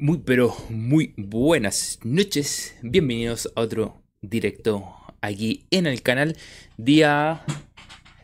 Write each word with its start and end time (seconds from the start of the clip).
Muy, 0.00 0.18
pero 0.18 0.54
muy 0.68 1.14
buenas 1.16 2.00
noches. 2.02 2.74
Bienvenidos 2.82 3.50
a 3.54 3.62
otro 3.62 4.02
directo 4.20 4.84
aquí 5.20 5.66
en 5.70 5.86
el 5.86 6.02
canal. 6.02 6.36
Día 6.76 7.44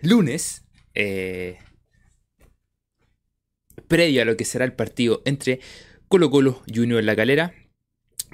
lunes. 0.02 0.64
eh, 0.94 1.58
previo 3.88 4.22
a 4.22 4.24
lo 4.24 4.36
que 4.36 4.44
será 4.44 4.64
el 4.64 4.74
partido 4.74 5.22
entre 5.24 5.60
Colo 6.08 6.30
Colo 6.30 6.62
y 6.66 6.80
Unión 6.80 7.06
La 7.06 7.16
Calera 7.16 7.54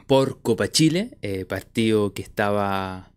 por 0.06 0.40
Copa 0.42 0.68
Chile. 0.68 1.18
eh, 1.22 1.44
partido 1.44 2.14
que 2.14 2.22
estaba 2.22 3.12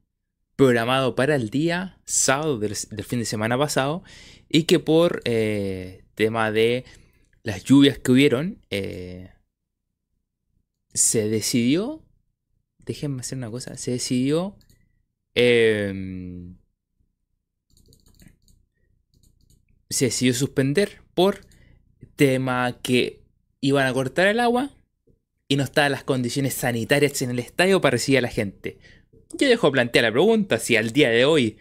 programado 0.55 1.15
para 1.15 1.35
el 1.35 1.49
día 1.49 1.99
sábado 2.05 2.59
del, 2.59 2.75
fin 2.75 3.19
de 3.19 3.25
semana 3.25 3.57
pasado. 3.57 4.03
Y 4.49 4.63
que 4.63 4.79
por 4.79 5.21
eh, 5.25 6.03
tema 6.15 6.51
de 6.51 6.85
las 7.43 7.63
lluvias 7.63 7.97
que 7.97 8.11
hubieron. 8.11 8.59
Se 10.93 11.29
decidió. 11.29 12.03
Déjenme 12.85 13.21
hacer 13.21 13.37
una 13.37 13.51
cosa. 13.51 13.77
Se 13.77 13.91
decidió. 13.91 14.55
em, 15.35 16.57
se 19.89 20.05
decidió 20.05 20.33
suspender 20.33 21.01
por 21.13 21.41
tema 22.15 22.79
que 22.81 23.21
iban 23.61 23.87
a 23.87 23.93
cortar 23.93 24.27
el 24.27 24.39
agua 24.39 24.71
y 25.47 25.57
no 25.57 25.63
estaban 25.63 25.91
las 25.91 26.03
condiciones 26.03 26.53
sanitarias 26.53 27.21
en 27.21 27.31
el 27.31 27.39
estadio 27.39 27.81
para 27.81 27.91
recibir 27.91 28.19
a 28.19 28.21
la 28.21 28.29
gente. 28.29 28.79
Yo 29.37 29.47
dejo 29.47 29.71
plantear 29.71 30.03
la 30.03 30.11
pregunta 30.11 30.59
si 30.59 30.75
al 30.75 30.91
día 30.91 31.09
de 31.09 31.25
hoy 31.25 31.57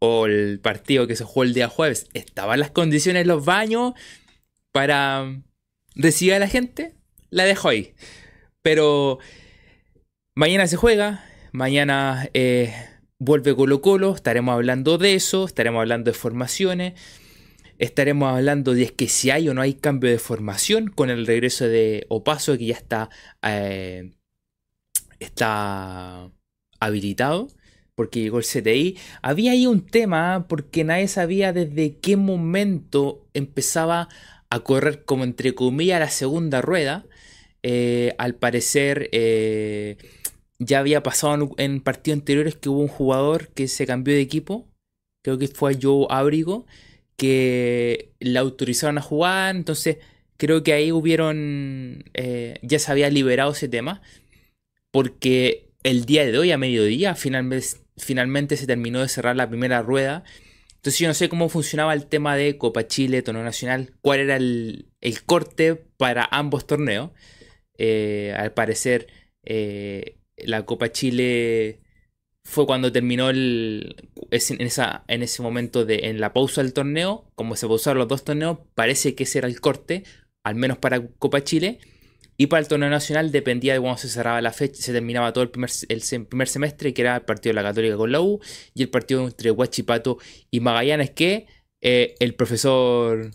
o 0.00 0.26
el 0.26 0.60
partido 0.60 1.06
que 1.06 1.16
se 1.16 1.24
jugó 1.24 1.44
el 1.44 1.54
día 1.54 1.68
jueves 1.68 2.08
estaban 2.12 2.60
las 2.60 2.70
condiciones 2.70 3.22
en 3.22 3.28
los 3.28 3.44
baños 3.44 3.94
para 4.72 5.42
recibir 5.94 6.34
a 6.34 6.38
la 6.38 6.48
gente. 6.48 6.94
La 7.30 7.44
dejo 7.44 7.68
ahí. 7.68 7.94
Pero 8.62 9.18
mañana 10.34 10.66
se 10.66 10.76
juega, 10.76 11.24
mañana 11.52 12.28
eh, 12.34 12.74
vuelve 13.18 13.54
Colo 13.54 13.80
Colo, 13.80 14.14
estaremos 14.14 14.54
hablando 14.54 14.98
de 14.98 15.14
eso, 15.14 15.44
estaremos 15.46 15.80
hablando 15.80 16.10
de 16.10 16.16
formaciones, 16.16 17.00
estaremos 17.78 18.32
hablando 18.32 18.74
de 18.74 18.82
es 18.82 18.92
que 18.92 19.08
si 19.08 19.30
hay 19.30 19.48
o 19.48 19.54
no 19.54 19.62
hay 19.62 19.74
cambio 19.74 20.10
de 20.10 20.18
formación 20.18 20.88
con 20.88 21.10
el 21.10 21.26
regreso 21.26 21.66
de 21.66 22.06
Opaso 22.08 22.58
que 22.58 22.66
ya 22.66 22.74
está, 22.74 23.10
eh, 23.42 24.12
está 25.18 26.30
habilitado 26.80 27.48
porque 27.94 28.20
llegó 28.20 28.38
el 28.38 28.44
CTI. 28.44 28.96
Había 29.20 29.52
ahí 29.52 29.66
un 29.66 29.84
tema 29.84 30.46
porque 30.48 30.84
nadie 30.84 31.06
sabía 31.06 31.52
desde 31.52 31.98
qué 31.98 32.16
momento 32.16 33.28
empezaba 33.34 34.08
a 34.48 34.60
correr 34.60 35.04
como 35.04 35.24
entre 35.24 35.54
comillas 35.54 36.00
la 36.00 36.08
segunda 36.08 36.62
rueda. 36.62 37.04
Eh, 37.62 38.14
al 38.18 38.34
parecer 38.36 39.10
eh, 39.12 39.98
ya 40.58 40.78
había 40.78 41.02
pasado 41.02 41.50
en, 41.58 41.80
partidos 41.80 42.20
anteriores 42.20 42.54
que 42.54 42.68
hubo 42.68 42.80
un 42.80 42.88
jugador 42.88 43.48
que 43.48 43.68
se 43.68 43.86
cambió 43.86 44.14
de 44.14 44.20
equipo. 44.20 44.68
Creo 45.22 45.38
que 45.38 45.48
fue 45.48 45.78
Joe 45.80 46.06
Abrigo. 46.10 46.66
Que 47.16 48.12
la 48.20 48.40
autorizaron 48.40 48.98
a 48.98 49.02
jugar. 49.02 49.56
Entonces 49.56 49.98
creo 50.36 50.62
que 50.62 50.72
ahí 50.72 50.92
hubieron... 50.92 52.04
eh, 52.14 52.58
ya 52.62 52.78
se 52.78 52.92
había 52.92 53.10
liberado 53.10 53.52
ese 53.52 53.68
tema. 53.68 54.02
Porque 54.90 55.70
el 55.82 56.04
día 56.04 56.26
de 56.26 56.38
hoy, 56.38 56.52
a 56.52 56.58
mediodía, 56.58 57.14
finalmente, 57.14 58.56
se 58.56 58.66
terminó 58.66 59.00
de 59.00 59.08
cerrar 59.08 59.36
la 59.36 59.48
primera 59.48 59.82
rueda. 59.82 60.24
Entonces 60.76 60.98
yo 60.98 61.08
no 61.08 61.14
sé 61.14 61.28
cómo 61.28 61.48
funcionaba 61.48 61.94
el 61.94 62.06
tema 62.06 62.36
de 62.36 62.56
Copa 62.58 62.86
Chile, 62.86 63.22
Torneo 63.22 63.44
Nacional, 63.44 63.92
cuál 64.00 64.20
era 64.20 64.36
el 64.36 64.86
corte 65.26 65.76
para 65.96 66.26
ambos 66.30 66.66
torneos. 66.66 67.10
Eh, 67.82 68.34
al 68.36 68.52
parecer, 68.52 69.06
eh, 69.42 70.18
la 70.36 70.66
Copa 70.66 70.92
Chile 70.92 71.80
fue 72.44 72.66
cuando 72.66 72.92
terminó 72.92 73.30
en, 73.30 73.96
ese 74.30 75.42
momento 75.42 75.86
de 75.86 76.00
en 76.10 76.20
la 76.20 76.34
pausa 76.34 76.62
del 76.62 76.74
torneo. 76.74 77.32
Como 77.34 77.56
se 77.56 77.66
pausaron 77.66 77.98
los 77.98 78.08
dos 78.08 78.22
torneos, 78.22 78.58
parece 78.74 79.14
que 79.14 79.22
ese 79.22 79.38
era 79.38 79.48
el 79.48 79.62
corte, 79.62 80.04
al 80.44 80.56
menos 80.56 80.76
para 80.76 81.06
Copa 81.18 81.42
Chile. 81.42 81.78
Y 82.36 82.48
para 82.48 82.60
el 82.60 82.68
torneo 82.68 82.90
nacional 82.90 83.32
dependía 83.32 83.72
de 83.72 83.80
cuando 83.80 83.96
se 83.96 84.10
cerraba 84.10 84.42
la 84.42 84.52
fecha, 84.52 84.82
se 84.82 84.92
terminaba 84.92 85.32
todo 85.32 85.44
el 85.44 85.50
primer, 85.50 85.70
semestre, 85.70 86.92
que 86.92 87.00
era 87.00 87.16
el 87.16 87.22
partido 87.22 87.50
de 87.50 87.62
la 87.62 87.62
Católica 87.62 87.96
con 87.96 88.12
la 88.12 88.20
U, 88.20 88.40
y 88.74 88.82
el 88.82 88.90
partido 88.90 89.24
entre 89.26 89.50
Huachipato 89.50 90.18
y 90.50 90.60
Magallanes, 90.60 91.10
que 91.12 91.46
eh, 91.80 92.14
el 92.20 92.34
profesor 92.34 93.30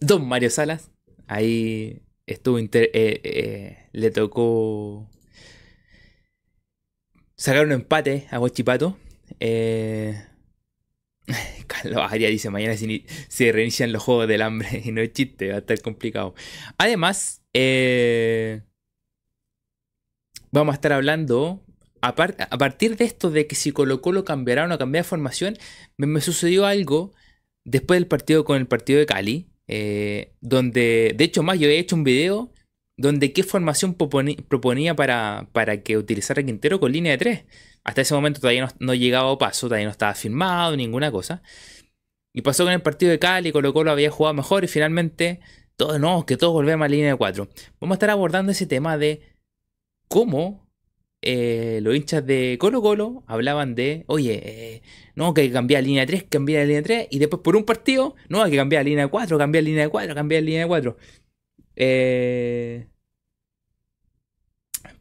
Don 0.00 0.26
Mario 0.26 0.50
Salas, 0.50 0.90
ahí 1.26 2.02
estuvo, 2.26 2.58
inter- 2.58 2.90
eh, 2.94 3.20
eh, 3.24 3.88
le 3.92 4.10
tocó 4.10 5.08
sacar 7.36 7.64
un 7.66 7.72
empate 7.72 8.26
a 8.30 8.40
Huachipato. 8.40 8.96
Eh, 9.40 10.14
Carlos 11.66 12.02
Arias 12.10 12.30
dice, 12.30 12.50
mañana 12.50 12.76
se, 12.76 12.86
ini- 12.86 13.04
se 13.28 13.52
reinician 13.52 13.92
los 13.92 14.02
Juegos 14.02 14.28
del 14.28 14.42
Hambre 14.42 14.82
y 14.84 14.92
no 14.92 15.00
es 15.00 15.12
chiste, 15.12 15.48
va 15.50 15.56
a 15.56 15.58
estar 15.58 15.80
complicado. 15.80 16.34
Además, 16.78 17.42
vamos 20.50 20.72
a 20.72 20.76
estar 20.76 20.92
hablando, 20.92 21.64
a, 22.00 22.14
par- 22.14 22.36
a 22.38 22.58
partir 22.58 22.96
de 22.96 23.04
esto 23.04 23.30
de 23.30 23.46
que 23.46 23.54
si 23.54 23.72
Colo 23.72 24.00
Colo 24.02 24.24
cambiará 24.24 24.64
o 24.64 24.68
no 24.68 24.78
cambiará 24.78 25.04
de 25.04 25.08
formación, 25.08 25.58
me 25.96 26.20
sucedió 26.20 26.66
algo 26.66 27.12
después 27.64 27.98
del 28.00 28.08
partido 28.08 28.44
con 28.44 28.56
el 28.58 28.66
partido 28.66 28.98
de 28.98 29.06
Cali, 29.06 29.51
eh, 29.74 30.34
donde, 30.42 31.14
de 31.16 31.24
hecho 31.24 31.42
más, 31.42 31.58
yo 31.58 31.66
he 31.66 31.78
hecho 31.78 31.96
un 31.96 32.04
video 32.04 32.52
donde 32.98 33.32
qué 33.32 33.42
formación 33.42 33.94
proponía 33.94 34.94
para, 34.94 35.48
para 35.52 35.82
que 35.82 35.96
utilizara 35.96 36.42
Quintero 36.42 36.78
con 36.78 36.92
línea 36.92 37.12
de 37.12 37.18
3. 37.18 37.44
Hasta 37.82 38.02
ese 38.02 38.12
momento 38.12 38.38
todavía 38.38 38.66
no, 38.66 38.72
no 38.80 38.94
llegaba 38.94 39.32
a 39.32 39.38
paso, 39.38 39.68
todavía 39.68 39.86
no 39.86 39.92
estaba 39.92 40.14
firmado, 40.14 40.76
ninguna 40.76 41.10
cosa. 41.10 41.42
Y 42.34 42.42
pasó 42.42 42.64
con 42.64 42.72
el 42.74 42.82
partido 42.82 43.12
de 43.12 43.18
Cali, 43.18 43.50
Colo 43.50 43.72
Colo 43.72 43.90
había 43.90 44.10
jugado 44.10 44.34
mejor 44.34 44.62
y 44.62 44.68
finalmente, 44.68 45.40
todo, 45.76 45.98
no, 45.98 46.26
que 46.26 46.36
todos 46.36 46.52
volvemos 46.52 46.84
a 46.84 46.88
la 46.88 46.94
línea 46.94 47.12
de 47.12 47.16
4. 47.16 47.48
Vamos 47.80 47.94
a 47.94 47.96
estar 47.96 48.10
abordando 48.10 48.52
ese 48.52 48.66
tema 48.66 48.98
de 48.98 49.22
cómo 50.08 50.61
eh, 51.22 51.80
los 51.82 51.94
hinchas 51.96 52.26
de 52.26 52.56
Colo 52.60 52.82
Colo 52.82 53.24
hablaban 53.26 53.74
de, 53.74 54.04
oye, 54.08 54.40
eh, 54.76 54.82
no, 55.14 55.34
que 55.34 55.42
hay 55.42 55.48
que 55.48 55.52
cambiar 55.54 55.84
línea 55.84 56.06
3, 56.06 56.24
cambiar 56.24 56.62
a 56.62 56.64
línea 56.66 56.82
3, 56.82 57.08
y 57.10 57.18
después 57.18 57.42
por 57.42 57.56
un 57.56 57.64
partido, 57.64 58.14
no, 58.28 58.42
hay 58.42 58.50
que 58.50 58.56
cambiar 58.56 58.80
a 58.82 58.84
línea 58.84 59.08
4, 59.08 59.38
cambiar 59.38 59.62
a 59.62 59.66
línea 59.66 59.88
4, 59.88 60.14
cambiar 60.14 60.42
a 60.42 60.44
línea 60.46 60.66
4. 60.66 60.96
Eh, 61.76 62.86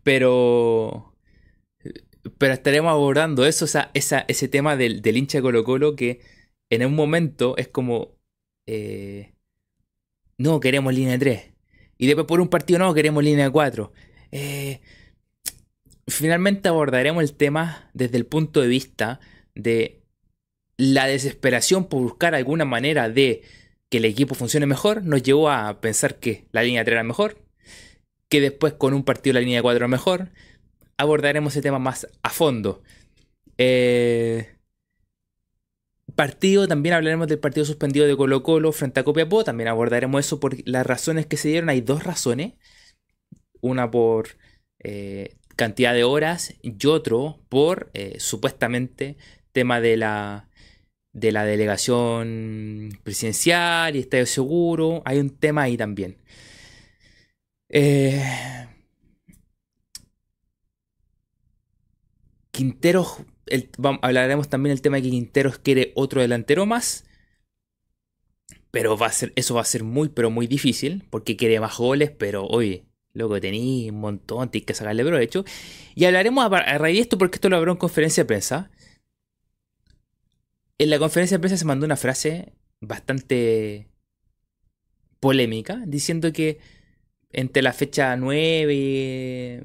pero 0.04 1.14
pero 2.38 2.53
estaremos 2.53 2.92
abordando 2.92 3.46
eso, 3.46 3.66
esa- 3.94 4.26
ese 4.28 4.48
tema 4.48 4.76
del, 4.76 5.02
del 5.02 5.18
hincha 5.18 5.42
Colo 5.42 5.64
Colo 5.64 5.96
que 5.96 6.22
en 6.70 6.86
un 6.86 6.96
momento 6.96 7.58
es 7.58 7.68
como, 7.68 8.18
eh, 8.68 9.34
no, 10.38 10.59
queremos 10.59 10.94
línea 10.94 11.18
3. 11.20 11.53
Y 11.98 12.08
después 12.08 12.26
por 12.28 12.42
un 12.42 12.48
partido, 12.50 12.80
no, 12.80 12.94
queremos 12.94 13.24
línea 13.24 13.50
4. 13.52 13.92
Eh, 14.32 14.82
finalmente 16.07 16.69
abordaremos 16.69 17.23
el 17.23 17.34
tema 17.34 17.89
desde 17.94 18.17
el 18.17 18.25
punto 18.25 18.62
de 18.62 18.67
vista 18.67 19.19
de 19.56 20.01
la 20.78 21.07
desesperación 21.07 21.85
por 21.85 22.01
buscar 22.01 22.35
alguna 22.35 22.66
manera 22.66 23.09
de 23.09 23.44
que 23.89 23.97
el 23.97 24.06
equipo 24.06 24.35
funcione 24.35 24.66
mejor, 24.66 25.03
nos 25.03 25.22
llevó 25.22 25.50
a 25.50 25.81
pensar 25.81 26.16
que 26.16 26.45
la 26.51 26.63
línea 26.63 26.84
3 26.84 26.94
era 26.94 27.03
mejor, 27.03 27.38
que 28.29 28.41
después 28.41 28.73
con 28.73 28.94
un 28.94 29.03
partido 29.03 29.34
la 29.35 29.41
línea 29.41 29.61
4 29.61 29.78
era 29.78 29.88
mejor, 29.88 30.31
abordaremos 30.97 31.53
ese 31.53 31.61
tema 31.61 31.78
más 31.78 32.07
a 32.23 32.29
fondo. 32.29 32.81
Eh, 33.57 34.56
partido, 36.16 36.67
también 36.67 36.95
hablaremos 36.95 37.28
del 37.28 37.40
partido 37.40 37.66
suspendido 37.66 38.07
de 38.07 38.16
Colo 38.16 38.44
Colo 38.44 38.72
frente 38.72 39.00
a 39.00 39.03
Copiapó, 39.03 39.44
también 39.44 39.67
abordaremos 39.67 40.25
eso 40.25 40.40
por 40.40 40.56
las 40.67 40.85
razones 40.85 41.25
que 41.25 41.38
se 41.38 41.50
dieron. 41.50 41.69
Hay 41.69 41.81
dos 41.81 42.03
razones, 42.03 42.53
una 43.59 43.91
por 43.91 44.29
eh, 44.84 45.35
cantidad 45.56 45.94
de 45.94 46.03
horas 46.03 46.56
y 46.62 46.86
otro 46.88 47.40
por 47.50 47.92
eh, 47.94 48.20
supuestamente 48.20 49.18
tema 49.52 49.82
de 49.82 49.98
la 49.98 50.48
de 51.14 51.32
la 51.32 51.44
delegación 51.46 52.90
presidencial 53.03 53.96
y 53.96 54.00
estadio 54.00 54.26
seguro. 54.26 55.02
Hay 55.06 55.20
un 55.20 55.30
tema 55.30 55.64
ahí 55.64 55.78
también. 55.78 56.18
Eh, 57.70 58.22
Quinteros, 62.52 63.24
hablaremos 64.02 64.50
también 64.50 64.76
del 64.76 64.82
tema 64.82 64.98
de 64.98 65.03
que 65.03 65.09
Quinteros 65.09 65.58
quiere 65.58 65.92
otro 65.96 66.22
delantero 66.22 66.66
más. 66.66 67.06
Pero 68.72 68.98
va 68.98 69.08
a 69.08 69.12
ser, 69.12 69.34
eso 69.36 69.56
va 69.56 69.62
a 69.62 69.66
ser 69.66 69.84
muy, 69.84 70.09
pero 70.09 70.30
muy 70.30 70.48
difícil. 70.48 71.06
Porque 71.09 71.36
quiere 71.38 71.59
más 71.59 71.78
goles, 71.78 72.12
pero 72.12 72.46
oye, 72.46 72.86
loco, 73.13 73.40
tení 73.40 73.90
un 73.90 73.99
montón, 73.99 74.49
tienes 74.49 74.66
que 74.66 74.73
sacarle 74.73 75.03
provecho. 75.03 75.46
Y 75.96 76.05
hablaremos 76.05 76.46
a, 76.46 76.78
raíz 76.78 76.97
de 76.97 77.02
esto, 77.02 77.17
porque 77.17 77.35
esto 77.35 77.49
lo 77.49 77.58
habló 77.58 77.73
en 77.73 77.78
conferencia 77.78 78.23
de 78.23 78.28
prensa. 78.28 78.72
En 80.78 80.90
la 80.90 80.99
conferencia 80.99 81.37
de 81.37 81.41
prensa 81.41 81.58
se 81.58 81.66
mandó 81.66 81.85
una 81.85 81.97
frase 81.97 82.53
bastante 82.79 83.87
polémica, 85.19 85.84
diciendo 85.85 86.34
que 86.34 86.59
entre 87.31 87.61
la 87.61 87.73
fecha 87.73 88.16
9, 88.16 89.64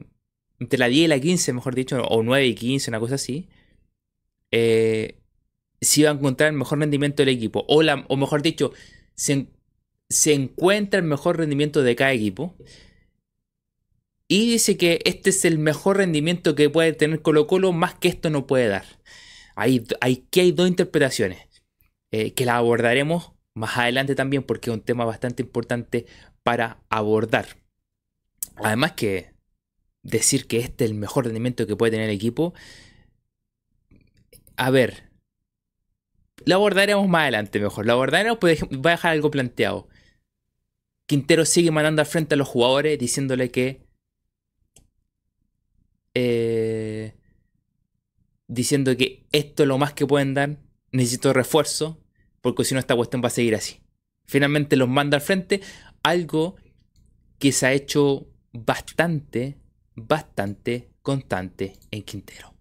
entre 0.60 0.78
la 0.78 0.88
10 0.88 1.04
y 1.04 1.08
la 1.08 1.20
15, 1.20 1.52
mejor 1.52 1.74
dicho, 1.74 2.02
o 2.04 2.22
9 2.22 2.46
y 2.46 2.54
15, 2.54 2.90
una 2.90 3.00
cosa 3.00 3.14
así, 3.16 3.48
eh, 4.50 5.18
si 5.80 6.02
va 6.02 6.10
a 6.10 6.14
encontrar 6.14 6.50
el 6.50 6.56
mejor 6.58 6.78
rendimiento 6.78 7.22
del 7.22 7.34
equipo. 7.34 7.64
O, 7.68 7.82
la, 7.82 8.04
o 8.08 8.16
mejor 8.16 8.42
dicho, 8.42 8.72
se, 9.14 9.48
se 10.08 10.34
encuentra 10.34 11.00
el 11.00 11.06
mejor 11.06 11.38
rendimiento 11.38 11.82
de 11.82 11.96
cada 11.96 12.12
equipo. 12.12 12.56
Y 14.28 14.50
dice 14.50 14.76
que 14.76 15.00
este 15.04 15.30
es 15.30 15.44
el 15.44 15.58
mejor 15.58 15.98
rendimiento 15.98 16.54
que 16.54 16.68
puede 16.68 16.92
tener 16.92 17.22
Colo 17.22 17.46
Colo, 17.46 17.72
más 17.72 17.94
que 17.94 18.08
esto 18.08 18.30
no 18.30 18.46
puede 18.46 18.68
dar. 18.68 18.84
Hay, 19.54 19.84
hay, 20.00 20.24
aquí 20.26 20.40
hay 20.40 20.52
dos 20.52 20.68
interpretaciones, 20.68 21.46
eh, 22.10 22.34
que 22.34 22.44
las 22.44 22.56
abordaremos 22.56 23.32
más 23.54 23.78
adelante 23.78 24.14
también, 24.14 24.42
porque 24.42 24.70
es 24.70 24.74
un 24.76 24.82
tema 24.82 25.04
bastante 25.04 25.42
importante 25.42 26.06
para 26.42 26.82
abordar. 26.90 27.46
Además 28.56 28.92
que 28.92 29.32
decir 30.02 30.46
que 30.46 30.58
este 30.58 30.84
es 30.84 30.90
el 30.90 30.96
mejor 30.96 31.24
rendimiento 31.24 31.66
que 31.66 31.76
puede 31.76 31.92
tener 31.92 32.08
el 32.08 32.16
equipo, 32.16 32.54
a 34.56 34.70
ver, 34.70 35.10
lo 36.44 36.54
abordaremos 36.56 37.08
más 37.08 37.22
adelante 37.22 37.60
mejor. 37.60 37.86
Lo 37.86 37.92
abordaremos, 37.94 38.38
pues 38.38 38.60
voy 38.70 38.90
a 38.90 38.96
dejar 38.96 39.12
algo 39.12 39.30
planteado. 39.30 39.88
Quintero 41.06 41.44
sigue 41.44 41.70
mandando 41.70 42.02
al 42.02 42.06
frente 42.06 42.34
a 42.34 42.38
los 42.38 42.48
jugadores 42.48 42.98
diciéndole 42.98 43.50
que 43.50 43.86
eh, 46.14 47.14
diciendo 48.48 48.96
que 48.96 49.26
esto 49.32 49.62
es 49.62 49.68
lo 49.68 49.78
más 49.78 49.92
que 49.92 50.06
pueden 50.06 50.34
dar, 50.34 50.58
necesito 50.92 51.32
refuerzo, 51.32 52.02
porque 52.40 52.64
si 52.64 52.74
no 52.74 52.80
esta 52.80 52.96
cuestión 52.96 53.22
va 53.22 53.28
a 53.28 53.30
seguir 53.30 53.54
así. 53.54 53.80
Finalmente 54.26 54.76
los 54.76 54.88
manda 54.88 55.16
al 55.16 55.22
frente, 55.22 55.60
algo 56.02 56.56
que 57.38 57.52
se 57.52 57.66
ha 57.66 57.72
hecho 57.72 58.28
bastante, 58.52 59.58
bastante 59.94 60.90
constante 61.02 61.74
en 61.90 62.02
Quintero. 62.02 62.54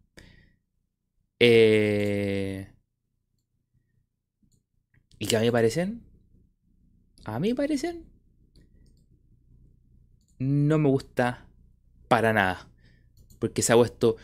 Eh, 1.40 2.72
¿Y 5.20 5.28
qué 5.28 5.38
a 5.38 5.40
mí 5.40 5.46
me 5.48 5.52
parecen? 5.52 6.04
A 7.24 7.40
mí 7.40 7.50
me 7.50 7.56
parecen. 7.56 8.06
No 10.38 10.78
me 10.78 10.90
gusta 10.90 11.48
para 12.08 12.34
nada 12.34 12.70
porque 13.40 13.62
se 13.62 13.74
ha 13.74 13.76
puesto... 13.76 14.18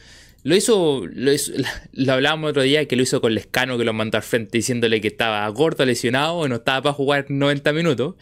Lo 0.43 0.55
hizo, 0.55 1.03
lo 1.93 2.13
hablábamos 2.13 2.51
otro 2.51 2.63
día 2.63 2.87
que 2.87 2.95
lo 2.95 3.03
hizo 3.03 3.21
con 3.21 3.33
Lescano 3.33 3.77
que 3.77 3.83
lo 3.83 3.93
mandó 3.93 4.17
al 4.17 4.23
frente 4.23 4.57
diciéndole 4.57 5.01
que 5.01 5.07
estaba 5.07 5.47
gordo, 5.49 5.85
lesionado, 5.85 6.47
no 6.47 6.55
estaba 6.55 6.81
para 6.81 6.93
jugar 6.93 7.25
90 7.29 7.73
minutos. 7.73 8.15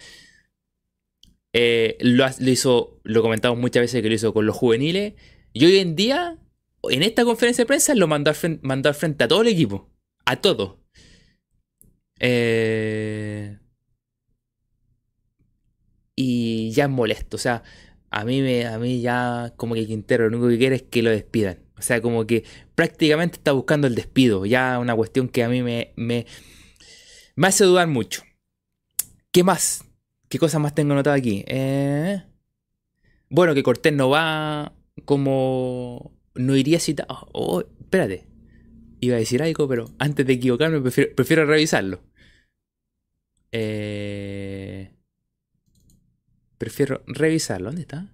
Eh, 1.54 1.98
lo, 2.01 2.25
hizo, 2.42 3.00
lo 3.04 3.21
comentamos 3.21 3.57
muchas 3.57 3.81
veces 3.81 4.01
que 4.01 4.10
lo 4.10 4.16
hizo 4.16 4.33
con 4.33 4.45
los 4.45 4.56
juveniles. 4.56 5.13
Y 5.54 5.66
hoy 5.66 5.77
en 5.77 5.95
día, 5.95 6.38
en 6.83 7.04
esta 7.04 7.24
conferencia 7.25 7.63
de 7.63 7.68
prensa, 7.68 7.95
lo 7.95 8.07
mandó 8.07 8.30
al 8.30 8.36
frente, 8.36 8.66
mandó 8.66 8.89
al 8.89 8.95
frente 8.95 9.24
a 9.24 9.27
todo 9.27 9.42
el 9.42 9.48
equipo. 9.48 9.89
A 10.25 10.38
todo. 10.42 10.80
Eh, 12.19 13.57
y 16.16 16.71
ya 16.71 16.83
es 16.86 16.89
molesto. 16.89 17.38
O 17.38 17.39
sea, 17.39 17.63
a 18.12 18.25
mí, 18.25 18.42
me, 18.42 18.66
a 18.68 18.77
mí 18.80 19.01
ya 19.01 19.54
como 19.56 19.75
que 19.75 19.88
Quintero 19.88 20.30
lo 20.30 20.38
único 20.38 20.50
que 20.50 20.57
quiere 20.57 20.75
es 20.77 20.83
que 20.83 21.01
lo 21.01 21.10
despidan. 21.12 21.60
O 21.80 21.81
sea, 21.81 22.02
como 22.02 22.28
que 22.28 22.44
prácticamente 22.76 23.38
está 23.38 23.54
buscando 23.54 23.88
el 23.88 23.96
despido. 23.96 24.46
Ya 24.46 24.78
una 24.80 24.96
cuestión 24.96 25.30
que 25.30 25.44
a 25.44 25.50
mí 25.50 25.64
me, 25.64 25.94
me, 25.96 26.26
me 27.36 27.48
hace 27.48 27.64
dudar 27.64 27.88
mucho. 27.88 28.24
¿Qué 29.31 29.44
más? 29.44 29.86
¿Qué 30.28 30.38
cosas 30.38 30.60
más 30.62 30.76
tengo 30.76 30.92
anotado 30.92 31.16
aquí? 31.16 31.46
Eh, 31.48 32.22
bueno, 33.30 33.56
que 33.56 33.64
Cortés 33.64 33.94
no 33.94 34.10
va 34.10 34.74
como... 35.06 36.14
No 36.36 36.56
iría 36.56 36.80
citado. 36.80 37.30
Oh, 37.31 37.62
espérate. 37.62 38.28
Iba 39.00 39.16
a 39.16 39.20
decir 39.20 39.42
algo, 39.42 39.68
pero 39.68 39.90
antes 40.00 40.26
de 40.28 40.34
equivocarme 40.34 40.81
prefiero, 40.81 41.16
prefiero 41.16 41.46
revisarlo. 41.46 42.04
Eh... 43.52 44.92
Prefiero 46.58 47.04
revisarlo. 47.08 47.70
¿Dónde 47.70 47.81
está? 47.84 48.14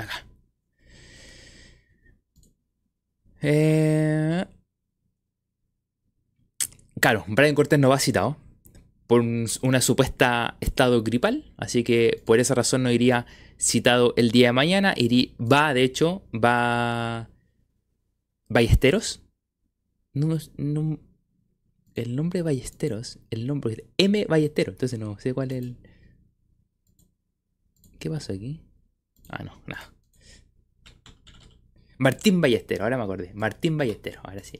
Acá. 0.00 0.26
Eh... 3.42 4.44
Claro, 7.00 7.24
Brian 7.28 7.54
Cortés 7.54 7.78
no 7.78 7.88
va 7.88 7.98
citado 7.98 8.36
por 9.06 9.22
una 9.22 9.80
supuesta 9.80 10.56
estado 10.60 11.02
gripal, 11.02 11.52
así 11.56 11.82
que 11.82 12.22
por 12.26 12.38
esa 12.38 12.54
razón 12.54 12.84
no 12.84 12.92
iría 12.92 13.26
citado 13.58 14.14
el 14.16 14.30
día 14.30 14.48
de 14.48 14.52
mañana. 14.52 14.94
va, 15.40 15.74
de 15.74 15.82
hecho, 15.82 16.22
va 16.32 17.28
Ballesteros, 18.48 19.22
el 20.14 22.16
nombre 22.16 22.42
Ballesteros, 22.42 23.18
el 23.30 23.46
nombre 23.46 23.84
M 23.96 24.26
Ballesteros, 24.26 24.74
entonces 24.74 24.98
no 24.98 25.18
sé 25.18 25.34
cuál 25.34 25.52
es 25.52 25.58
el... 25.58 25.76
¿Qué 27.98 28.10
pasó 28.10 28.32
aquí? 28.32 28.62
Ah, 29.30 29.42
no, 29.44 29.60
nada. 29.66 29.92
Martín 31.98 32.40
Ballesteros, 32.40 32.82
ahora 32.82 32.96
me 32.96 33.04
acordé. 33.04 33.32
Martín 33.34 33.76
Ballesteros, 33.76 34.20
ahora 34.24 34.42
sí. 34.42 34.58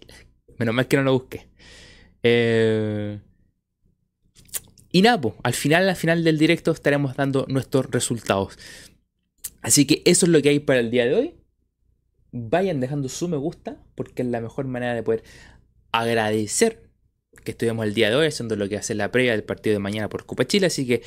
Menos 0.58 0.74
mal 0.74 0.86
que 0.86 0.96
no 0.96 1.02
lo 1.02 1.12
busqué. 1.12 1.48
Eh... 2.22 3.20
Y 4.92 5.02
nada, 5.02 5.20
al 5.42 5.54
final, 5.54 5.88
al 5.88 5.96
final 5.96 6.24
del 6.24 6.38
directo 6.38 6.72
estaremos 6.72 7.16
dando 7.16 7.46
nuestros 7.48 7.90
resultados. 7.90 8.58
Así 9.62 9.86
que 9.86 10.02
eso 10.04 10.26
es 10.26 10.32
lo 10.32 10.42
que 10.42 10.48
hay 10.48 10.60
para 10.60 10.80
el 10.80 10.90
día 10.90 11.06
de 11.06 11.14
hoy 11.14 11.40
vayan 12.32 12.80
dejando 12.80 13.08
su 13.08 13.28
me 13.28 13.36
gusta, 13.36 13.76
porque 13.94 14.22
es 14.22 14.28
la 14.28 14.40
mejor 14.40 14.66
manera 14.66 14.94
de 14.94 15.02
poder 15.02 15.22
agradecer 15.92 16.88
que 17.44 17.52
estuvimos 17.52 17.86
el 17.86 17.94
día 17.94 18.10
de 18.10 18.16
hoy 18.16 18.26
haciendo 18.26 18.56
lo 18.56 18.68
que 18.68 18.76
hace 18.76 18.94
la 18.94 19.10
previa 19.10 19.32
del 19.32 19.44
partido 19.44 19.74
de 19.74 19.80
mañana 19.80 20.08
por 20.08 20.26
Copa 20.26 20.46
Chile. 20.46 20.66
Así 20.66 20.86
que 20.86 21.02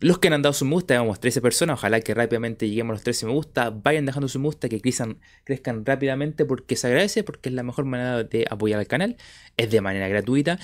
los 0.00 0.18
que 0.18 0.28
han 0.28 0.42
dado 0.42 0.52
su 0.52 0.64
me 0.64 0.72
gusta, 0.72 0.94
llevamos 0.94 1.20
13 1.20 1.40
personas, 1.40 1.78
ojalá 1.78 2.00
que 2.00 2.14
rápidamente 2.14 2.68
lleguemos 2.68 2.92
a 2.92 2.94
los 2.94 3.02
13 3.02 3.26
me 3.26 3.32
gusta, 3.32 3.70
vayan 3.70 4.06
dejando 4.06 4.28
su 4.28 4.38
me 4.38 4.46
gusta, 4.46 4.68
que 4.68 4.80
crezcan, 4.80 5.20
crezcan 5.44 5.84
rápidamente 5.84 6.44
porque 6.44 6.76
se 6.76 6.86
agradece, 6.86 7.24
porque 7.24 7.48
es 7.48 7.54
la 7.54 7.62
mejor 7.62 7.84
manera 7.84 8.22
de 8.24 8.46
apoyar 8.48 8.78
al 8.78 8.86
canal, 8.86 9.16
es 9.56 9.70
de 9.70 9.80
manera 9.80 10.08
gratuita. 10.08 10.58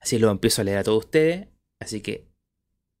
Así 0.00 0.18
lo 0.18 0.30
empiezo 0.30 0.62
a 0.62 0.64
leer 0.64 0.78
a 0.78 0.84
todos 0.84 1.04
ustedes, 1.04 1.48
así 1.80 2.00
que 2.00 2.28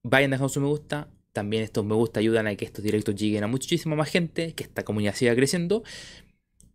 vayan 0.02 0.30
dejando 0.30 0.48
su 0.48 0.60
me 0.60 0.66
gusta, 0.66 1.08
también 1.32 1.62
estos 1.62 1.84
me 1.84 1.94
gusta 1.94 2.20
ayudan 2.20 2.46
a 2.46 2.56
que 2.56 2.64
estos 2.64 2.82
directos 2.84 3.14
lleguen 3.14 3.44
a 3.44 3.46
muchísima 3.46 3.94
más 3.94 4.10
gente, 4.10 4.54
que 4.54 4.64
esta 4.64 4.84
comunidad 4.84 5.14
siga 5.14 5.34
creciendo. 5.34 5.84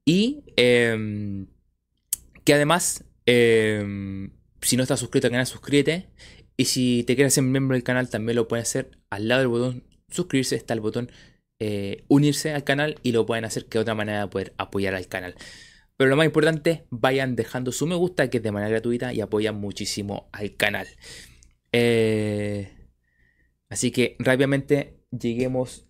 Y 0.06 0.44
em, 0.56 1.48
que 2.44 2.54
además, 2.54 3.04
em, 3.26 4.32
si 4.62 4.78
no 4.78 4.84
estás 4.84 5.00
suscrito 5.00 5.28
al 5.28 5.32
canal, 5.32 5.48
suscríbete. 5.48 6.08
Y 6.58 6.66
si 6.66 7.04
te 7.04 7.16
quieres 7.16 7.34
ser 7.34 7.44
miembro 7.44 7.76
del 7.76 7.84
canal, 7.84 8.10
también 8.10 8.36
lo 8.36 8.48
puedes 8.48 8.68
hacer. 8.68 8.92
Al 9.10 9.28
lado 9.28 9.40
del 9.42 9.48
botón 9.48 9.84
suscribirse 10.10 10.56
está 10.56 10.74
el 10.74 10.80
botón 10.80 11.12
eh, 11.60 12.04
unirse 12.08 12.54
al 12.54 12.64
canal 12.64 13.00
y 13.02 13.12
lo 13.12 13.26
pueden 13.26 13.46
hacer 13.46 13.66
que 13.66 13.80
otra 13.80 13.96
manera 13.96 14.22
de 14.22 14.28
poder 14.28 14.54
apoyar 14.58 14.96
al 14.96 15.08
canal. 15.08 15.36
Pero 15.98 16.10
lo 16.10 16.16
más 16.16 16.26
importante, 16.26 16.86
vayan 16.90 17.36
dejando 17.36 17.72
su 17.72 17.88
me 17.88 17.96
gusta, 17.96 18.30
que 18.30 18.38
es 18.38 18.44
de 18.44 18.52
manera 18.52 18.72
gratuita 18.72 19.14
y 19.14 19.22
apoyan 19.22 19.56
muchísimo 19.56 20.30
al 20.32 20.56
canal. 20.56 20.88
Eh, 21.72 22.72
Así 23.74 23.90
que 23.90 24.16
rápidamente 24.20 25.00
lleguemos, 25.10 25.88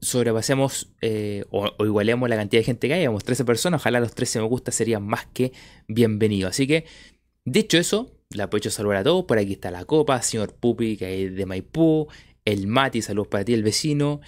sobrepasemos 0.00 0.94
eh, 1.02 1.44
o, 1.50 1.68
igualemos 1.84 2.26
la 2.30 2.36
cantidad 2.36 2.60
de 2.60 2.64
gente 2.64 2.88
que 2.88 2.94
hay. 2.94 3.06
Vamos 3.06 3.22
13 3.22 3.44
personas, 3.44 3.82
ojalá 3.82 4.00
los 4.00 4.14
13 4.14 4.40
me 4.40 4.46
gusta 4.46 4.72
serían 4.72 5.02
más 5.02 5.26
que 5.26 5.52
bienvenidos. 5.88 6.52
Así 6.52 6.66
que, 6.66 6.86
dicho 7.44 7.76
eso, 7.76 8.18
le 8.30 8.42
aprovecho 8.42 8.68
a 8.68 8.72
saludar 8.72 8.98
a 8.98 9.04
todos. 9.04 9.24
Por 9.24 9.38
aquí 9.38 9.54
está 9.54 9.70
la 9.70 9.84
copa, 9.84 10.22
señor 10.22 10.54
Pupi, 10.54 10.96
que 10.96 11.26
es 11.26 11.34
de 11.34 11.46
Maipú, 11.46 12.08
el 12.44 12.66
Mati, 12.66 13.02
saludos 13.02 13.28
para 13.28 13.44
ti, 13.44 13.54
el 13.54 13.62
vecino. 13.62 14.20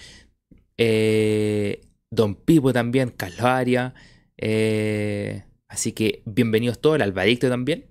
Eh, 0.77 1.81
Don 2.11 2.35
Pipo 2.35 2.73
también, 2.73 3.09
Calvaria. 3.09 3.93
Eh, 4.37 5.43
así 5.67 5.93
que 5.93 6.21
bienvenidos 6.25 6.79
todos, 6.81 6.97
el 6.97 7.03
Albadicto 7.03 7.49
también. 7.49 7.85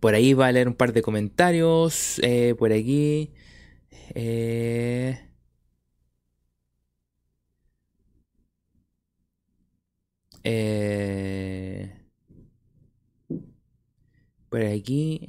Por 0.00 0.14
ahí 0.14 0.34
va 0.34 0.48
a 0.48 0.52
leer 0.52 0.68
un 0.68 0.74
par 0.74 0.92
de 0.92 1.02
comentarios. 1.02 2.18
Eh, 2.22 2.54
por 2.58 2.72
aquí. 2.72 3.32
Eh, 4.14 5.18
eh, 10.44 11.95
por 14.56 14.64
aquí. 14.64 15.20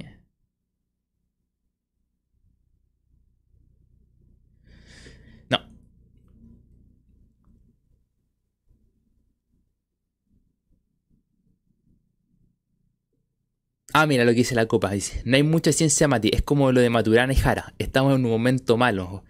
Ah, 13.94 14.06
mira 14.06 14.24
lo 14.24 14.30
que 14.30 14.36
dice 14.36 14.54
la 14.54 14.66
copa. 14.66 14.90
Dice, 14.92 15.22
no 15.24 15.36
hay 15.36 15.42
mucha 15.42 15.72
ciencia, 15.72 16.06
Mati. 16.08 16.30
Es 16.32 16.42
como 16.42 16.70
lo 16.72 16.80
de 16.80 16.88
Maturana 16.90 17.32
y 17.32 17.36
Jara. 17.36 17.74
Estamos 17.78 18.14
en 18.14 18.24
un 18.24 18.30
momento 18.30 18.76
malo. 18.76 19.24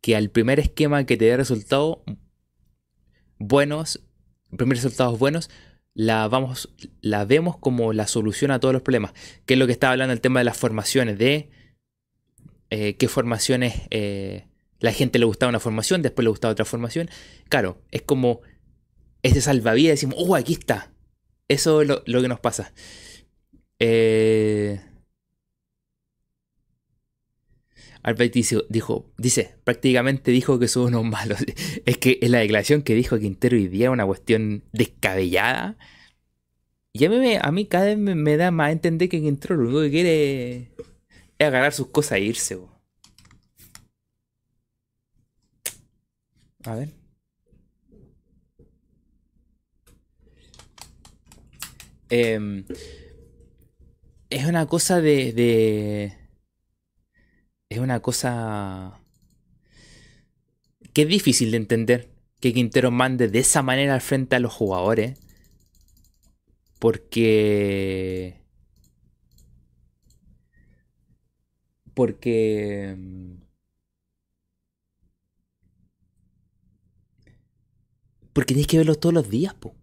Que 0.00 0.16
al 0.16 0.30
primer 0.30 0.60
esquema 0.60 1.04
que 1.04 1.16
te 1.16 1.26
dé 1.26 1.36
resultados 1.36 1.98
buenos, 3.38 4.02
primeros 4.56 4.82
resultados 4.84 5.18
buenos, 5.18 5.50
la, 5.94 6.28
vamos, 6.28 6.68
la 7.00 7.24
vemos 7.24 7.56
como 7.56 7.92
la 7.92 8.06
solución 8.06 8.50
a 8.50 8.60
todos 8.60 8.74
los 8.74 8.82
problemas. 8.82 9.12
Que 9.46 9.54
es 9.54 9.60
lo 9.60 9.66
que 9.66 9.72
estaba 9.72 9.92
hablando 9.92 10.12
el 10.12 10.20
tema 10.20 10.40
de 10.40 10.44
las 10.44 10.56
formaciones, 10.56 11.18
de 11.18 11.50
eh, 12.70 12.96
qué 12.96 13.08
formaciones 13.08 13.82
eh, 13.90 14.48
la 14.80 14.92
gente 14.92 15.18
le 15.18 15.24
gustaba 15.24 15.50
una 15.50 15.60
formación, 15.60 16.02
después 16.02 16.24
le 16.24 16.30
gustaba 16.30 16.52
otra 16.52 16.64
formación. 16.64 17.08
Claro, 17.48 17.80
es 17.90 18.02
como 18.02 18.40
ese 19.22 19.40
salvavidas, 19.40 19.94
decimos, 19.94 20.16
oh, 20.18 20.34
aquí 20.34 20.52
está. 20.54 20.92
Eso 21.48 21.82
es 21.82 21.88
lo, 21.88 22.02
que 22.04 22.28
nos 22.28 22.40
pasa. 22.40 22.72
Eh... 23.78 24.80
dijo, 28.68 29.10
dice, 29.16 29.56
prácticamente 29.64 30.30
dijo 30.30 30.58
que 30.58 30.68
son 30.68 30.94
unos 30.94 31.04
malos. 31.04 31.38
Es 31.86 31.98
que 31.98 32.18
es 32.20 32.30
la 32.30 32.38
declaración 32.40 32.82
que 32.82 32.94
dijo 32.94 33.18
Quintero 33.18 33.56
hoy 33.56 33.68
día 33.68 33.90
una 33.90 34.06
cuestión 34.06 34.64
descabellada. 34.72 35.76
Y 36.92 37.04
a 37.04 37.10
mí, 37.10 37.36
a 37.40 37.52
mí 37.52 37.66
cada 37.66 37.86
vez 37.86 37.98
me, 37.98 38.36
da 38.36 38.50
más 38.50 38.68
a 38.68 38.72
entender 38.72 39.08
que 39.08 39.20
Quintero 39.20 39.56
lo 39.56 39.64
único 39.64 39.80
que 39.82 39.90
quiere 39.90 40.56
es 41.38 41.46
agarrar 41.46 41.72
sus 41.72 41.88
cosas 41.88 42.18
e 42.18 42.22
irse. 42.22 42.58
A 46.64 46.74
ver. 46.76 46.88
Em, 52.10 52.64
es 54.30 54.44
una 54.46 54.66
cosa 54.66 55.00
de, 55.00 55.32
de, 55.32 56.23
Es 57.74 57.80
una 57.80 58.00
cosa... 58.00 59.00
que 60.92 61.02
es 61.02 61.08
difícil 61.08 61.50
de 61.50 61.56
entender 61.56 62.08
que 62.38 62.52
Quintero 62.52 62.92
mande 62.92 63.26
de 63.26 63.40
esa 63.40 63.62
manera 63.62 63.94
al 63.94 64.00
frente 64.00 64.36
a 64.36 64.38
los 64.38 64.52
jugadores. 64.52 65.18
Porque... 66.78 68.40
Porque... 71.94 72.96
Porque 78.32 78.54
tenéis 78.54 78.68
que 78.68 78.78
verlo 78.78 78.94
todos 78.94 79.14
los 79.14 79.28
días, 79.28 79.54
po. 79.54 79.74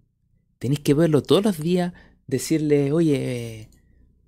Tenéis 0.59 0.79
que 0.79 0.93
verlo 0.93 1.21
todos 1.23 1.43
los 1.43 1.59
días 1.59 1.91
decirle, 2.25 2.93
oye, 2.93 3.69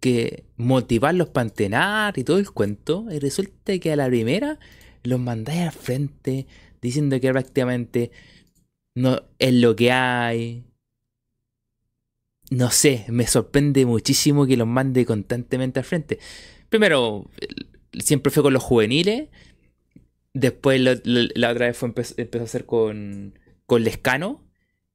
que 0.04 0.44
motivarlos 0.58 1.30
para 1.30 1.48
entrenar 1.48 2.18
y 2.18 2.26
todo 2.26 2.38
el 2.38 2.52
cuento, 2.52 3.06
y 3.10 3.20
resulta 3.20 3.80
que 3.80 3.94
a 3.94 3.96
la 3.96 4.08
primera 4.08 4.60
los 5.02 5.18
mandáis 5.18 5.62
al 5.62 5.72
frente 5.72 6.46
diciendo 6.82 7.18
que 7.22 7.32
prácticamente 7.32 8.12
no 8.96 9.24
es 9.40 9.54
lo 9.54 9.78
que 9.78 9.94
hay. 9.94 10.66
No 12.52 12.70
sé, 12.70 13.06
me 13.08 13.26
sorprende 13.28 13.86
muchísimo 13.86 14.46
que 14.46 14.58
los 14.58 14.68
mande 14.68 15.06
constantemente 15.06 15.80
al 15.80 15.86
frente. 15.86 16.20
Primero, 16.68 17.30
siempre 17.98 18.30
fue 18.30 18.44
con 18.44 18.52
los 18.52 18.62
juveniles. 18.62 19.30
Después 20.34 20.82
la, 20.82 21.50
otra 21.50 21.68
vez 21.68 21.78
fue, 21.78 21.88
empezó, 21.88 22.42
a 22.42 22.44
hacer 22.44 22.66
con, 22.66 23.40
con 23.66 23.86
Lescano. 23.86 24.44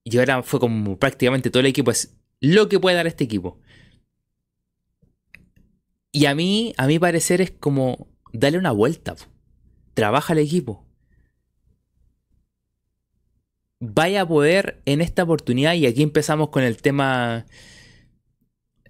Y 0.05 0.19
ahora 0.19 0.43
fue 0.43 0.61
como 0.61 0.99
prácticamente 0.99 1.49
todo 1.49 1.61
el 1.61 1.67
equipo 1.67 1.93
es 1.93 2.15
lo 2.43 2.69
que 2.69 2.79
puede 2.79 2.97
dar 2.97 3.07
este 3.07 3.25
equipo. 3.25 3.59
Y 6.13 6.27
a 6.27 6.35
mí, 6.35 6.75
a 6.79 6.87
mi 6.87 6.99
parecer, 6.99 7.41
es 7.41 7.51
como 7.51 8.09
darle 8.33 8.59
una 8.59 8.73
vuelta. 8.73 9.17
Trabaja 9.95 10.33
el 10.33 10.41
equipo. 10.41 10.87
Vaya 13.81 14.23
a 14.23 14.29
poder 14.29 14.83
en 14.87 15.01
esta 15.01 15.23
oportunidad, 15.23 15.75
y 15.75 15.87
aquí 15.87 16.03
empezamos 16.03 16.49
con 16.51 16.63
el 16.65 16.81
tema. 16.83 17.47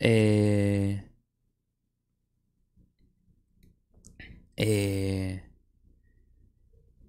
Eh, 0.00 1.04
eh, 4.56 5.42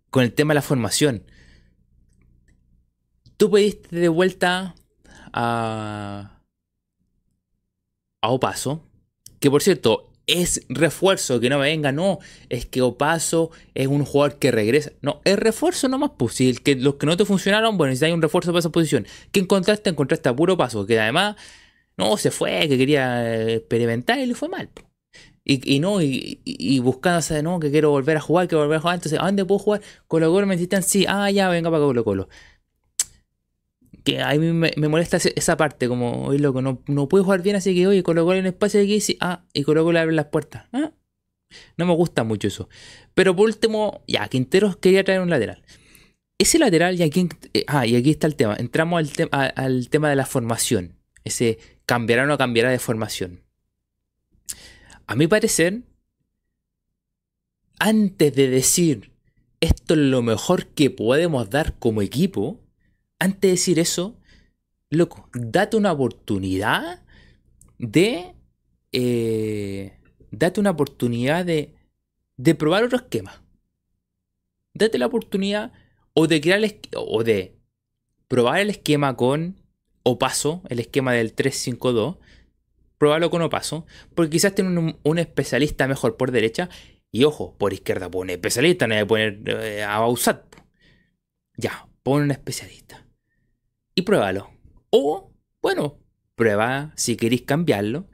con 0.10 0.24
el 0.24 0.34
tema 0.34 0.54
de 0.54 0.56
la 0.56 0.62
formación. 0.62 1.24
Tú 3.38 3.50
pediste 3.52 3.96
de 3.96 4.10
vuelta 4.10 4.76
a, 5.32 6.42
a 8.22 8.30
Opaso. 8.30 8.89
Que 9.40 9.50
por 9.50 9.62
cierto, 9.62 10.10
es 10.30 10.66
refuerzo, 10.70 11.40
que 11.40 11.50
no 11.50 11.58
me 11.58 11.66
venga, 11.66 11.92
no, 11.92 12.20
es 12.50 12.66
que 12.66 12.82
Opaso 12.82 13.52
es 13.74 13.88
un 13.88 14.06
jugador 14.06 14.38
que 14.38 14.52
regresa. 14.52 14.92
No, 15.02 15.22
es 15.26 15.38
refuerzo 15.40 15.88
nomás, 15.90 16.12
pues. 16.18 16.36
Si 16.36 16.54
que, 16.56 16.76
los 16.76 16.96
que 16.96 17.08
no 17.08 17.18
te 17.18 17.26
funcionaron, 17.26 17.78
bueno, 17.78 17.96
si 17.96 18.06
hay 18.06 18.12
un 18.12 18.22
refuerzo 18.22 18.52
para 18.52 18.60
esa 18.60 18.70
posición. 18.70 19.08
¿Qué 19.32 19.40
encontraste? 19.40 19.90
Encontraste 19.90 20.30
a 20.30 20.36
puro 20.36 20.56
paso, 20.58 20.86
que 20.86 21.00
además, 21.00 21.36
no, 21.98 22.18
se 22.18 22.32
fue, 22.32 22.68
que 22.70 22.78
quería 22.78 23.54
experimentar 23.56 24.20
y 24.20 24.26
le 24.28 24.36
fue 24.36 24.50
mal. 24.50 24.70
Y, 25.46 25.80
no, 25.80 26.00
y, 26.00 26.42
y, 26.46 26.80
buscando, 26.80 27.42
no, 27.42 27.60
que 27.60 27.72
quiero 27.72 27.90
volver 27.90 28.18
a 28.18 28.22
jugar, 28.22 28.48
que 28.48 28.56
volver 28.56 28.78
a 28.78 28.82
jugar. 28.82 28.96
Entonces, 28.96 29.20
¿a 29.20 29.26
dónde 29.26 29.46
puedo 29.46 29.58
jugar? 29.58 29.82
Colo 30.08 30.32
Colo 30.32 30.46
me 30.46 30.54
necesitan, 30.54 30.84
sí, 30.84 31.06
ah, 31.08 31.32
ya, 31.32 31.50
venga 31.50 31.72
para 31.72 31.84
Colo 31.84 32.04
Colo 32.04 32.30
que 34.04 34.22
a 34.22 34.34
mí 34.36 34.52
me, 34.54 34.72
molesta 34.88 35.18
esa 35.18 35.58
parte, 35.58 35.88
como, 35.88 36.26
oye, 36.26 36.40
loco, 36.40 36.62
no, 36.62 36.82
no 36.88 37.08
puedo 37.08 37.24
jugar 37.24 37.42
bien, 37.42 37.56
así 37.56 37.76
que, 37.76 37.88
oye, 37.88 38.04
coloco 38.04 38.34
en 38.34 38.46
espacio 38.46 38.80
de 38.80 38.86
aquí, 38.86 39.00
sí, 39.00 39.18
ah, 39.20 39.44
y 39.54 39.64
coloco 39.64 39.92
le 39.92 40.00
abre 40.00 40.16
las 40.16 40.26
puertas. 40.28 40.66
Ah, 40.74 40.92
no 41.78 41.86
me 41.86 41.94
gusta 41.96 42.24
mucho 42.24 42.48
eso. 42.48 42.70
Pero 43.14 43.36
por 43.36 43.46
último, 43.46 44.04
ya, 44.08 44.28
Quinteros 44.28 44.78
quería 44.78 45.04
traer 45.04 45.22
un 45.22 45.30
lateral. 45.30 45.64
Ese 46.38 46.60
lateral, 46.60 47.00
y 47.00 47.04
aquí, 47.04 47.28
eh, 47.54 47.66
ah, 47.68 47.86
y 47.86 47.96
aquí 47.96 48.12
está 48.12 48.28
el 48.28 48.36
tema. 48.36 48.56
Entramos 48.58 49.12
al, 49.32 49.54
al 49.56 49.90
tema 49.90 50.10
de 50.10 50.16
la 50.16 50.26
formación. 50.26 50.96
Ese 51.24 51.60
cambiará 51.86 52.24
o 52.24 52.28
no 52.28 52.38
cambiará 52.38 52.72
de 52.72 52.80
formación. 52.80 53.42
A 55.08 55.16
mi 55.16 55.28
parecer, 55.28 55.82
antes 57.80 58.36
de 58.36 58.50
decir 58.50 59.12
esto 59.62 59.94
es 59.94 60.00
lo 60.00 60.22
mejor 60.22 60.68
que 60.68 60.90
podemos 60.90 61.50
dar 61.50 61.78
como 61.80 62.02
equipo, 62.02 62.60
antes 63.20 63.42
de 63.42 63.50
decir 63.50 63.80
eso, 63.80 64.18
loco, 64.90 65.30
date 65.34 65.78
una 65.78 65.92
oportunidad 65.92 67.04
de. 67.78 68.34
Eh, 68.92 69.94
date 70.32 70.60
una 70.60 70.72
oportunidad 70.72 71.46
de, 71.46 71.76
de 72.38 72.56
probar 72.56 72.84
otro 72.84 72.98
esquema. 72.98 73.44
Date 74.74 74.98
la 74.98 75.08
oportunidad 75.08 75.74
o 76.14 76.28
de 76.28 76.42
crear 76.42 76.62
o 76.96 77.24
de 77.24 77.56
probar 78.28 78.60
el 78.62 78.70
esquema 78.70 79.16
con 79.16 79.62
Opaso, 80.04 80.64
el 80.70 80.80
esquema 80.80 81.14
del 81.14 81.34
352. 81.34 82.18
Probarlo 82.98 83.30
con 83.30 83.42
Opaso, 83.42 83.86
porque 84.16 84.32
quizás 84.32 84.56
tiene 84.56 84.98
un, 85.04 85.18
especialista 85.20 85.88
mejor 85.88 86.18
por 86.18 86.32
derecha. 86.32 86.70
Y 87.12 87.24
ojo, 87.24 87.58
por 87.58 87.74
izquierda 87.74 88.10
pone 88.10 88.34
especialista, 88.34 88.88
no 88.88 88.94
hay 88.94 89.02
que 89.02 89.06
poner 89.06 89.42
eh, 89.46 89.84
a 89.84 90.00
Bausat. 90.00 90.56
Ya, 91.58 91.88
pone 92.04 92.26
un 92.26 92.32
especialista 92.32 93.09
y 94.00 94.02
pruébalo. 94.02 94.50
O, 94.90 95.32
bueno, 95.62 96.00
prueba 96.36 96.94
si 96.96 97.16
queréis 97.16 97.44
cambiarlo. 97.44 98.08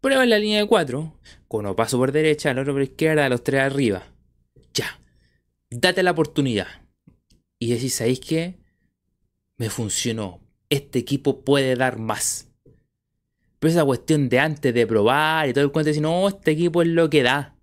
Prueba 0.00 0.24
en 0.24 0.30
la 0.30 0.38
línea 0.38 0.60
de 0.60 0.66
4. 0.66 1.20
Con 1.48 1.74
paso 1.74 1.98
por 1.98 2.12
derecha, 2.12 2.50
el 2.50 2.58
otro 2.58 2.72
por 2.72 2.82
izquierda, 2.82 3.28
los 3.28 3.42
tres 3.42 3.60
arriba. 3.60 4.04
Ya. 4.72 5.00
Date 5.70 6.02
la 6.02 6.12
oportunidad. 6.12 6.68
Y 7.58 7.72
decís, 7.72 7.94
¿sabéis 7.94 8.20
qué? 8.20 8.58
Me 9.56 9.68
funcionó. 9.68 10.40
Este 10.70 10.98
equipo 10.98 11.44
puede 11.44 11.74
dar 11.76 11.98
más. 11.98 12.48
Pero 13.58 13.70
esa 13.70 13.84
cuestión 13.84 14.28
de 14.28 14.38
antes 14.38 14.72
de 14.72 14.86
probar 14.86 15.48
y 15.48 15.52
todo 15.52 15.64
el 15.64 15.72
cuento 15.72 15.86
de 15.86 15.90
decir, 15.92 16.02
no, 16.02 16.28
este 16.28 16.52
equipo 16.52 16.82
es 16.82 16.88
lo 16.88 17.10
que 17.10 17.22
da. 17.22 17.56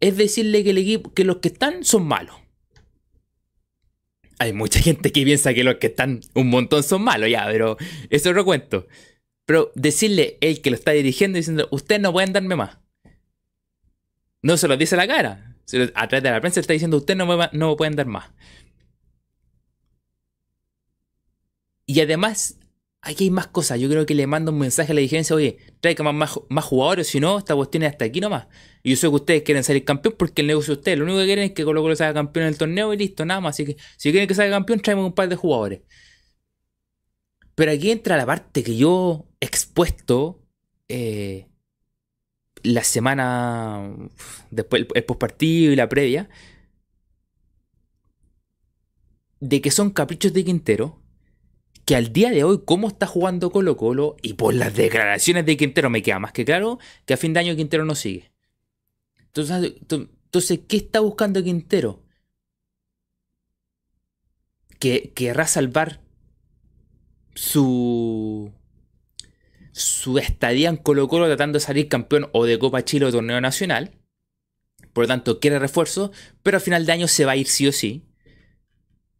Es 0.00 0.16
decirle 0.16 0.62
que 0.62 0.70
el 0.70 0.78
equipo, 0.78 1.12
que 1.12 1.24
los 1.24 1.38
que 1.38 1.48
están 1.48 1.84
son 1.84 2.06
malos 2.06 2.36
hay 4.38 4.52
mucha 4.52 4.80
gente 4.80 5.12
que 5.12 5.24
piensa 5.24 5.54
que 5.54 5.64
los 5.64 5.76
que 5.76 5.88
están 5.88 6.20
un 6.34 6.48
montón 6.48 6.82
son 6.82 7.02
malos, 7.02 7.30
ya, 7.30 7.46
pero 7.46 7.76
eso 8.10 8.32
lo 8.32 8.44
cuento. 8.44 8.86
Pero 9.44 9.72
decirle 9.74 10.36
el 10.40 10.60
que 10.60 10.70
lo 10.70 10.76
está 10.76 10.92
dirigiendo 10.92 11.36
diciendo, 11.36 11.68
ustedes 11.70 12.00
no 12.00 12.12
pueden 12.12 12.32
darme 12.32 12.54
más. 12.54 12.78
No 14.42 14.56
se 14.56 14.68
lo 14.68 14.76
dice 14.76 14.94
a 14.94 14.98
la 14.98 15.08
cara. 15.08 15.56
A 15.94 16.08
través 16.08 16.22
de 16.22 16.30
la 16.30 16.40
prensa 16.40 16.60
está 16.60 16.72
diciendo, 16.72 16.98
ustedes 16.98 17.18
no 17.18 17.26
me, 17.26 17.48
no 17.52 17.76
pueden 17.76 17.96
dar 17.96 18.06
más. 18.06 18.30
Y 21.86 22.00
además, 22.00 22.58
aquí 23.02 23.24
hay 23.24 23.30
más 23.30 23.46
cosas. 23.48 23.78
Yo 23.80 23.88
creo 23.88 24.06
que 24.06 24.14
le 24.14 24.26
mando 24.26 24.52
un 24.52 24.58
mensaje 24.58 24.92
a 24.92 24.94
la 24.94 25.00
dirigencia, 25.00 25.34
oye, 25.36 25.58
traiga 25.80 26.10
más, 26.12 26.30
jugadores, 26.62 27.08
si 27.08 27.20
no, 27.20 27.38
esta 27.38 27.54
cuestión 27.54 27.82
es 27.84 27.90
hasta 27.90 28.04
aquí 28.04 28.20
nomás. 28.20 28.46
Y 28.82 28.90
yo 28.90 28.96
sé 28.96 29.08
que 29.08 29.14
ustedes 29.14 29.42
quieren 29.42 29.64
salir 29.64 29.84
campeón 29.84 30.14
porque 30.18 30.42
el 30.42 30.48
negocio 30.48 30.74
de 30.74 30.78
ustedes, 30.80 30.98
lo 30.98 31.04
único 31.04 31.18
que 31.20 31.26
quieren 31.26 31.44
es 31.44 31.52
que 31.52 31.64
Colo 31.64 31.82
Colo 31.82 31.96
salga 31.96 32.14
campeón 32.14 32.44
en 32.44 32.48
el 32.50 32.58
torneo 32.58 32.92
y 32.94 32.96
listo, 32.98 33.24
nada 33.24 33.40
más. 33.40 33.56
Así 33.56 33.64
que 33.66 33.76
si 33.96 34.10
quieren 34.10 34.28
que 34.28 34.34
salga 34.34 34.56
campeón, 34.56 34.80
traemos 34.80 35.06
un 35.06 35.14
par 35.14 35.28
de 35.28 35.36
jugadores. 35.36 35.82
Pero 37.54 37.72
aquí 37.72 37.90
entra 37.90 38.16
la 38.16 38.26
parte 38.26 38.62
que 38.62 38.76
yo 38.76 39.26
expuesto 39.40 40.44
eh, 40.88 41.48
la 42.62 42.84
semana 42.84 43.92
después 44.50 44.86
el 44.94 45.04
postpartido 45.04 45.72
y 45.72 45.76
la 45.76 45.88
previa 45.88 46.28
de 49.40 49.60
que 49.60 49.70
son 49.70 49.90
caprichos 49.90 50.32
de 50.32 50.44
Quintero 50.44 50.97
que 51.88 51.96
al 51.96 52.12
día 52.12 52.28
de 52.28 52.44
hoy, 52.44 52.60
cómo 52.66 52.88
está 52.88 53.06
jugando 53.06 53.50
Colo 53.50 53.78
Colo, 53.78 54.16
y 54.20 54.34
por 54.34 54.52
las 54.52 54.76
declaraciones 54.76 55.46
de 55.46 55.56
Quintero 55.56 55.88
me 55.88 56.02
queda 56.02 56.18
más 56.18 56.32
que 56.32 56.44
claro 56.44 56.78
que 57.06 57.14
a 57.14 57.16
fin 57.16 57.32
de 57.32 57.40
año 57.40 57.56
Quintero 57.56 57.86
no 57.86 57.94
sigue. 57.94 58.30
Entonces, 59.18 59.72
entonces 59.90 60.60
¿qué 60.68 60.76
está 60.76 61.00
buscando 61.00 61.42
Quintero? 61.42 62.02
Que 64.78 65.14
querrá 65.14 65.46
salvar 65.46 66.02
su 67.34 68.52
su 69.72 70.18
estadía 70.18 70.68
en 70.68 70.76
Colo 70.76 71.08
Colo 71.08 71.24
tratando 71.24 71.56
de 71.56 71.64
salir 71.64 71.88
campeón 71.88 72.28
o 72.34 72.44
de 72.44 72.58
Copa 72.58 72.84
Chile 72.84 73.06
o 73.06 73.12
torneo 73.12 73.40
nacional. 73.40 73.92
Por 74.92 75.04
lo 75.04 75.08
tanto, 75.08 75.40
quiere 75.40 75.58
refuerzo, 75.58 76.12
pero 76.42 76.58
a 76.58 76.60
final 76.60 76.84
de 76.84 76.92
año 76.92 77.08
se 77.08 77.24
va 77.24 77.32
a 77.32 77.36
ir 77.36 77.46
sí 77.46 77.66
o 77.66 77.72
sí. 77.72 78.07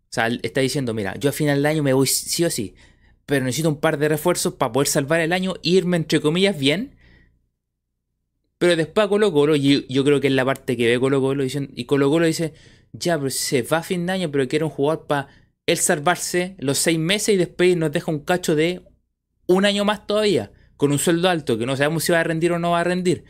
O 0.09 0.13
sea, 0.13 0.29
está 0.29 0.63
diciendo, 0.63 0.95
mira, 0.95 1.15
yo 1.19 1.29
a 1.29 1.33
final 1.33 1.63
de 1.63 1.69
año 1.69 1.83
me 1.83 1.93
voy 1.93 2.07
sí 2.07 2.43
o 2.45 2.51
sí, 2.51 2.75
pero 3.27 3.45
necesito 3.45 3.69
un 3.69 3.79
par 3.79 3.99
de 3.99 4.09
refuerzos 4.09 4.55
para 4.55 4.73
poder 4.73 4.89
salvar 4.89 5.21
el 5.21 5.35
año 5.35 5.55
irme 5.63 5.99
entre 5.99 6.21
comillas 6.21 6.59
bien. 6.59 6.97
Pero 8.57 8.75
después 8.75 9.05
a 9.05 9.09
Colo 9.09 9.31
Colo, 9.33 9.55
yo, 9.55 9.81
yo 9.87 10.05
creo 10.05 10.19
que 10.19 10.29
es 10.29 10.33
la 10.33 10.47
parte 10.47 10.79
que 10.79 10.89
ve 10.89 10.99
Colo 10.99 11.21
Colo, 11.21 11.45
y 11.45 11.85
Colo 11.85 12.11
Colo 12.11 12.25
dice, 12.25 12.55
ya, 12.93 13.19
pero 13.19 13.29
se 13.29 13.63
va 13.63 13.79
a 13.79 13.83
fin 13.83 14.07
de 14.07 14.13
año, 14.13 14.31
pero 14.31 14.49
quiere 14.49 14.65
un 14.65 14.71
jugador 14.71 15.07
para 15.07 15.29
él 15.67 15.77
salvarse 15.77 16.57
los 16.59 16.79
seis 16.79 16.99
meses 16.99 17.35
y 17.35 17.37
después 17.37 17.77
nos 17.77 17.93
deja 17.93 18.11
un 18.11 18.21
cacho 18.21 18.57
de 18.57 18.81
un 19.47 19.67
año 19.67 19.85
más 19.85 20.07
todavía, 20.07 20.53
con 20.79 20.91
un 20.91 20.99
sueldo 20.99 21.29
alto, 21.29 21.59
que 21.59 21.67
no 21.67 21.77
sabemos 21.77 22.05
si 22.05 22.13
va 22.13 22.21
a 22.21 22.25
rendir 22.25 22.53
o 22.53 22.59
no 22.59 22.71
va 22.71 22.81
a 22.81 22.85
rendir. 22.85 23.25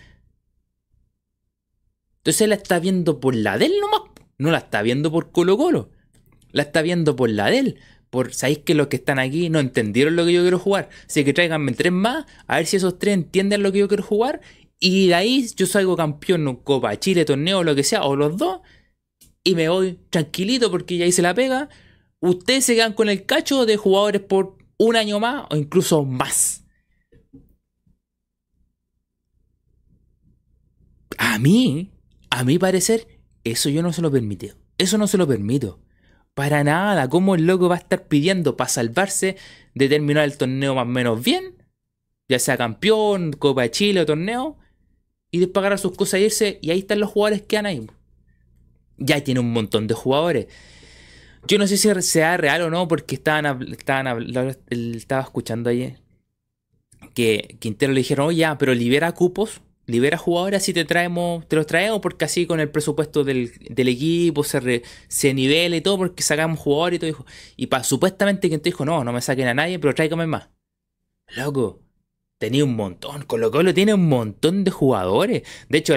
Entonces 2.19 2.43
él 2.43 2.51
la 2.51 2.57
está 2.57 2.79
viendo 2.79 3.19
por 3.19 3.35
la 3.35 3.59
de 3.59 3.67
él 3.67 3.73
nomás, 3.81 4.03
no 4.39 4.53
la 4.53 4.59
está 4.59 4.83
viendo 4.83 5.11
por 5.11 5.33
Colo 5.33 5.57
Colo 5.57 5.91
la 6.59 6.65
está 6.65 6.83
viendo 6.83 7.17
por 7.17 7.31
la 7.31 7.51
de 7.51 7.59
él. 7.59 7.81
Por, 8.11 8.35
sabéis 8.35 8.59
que 8.59 8.75
los 8.75 8.89
que 8.89 8.97
están 8.97 9.19
aquí 9.19 9.51
no 9.51 9.59
entendieron 9.61 10.17
lo 10.17 10.25
que 10.25 10.33
yo 10.33 10.43
quiero 10.43 10.59
jugar. 10.59 10.89
Así 11.07 11.25
que 11.25 11.33
tráiganme 11.33 11.73
tres 11.73 11.93
más, 11.93 12.27
a 12.47 12.57
ver 12.57 12.67
si 12.67 12.77
esos 12.77 12.99
tres 12.99 13.15
entienden 13.15 13.63
lo 13.63 13.73
que 13.73 13.79
yo 13.81 13.89
quiero 13.89 14.03
jugar. 14.03 14.41
Y 14.81 15.09
de 15.09 15.15
ahí 15.15 15.47
yo 15.57 15.67
salgo 15.67 15.97
campeón 15.97 16.47
en 16.47 16.57
Copa 16.57 16.99
Chile, 16.99 17.25
torneo, 17.25 17.65
lo 17.65 17.75
que 17.75 17.83
sea, 17.85 18.05
o 18.05 18.17
los 18.17 18.37
dos. 18.37 18.61
Y 19.45 19.55
me 19.55 19.69
voy 19.69 19.99
tranquilito 20.11 20.71
porque 20.71 20.97
ya 20.97 21.07
hice 21.07 21.23
la 21.23 21.35
pega. 21.35 21.69
Ustedes 22.21 22.65
se 22.65 22.75
quedan 22.75 22.93
con 22.95 23.09
el 23.09 23.25
cacho 23.25 23.67
de 23.67 23.77
jugadores 23.77 24.23
por 24.23 24.57
un 24.79 24.97
año 24.97 25.21
más 25.21 25.47
o 25.51 25.57
incluso 25.57 26.05
más. 26.05 26.65
A 31.19 31.39
mí, 31.39 31.93
a 32.31 32.45
mi 32.45 32.59
parecer, 32.59 33.07
eso 33.45 33.69
yo 33.69 33.83
no 33.83 33.93
se 33.93 34.03
lo 34.03 34.11
permito. 34.11 34.47
Eso 34.79 34.99
no 34.99 35.07
se 35.07 35.19
lo 35.19 35.27
permito. 35.27 35.81
Para 36.39 36.63
nada, 36.63 37.09
¿cómo 37.09 37.35
el 37.35 37.49
loco 37.49 37.69
va 37.69 37.75
a 37.75 37.79
estar 37.79 38.07
pidiendo 38.07 38.57
para 38.57 38.71
salvarse 38.71 39.37
de 39.75 39.89
terminar 39.89 40.23
el 40.23 40.39
torneo 40.39 40.73
más 40.73 40.85
o 40.85 40.89
menos 40.89 41.21
bien? 41.21 41.57
Ya 42.29 42.39
sea 42.39 42.57
campeón, 42.57 43.33
Copa 43.33 43.63
de 43.63 43.73
Chile 43.73 44.03
o 44.03 44.07
torneo. 44.07 44.57
Y 45.33 45.41
después 45.41 45.63
agarrar 45.63 45.81
sus 45.81 45.97
cosas 45.97 46.21
e 46.21 46.27
irse. 46.27 46.61
Y 46.63 46.71
ahí 46.71 46.79
están 46.79 47.01
los 47.01 47.11
jugadores 47.11 47.43
que 47.43 47.57
han 47.57 47.67
ahí. 47.67 47.91
Ya 48.99 49.21
tiene 49.25 49.41
un 49.41 49.53
montón 49.53 49.89
de 49.89 49.95
jugadores. 49.95 50.47
Yo 51.49 51.59
no 51.59 51.67
sé 51.67 51.77
si 51.77 51.91
sea 52.03 52.37
real 52.37 52.63
o 52.63 52.71
no, 52.71 52.87
porque 52.87 53.17
estaban, 53.17 53.73
estaban 53.73 54.57
estaba 54.71 55.23
escuchando 55.23 55.71
ayer 55.71 55.99
que 57.15 57.57
Quintero 57.59 57.93
le 57.93 57.99
dijeron, 57.99 58.29
oye, 58.29 58.39
ya, 58.39 58.59
pero 58.59 58.75
libera 58.75 59.11
cupos 59.11 59.61
libera 59.89 60.19
jugadores 60.19 60.69
y 60.69 60.75
te 60.75 60.85
traemos, 60.85 61.49
te 61.49 61.57
los 61.57 61.67
traemos 61.67 62.01
porque 62.01 62.27
así 62.27 62.47
con 62.47 62.61
el 62.61 62.69
presupuesto 62.69 63.25
del, 63.25 63.51
equipo 63.75 64.45
se, 64.45 64.83
se 65.09 65.35
nivela 65.35 65.77
y 65.77 65.81
todo 65.81 65.97
porque 65.97 66.23
sacamos 66.23 66.61
jugadores 66.61 66.97
y 66.97 67.01
todo. 67.01 67.07
Dijo. 67.09 67.27
Y 67.57 67.67
pa, 67.67 67.83
supuestamente 67.83 68.49
quien 68.49 68.61
te 68.61 68.69
dijo, 68.69 68.85
no, 68.85 69.03
no 69.03 69.13
me 69.13 69.23
saquen 69.23 69.49
a 69.49 69.55
nadie, 69.55 69.79
pero 69.79 69.95
tráigame 69.95 70.27
más. 70.27 70.51
Loco, 71.37 71.81
tenía 72.37 72.65
un 72.65 72.77
montón. 72.77 73.25
Colo 73.25 73.51
Colo 73.51 73.73
tiene 73.73 73.95
un 73.95 74.09
montón 74.09 74.63
de 74.63 74.71
jugadores. 74.71 75.43
De 75.71 75.79
hecho, 75.79 75.95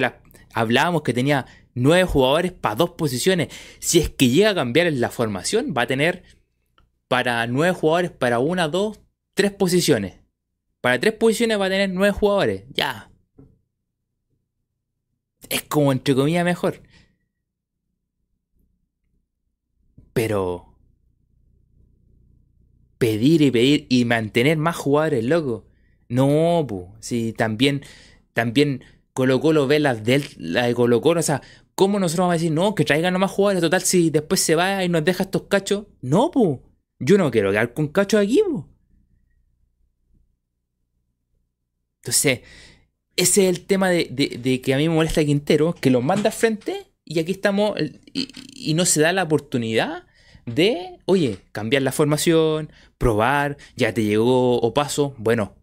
hablábamos 0.53 1.01
que 1.01 1.13
tenía 1.13 1.45
nueve 1.75 2.05
jugadores 2.05 2.53
para 2.53 2.75
dos 2.75 2.91
posiciones. 2.91 3.49
Si 3.79 3.99
es 3.99 4.09
que 4.09 4.29
llega 4.29 4.51
a 4.51 4.55
cambiar 4.55 4.91
la 4.93 5.09
formación, 5.09 5.73
va 5.77 5.83
a 5.83 5.87
tener 5.87 6.23
para 7.09 7.45
nueve 7.47 7.75
jugadores 7.75 8.11
para 8.11 8.39
una, 8.39 8.69
dos, 8.69 9.01
tres 9.33 9.51
posiciones. 9.51 10.21
Para 10.79 10.97
tres 10.97 11.13
posiciones 11.13 11.59
va 11.59 11.65
a 11.65 11.69
tener 11.69 11.89
nueve 11.89 12.13
jugadores. 12.13 12.63
Ya, 12.69 13.10
es 15.51 15.63
como 15.63 15.91
entre 15.91 16.15
comillas 16.15 16.45
mejor. 16.45 16.81
Pero 20.13 20.71
pedir 22.97 23.41
y 23.41 23.51
pedir 23.51 23.87
y 23.89 24.05
mantener 24.05 24.57
más 24.57 24.75
jugadores, 24.75 25.23
loco. 25.25 25.65
No, 26.09 26.65
pues, 26.67 26.85
si 26.99 27.33
también, 27.33 27.81
también 28.33 28.83
Colo 29.13 29.39
Colo 29.41 29.67
ve 29.67 29.79
las 29.79 30.03
de, 30.03 30.23
la 30.37 30.67
de 30.67 30.73
Colo 30.75 31.01
Colo, 31.01 31.19
o 31.19 31.23
sea, 31.23 31.41
¿cómo 31.75 31.99
nosotros 31.99 32.25
vamos 32.25 32.33
a 32.33 32.37
decir, 32.37 32.51
no, 32.51 32.75
que 32.75 32.85
traigan 32.85 33.19
más 33.19 33.31
jugadores? 33.31 33.61
Total, 33.61 33.81
si 33.81 34.09
después 34.09 34.41
se 34.41 34.55
va 34.55 34.83
y 34.83 34.89
nos 34.89 35.03
deja 35.05 35.23
estos 35.23 35.43
cachos. 35.43 35.87
No, 36.01 36.31
pues, 36.31 36.59
yo 36.99 37.17
no 37.17 37.31
quiero 37.31 37.51
quedar 37.51 37.73
con 37.73 37.87
cachos 37.87 38.21
aquí, 38.21 38.41
pues. 38.49 38.65
Entonces, 42.03 42.41
ese 43.21 43.47
es 43.47 43.55
el 43.55 43.65
tema 43.65 43.89
de, 43.89 44.61
que 44.63 44.73
a 44.73 44.77
mí 44.77 44.89
me 44.89 44.95
molesta 44.95 45.23
Quintero, 45.23 45.75
que 45.75 45.91
lo 45.91 46.01
manda 46.01 46.29
al 46.29 46.35
frente 46.35 46.87
y 47.05 47.19
aquí 47.19 47.33
estamos 47.33 47.77
y, 48.13 48.73
no 48.73 48.85
se 48.85 49.01
da 49.01 49.13
la 49.13 49.23
oportunidad 49.23 50.07
de, 50.47 50.97
oye, 51.05 51.37
cambiar 51.51 51.83
la 51.83 51.91
formación, 51.91 52.71
probar, 52.97 53.57
ya 53.75 53.93
te 53.93 54.03
llegó 54.03 54.59
o 54.59 54.73
paso, 54.73 55.13
bueno, 55.19 55.55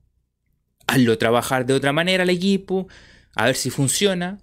hazlo 0.86 1.18
trabajar 1.18 1.66
de 1.66 1.74
otra 1.74 1.92
manera 1.92 2.22
al 2.22 2.30
equipo, 2.30 2.86
a 3.34 3.46
ver 3.46 3.56
si 3.56 3.70
funciona, 3.70 4.38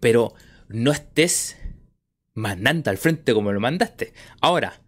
pero 0.00 0.34
no 0.68 0.92
estés 0.92 1.56
mandando 2.34 2.90
al 2.90 2.98
frente 2.98 3.32
como 3.32 3.52
lo 3.52 3.60
mandaste. 3.60 4.12
Ahora, 4.42 4.82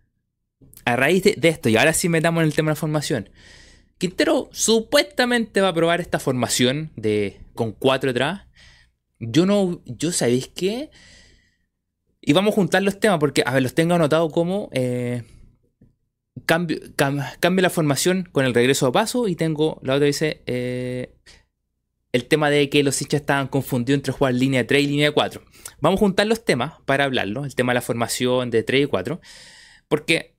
a 0.85 0.97
raíz 0.97 1.23
de, 1.23 1.37
de 1.39 1.49
esto, 1.49 1.71
y 1.71 1.77
ahora 1.77 1.95
sí 1.95 2.11
metamos 2.11 2.43
en 2.43 2.49
el 2.49 2.55
tema 2.55 2.71
de 2.71 2.73
la 2.73 2.81
formación, 2.81 3.31
Quintero 3.99 4.49
supuestamente 4.53 5.61
va 5.61 5.69
a 5.69 5.75
probar 5.75 6.01
esta 6.01 6.19
formación 6.19 6.91
de 6.97 7.41
con 7.55 7.73
cuatro 7.73 8.11
atrás. 8.11 8.47
Yo 9.19 9.45
no, 9.45 9.83
yo 9.85 10.13
sabéis 10.13 10.49
qué. 10.49 10.91
Y 12.21 12.33
vamos 12.33 12.53
a 12.53 12.55
juntar 12.55 12.83
los 12.83 13.01
temas 13.01 13.19
porque, 13.19 13.43
a 13.45 13.53
ver, 13.53 13.63
los 13.63 13.75
tengo 13.75 13.95
anotados 13.95 14.33
como 14.33 14.69
eh, 14.73 15.25
cambio, 16.47 16.79
la 17.41 17.71
formación 17.71 18.29
con 18.31 18.45
el 18.45 18.55
regreso 18.55 18.87
a 18.87 18.93
paso 18.93 19.29
y 19.29 19.35
tengo, 19.35 19.81
la 19.83 19.95
otra 19.95 20.07
dice, 20.07 20.43
eh, 20.47 21.15
el 22.13 22.27
tema 22.27 22.51
de 22.51 22.69
que 22.71 22.83
los 22.83 23.01
hinchas 23.01 23.21
estaban 23.21 23.49
confundidos 23.49 23.99
entre 23.99 24.13
jugar 24.13 24.35
línea 24.35 24.67
3 24.67 24.83
y 24.83 24.87
línea 24.87 25.13
4. 25.13 25.43
Vamos 25.81 25.99
a 25.99 26.01
juntar 26.01 26.27
los 26.27 26.45
temas 26.45 26.75
para 26.85 27.05
hablarlo, 27.05 27.45
el 27.45 27.55
tema 27.55 27.73
de 27.73 27.77
la 27.77 27.83
formación 27.83 28.51
de 28.51 28.63
3 28.63 28.85
y 28.85 28.87
4, 28.87 29.21
porque 29.89 30.38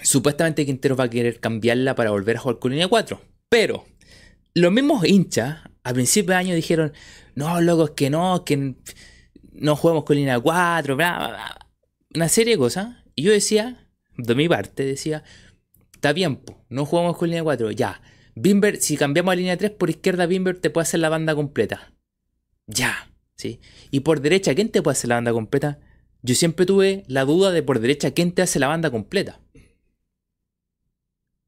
Supuestamente 0.00 0.66
Quintero 0.66 0.96
va 0.96 1.04
a 1.04 1.10
querer 1.10 1.40
cambiarla 1.40 1.94
para 1.94 2.10
volver 2.10 2.36
a 2.36 2.40
jugar 2.40 2.58
con 2.58 2.72
línea 2.72 2.88
4. 2.88 3.20
Pero 3.48 3.86
los 4.54 4.72
mismos 4.72 5.06
hinchas 5.06 5.58
a 5.82 5.92
principios 5.92 6.28
de 6.28 6.34
año 6.36 6.54
dijeron, 6.54 6.92
no, 7.34 7.60
locos, 7.60 7.90
que 7.90 8.10
no, 8.10 8.44
que 8.44 8.74
no 9.52 9.76
juguemos 9.76 10.04
con 10.04 10.16
línea 10.16 10.38
4, 10.40 10.96
bla, 10.96 11.58
una 12.14 12.28
serie 12.28 12.54
de 12.54 12.58
cosas. 12.58 12.96
Y 13.14 13.22
yo 13.22 13.32
decía, 13.32 13.88
de 14.16 14.34
mi 14.34 14.48
parte, 14.48 14.84
decía, 14.84 15.24
está 15.92 16.12
bien, 16.12 16.40
no 16.68 16.86
jugamos 16.86 17.16
con 17.16 17.28
línea 17.28 17.42
4, 17.42 17.70
ya. 17.72 18.00
Bimber, 18.34 18.78
si 18.78 18.96
cambiamos 18.96 19.32
a 19.32 19.36
línea 19.36 19.56
3 19.56 19.72
por 19.72 19.90
izquierda, 19.90 20.26
Bimber 20.26 20.58
te 20.58 20.70
puede 20.70 20.82
hacer 20.82 21.00
la 21.00 21.08
banda 21.08 21.34
completa. 21.34 21.92
Ya, 22.66 23.10
¿sí? 23.36 23.60
Y 23.90 24.00
por 24.00 24.20
derecha, 24.20 24.54
¿quién 24.54 24.70
te 24.70 24.82
puede 24.82 24.92
hacer 24.92 25.08
la 25.08 25.16
banda 25.16 25.32
completa? 25.32 25.78
Yo 26.22 26.34
siempre 26.34 26.66
tuve 26.66 27.04
la 27.06 27.24
duda 27.24 27.50
de 27.52 27.62
por 27.62 27.80
derecha, 27.80 28.12
¿quién 28.12 28.32
te 28.32 28.42
hace 28.42 28.58
la 28.58 28.68
banda 28.68 28.90
completa? 28.90 29.40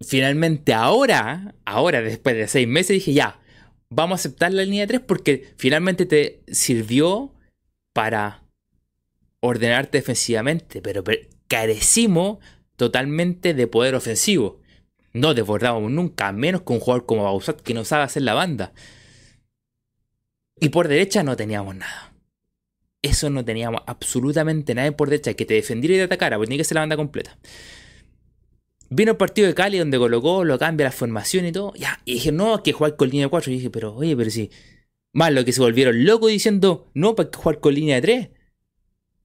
Finalmente 0.00 0.74
ahora, 0.74 1.54
ahora 1.64 2.02
después 2.02 2.36
de 2.36 2.48
seis 2.48 2.68
meses, 2.68 2.94
dije 2.94 3.12
ya, 3.12 3.40
vamos 3.88 4.18
a 4.18 4.20
aceptar 4.20 4.52
la 4.52 4.64
línea 4.64 4.86
3 4.86 5.00
porque 5.00 5.54
finalmente 5.56 6.06
te 6.06 6.42
sirvió 6.48 7.32
para 7.92 8.42
ordenarte 9.40 9.98
defensivamente, 9.98 10.82
pero 10.82 11.02
carecimos 11.48 12.38
totalmente 12.76 13.54
de 13.54 13.66
poder 13.66 13.94
ofensivo. 13.94 14.60
No 15.12 15.32
desbordábamos 15.32 15.90
nunca, 15.90 16.30
menos 16.32 16.62
con 16.62 16.76
un 16.76 16.80
jugador 16.80 17.06
como 17.06 17.24
Bausat 17.24 17.60
que 17.60 17.72
no 17.72 17.84
sabe 17.84 18.04
hacer 18.04 18.22
la 18.22 18.34
banda. 18.34 18.72
Y 20.60 20.68
por 20.70 20.88
derecha 20.88 21.22
no 21.22 21.36
teníamos 21.36 21.74
nada. 21.74 22.12
Eso 23.02 23.30
no 23.30 23.44
teníamos 23.44 23.82
absolutamente 23.86 24.74
nada 24.74 24.90
por 24.92 25.08
derecha 25.08 25.34
que 25.34 25.46
te 25.46 25.54
defendiera 25.54 25.94
y 25.94 25.98
te 25.98 26.04
atacara, 26.04 26.36
porque 26.36 26.48
tenía 26.48 26.58
que 26.58 26.64
ser 26.64 26.74
la 26.74 26.82
banda 26.82 26.96
completa. 26.96 27.38
Vino 28.88 29.12
el 29.12 29.16
partido 29.16 29.48
de 29.48 29.54
Cali 29.54 29.78
donde 29.78 29.98
colocó, 29.98 30.44
lo 30.44 30.58
cambia 30.58 30.84
la 30.86 30.92
formación 30.92 31.46
y 31.46 31.52
todo. 31.52 31.72
Ya, 31.74 32.00
y 32.04 32.14
dije, 32.14 32.32
no, 32.32 32.54
hay 32.56 32.62
que 32.62 32.72
jugar 32.72 32.96
con 32.96 33.08
línea 33.10 33.26
de 33.26 33.30
4. 33.30 33.52
Y 33.52 33.56
dije, 33.56 33.70
pero 33.70 33.94
oye, 33.94 34.16
pero 34.16 34.30
si. 34.30 34.50
Más 35.12 35.32
lo 35.32 35.44
que 35.44 35.52
se 35.52 35.60
volvieron 35.60 36.04
locos 36.04 36.30
diciendo, 36.30 36.90
no, 36.94 37.14
para 37.14 37.30
que 37.30 37.38
jugar 37.38 37.60
con 37.60 37.74
línea 37.74 37.96
de 37.96 38.02
3. 38.02 38.28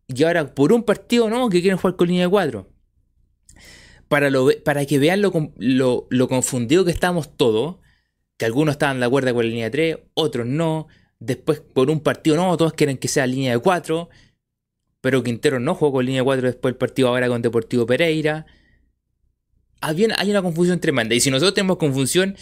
Y 0.07 0.23
ahora 0.23 0.53
por 0.53 0.73
un 0.73 0.83
partido, 0.83 1.29
no, 1.29 1.49
que 1.49 1.61
quieren 1.61 1.77
jugar 1.77 1.95
con 1.95 2.07
línea 2.07 2.25
de 2.25 2.29
4. 2.29 2.69
Para, 4.07 4.29
lo, 4.29 4.49
para 4.63 4.85
que 4.85 4.99
vean 4.99 5.21
lo, 5.21 5.31
lo, 5.57 6.07
lo 6.09 6.27
confundido 6.27 6.85
que 6.85 6.91
estamos 6.91 7.37
todos, 7.37 7.77
que 8.37 8.45
algunos 8.45 8.73
estaban 8.73 8.99
de 8.99 9.05
acuerdo 9.05 9.33
con 9.33 9.45
la 9.45 9.49
línea 9.49 9.65
de 9.65 9.71
3, 9.71 9.97
otros 10.13 10.47
no. 10.47 10.87
Después 11.19 11.59
por 11.59 11.89
un 11.91 11.99
partido, 11.99 12.35
no, 12.35 12.57
todos 12.57 12.73
quieren 12.73 12.97
que 12.97 13.07
sea 13.07 13.27
línea 13.27 13.51
de 13.53 13.59
4. 13.59 14.09
Pero 15.01 15.23
Quintero 15.23 15.59
no 15.59 15.75
jugó 15.75 15.93
con 15.93 16.05
línea 16.05 16.21
de 16.21 16.25
4 16.25 16.47
después 16.47 16.73
del 16.73 16.77
partido 16.77 17.09
ahora 17.09 17.27
con 17.27 17.41
Deportivo 17.41 17.85
Pereira 17.85 18.45
hay 19.81 20.31
una 20.31 20.41
confusión 20.41 20.79
tremenda. 20.79 21.15
Y 21.15 21.19
si 21.19 21.31
nosotros 21.31 21.55
tenemos 21.55 21.77
confusión, 21.77 22.37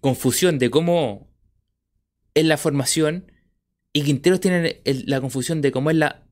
confusión 0.00 0.58
de 0.58 0.70
cómo 0.70 1.28
es 2.34 2.44
la 2.44 2.56
formación, 2.56 3.32
y 3.92 4.02
Quinteros 4.02 4.40
tiene 4.40 4.82
la 4.84 5.20
confusión 5.20 5.62
de 5.62 5.72
cómo 5.72 5.90
es 5.90 5.96
la, 5.96 6.26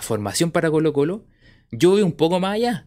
formación 0.00 0.50
para 0.50 0.70
Colo 0.70 0.92
Colo, 0.92 1.26
yo 1.70 1.90
voy 1.90 2.02
un 2.02 2.12
poco 2.12 2.40
más 2.40 2.54
allá. 2.54 2.86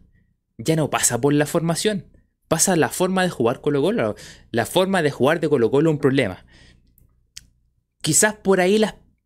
Ya 0.58 0.76
no 0.76 0.90
pasa 0.90 1.22
por 1.22 1.34
la 1.34 1.46
formación, 1.46 2.06
pasa 2.48 2.76
la 2.76 2.90
forma 2.90 3.24
de 3.24 3.30
jugar 3.30 3.62
Colo 3.62 3.82
Colo. 3.82 4.16
La 4.52 4.66
forma 4.66 5.02
de 5.02 5.12
jugar 5.12 5.40
de 5.40 5.50
Colo 5.50 5.72
Colo 5.72 5.90
es 5.90 5.94
un 5.94 6.00
problema. 6.00 6.46
Quizás 8.02 8.36
por 8.36 8.62
ahí 8.62 8.82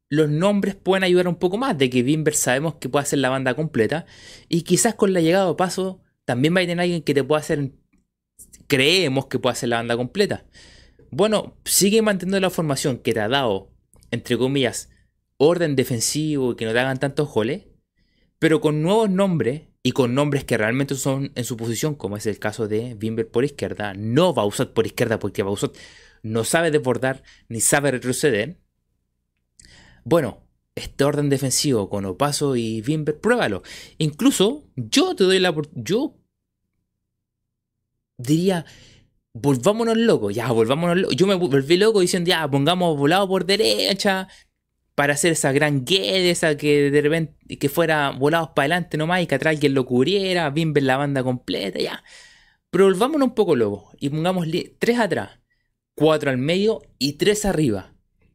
los 0.10 0.30
nombres 0.30 0.76
pueden 0.76 1.04
ayudar 1.04 1.28
un 1.28 1.36
poco 1.36 1.58
más, 1.58 1.78
de 1.78 1.90
que 1.90 2.04
Bimber 2.04 2.36
sabemos 2.36 2.76
que 2.76 2.90
puede 2.90 3.04
hacer 3.04 3.20
la 3.20 3.30
banda 3.30 3.56
completa, 3.56 4.06
y 4.48 4.62
quizás 4.62 4.96
con 4.96 5.14
la 5.14 5.22
llegada 5.22 5.48
de 5.48 5.56
paso 5.56 6.03
también 6.26 6.56
va 6.56 6.60
a 6.60 6.64
tener 6.64 6.80
alguien 6.80 7.04
que 7.04 7.14
te 7.14 7.24
pueda 7.24 7.42
hacer, 7.42 7.72
creemos 8.68 9.28
que 9.28 9.40
pueda 9.40 9.54
hacer 9.54 9.70
la 9.70 9.78
banda 9.78 9.98
completa. 9.98 10.46
Bueno, 11.12 11.58
sigue 11.66 12.02
manteniendo 12.02 12.40
la 12.40 12.50
formación 12.50 12.98
que 12.98 13.14
te 13.14 13.20
ha 13.20 13.28
dado, 13.28 13.72
entre 14.12 14.38
comillas, 14.38 14.90
orden 15.38 15.76
defensivo 15.76 16.52
y 16.52 16.56
que 16.56 16.66
no 16.66 16.74
te 16.74 16.80
hagan 16.80 17.00
tantos 17.00 17.32
goles, 17.32 17.68
pero 18.40 18.62
con 18.62 18.82
nuevos 18.82 19.10
nombres 19.10 19.64
y 19.84 19.92
con 19.92 20.16
nombres 20.16 20.46
que 20.46 20.58
realmente 20.58 20.96
son 20.96 21.32
en 21.36 21.44
su 21.44 21.58
posición, 21.58 21.96
como 21.96 22.18
es 22.18 22.26
el 22.26 22.40
caso 22.40 22.68
de 22.68 22.96
Bimber 22.96 23.30
por 23.30 23.44
izquierda, 23.44 23.94
no 23.94 24.34
Bausat 24.34 24.72
por 24.72 24.86
izquierda 24.86 25.20
porque 25.20 25.44
Bausat 25.44 25.76
no 26.24 26.46
sabe 26.46 26.72
desbordar 26.72 27.22
ni 27.50 27.60
sabe 27.60 27.92
retroceder. 27.92 28.58
Bueno, 30.06 30.43
este 30.76 31.04
orden 31.04 31.30
defensivo 31.30 31.90
con 31.90 32.06
Opaso 32.06 32.56
y 32.56 32.82
Bimber, 32.82 33.20
pruébalo. 33.20 33.64
Incluso 33.98 34.64
yo 34.76 35.16
te 35.16 35.24
doy 35.24 35.40
la 35.40 35.54
yo 35.76 36.16
diría 38.18 38.66
volvámonos 39.34 39.98
locos, 39.98 40.34
ya 40.36 40.52
volvámonos 40.52 40.98
locos. 40.98 41.16
Yo 41.16 41.28
me 41.28 41.36
volví 41.36 41.78
loco 41.78 42.00
diciendo, 42.02 42.30
ya 42.30 42.50
pongamos 42.50 42.98
volado 42.98 43.28
por 43.28 43.46
derecha 43.46 44.28
para 44.96 45.14
hacer 45.14 45.34
esa 45.34 45.52
gran 45.52 45.86
guede, 45.86 46.32
esa 46.32 46.58
que 46.58 46.92
de 46.92 47.02
repente 47.02 47.58
que 47.58 47.70
fuera 47.70 48.12
volados 48.12 48.50
para 48.50 48.66
adelante 48.66 48.98
nomás 48.98 49.22
y 49.22 49.28
que 49.28 49.36
atrás 49.36 49.56
alguien 49.56 49.74
lo 49.74 49.86
cubriera, 49.86 50.50
Bimber 50.50 50.84
la 50.84 50.98
banda 50.98 51.24
completa, 51.24 51.80
ya. 51.80 52.04
Pero 52.70 52.86
volvámonos 52.86 53.30
un 53.30 53.36
poco 53.36 53.56
locos 53.56 53.96
y 54.00 54.10
pongamos 54.10 54.48
tres 54.80 55.00
atrás, 55.00 55.40
cuatro 55.96 56.30
al 56.32 56.38
medio 56.38 56.82
y 57.00 57.14
tres 57.14 57.46
arriba 57.46 57.93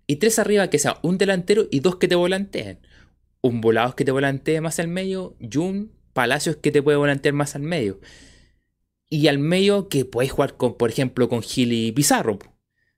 y 0.09 0.17
tres 0.17 0.39
arriba 0.39 0.71
que 0.71 0.79
sea 0.79 0.99
un 1.03 1.19
delantero 1.19 1.69
y 1.71 1.81
dos 1.81 1.97
que 1.97 2.09
te 2.09 2.15
volanteen. 2.15 2.81
Un 3.43 3.61
volado 3.61 3.95
que 3.95 4.07
te 4.07 4.11
volantee 4.11 4.61
más 4.61 4.81
al 4.81 4.89
medio 4.89 5.37
y 5.39 5.59
un 5.59 5.93
Palacios 6.15 6.57
que 6.57 6.73
te 6.73 6.83
puede 6.83 6.97
volantear 6.97 7.35
más 7.35 7.55
al 7.55 7.63
medio. 7.63 8.01
Y 9.09 9.29
al 9.29 9.39
medio 9.39 9.89
que 9.89 10.05
puedes 10.05 10.33
jugar 10.33 10.57
con, 10.57 10.77
por 10.77 10.91
ejemplo, 10.91 11.29
con 11.29 11.43
Gil 11.43 11.73
y 11.73 11.93
Pizarro. 11.93 12.39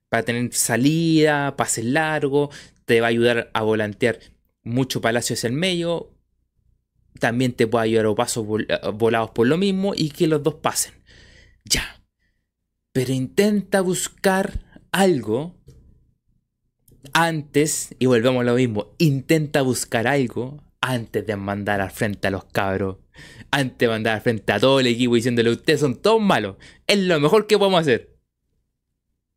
Para 0.08 0.24
tener 0.24 0.54
salida, 0.54 1.56
pases 1.56 1.84
largos, 1.84 2.54
te 2.86 3.00
va 3.00 3.08
a 3.08 3.10
ayudar 3.10 3.50
a 3.52 3.62
volantear 3.62 4.20
mucho 4.62 5.00
Palacios 5.00 5.44
el 5.44 5.52
medio. 5.52 6.16
También 7.18 7.52
te 7.52 7.66
puede 7.66 7.86
ayudar 7.86 8.06
a 8.06 8.14
pasos 8.14 8.46
volados 8.94 9.30
por 9.32 9.48
lo 9.48 9.58
mismo 9.58 9.94
y 9.94 10.10
que 10.10 10.28
los 10.28 10.42
dos 10.42 10.54
pasen. 10.54 10.94
Ya. 11.64 12.02
Pero 12.92 13.12
intenta 13.12 13.80
buscar 13.80 14.60
algo 14.92 15.60
antes, 17.12 17.94
y 17.98 18.06
volvemos 18.06 18.40
a 18.42 18.44
lo 18.44 18.54
mismo, 18.54 18.94
intenta 18.98 19.62
buscar 19.62 20.06
algo 20.06 20.62
antes 20.80 21.26
de 21.26 21.36
mandar 21.36 21.80
al 21.80 21.90
frente 21.90 22.28
a 22.28 22.30
los 22.30 22.44
cabros. 22.44 22.98
Antes 23.50 23.78
de 23.78 23.88
mandar 23.88 24.16
al 24.16 24.22
frente 24.22 24.52
a 24.52 24.60
todo 24.60 24.80
el 24.80 24.86
equipo 24.86 25.14
diciéndole, 25.14 25.50
ustedes 25.50 25.80
son 25.80 25.96
todos 25.96 26.20
malos. 26.20 26.56
Es 26.86 26.98
lo 26.98 27.20
mejor 27.20 27.46
que 27.46 27.58
podemos 27.58 27.80
hacer. 27.80 28.16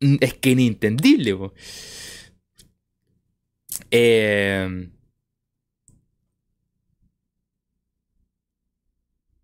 Mm, 0.00 0.16
es 0.20 0.34
que 0.34 0.50
inentendible. 0.50 1.52
Eh, 3.90 4.88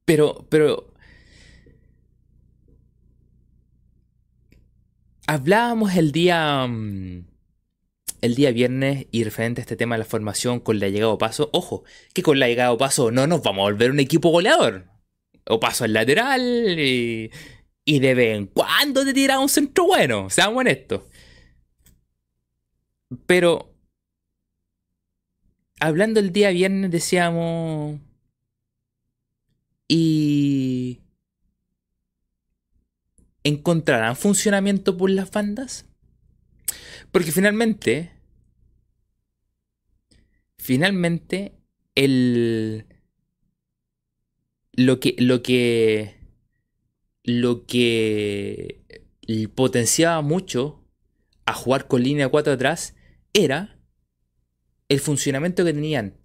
pero, 0.05 0.47
pero... 0.49 0.93
Hablábamos 5.27 5.95
el 5.95 6.13
día... 6.13 6.67
Mm, 6.67 7.30
el 8.21 8.35
día 8.35 8.53
viernes 8.53 9.07
y 9.11 9.25
referente 9.25 9.61
a 9.61 9.63
este 9.63 9.77
tema 9.77 9.95
de 9.95 10.01
la 10.01 10.05
formación 10.05 10.61
con 10.61 10.79
la 10.79 10.89
llegada 10.89 11.13
o 11.13 11.19
paso, 11.19 11.51
ojo, 11.53 11.85
que 12.13 12.23
con 12.23 12.39
la 12.39 12.49
llegada 12.49 12.73
o 12.73 12.79
paso 12.79 13.11
no 13.11 13.27
nos 13.27 13.43
vamos 13.43 13.61
a 13.61 13.73
volver 13.73 13.91
un 13.91 14.01
equipo 14.01 14.31
goleador. 14.31 14.87
O 15.47 15.59
paso 15.59 15.85
al 15.85 15.93
lateral 15.95 16.79
y, 16.79 17.31
y 17.85 17.99
de 17.99 18.15
vez 18.15 18.37
en 18.37 18.47
cuando 18.47 19.05
te 19.05 19.15
tira 19.15 19.39
un 19.41 19.49
centro 19.49 19.85
bueno, 19.87 20.31
seamos 20.31 20.59
honestos. 20.61 21.03
Pero 23.27 23.75
hablando 25.81 26.21
el 26.21 26.33
día 26.33 26.51
viernes 26.51 26.91
decíamos 26.91 27.99
y 29.89 31.01
encontrarán 33.43 34.15
funcionamiento 34.15 34.97
por 34.97 35.11
las 35.11 35.31
bandas 35.31 35.90
porque 37.13 37.33
finalmente, 37.33 38.13
finalmente, 40.59 41.55
el, 41.95 42.87
lo 44.73 45.01
que, 45.01 45.17
lo 45.19 45.43
que, 45.43 46.17
lo 47.25 47.67
que 47.67 49.07
potenciaba 49.55 50.23
mucho 50.23 50.85
a 51.47 51.55
jugar 51.55 51.89
con 51.89 52.03
línea 52.03 52.29
4 52.29 52.53
atrás 52.53 52.95
era 53.33 53.79
el 54.89 55.01
funcionamiento 55.01 55.65
que 55.65 55.73
tenían 55.73 56.17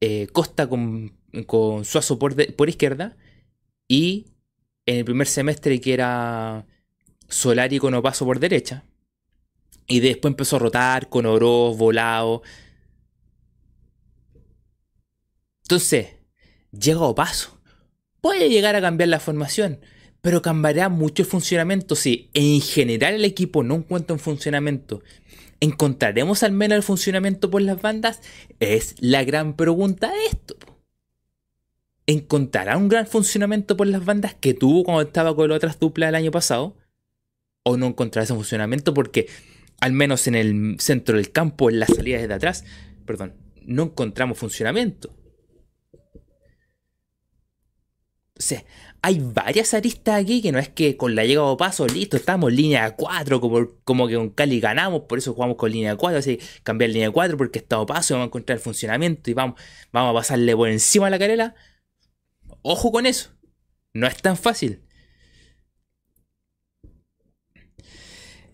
eh, 0.00 0.28
Costa 0.32 0.68
con, 0.68 1.18
con 1.46 1.84
Suazo 1.84 2.18
por, 2.18 2.34
por 2.56 2.68
izquierda 2.68 3.16
y 3.86 4.26
en 4.86 4.96
el 4.96 5.04
primer 5.04 5.26
semestre 5.26 5.80
que 5.80 5.92
era 5.92 6.66
Solari 7.28 7.78
con 7.78 7.94
Opaso 7.94 8.24
por 8.24 8.40
derecha. 8.40 8.89
Y 9.90 9.98
después 9.98 10.30
empezó 10.30 10.54
a 10.54 10.60
rotar 10.60 11.08
con 11.08 11.26
oro, 11.26 11.74
volado. 11.74 12.42
Entonces, 15.64 16.10
llega 16.70 17.12
paso. 17.12 17.60
Puede 18.20 18.48
llegar 18.48 18.76
a 18.76 18.80
cambiar 18.80 19.08
la 19.08 19.18
formación, 19.18 19.80
pero 20.20 20.42
cambiará 20.42 20.88
mucho 20.88 21.24
el 21.24 21.28
funcionamiento 21.28 21.96
si 21.96 22.30
en 22.34 22.60
general 22.60 23.14
el 23.14 23.24
equipo 23.24 23.64
no 23.64 23.74
encuentra 23.74 24.14
un 24.14 24.20
funcionamiento. 24.20 25.02
¿Encontraremos 25.58 26.44
al 26.44 26.52
menos 26.52 26.76
el 26.76 26.82
funcionamiento 26.84 27.50
por 27.50 27.60
las 27.60 27.82
bandas? 27.82 28.20
Es 28.60 28.94
la 29.00 29.24
gran 29.24 29.56
pregunta 29.56 30.12
de 30.12 30.26
esto. 30.26 30.56
¿Encontrará 32.06 32.76
un 32.76 32.88
gran 32.88 33.08
funcionamiento 33.08 33.76
por 33.76 33.88
las 33.88 34.04
bandas 34.04 34.34
que 34.34 34.54
tuvo 34.54 34.84
cuando 34.84 35.02
estaba 35.02 35.34
con 35.34 35.48
las 35.48 35.56
otras 35.56 35.80
duplas 35.80 36.10
el 36.10 36.14
año 36.14 36.30
pasado? 36.30 36.76
¿O 37.64 37.76
no 37.76 37.88
encontrará 37.88 38.22
ese 38.22 38.34
funcionamiento? 38.34 38.94
Porque 38.94 39.26
al 39.80 39.92
menos 39.92 40.26
en 40.26 40.34
el 40.34 40.76
centro 40.78 41.16
del 41.16 41.32
campo, 41.32 41.70
en 41.70 41.80
las 41.80 41.90
salidas 41.90 42.26
de 42.26 42.34
atrás, 42.34 42.64
perdón, 43.06 43.34
no 43.62 43.84
encontramos 43.84 44.38
funcionamiento. 44.38 45.16
O 45.94 46.00
sea, 48.42 48.64
hay 49.02 49.20
varias 49.20 49.74
aristas 49.74 50.22
aquí 50.22 50.40
que 50.40 50.50
no 50.50 50.58
es 50.58 50.70
que 50.70 50.96
con 50.96 51.14
la 51.14 51.24
llegada 51.24 51.46
o 51.46 51.56
paso, 51.58 51.86
listo, 51.86 52.16
estamos 52.16 52.52
línea 52.52 52.96
4, 52.96 53.40
como, 53.40 53.68
como 53.84 54.08
que 54.08 54.14
con 54.14 54.30
Cali 54.30 54.60
ganamos, 54.60 55.02
por 55.02 55.18
eso 55.18 55.34
jugamos 55.34 55.56
con 55.56 55.70
línea 55.70 55.96
4, 55.96 56.18
así 56.18 56.38
cambiar 56.62 56.90
línea 56.90 57.10
4 57.10 57.36
porque 57.36 57.58
estamos 57.58 57.86
paso, 57.86 58.14
vamos 58.14 58.24
a 58.24 58.28
encontrar 58.28 58.56
el 58.56 58.62
funcionamiento 58.62 59.30
y 59.30 59.34
vamos, 59.34 59.60
vamos 59.92 60.12
a 60.12 60.14
pasarle 60.20 60.56
por 60.56 60.70
encima 60.70 61.08
a 61.08 61.10
la 61.10 61.18
carela. 61.18 61.54
Ojo 62.62 62.92
con 62.92 63.06
eso, 63.06 63.30
no 63.92 64.06
es 64.06 64.16
tan 64.16 64.36
fácil. 64.36 64.82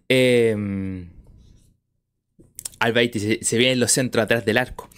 Eh, 0.08 0.54
Albaiti 2.78 3.20
se, 3.20 3.44
se 3.44 3.70
en 3.70 3.80
los 3.80 3.92
centros 3.92 4.24
atrás 4.24 4.44
del 4.44 4.58
arco. 4.58 4.88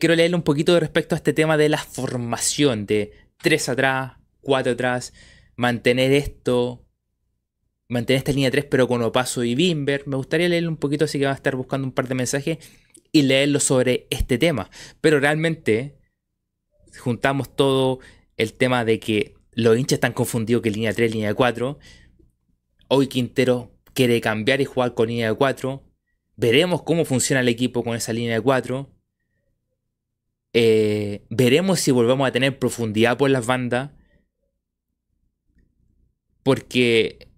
quiero 0.00 0.14
leerle 0.14 0.36
un 0.36 0.42
poquito 0.42 0.78
respecto 0.78 1.14
a 1.14 1.18
este 1.18 1.32
tema 1.32 1.56
de 1.56 1.68
la 1.68 1.78
formación 1.78 2.86
de 2.86 3.12
tres 3.38 3.68
atrás, 3.68 4.14
cuatro 4.40 4.72
atrás. 4.72 5.12
mantener 5.56 6.12
esto, 6.12 6.84
mantener 7.88 8.18
esta 8.18 8.32
línea 8.32 8.50
3 8.50 8.66
pero 8.66 8.88
con 8.88 9.02
Opaso 9.02 9.44
y 9.44 9.54
Bimber. 9.54 10.06
Me 10.06 10.16
gustaría 10.16 10.48
leerlo 10.48 10.70
un 10.70 10.76
poquito, 10.76 11.04
así 11.04 11.18
que 11.18 11.26
va 11.26 11.32
a 11.32 11.36
estar 11.36 11.56
buscando 11.56 11.86
un 11.86 11.92
par 11.92 12.08
de 12.08 12.14
mensajes 12.14 12.58
y 13.12 13.22
leerlo 13.22 13.60
sobre 13.60 14.06
este 14.10 14.38
tema. 14.38 14.70
Pero 15.00 15.20
realmente 15.20 15.96
juntamos 16.98 17.54
todo 17.54 18.00
el 18.36 18.54
tema 18.54 18.84
de 18.84 18.98
que 18.98 19.34
los 19.52 19.78
hinchas 19.78 19.98
están 19.98 20.12
confundidos 20.12 20.62
que 20.62 20.70
línea 20.70 20.92
3, 20.92 21.12
línea 21.12 21.34
4. 21.34 21.78
Hoy 22.88 23.06
Quintero 23.06 23.72
quiere 23.92 24.20
cambiar 24.20 24.60
y 24.60 24.64
jugar 24.64 24.94
con 24.94 25.08
línea 25.08 25.28
de 25.28 25.36
4. 25.36 25.82
Veremos 26.36 26.82
cómo 26.82 27.04
funciona 27.04 27.40
el 27.40 27.48
equipo 27.48 27.84
con 27.84 27.96
esa 27.96 28.12
línea 28.12 28.34
de 28.34 28.40
4. 28.40 28.90
Eh, 30.52 31.24
veremos 31.30 31.80
si 31.80 31.90
volvemos 31.90 32.26
a 32.26 32.32
tener 32.32 32.58
profundidad 32.58 33.16
por 33.16 33.30
las 33.30 33.46
bandas. 33.46 33.90
Porque 36.42 37.28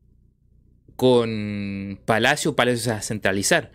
con 0.96 2.00
Palacio, 2.04 2.56
Palacio 2.56 2.80
se 2.84 2.90
va 2.90 2.96
a 2.96 3.02
centralizar. 3.02 3.70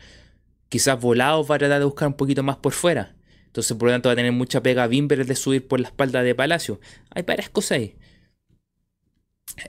Quizás 0.69 0.99
Volados 0.99 1.49
va 1.49 1.55
a 1.55 1.59
tratar 1.59 1.79
de 1.79 1.85
buscar 1.85 2.07
un 2.07 2.15
poquito 2.15 2.43
más 2.43 2.57
por 2.57 2.73
fuera. 2.73 3.15
Entonces, 3.45 3.75
por 3.77 3.87
lo 3.87 3.93
tanto, 3.93 4.09
va 4.09 4.13
a 4.13 4.15
tener 4.15 4.31
mucha 4.31 4.63
pega 4.63 4.87
Bimber 4.87 5.25
de 5.25 5.35
subir 5.35 5.67
por 5.67 5.79
la 5.79 5.89
espalda 5.89 6.23
de 6.23 6.33
Palacio. 6.33 6.79
Hay 7.09 7.23
varias 7.23 7.49
cosas 7.49 7.71
ahí. 7.77 7.95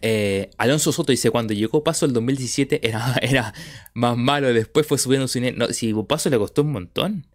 Eh, 0.01 0.51
Alonso 0.59 0.93
Soto 0.93 1.13
dice, 1.13 1.31
cuando 1.31 1.55
llegó 1.55 1.85
Paso 1.85 2.07
el 2.07 2.13
2017 2.13 2.87
era, 2.87 3.15
era 3.23 3.53
más 3.95 4.17
malo, 4.17 4.53
después 4.53 4.87
fue 4.87 4.99
subiendo 4.99 5.29
su 5.29 5.41
No, 5.41 5.69
si 5.69 5.93
Paso 5.95 6.31
le 6.31 6.39
costó 6.39 6.63
un 6.63 6.73
montón. 6.73 7.27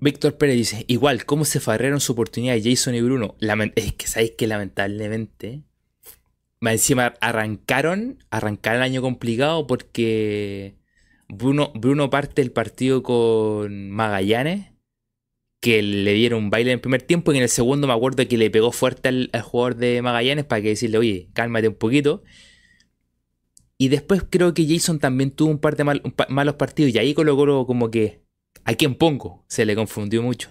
Víctor 0.00 0.36
Pérez 0.38 0.56
dice, 0.56 0.84
igual, 0.86 1.24
¿cómo 1.24 1.44
se 1.44 1.58
farrearon 1.60 2.00
su 2.00 2.12
oportunidad 2.12 2.56
Jason 2.62 2.94
y 2.94 3.00
Bruno? 3.00 3.34
es 3.74 3.94
que 3.94 4.06
sabéis 4.06 4.32
que 4.38 4.46
lamentablemente, 4.46 5.64
encima 6.72 7.14
arrancaron, 7.20 8.24
arrancaron 8.30 8.78
el 8.78 8.84
año 8.84 9.02
complicado 9.02 9.66
porque 9.66 10.76
Bruno, 11.28 11.72
Bruno 11.74 12.10
parte 12.10 12.42
el 12.42 12.52
partido 12.52 13.02
con 13.02 13.90
Magallanes 13.90 14.68
que 15.60 15.82
le 15.82 16.12
dieron 16.14 16.44
un 16.44 16.50
baile 16.50 16.70
en 16.70 16.76
el 16.76 16.80
primer 16.80 17.02
tiempo 17.02 17.32
y 17.32 17.36
en 17.36 17.42
el 17.42 17.48
segundo 17.48 17.86
me 17.86 17.92
acuerdo 17.92 18.26
que 18.28 18.38
le 18.38 18.50
pegó 18.50 18.72
fuerte 18.72 19.08
al, 19.08 19.30
jugador 19.42 19.76
de 19.76 20.02
Magallanes 20.02 20.44
para 20.44 20.62
que 20.62 20.68
decirle, 20.68 20.98
oye, 20.98 21.30
cálmate 21.32 21.68
un 21.68 21.74
poquito. 21.74 22.22
Y 23.76 23.88
después 23.88 24.24
creo 24.28 24.54
que 24.54 24.66
Jason 24.66 24.98
también 24.98 25.30
tuvo 25.30 25.50
un 25.50 25.58
par 25.58 25.76
de 25.76 25.84
malos 26.28 26.54
partidos 26.54 26.94
y 26.94 26.98
ahí 26.98 27.14
colocó 27.14 27.66
como 27.66 27.90
que, 27.90 28.22
¿a 28.64 28.74
quién 28.74 28.94
pongo? 28.94 29.44
Se 29.48 29.64
le 29.64 29.74
confundió 29.74 30.22
mucho. 30.22 30.50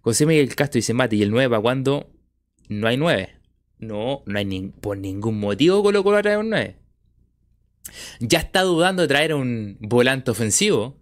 José 0.00 0.26
Miguel 0.26 0.54
Castro 0.56 0.78
dice, 0.78 0.94
Mati, 0.94 1.16
¿y 1.16 1.22
el 1.22 1.30
9 1.30 1.48
para 1.48 1.62
cuándo? 1.62 2.10
No 2.68 2.88
hay 2.88 2.96
9. 2.96 3.38
No, 3.78 4.22
no 4.26 4.38
hay 4.38 4.72
por 4.80 4.96
ningún 4.96 5.38
motivo 5.38 5.82
Colo 5.82 6.02
Colo 6.02 6.16
a 6.18 6.22
traer 6.22 6.38
un 6.38 6.50
9. 6.50 6.76
Ya 8.20 8.38
está 8.38 8.62
dudando 8.62 9.02
de 9.02 9.08
traer 9.08 9.34
un 9.34 9.76
volante 9.80 10.30
ofensivo 10.30 11.01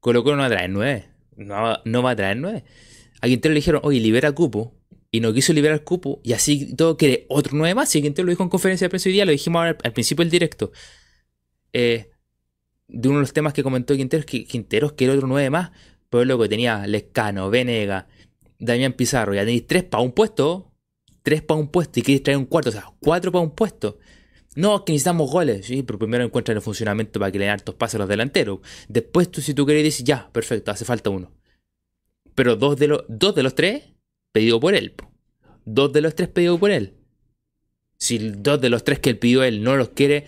Colo 0.00 0.24
Colo 0.24 0.36
no 0.36 0.42
va 0.42 0.46
a 0.46 0.50
traer 0.50 0.70
9. 0.70 1.08
No, 1.36 2.02
va 2.02 2.10
a 2.10 2.16
traer 2.16 2.36
9. 2.36 2.64
A 3.20 3.26
Quintero 3.26 3.52
le 3.52 3.60
dijeron, 3.60 3.80
oye, 3.84 4.00
libera 4.00 4.32
cupo. 4.32 4.74
Y 5.10 5.20
no 5.20 5.32
quiso 5.32 5.52
liberar 5.52 5.84
cupo. 5.84 6.20
Y 6.22 6.32
así 6.32 6.74
todo 6.74 6.96
quiere 6.96 7.26
otro 7.28 7.56
9 7.56 7.74
más. 7.74 7.94
Y 7.94 8.02
Quintero 8.02 8.26
lo 8.26 8.30
dijo 8.30 8.42
en 8.42 8.48
conferencia 8.48 8.86
de 8.86 8.90
prensa 8.90 9.08
hoy 9.08 9.14
día. 9.14 9.24
Lo 9.24 9.32
dijimos 9.32 9.62
al, 9.62 9.92
principio 9.92 10.24
del 10.24 10.30
directo. 10.30 10.72
Eh, 11.72 12.10
de 12.88 13.08
uno 13.08 13.18
de 13.18 13.22
los 13.22 13.32
temas 13.32 13.52
que 13.52 13.62
comentó 13.62 13.94
Quintero 13.94 14.20
es 14.20 14.26
que 14.26 14.44
Quinteros 14.44 14.92
quiere 14.92 15.14
otro 15.14 15.26
9 15.26 15.50
más. 15.50 15.70
Pero 16.08 16.24
luego 16.24 16.48
tenía 16.48 16.86
Lescano, 16.86 17.50
Venega, 17.50 18.08
Damián 18.58 18.94
Pizarro. 18.94 19.34
Ya 19.34 19.42
tenéis 19.42 19.66
3 19.66 19.84
para 19.84 20.02
un 20.02 20.12
puesto. 20.12 20.72
3 21.22 21.42
para 21.42 21.60
un 21.60 21.68
puesto. 21.68 22.00
Y 22.00 22.02
queréis 22.02 22.22
traer 22.22 22.38
un 22.38 22.46
cuarto. 22.46 22.70
O 22.70 22.72
sea, 22.72 22.86
4 23.00 23.32
para 23.32 23.42
un 23.42 23.54
puesto. 23.54 23.98
No, 24.56 24.84
que 24.84 24.92
necesitamos 24.92 25.30
goles, 25.30 25.66
sí, 25.66 25.82
pero 25.82 25.98
primero 25.98 26.24
encuentran 26.24 26.56
el 26.56 26.62
funcionamiento 26.62 27.20
para 27.20 27.30
que 27.30 27.38
le 27.38 27.44
den 27.44 27.52
hartos 27.52 27.76
pases 27.76 27.96
a 27.96 27.98
los 27.98 28.08
delanteros. 28.08 28.60
Después 28.88 29.30
tú, 29.30 29.40
si 29.40 29.54
tú 29.54 29.64
querés, 29.64 29.84
decir, 29.84 30.04
ya, 30.04 30.28
perfecto, 30.32 30.72
hace 30.72 30.84
falta 30.84 31.10
uno. 31.10 31.30
Pero 32.34 32.56
dos 32.56 32.76
de, 32.76 32.88
los, 32.88 33.04
dos 33.08 33.34
de 33.34 33.42
los 33.44 33.54
tres, 33.54 33.84
pedido 34.32 34.58
por 34.58 34.74
él. 34.74 34.94
Dos 35.64 35.92
de 35.92 36.00
los 36.00 36.14
tres 36.14 36.28
pedido 36.28 36.58
por 36.58 36.70
él. 36.70 36.94
Si 37.96 38.18
dos 38.18 38.60
de 38.60 38.70
los 38.70 38.82
tres 38.82 38.98
que 38.98 39.10
él 39.10 39.18
pidió 39.18 39.44
él 39.44 39.62
no 39.62 39.76
los 39.76 39.90
quiere, 39.90 40.26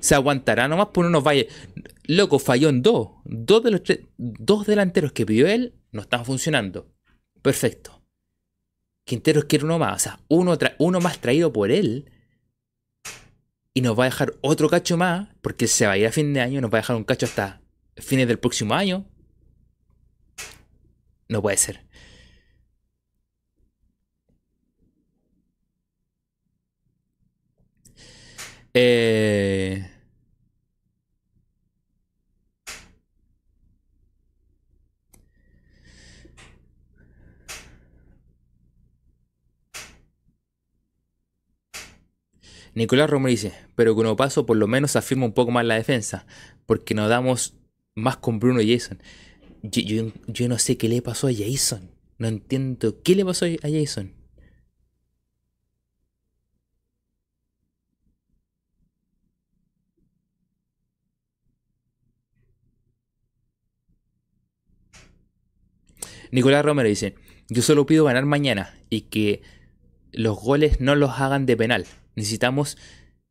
se 0.00 0.14
aguantará 0.14 0.68
nomás 0.68 0.88
por 0.88 1.06
unos 1.06 1.22
vaya. 1.22 1.44
Loco, 2.06 2.38
falló 2.38 2.68
en 2.68 2.82
dos. 2.82 3.10
Dos 3.24 3.62
de 3.62 3.70
los 3.70 3.82
tres, 3.82 4.00
dos 4.18 4.66
delanteros 4.66 5.12
que 5.12 5.24
pidió 5.24 5.46
él 5.46 5.74
no 5.92 6.02
están 6.02 6.24
funcionando. 6.24 6.92
Perfecto. 7.40 8.02
Quinteros 9.06 9.44
quiere 9.44 9.64
uno 9.64 9.78
más. 9.78 9.94
O 9.94 9.98
sea, 9.98 10.20
uno, 10.28 10.58
uno 10.78 11.00
más 11.00 11.20
traído 11.20 11.52
por 11.52 11.70
él 11.70 12.10
y 13.74 13.80
nos 13.82 13.98
va 13.98 14.04
a 14.04 14.06
dejar 14.06 14.34
otro 14.40 14.68
cacho 14.68 14.96
más, 14.96 15.28
porque 15.42 15.66
se 15.66 15.86
va 15.86 15.92
a 15.92 15.98
ir 15.98 16.06
a 16.06 16.12
fin 16.12 16.32
de 16.32 16.40
año, 16.40 16.60
nos 16.60 16.72
va 16.72 16.78
a 16.78 16.82
dejar 16.82 16.96
un 16.96 17.04
cacho 17.04 17.26
hasta 17.26 17.60
fines 17.96 18.28
del 18.28 18.38
próximo 18.38 18.74
año. 18.74 19.04
No 21.28 21.42
puede 21.42 21.56
ser. 21.56 21.84
Eh... 28.74 29.93
Nicolás 42.74 43.08
Romero 43.08 43.30
dice, 43.30 43.52
pero 43.76 43.94
con 43.94 44.16
paso 44.16 44.46
por 44.46 44.56
lo 44.56 44.66
menos 44.66 44.96
afirma 44.96 45.26
un 45.26 45.32
poco 45.32 45.52
más 45.52 45.64
la 45.64 45.76
defensa, 45.76 46.26
porque 46.66 46.94
nos 46.94 47.08
damos 47.08 47.54
más 47.94 48.16
con 48.16 48.40
Bruno 48.40 48.60
y 48.60 48.72
Jason. 48.72 49.00
Yo, 49.62 50.48
no 50.48 50.58
sé 50.58 50.76
qué 50.76 50.88
le 50.88 51.00
pasó 51.00 51.28
a 51.28 51.32
Jason. 51.32 51.90
No 52.18 52.28
entiendo 52.28 53.02
qué 53.02 53.14
le 53.14 53.24
pasó 53.24 53.46
a 53.46 53.68
Jason. 53.70 54.12
Nicolás 66.32 66.64
Romero 66.64 66.88
dice, 66.88 67.14
yo 67.48 67.62
solo 67.62 67.86
pido 67.86 68.04
ganar 68.04 68.26
mañana 68.26 68.76
y 68.90 69.02
que 69.02 69.42
los 70.12 70.36
goles 70.36 70.80
no 70.80 70.96
los 70.96 71.20
hagan 71.20 71.46
de 71.46 71.56
penal. 71.56 71.86
Necesitamos 72.16 72.76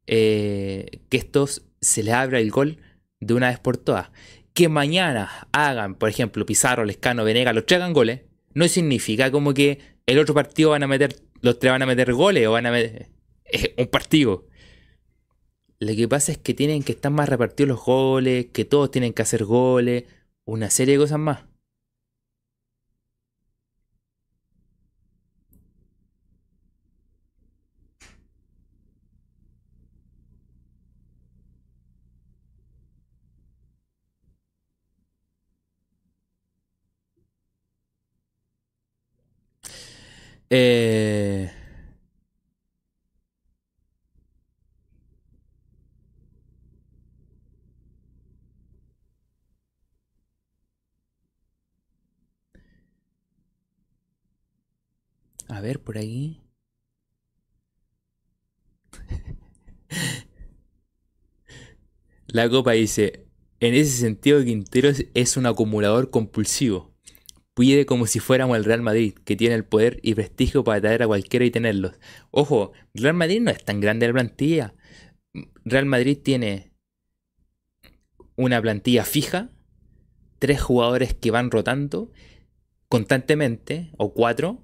eh, 0.07 1.01
que 1.09 1.17
estos 1.17 1.65
se 1.81 2.03
les 2.03 2.13
abra 2.13 2.39
el 2.39 2.51
gol 2.51 2.77
de 3.19 3.33
una 3.33 3.49
vez 3.49 3.59
por 3.59 3.77
todas. 3.77 4.11
Que 4.53 4.69
mañana 4.69 5.47
hagan, 5.51 5.95
por 5.95 6.09
ejemplo, 6.09 6.45
Pizarro, 6.45 6.85
Lescano, 6.85 7.23
Venega, 7.23 7.53
los 7.53 7.65
tres 7.65 7.79
hagan 7.79 7.93
goles, 7.93 8.21
no 8.53 8.67
significa 8.67 9.31
como 9.31 9.53
que 9.53 9.79
el 10.05 10.19
otro 10.19 10.35
partido 10.35 10.71
van 10.71 10.83
a 10.83 10.87
meter, 10.87 11.15
los 11.41 11.59
tres 11.59 11.71
van 11.71 11.81
a 11.81 11.85
meter 11.85 12.13
goles 12.13 12.47
o 12.47 12.51
van 12.51 12.65
a 12.65 12.71
meter 12.71 13.09
un 13.77 13.87
partido. 13.87 14.47
Lo 15.79 15.95
que 15.95 16.07
pasa 16.07 16.31
es 16.31 16.37
que 16.37 16.53
tienen 16.53 16.83
que 16.83 16.93
estar 16.93 17.11
más 17.11 17.27
repartidos 17.27 17.69
los 17.69 17.83
goles, 17.83 18.47
que 18.53 18.65
todos 18.65 18.91
tienen 18.91 19.13
que 19.13 19.21
hacer 19.21 19.43
goles, 19.43 20.05
una 20.45 20.69
serie 20.69 20.93
de 20.95 20.99
cosas 20.99 21.19
más. 21.19 21.45
Eh, 40.55 41.49
a 55.47 55.61
ver, 55.61 55.79
por 55.81 55.97
ahí. 55.97 56.41
La 62.27 62.49
copa 62.49 62.73
dice, 62.73 63.27
en 63.61 63.75
ese 63.75 63.91
sentido 63.97 64.43
Quintero 64.43 64.89
es 65.13 65.37
un 65.37 65.45
acumulador 65.45 66.09
compulsivo. 66.09 66.92
Pide 67.55 67.85
como 67.85 68.07
si 68.07 68.19
fuéramos 68.19 68.57
el 68.57 68.65
Real 68.65 68.81
Madrid, 68.81 69.13
que 69.25 69.35
tiene 69.35 69.55
el 69.55 69.65
poder 69.65 69.99
y 70.01 70.15
prestigio 70.15 70.63
para 70.63 70.81
traer 70.81 71.03
a 71.03 71.07
cualquiera 71.07 71.45
y 71.45 71.51
tenerlos. 71.51 71.99
Ojo, 72.31 72.71
Real 72.93 73.13
Madrid 73.13 73.41
no 73.41 73.51
es 73.51 73.63
tan 73.63 73.79
grande 73.79 74.07
la 74.07 74.13
plantilla. 74.13 74.73
Real 75.63 75.85
Madrid 75.85 76.17
tiene 76.21 76.73
una 78.35 78.61
plantilla 78.61 79.05
fija, 79.05 79.51
tres 80.39 80.61
jugadores 80.61 81.13
que 81.13 81.31
van 81.31 81.51
rotando 81.51 82.11
constantemente, 82.89 83.91
o 83.97 84.13
cuatro, 84.13 84.63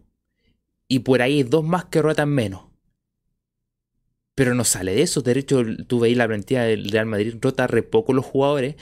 y 0.87 0.99
por 0.99 1.21
ahí 1.21 1.43
dos 1.43 1.63
más 1.63 1.85
que 1.85 2.01
rotan 2.01 2.29
menos. 2.29 2.65
Pero 4.35 4.55
no 4.55 4.63
sale 4.63 4.93
de 4.93 5.01
eso. 5.01 5.21
De 5.21 5.37
hecho, 5.37 5.63
tú 5.87 5.99
veis 5.99 6.15
la 6.15 6.27
plantilla 6.27 6.63
del 6.63 6.89
Real 6.89 7.05
Madrid, 7.05 7.35
rota 7.41 7.67
re 7.67 7.83
poco 7.83 8.13
los 8.13 8.25
jugadores. 8.25 8.75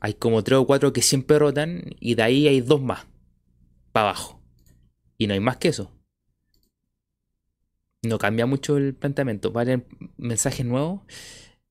Hay 0.00 0.14
como 0.14 0.44
tres 0.44 0.58
o 0.58 0.66
cuatro 0.66 0.92
que 0.92 1.02
siempre 1.02 1.38
rotan, 1.38 1.84
y 2.00 2.14
de 2.14 2.22
ahí 2.22 2.48
hay 2.48 2.60
dos 2.60 2.80
más, 2.80 3.06
para 3.92 4.10
abajo. 4.10 4.40
Y 5.18 5.26
no 5.26 5.34
hay 5.34 5.40
más 5.40 5.56
que 5.58 5.68
eso. 5.68 5.92
No 8.02 8.18
cambia 8.18 8.46
mucho 8.46 8.76
el 8.76 8.94
planteamiento. 8.94 9.50
Vale, 9.52 9.86
mensajes 10.16 10.64
nuevos. 10.64 11.02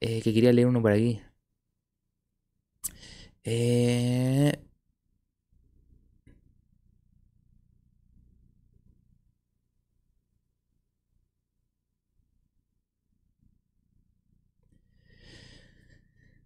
Eh, 0.01 0.21
que 0.21 0.33
quería 0.33 0.53
leer 0.53 0.67
uno 0.67 0.81
por 0.81 0.91
aquí. 0.91 1.21
Eh... 3.43 4.66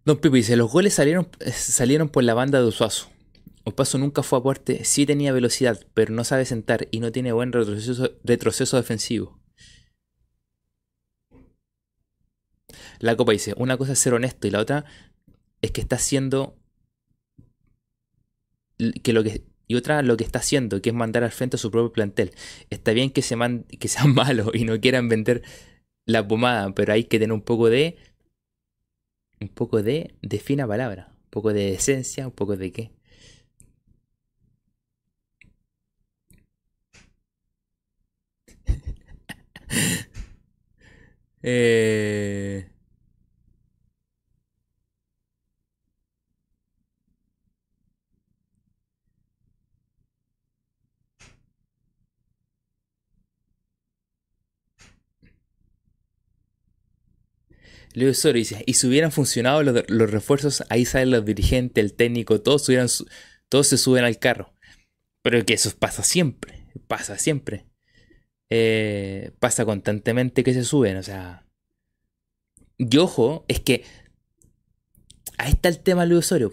Don 0.04 0.18
Pipi 0.18 0.38
dice, 0.38 0.56
los 0.56 0.70
goles 0.70 0.94
salieron, 0.94 1.28
eh, 1.40 1.52
salieron 1.52 2.08
por 2.08 2.24
la 2.24 2.34
banda 2.34 2.60
de 2.60 2.66
Usuazo. 2.66 3.08
Opaso 3.64 3.98
nunca 3.98 4.24
fue 4.24 4.38
a 4.38 4.40
aporte, 4.40 4.84
sí 4.84 5.06
tenía 5.06 5.32
velocidad, 5.32 5.86
pero 5.94 6.12
no 6.12 6.24
sabe 6.24 6.44
sentar 6.44 6.88
y 6.90 6.98
no 6.98 7.12
tiene 7.12 7.32
buen 7.32 7.52
retroceso, 7.52 8.10
retroceso 8.24 8.76
defensivo. 8.76 9.40
La 12.98 13.16
copa 13.16 13.32
dice, 13.32 13.54
una 13.56 13.76
cosa 13.76 13.92
es 13.92 14.00
ser 14.00 14.14
honesto 14.14 14.48
y 14.48 14.50
la 14.50 14.60
otra 14.60 14.84
es 15.60 15.70
que 15.70 15.80
está 15.80 15.96
haciendo 15.96 16.56
que 19.02 19.12
lo 19.12 19.22
que 19.22 19.44
y 19.68 19.76
otra 19.76 20.02
lo 20.02 20.16
que 20.16 20.24
está 20.24 20.40
haciendo, 20.40 20.82
que 20.82 20.90
es 20.90 20.94
mandar 20.94 21.22
al 21.24 21.30
frente 21.30 21.56
a 21.56 21.58
su 21.58 21.70
propio 21.70 21.92
plantel. 21.92 22.32
Está 22.70 22.92
bien 22.92 23.10
que, 23.10 23.22
se 23.22 23.36
que 23.78 23.88
sean 23.88 24.14
malos 24.14 24.50
y 24.54 24.64
no 24.64 24.80
quieran 24.80 25.08
vender 25.08 25.42
la 26.04 26.26
pomada, 26.26 26.74
pero 26.74 26.92
hay 26.92 27.04
que 27.04 27.18
tener 27.18 27.32
un 27.32 27.42
poco 27.42 27.70
de 27.70 27.96
un 29.42 29.48
poco 29.48 29.82
de, 29.82 30.14
de 30.22 30.38
fina 30.38 30.66
palabra, 30.66 31.08
un 31.24 31.30
poco 31.30 31.52
de 31.52 31.74
esencia, 31.74 32.26
un 32.26 32.32
poco 32.32 32.56
de 32.56 32.72
qué. 32.72 32.92
eh... 41.42 42.71
Leo 57.94 58.14
Soro 58.14 58.38
dice, 58.38 58.62
y 58.66 58.74
si 58.74 58.86
hubieran 58.86 59.12
funcionado 59.12 59.62
los, 59.62 60.10
refuerzos, 60.10 60.64
ahí 60.70 60.84
salen 60.84 61.10
los 61.10 61.24
dirigentes, 61.24 61.82
el 61.82 61.94
técnico, 61.94 62.40
todos, 62.40 62.66
todos 63.48 63.66
se 63.66 63.78
suben 63.78 64.04
al 64.04 64.18
carro. 64.18 64.54
Pero 65.22 65.44
que 65.44 65.54
eso 65.54 65.70
pasa 65.78 66.02
siempre, 66.02 66.66
pasa 66.88 67.18
siempre. 67.18 67.66
Eh, 68.50 69.32
pasa 69.38 69.64
constantemente 69.64 70.42
que 70.44 70.54
se 70.54 70.64
suben, 70.64 70.96
o 70.96 71.02
sea... 71.02 71.46
Y 72.78 72.96
ojo, 72.98 73.44
es 73.48 73.60
que... 73.60 73.84
Ahí 75.38 75.52
está 75.52 75.68
el 75.68 75.80
tema 75.80 76.06
Luis 76.06 76.20
Osorio. 76.20 76.52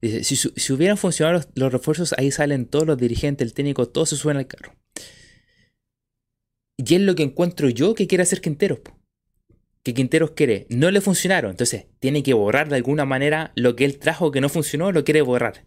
Dice, 0.00 0.24
si, 0.24 0.72
hubieran 0.72 0.96
funcionado 0.96 1.44
los, 1.54 1.72
refuerzos, 1.72 2.14
ahí 2.16 2.30
salen 2.30 2.66
todos 2.66 2.86
los 2.86 2.98
dirigentes, 2.98 3.46
el 3.46 3.54
técnico, 3.54 3.88
todos 3.88 4.10
se 4.10 4.16
suben 4.16 4.36
al 4.36 4.46
carro. 4.46 4.74
Y 6.76 6.94
es 6.94 7.00
lo 7.00 7.14
que 7.14 7.24
encuentro 7.24 7.68
yo 7.68 7.94
que 7.94 8.06
quiere 8.06 8.22
hacer 8.22 8.40
Quinteros 8.40 8.80
que 9.82 9.94
Quinteros 9.94 10.32
quiere, 10.32 10.66
no 10.70 10.90
le 10.90 11.00
funcionaron. 11.00 11.50
Entonces, 11.50 11.86
tiene 11.98 12.22
que 12.22 12.34
borrar 12.34 12.68
de 12.68 12.76
alguna 12.76 13.04
manera 13.04 13.52
lo 13.54 13.76
que 13.76 13.84
él 13.84 13.98
trajo 13.98 14.30
que 14.30 14.40
no 14.40 14.48
funcionó, 14.48 14.92
lo 14.92 15.04
quiere 15.04 15.22
borrar. 15.22 15.64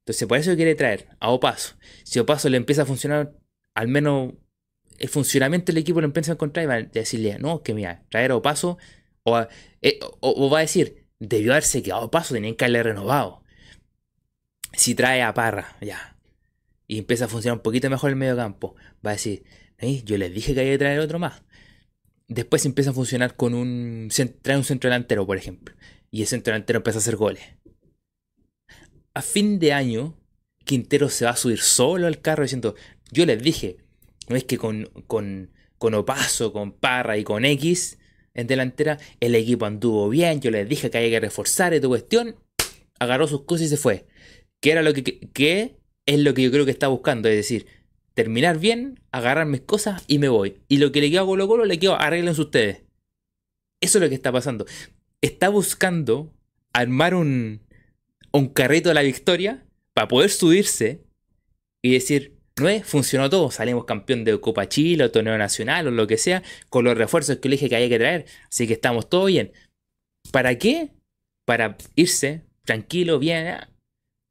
Entonces, 0.00 0.28
por 0.28 0.38
eso 0.38 0.54
quiere 0.56 0.74
traer 0.74 1.08
a 1.20 1.30
Opaso. 1.30 1.76
Si 2.04 2.18
Opaso 2.18 2.48
le 2.48 2.56
empieza 2.56 2.82
a 2.82 2.86
funcionar, 2.86 3.34
al 3.74 3.88
menos 3.88 4.34
el 4.98 5.08
funcionamiento 5.08 5.72
del 5.72 5.78
equipo 5.78 6.00
lo 6.00 6.06
empieza 6.06 6.32
a 6.32 6.34
encontrar 6.34 6.64
y 6.64 6.66
va 6.66 6.74
a 6.74 6.82
decirle, 6.82 7.38
no, 7.38 7.62
que 7.62 7.74
mira, 7.74 8.04
traer 8.08 8.30
a 8.30 8.36
Opaso, 8.36 8.78
eh, 9.82 9.98
o, 10.20 10.50
va 10.50 10.58
a 10.58 10.62
decir, 10.62 11.08
debió 11.18 11.52
haberse 11.52 11.82
quedado 11.82 12.06
Opaso, 12.06 12.34
tenían 12.34 12.54
que 12.54 12.64
haberle 12.64 12.84
renovado. 12.84 13.42
Si 14.72 14.94
trae 14.94 15.22
a 15.22 15.34
Parra, 15.34 15.76
ya, 15.80 16.16
y 16.86 16.98
empieza 16.98 17.24
a 17.24 17.28
funcionar 17.28 17.58
un 17.58 17.62
poquito 17.62 17.90
mejor 17.90 18.10
el 18.10 18.16
medio 18.16 18.36
campo, 18.36 18.76
va 19.04 19.10
a 19.10 19.14
decir, 19.14 19.44
yo 20.04 20.16
les 20.16 20.32
dije 20.32 20.54
que 20.54 20.60
había 20.60 20.72
que 20.72 20.78
traer 20.78 21.00
otro 21.00 21.18
más 21.18 21.42
después 22.28 22.64
empieza 22.66 22.90
a 22.90 22.94
funcionar 22.94 23.36
con 23.36 23.54
un. 23.54 24.08
Trae 24.42 24.56
un 24.56 24.64
centro 24.64 24.90
delantero, 24.90 25.26
por 25.26 25.36
ejemplo. 25.36 25.74
Y 26.10 26.22
ese 26.22 26.30
centro 26.30 26.52
delantero 26.52 26.78
empieza 26.78 26.98
a 26.98 27.00
hacer 27.00 27.16
goles. 27.16 27.42
A 29.14 29.22
fin 29.22 29.58
de 29.58 29.72
año, 29.72 30.18
Quintero 30.64 31.08
se 31.08 31.24
va 31.24 31.32
a 31.32 31.36
subir 31.36 31.60
solo 31.60 32.06
al 32.06 32.20
carro 32.20 32.42
diciendo: 32.42 32.74
Yo 33.10 33.26
les 33.26 33.42
dije, 33.42 33.78
no 34.28 34.36
es 34.36 34.44
que 34.44 34.58
con, 34.58 34.86
con, 35.06 35.52
con 35.78 35.94
Opaso, 35.94 36.52
con 36.52 36.72
Parra 36.72 37.16
y 37.18 37.24
con 37.24 37.44
X 37.44 37.98
en 38.34 38.46
delantera, 38.46 38.98
el 39.20 39.34
equipo 39.34 39.64
anduvo 39.64 40.08
bien. 40.10 40.40
Yo 40.40 40.50
les 40.50 40.68
dije 40.68 40.90
que 40.90 40.98
había 40.98 41.10
que 41.10 41.20
reforzar 41.20 41.72
esta 41.72 41.88
cuestión. 41.88 42.36
Agarró 42.98 43.26
sus 43.26 43.44
cosas 43.44 43.66
y 43.66 43.70
se 43.70 43.76
fue. 43.78 44.06
¿Qué 44.60 44.72
era 44.72 44.82
lo 44.82 44.92
que, 44.92 45.02
que 45.02 45.76
es 46.04 46.18
lo 46.20 46.34
que 46.34 46.42
yo 46.42 46.50
creo 46.50 46.66
que 46.66 46.70
está 46.70 46.88
buscando? 46.88 47.28
Es 47.28 47.36
decir, 47.36 47.66
terminar 48.16 48.58
bien, 48.58 48.98
agarrar 49.12 49.46
mis 49.46 49.60
cosas 49.60 50.02
y 50.08 50.18
me 50.18 50.30
voy. 50.30 50.62
Y 50.68 50.78
lo 50.78 50.90
que 50.90 51.02
le 51.02 51.10
quedo 51.10 51.22
a 51.22 51.26
Colo 51.26 51.46
Colo, 51.46 51.66
le 51.66 51.78
quedo, 51.78 52.00
arreglense 52.00 52.40
ustedes. 52.40 52.84
Eso 53.80 53.98
es 53.98 54.02
lo 54.02 54.08
que 54.08 54.14
está 54.14 54.32
pasando. 54.32 54.64
Está 55.20 55.50
buscando 55.50 56.32
armar 56.72 57.14
un, 57.14 57.60
un 58.32 58.48
carrito 58.48 58.88
de 58.88 58.94
la 58.94 59.02
victoria 59.02 59.66
para 59.92 60.08
poder 60.08 60.30
subirse 60.30 61.04
y 61.82 61.92
decir, 61.92 62.38
no 62.58 62.70
es, 62.70 62.86
funcionó 62.86 63.28
todo, 63.28 63.50
salimos 63.50 63.84
campeón 63.84 64.24
de 64.24 64.40
Copa 64.40 64.66
Chile 64.66 65.04
o 65.04 65.10
torneo 65.10 65.36
nacional 65.36 65.88
o 65.88 65.90
lo 65.90 66.06
que 66.06 66.16
sea, 66.16 66.42
con 66.70 66.86
los 66.86 66.96
refuerzos 66.96 67.36
que 67.36 67.50
le 67.50 67.56
dije 67.56 67.68
que 67.68 67.76
había 67.76 67.90
que 67.90 67.98
traer, 67.98 68.24
así 68.48 68.66
que 68.66 68.72
estamos 68.72 69.10
todo 69.10 69.26
bien. 69.26 69.52
¿Para 70.32 70.56
qué? 70.56 70.90
Para 71.44 71.76
irse 71.96 72.44
tranquilo, 72.64 73.18
bien, 73.18 73.46
ah, 73.48 73.70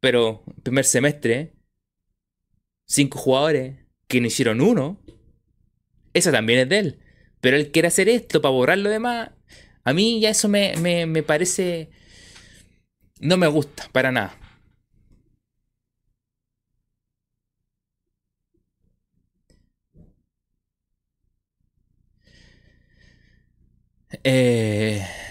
pero 0.01 0.43
primer 0.63 0.85
semestre 0.85 1.54
cinco 2.85 3.19
jugadores 3.19 3.77
que 4.07 4.21
no 4.21 4.27
hicieron 4.27 4.61
uno, 4.61 4.99
eso 6.13 6.31
también 6.31 6.59
es 6.59 6.69
de 6.69 6.79
él. 6.79 6.99
Pero 7.41 7.57
él 7.57 7.71
quiere 7.71 7.87
hacer 7.89 8.09
esto 8.09 8.41
para 8.41 8.53
borrar 8.53 8.77
lo 8.79 8.89
demás. 8.89 9.31
A 9.83 9.93
mí 9.93 10.19
ya 10.19 10.29
eso 10.31 10.49
me, 10.49 10.75
me, 11.05 11.23
parece... 11.23 11.89
No 13.19 13.37
me 13.37 13.47
gusta, 13.47 13.89
para 13.91 14.11
nada. 14.11 14.37
Eh... 24.23 25.24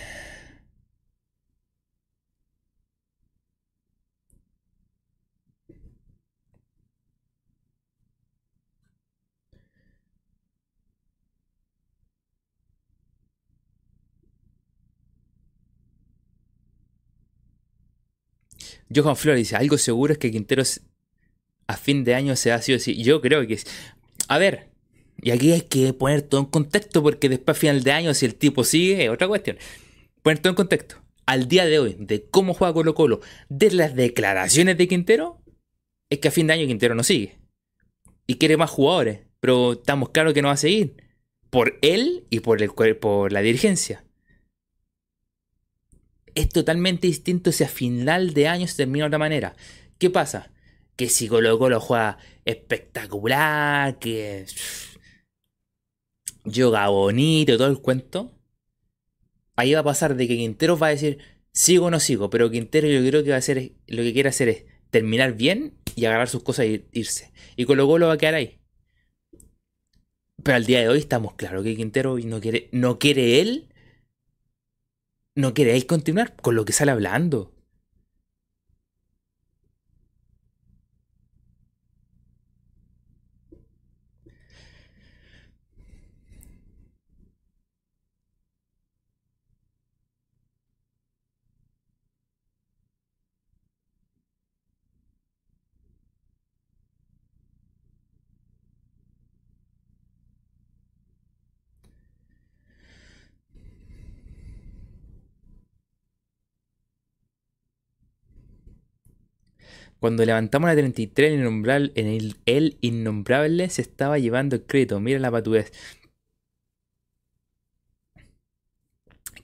Johan 18.94 19.16
Flores 19.16 19.40
dice, 19.40 19.56
algo 19.56 19.78
seguro 19.78 20.12
es 20.12 20.18
que 20.18 20.30
Quinteros 20.30 20.82
a 21.66 21.76
fin 21.76 22.04
de 22.04 22.14
año 22.14 22.36
se 22.36 22.52
ha 22.52 22.60
sido 22.60 22.76
así. 22.76 23.02
Yo 23.02 23.20
creo 23.20 23.46
que 23.46 23.54
es... 23.54 23.66
A 24.28 24.38
ver, 24.38 24.70
y 25.20 25.30
aquí 25.30 25.52
hay 25.52 25.62
que 25.62 25.92
poner 25.92 26.22
todo 26.22 26.40
en 26.40 26.46
contexto 26.46 27.02
porque 27.02 27.28
después 27.28 27.56
a 27.56 27.60
final 27.60 27.82
de 27.82 27.92
año 27.92 28.14
si 28.14 28.26
el 28.26 28.34
tipo 28.34 28.64
sigue 28.64 29.04
es 29.04 29.10
otra 29.10 29.28
cuestión. 29.28 29.58
Poner 30.22 30.38
todo 30.38 30.50
en 30.50 30.56
contexto. 30.56 30.96
Al 31.26 31.48
día 31.48 31.64
de 31.64 31.78
hoy, 31.78 31.96
de 31.98 32.26
cómo 32.28 32.52
juega 32.52 32.74
Colo 32.74 32.94
Colo, 32.94 33.20
de 33.48 33.70
las 33.70 33.94
declaraciones 33.94 34.76
de 34.76 34.88
Quintero, 34.88 35.42
es 36.10 36.18
que 36.18 36.28
a 36.28 36.30
fin 36.30 36.46
de 36.46 36.52
año 36.52 36.66
Quintero 36.66 36.94
no 36.94 37.02
sigue. 37.02 37.38
Y 38.26 38.36
quiere 38.36 38.56
más 38.56 38.70
jugadores, 38.70 39.20
pero 39.40 39.72
estamos 39.72 40.10
claros 40.10 40.34
que 40.34 40.42
no 40.42 40.48
va 40.48 40.54
a 40.54 40.58
seguir. 40.58 40.96
Por 41.48 41.78
él 41.80 42.26
y 42.28 42.40
por, 42.40 42.62
el, 42.62 42.70
por 42.96 43.32
la 43.32 43.40
dirigencia 43.40 44.03
es 46.34 46.48
totalmente 46.48 47.06
distinto 47.06 47.52
si 47.52 47.64
a 47.64 47.68
final 47.68 48.34
de 48.34 48.48
año 48.48 48.66
se 48.66 48.76
termina 48.76 49.04
de 49.04 49.08
otra 49.08 49.18
manera. 49.18 49.56
¿Qué 49.98 50.10
pasa? 50.10 50.50
Que 50.96 51.08
si 51.08 51.28
Colo 51.28 51.58
Colo 51.58 51.80
juega 51.80 52.18
espectacular, 52.44 53.98
que 53.98 54.46
yoga 56.44 56.88
bonito, 56.88 57.56
todo 57.56 57.68
el 57.68 57.80
cuento, 57.80 58.38
ahí 59.56 59.72
va 59.74 59.80
a 59.80 59.84
pasar 59.84 60.16
de 60.16 60.28
que 60.28 60.36
Quinteros 60.36 60.80
va 60.80 60.88
a 60.88 60.90
decir, 60.90 61.18
sigo 61.52 61.86
o 61.86 61.90
no 61.90 62.00
sigo, 62.00 62.30
pero 62.30 62.50
Quintero 62.50 62.88
yo 62.88 63.06
creo 63.08 63.24
que 63.24 63.30
va 63.30 63.36
a 63.36 63.38
hacer, 63.38 63.72
lo 63.86 64.02
que 64.02 64.12
quiere 64.12 64.28
hacer 64.28 64.48
es 64.48 64.64
terminar 64.90 65.34
bien 65.34 65.78
y 65.96 66.04
agarrar 66.04 66.28
sus 66.28 66.42
cosas 66.42 66.66
e 66.66 66.86
irse. 66.92 67.32
Y 67.56 67.64
con 67.64 67.76
lo 67.76 67.98
lo 67.98 68.08
va 68.08 68.14
a 68.14 68.18
quedar 68.18 68.34
ahí. 68.34 68.60
Pero 70.42 70.56
al 70.56 70.66
día 70.66 70.80
de 70.80 70.88
hoy 70.88 70.98
estamos 70.98 71.34
claros 71.34 71.64
que 71.64 71.76
Quintero 71.76 72.18
no 72.18 72.40
quiere, 72.40 72.68
no 72.72 72.98
quiere 72.98 73.40
él, 73.40 73.68
no 75.36 75.54
quiere 75.54 75.76
él 75.76 75.86
continuar 75.86 76.36
con 76.36 76.54
lo 76.54 76.64
que 76.64 76.72
sale 76.72 76.92
hablando. 76.92 77.53
Cuando 110.04 110.22
levantamos 110.22 110.68
la 110.68 110.74
33, 110.76 111.32
el 111.32 111.40
innombrable, 111.40 111.90
en 111.94 112.06
el, 112.08 112.36
el 112.44 112.76
innombrable 112.82 113.70
se 113.70 113.80
estaba 113.80 114.18
llevando 114.18 114.54
el 114.54 114.62
crédito. 114.66 115.00
Mira 115.00 115.18
la 115.18 115.30
patudez. 115.30 115.72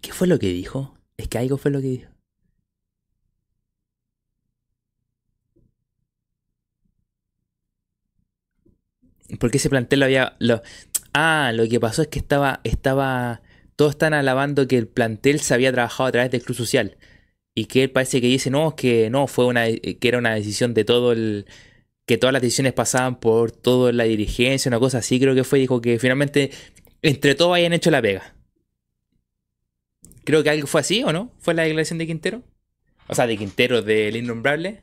¿Qué 0.02 0.12
fue 0.12 0.26
lo 0.26 0.38
que 0.38 0.48
dijo? 0.48 0.98
Es 1.16 1.28
que 1.28 1.38
algo 1.38 1.56
fue 1.56 1.70
lo 1.70 1.80
que 1.80 1.86
dijo. 1.86 2.10
Porque 9.38 9.56
ese 9.56 9.70
plantel 9.70 10.00
lo 10.00 10.04
había. 10.04 10.36
Ah, 11.14 11.52
lo 11.54 11.66
que 11.70 11.80
pasó 11.80 12.02
es 12.02 12.08
que 12.08 12.18
estaba. 12.18 12.60
estaba 12.64 13.40
todos 13.76 13.92
están 13.92 14.12
alabando 14.12 14.68
que 14.68 14.76
el 14.76 14.88
plantel 14.88 15.40
se 15.40 15.54
había 15.54 15.72
trabajado 15.72 16.08
a 16.08 16.12
través 16.12 16.30
del 16.30 16.42
Club 16.42 16.58
Social 16.58 16.98
y 17.54 17.66
que 17.66 17.84
él 17.84 17.90
parece 17.90 18.20
que 18.20 18.26
dice 18.26 18.50
no, 18.50 18.76
que 18.76 19.10
no, 19.10 19.26
fue 19.26 19.46
una, 19.46 19.66
que 19.66 19.98
era 20.08 20.18
una 20.18 20.34
decisión 20.34 20.74
de 20.74 20.84
todo 20.84 21.12
el, 21.12 21.46
que 22.06 22.18
todas 22.18 22.32
las 22.32 22.42
decisiones 22.42 22.72
pasaban 22.72 23.20
por 23.20 23.52
toda 23.52 23.92
la 23.92 24.04
dirigencia, 24.04 24.68
una 24.68 24.78
cosa 24.78 24.98
así 24.98 25.20
creo 25.20 25.34
que 25.34 25.44
fue, 25.44 25.58
dijo 25.58 25.80
que 25.80 25.98
finalmente 25.98 26.50
entre 27.02 27.34
todos 27.34 27.56
hayan 27.56 27.72
hecho 27.72 27.90
la 27.90 28.02
pega. 28.02 28.34
Creo 30.24 30.42
que 30.42 30.50
algo 30.50 30.66
fue 30.66 30.80
así, 30.80 31.02
¿o 31.02 31.12
no? 31.12 31.32
¿Fue 31.38 31.54
la 31.54 31.62
declaración 31.62 31.98
de 31.98 32.06
Quintero? 32.06 32.42
O 33.08 33.14
sea, 33.14 33.26
de 33.26 33.36
Quintero, 33.36 33.82
del 33.82 34.16
innombrable. 34.16 34.82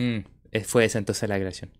Mm, 0.00 0.24
fue 0.64 0.84
esa 0.84 0.98
entonces 0.98 1.28
la 1.28 1.38
creación. 1.38 1.70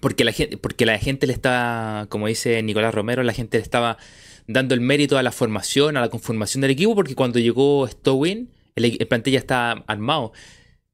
Porque 0.00 0.24
la, 0.24 0.32
gente, 0.32 0.56
porque 0.56 0.86
la 0.86 0.98
gente 0.98 1.26
le 1.26 1.32
estaba, 1.32 2.06
como 2.08 2.28
dice 2.28 2.62
Nicolás 2.62 2.94
Romero, 2.94 3.22
la 3.22 3.32
gente 3.32 3.58
le 3.58 3.62
estaba 3.62 3.98
dando 4.46 4.74
el 4.74 4.80
mérito 4.80 5.18
a 5.18 5.22
la 5.22 5.32
formación, 5.32 5.96
a 5.96 6.00
la 6.00 6.08
conformación 6.08 6.62
del 6.62 6.70
equipo, 6.70 6.94
porque 6.94 7.14
cuando 7.14 7.38
llegó 7.38 7.86
Stowin, 7.88 8.50
el, 8.76 8.84
el 8.84 9.08
plantel 9.08 9.34
ya 9.34 9.38
está 9.40 9.72
armado. 9.72 10.32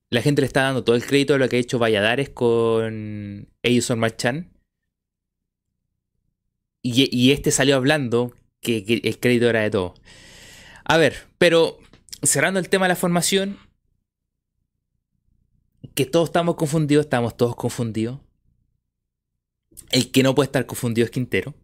La 0.09 0.23
gente 0.23 0.41
le 0.41 0.47
está 0.47 0.63
dando 0.63 0.83
todo 0.83 0.97
el 0.97 1.05
crédito 1.05 1.35
de 1.35 1.41
lo 1.41 1.49
que 1.49 1.57
ha 1.57 1.59
hecho 1.61 1.79
Valladares 1.79 2.31
con 2.31 3.49
Edison 3.63 3.99
Marchand. 3.99 4.51
Y, 6.83 7.09
y, 7.15 7.33
este 7.33 7.51
salió 7.51 7.77
hablando 7.77 8.33
que, 8.61 8.85
que 8.85 9.01
el 9.03 9.19
crédito 9.19 9.49
era 9.51 9.61
de 9.61 9.71
todo. 9.71 9.95
A 10.85 10.97
ver, 10.97 11.27
pero 11.37 11.79
cerrando 12.23 12.61
el 12.61 12.69
tema 12.69 12.87
de 12.87 12.91
la 12.91 12.97
formación, 12.97 13.59
que 15.97 16.05
todos 16.05 16.29
estamos 16.29 16.57
confundidos, 16.57 17.07
estamos 17.07 17.37
todos 17.39 17.57
confundidos. 17.57 18.21
El 19.91 20.13
que 20.13 20.23
no 20.23 20.35
puede 20.35 20.47
estar 20.47 20.67
confundido 20.67 21.07
es 21.07 21.11
Quintero. 21.11 21.55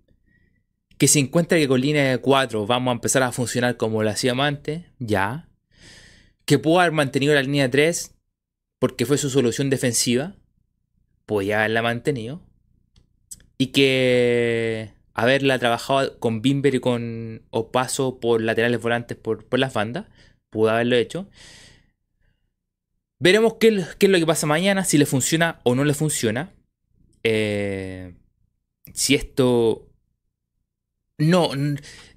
Que 0.96 1.06
se 1.06 1.18
encuentra 1.18 1.58
que 1.58 1.68
con 1.68 1.82
línea 1.82 2.10
de 2.10 2.18
4 2.18 2.66
vamos 2.66 2.92
a 2.92 2.94
empezar 2.94 3.22
a 3.22 3.30
funcionar 3.30 3.76
como 3.76 4.02
lo 4.02 4.08
hacíamos 4.08 4.46
antes, 4.46 4.84
ya. 4.98 5.50
Que 6.46 6.58
pudo 6.58 6.80
haber 6.80 6.92
mantenido 6.92 7.34
la 7.34 7.42
línea 7.42 7.64
de 7.64 7.68
3 7.68 8.14
porque 8.78 9.04
fue 9.04 9.18
su 9.18 9.28
solución 9.28 9.68
defensiva, 9.68 10.34
podía 11.26 11.58
haberla 11.58 11.82
mantenido. 11.82 12.40
Y 13.58 13.66
que 13.66 14.94
haberla 15.12 15.58
trabajado 15.58 16.18
con 16.18 16.40
Bimber 16.40 16.74
y 16.74 16.80
con 16.80 17.42
Opaso 17.50 18.18
por 18.18 18.40
laterales 18.40 18.80
volantes 18.80 19.18
por, 19.18 19.44
por 19.44 19.58
las 19.58 19.74
bandas, 19.74 20.06
pudo 20.48 20.70
haberlo 20.70 20.96
hecho. 20.96 21.28
Veremos 23.22 23.54
qué, 23.60 23.68
es 23.68 24.08
lo 24.10 24.18
que 24.18 24.26
pasa 24.26 24.48
mañana, 24.48 24.82
si 24.82 24.98
le 24.98 25.06
funciona 25.06 25.60
o 25.62 25.76
no 25.76 25.84
le 25.84 25.94
funciona. 25.94 26.52
Eh, 27.22 28.16
si 28.92 29.14
esto... 29.14 29.88
No, 31.18 31.50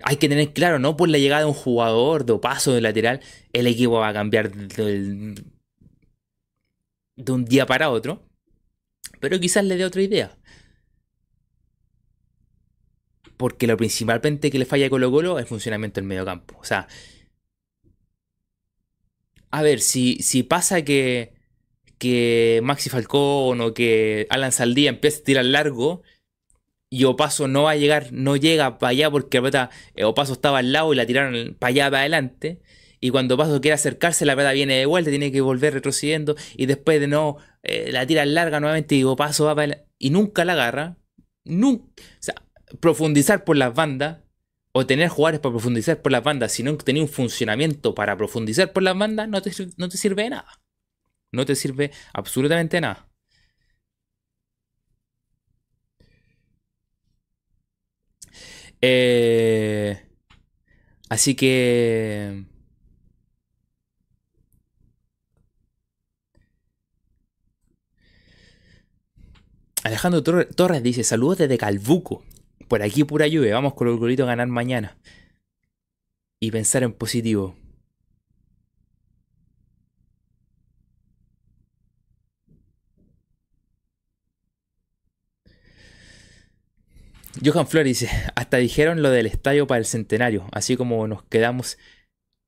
hay 0.01 0.17
que 0.17 0.27
tener 0.27 0.51
claro, 0.51 0.79
no 0.79 0.97
por 0.97 1.09
la 1.09 1.19
llegada 1.19 1.41
de 1.41 1.47
un 1.47 1.53
jugador 1.53 2.25
de 2.25 2.35
paso 2.39 2.73
de 2.73 2.81
lateral, 2.81 3.19
el 3.53 3.67
equipo 3.67 3.99
va 3.99 4.07
a 4.07 4.13
cambiar 4.13 4.51
de, 4.51 5.35
un 7.27 7.45
día 7.45 7.67
para 7.67 7.91
otro. 7.91 8.27
Pero 9.19 9.39
quizás 9.39 9.63
le 9.63 9.77
dé 9.77 9.85
otra 9.85 10.01
idea. 10.01 10.35
Porque 13.37 13.67
lo 13.67 13.77
principalmente 13.77 14.49
que 14.49 14.57
le 14.57 14.65
falla 14.65 14.87
a 14.87 14.89
Colo 14.89 15.11
Colo 15.11 15.37
es 15.37 15.43
el 15.43 15.47
funcionamiento 15.47 16.01
del 16.01 16.07
medio 16.07 16.25
campo. 16.25 16.57
O 16.59 16.63
sea, 16.63 16.87
a 19.55 19.61
ver, 19.61 19.79
si, 19.79 20.17
si 20.17 20.43
pasa 20.43 20.83
que, 20.83 21.33
que 21.97 22.59
Maxi 22.63 22.89
Falcón 22.89 23.61
o 23.61 23.73
que 23.73 24.27
Alan 24.29 24.51
Saldía 24.51 24.89
empieza 24.89 25.21
a 25.21 25.23
tirar 25.23 25.45
largo 25.45 26.03
y 26.89 27.05
Opaso 27.05 27.47
no 27.47 27.63
va 27.63 27.71
a 27.71 27.75
llegar, 27.77 28.11
no 28.11 28.35
llega 28.35 28.79
para 28.79 28.89
allá 28.89 29.09
porque 29.09 29.41
eh, 29.95 30.03
Opaso 30.03 30.33
estaba 30.33 30.57
al 30.59 30.73
lado 30.73 30.91
y 30.91 30.97
la 30.97 31.05
tiraron 31.05 31.55
para 31.57 31.69
allá, 31.69 31.85
para 31.85 32.01
adelante. 32.01 32.61
Y 32.99 33.11
cuando 33.11 33.35
Opaso 33.35 33.61
quiere 33.61 33.75
acercarse, 33.75 34.25
la 34.25 34.35
pelota 34.35 34.51
viene 34.51 34.75
de 34.75 34.85
vuelta, 34.87 35.09
tiene 35.09 35.31
que 35.31 35.39
volver 35.39 35.73
retrocediendo 35.73 36.35
y 36.57 36.65
después 36.65 36.99
de 36.99 37.07
no 37.07 37.37
eh, 37.63 37.91
la 37.93 38.05
tira 38.05 38.25
larga 38.25 38.59
nuevamente 38.59 38.95
y 38.95 39.05
Opaso 39.05 39.45
va 39.45 39.55
para 39.55 39.85
y 39.97 40.09
nunca 40.09 40.43
la 40.43 40.53
agarra. 40.53 40.97
Nunca, 41.45 41.93
o 42.19 42.23
sea, 42.23 42.35
profundizar 42.81 43.45
por 43.45 43.55
las 43.55 43.73
bandas 43.73 44.24
o 44.77 44.85
tener 44.85 45.07
jugadores 45.09 45.39
para 45.39 45.53
profundizar 45.53 46.01
por 46.01 46.11
las 46.11 46.21
bandas, 46.23 46.51
si 46.51 46.61
no 46.61 46.75
tenés 46.77 47.03
un 47.03 47.09
funcionamiento 47.09 47.95
para 47.95 48.17
profundizar 48.17 48.73
por 48.73 48.83
las 48.83 48.97
bandas, 48.97 49.29
no 49.29 49.41
te, 49.41 49.51
no 49.77 49.87
te 49.89 49.97
sirve 49.97 50.23
de 50.23 50.31
nada. 50.31 50.61
No 51.31 51.45
te 51.45 51.55
sirve 51.55 51.91
absolutamente 52.13 52.81
nada. 52.81 53.07
Eh, 58.81 59.97
así 61.09 61.35
que... 61.35 62.45
Alejandro 69.83 70.21
Torres 70.23 70.83
dice, 70.83 71.03
saludos 71.05 71.37
desde 71.37 71.57
Calbuco. 71.57 72.25
Por 72.67 72.81
aquí 72.81 73.03
pura 73.03 73.27
lluvia, 73.27 73.53
vamos 73.53 73.73
con 73.75 73.87
el 73.87 73.97
golito 73.97 74.23
a 74.23 74.27
ganar 74.27 74.47
mañana. 74.47 74.97
Y 76.39 76.51
pensar 76.51 76.83
en 76.83 76.93
positivo. 76.93 77.55
Johan 87.43 87.67
Flores 87.67 87.99
dice, 87.99 88.09
hasta 88.35 88.57
dijeron 88.57 89.01
lo 89.01 89.09
del 89.09 89.25
estadio 89.25 89.67
para 89.67 89.79
el 89.79 89.85
centenario, 89.85 90.47
así 90.51 90.77
como 90.77 91.07
nos 91.07 91.23
quedamos, 91.23 91.77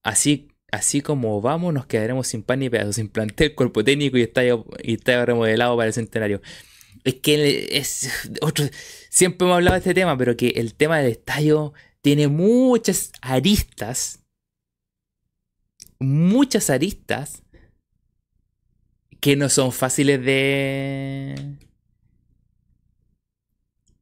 así, 0.04 0.50
así 0.72 1.02
como 1.02 1.42
vamos, 1.42 1.74
nos 1.74 1.86
quedaremos 1.88 2.28
sin 2.28 2.44
pan 2.44 2.60
ni 2.60 2.70
pedazos, 2.70 2.96
sin 2.96 3.10
plantel, 3.10 3.54
cuerpo 3.54 3.84
técnico 3.84 4.18
y 4.18 4.22
estadio, 4.22 4.66
y 4.82 4.94
estadio 4.96 5.26
remodelado 5.26 5.76
para 5.76 5.88
el 5.88 5.94
centenario. 5.94 6.42
Es 7.04 7.16
que 7.16 7.68
es 7.78 8.10
otro, 8.42 8.66
siempre 9.18 9.46
hemos 9.48 9.56
hablado 9.56 9.74
de 9.74 9.80
este 9.80 9.96
tema, 9.96 10.16
pero 10.16 10.38
que 10.38 10.50
el 10.50 10.76
tema 10.76 11.00
del 11.00 11.12
estadio 11.12 11.74
tiene 12.04 12.28
muchas 12.28 13.12
aristas, 13.22 14.24
muchas 15.98 16.70
aristas 16.70 17.42
que 19.20 19.36
no 19.36 19.50
son 19.50 19.72
fáciles 19.72 20.24
de... 20.24 21.58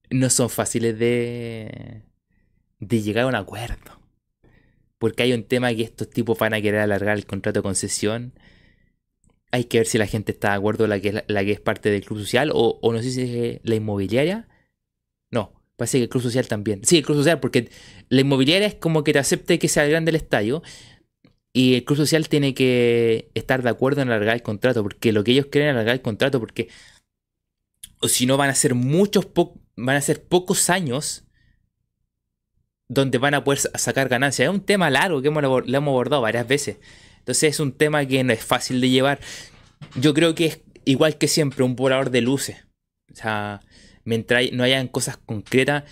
No 0.10 0.30
son 0.30 0.50
fáciles 0.50 1.00
de... 1.00 2.04
de 2.80 3.02
llegar 3.02 3.24
a 3.24 3.28
un 3.28 3.36
acuerdo. 3.36 3.98
porque 4.98 5.24
hay 5.24 5.32
un 5.32 5.46
tema 5.46 5.74
que 5.74 5.84
estos 5.84 6.10
tipos 6.10 6.38
van 6.38 6.54
a 6.54 6.62
querer 6.62 6.82
alargar 6.82 7.16
el 7.18 7.26
contrato 7.26 7.60
de 7.60 7.64
concesión. 7.64 8.34
Hay 9.52 9.64
que 9.64 9.78
ver 9.78 9.88
si 9.88 9.98
la 9.98 10.08
gente 10.08 10.34
está 10.34 10.50
de 10.50 10.56
acuerdo 10.56 10.88
la 10.88 11.00
que 11.00 11.24
la, 11.26 11.46
que 11.46 11.54
es 11.54 11.62
parte 11.62 11.90
del 11.90 12.04
club 12.04 12.20
social 12.20 12.52
o, 12.54 12.80
o 12.82 12.92
no 12.92 13.02
sé 13.02 13.12
si 13.12 13.22
es 13.22 13.62
la 13.64 13.76
inmobiliaria. 13.76 14.50
Parece 15.78 15.98
que 15.98 16.04
el 16.04 16.10
club 16.10 16.24
social 16.24 16.48
también. 16.48 16.82
Sí, 16.84 16.98
el 16.98 17.06
club 17.06 17.18
social, 17.18 17.40
porque 17.40 17.70
la 18.10 18.22
inmobiliaria 18.22 18.68
es 18.68 18.76
como 18.76 19.04
que 19.04 19.14
te 19.14 19.20
acepte 19.20 19.60
que 19.60 19.68
sea 19.68 19.86
grande 19.86 20.10
el 20.10 20.16
estadio. 20.16 20.64
Y 21.54 21.76
el 21.76 21.86
club 21.86 21.98
social 21.98 22.28
tiene 22.28 22.54
que 22.54 23.30
estar 23.34 23.64
de 23.64 23.70
acuerdo 23.70 24.02
en 24.02 24.10
alargar 24.10 24.36
el 24.36 24.42
contrato, 24.42 24.84
porque 24.84 25.12
lo 25.14 25.24
que 25.24 25.32
ellos 25.32 25.48
quieren 25.48 25.70
es 25.70 25.74
alargar 25.74 25.96
el 25.96 26.02
contrato, 26.02 26.40
porque 26.40 26.70
o 28.02 28.08
si 28.08 28.26
no 28.26 28.38
van 28.38 28.50
a 28.50 28.56
ser 28.56 28.76
muchos, 28.76 29.28
van 29.76 29.96
a 29.96 30.02
ser 30.02 30.24
pocos 30.24 30.70
años 30.70 31.26
donde 32.88 33.18
van 33.18 33.34
a 33.34 33.44
poder 33.44 33.60
sacar 33.60 34.10
ganancias. 34.10 34.48
Es 34.48 34.54
un 34.54 34.62
tema 34.62 34.90
largo 34.90 35.22
que 35.22 35.30
hemos, 35.30 35.44
lo 35.44 35.78
hemos 35.78 35.92
abordado 35.92 36.22
varias 36.22 36.48
veces. 36.48 36.78
Entonces 37.20 37.56
es 37.56 37.60
un 37.60 37.72
tema 37.72 38.06
que 38.06 38.24
no 38.24 38.34
es 38.34 38.44
fácil 38.44 38.80
de 38.82 38.90
llevar. 38.90 39.20
Yo 39.96 40.14
creo 40.14 40.36
que 40.36 40.46
es 40.46 40.62
igual 40.86 41.18
que 41.18 41.28
siempre 41.28 41.64
un 41.64 41.76
volador 41.76 42.12
de 42.12 42.22
luces. 42.22 42.58
O 43.12 43.16
sea, 43.16 43.62
mientras 44.06 44.52
no 44.54 44.64
hayan 44.64 44.88
cosas 44.88 45.18
concretas, 45.18 45.84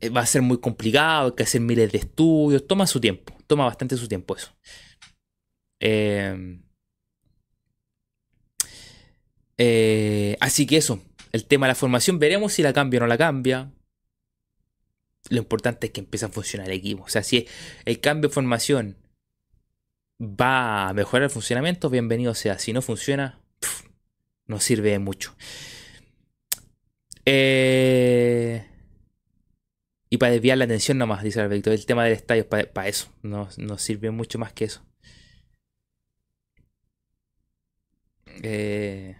eh, 0.00 0.08
va 0.10 0.22
a 0.22 0.26
ser 0.26 0.42
muy 0.42 0.58
complicado, 0.58 1.28
hay 1.28 1.34
que 1.36 1.42
hacer 1.44 1.60
miles 1.60 1.92
de 1.92 1.98
estudios, 1.98 2.66
toma 2.66 2.86
su 2.86 3.00
tiempo, 3.00 3.36
toma 3.46 3.64
bastante 3.64 3.96
su 3.96 4.08
tiempo 4.08 4.36
eso. 4.36 4.52
Eh, 5.80 6.58
eh, 9.58 10.36
así 10.40 10.66
que 10.66 10.76
eso, 10.76 11.02
el 11.32 11.44
tema 11.44 11.66
de 11.66 11.72
la 11.72 11.74
formación, 11.74 12.18
veremos 12.18 12.52
si 12.52 12.62
la 12.62 12.72
cambia 12.72 12.98
o 12.98 13.00
no 13.02 13.06
la 13.06 13.18
cambia. 13.18 13.72
Lo 15.30 15.38
importante 15.38 15.88
es 15.88 15.92
que 15.92 16.00
empiece 16.00 16.26
a 16.26 16.28
funcionar 16.28 16.68
el 16.68 16.76
equipo. 16.76 17.02
O 17.04 17.08
sea, 17.08 17.22
si 17.22 17.46
el 17.84 18.00
cambio 18.00 18.28
de 18.28 18.34
formación 18.34 18.96
va 20.20 20.88
a 20.88 20.94
mejorar 20.94 21.24
el 21.24 21.30
funcionamiento, 21.30 21.90
bienvenido 21.90 22.34
sea. 22.34 22.58
Si 22.58 22.72
no 22.72 22.82
funciona, 22.82 23.40
no 24.46 24.60
sirve 24.60 24.90
de 24.90 24.98
mucho. 24.98 25.36
Eh, 27.30 28.64
y 30.10 30.16
para 30.16 30.32
desviar 30.32 30.56
la 30.56 30.64
atención 30.64 30.96
nomás, 30.98 31.22
dice 31.22 31.40
Alberto, 31.40 31.70
el 31.70 31.84
tema 31.84 32.04
del 32.04 32.14
estadio 32.14 32.46
es 32.50 32.66
para, 32.66 32.88
eso. 32.88 33.12
No, 33.22 33.48
no, 33.58 33.76
sirve 33.78 34.10
mucho 34.10 34.38
más 34.38 34.52
que 34.54 34.64
eso. 34.64 34.82
Eh, 38.42 39.16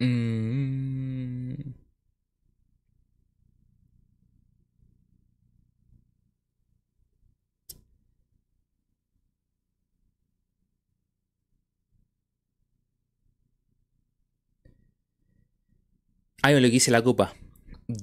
Mm. 0.00 0.99
Hay 16.42 16.54
lo 16.54 16.60
que 16.60 16.70
dice 16.70 16.90
la 16.90 17.02
Copa. 17.02 17.34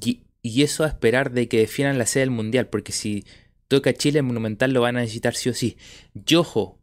Y, 0.03 0.23
eso 0.43 0.83
a 0.83 0.87
esperar 0.87 1.31
de 1.31 1.47
que 1.47 1.59
definan 1.59 1.97
la 1.97 2.05
sede 2.05 2.21
del 2.21 2.31
Mundial, 2.31 2.67
porque 2.67 2.91
si 2.91 3.25
toca 3.67 3.93
Chile, 3.93 4.19
el 4.19 4.25
Monumental 4.25 4.71
lo 4.71 4.81
van 4.81 4.95
a 4.95 5.01
necesitar 5.01 5.35
sí 5.35 5.49
o 5.49 5.53
sí. 5.53 5.77
Yojo. 6.13 6.79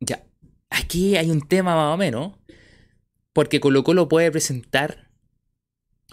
Ya. 0.00 0.24
Aquí 0.70 1.16
hay 1.16 1.30
un 1.30 1.46
tema 1.46 1.76
más 1.76 1.94
o 1.94 1.96
menos. 1.96 2.32
Porque 3.32 3.60
Colo 3.60 3.84
Colo 3.84 4.08
puede 4.08 4.30
presentar. 4.30 5.10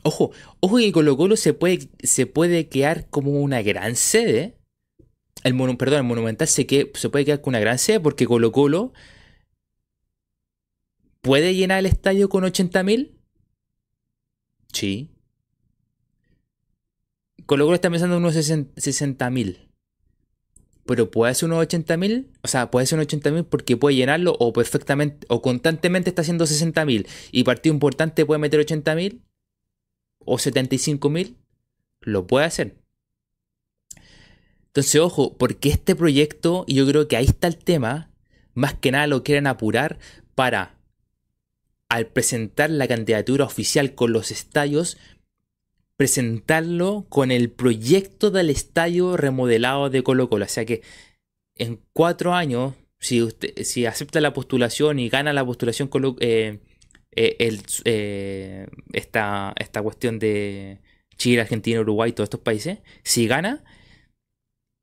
Ojo, 0.03 0.31
ojo 0.59 0.77
que 0.77 0.91
Colo 0.91 1.17
Colo 1.17 1.35
se 1.35 1.53
puede, 1.53 1.89
se 2.03 2.25
puede 2.25 2.67
quedar 2.67 3.09
como 3.09 3.31
una 3.41 3.61
gran 3.61 3.95
sede. 3.95 4.57
El 5.43 5.55
perdón, 5.77 5.99
el 5.99 6.03
Monumental 6.03 6.47
se, 6.47 6.67
que, 6.67 6.91
se 6.93 7.09
puede 7.09 7.25
quedar 7.25 7.41
con 7.41 7.51
una 7.51 7.59
gran 7.59 7.79
sede 7.79 7.99
porque 7.99 8.27
Colo 8.27 8.51
Colo 8.51 8.93
puede 11.21 11.55
llenar 11.55 11.79
el 11.79 11.85
estadio 11.85 12.29
con 12.29 12.43
80.000. 12.43 13.20
Sí. 14.71 15.09
Colo 17.45 17.65
Colo 17.65 17.75
está 17.75 17.89
pensando 17.89 18.15
en 18.15 18.23
unos 18.23 18.35
60.000 18.35 19.71
pero 20.85 21.09
puede 21.09 21.33
ser 21.35 21.47
unos 21.47 21.65
80.000, 21.65 22.27
o 22.41 22.47
sea, 22.47 22.71
puede 22.71 22.85
ser 22.85 22.97
unos 22.99 23.07
80.000 23.07 23.45
porque 23.45 23.77
puede 23.77 23.95
llenarlo 23.95 24.35
o 24.39 24.51
perfectamente, 24.51 25.25
o 25.29 25.41
constantemente 25.41 26.09
está 26.09 26.21
haciendo 26.21 26.45
60.000 26.45 27.07
y 27.31 27.43
partido 27.43 27.73
importante 27.73 28.25
puede 28.25 28.39
meter 28.39 28.59
80.000 28.59 29.21
o 30.19 30.37
75.000, 30.37 31.35
lo 32.01 32.27
puede 32.27 32.45
hacer. 32.45 32.75
Entonces, 34.67 34.99
ojo, 35.01 35.37
porque 35.37 35.69
este 35.69 35.95
proyecto, 35.95 36.65
y 36.67 36.75
yo 36.75 36.87
creo 36.87 37.07
que 37.07 37.17
ahí 37.17 37.25
está 37.25 37.47
el 37.47 37.57
tema, 37.57 38.11
más 38.53 38.73
que 38.73 38.91
nada 38.91 39.07
lo 39.07 39.23
quieren 39.23 39.47
apurar 39.47 39.99
para, 40.35 40.77
al 41.91 42.07
presentar 42.07 42.69
la 42.69 42.87
candidatura 42.87 43.43
oficial 43.43 43.95
con 43.95 44.13
los 44.13 44.31
estadios, 44.31 44.97
presentarlo 45.97 47.05
con 47.09 47.31
el 47.31 47.51
proyecto 47.51 48.31
del 48.31 48.49
estadio 48.49 49.17
remodelado 49.17 49.89
de 49.89 50.01
Colo 50.01 50.29
Colo. 50.29 50.45
O 50.45 50.47
sea 50.47 50.63
que 50.63 50.83
en 51.57 51.81
cuatro 51.91 52.33
años, 52.33 52.75
si, 52.97 53.21
usted, 53.21 53.63
si 53.63 53.85
acepta 53.85 54.21
la 54.21 54.31
postulación 54.31 54.99
y 54.99 55.09
gana 55.09 55.33
la 55.33 55.45
postulación, 55.45 55.89
eh, 56.21 56.61
eh, 57.11 57.59
eh, 57.83 58.67
esta, 58.93 59.53
esta 59.59 59.81
cuestión 59.81 60.17
de 60.17 60.79
Chile, 61.17 61.41
Argentina, 61.41 61.81
Uruguay, 61.81 62.13
todos 62.13 62.27
estos 62.27 62.39
países, 62.39 62.79
si 63.03 63.27
gana 63.27 63.65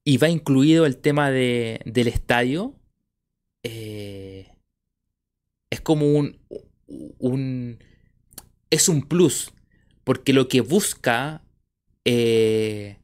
y 0.05 0.19
va 0.19 0.29
incluido 0.29 0.85
el 0.85 0.99
tema 0.99 1.31
de, 1.31 1.81
del 1.87 2.09
estadio, 2.09 2.75
es 5.71 5.81
como 5.83 6.13
un, 6.13 6.39
un... 6.89 7.79
Es 8.71 8.89
un 8.89 9.03
plus 9.03 9.53
porque 10.09 10.33
lo 10.33 10.49
que 10.49 10.63
busca. 10.63 11.43
Eh, 12.07 12.97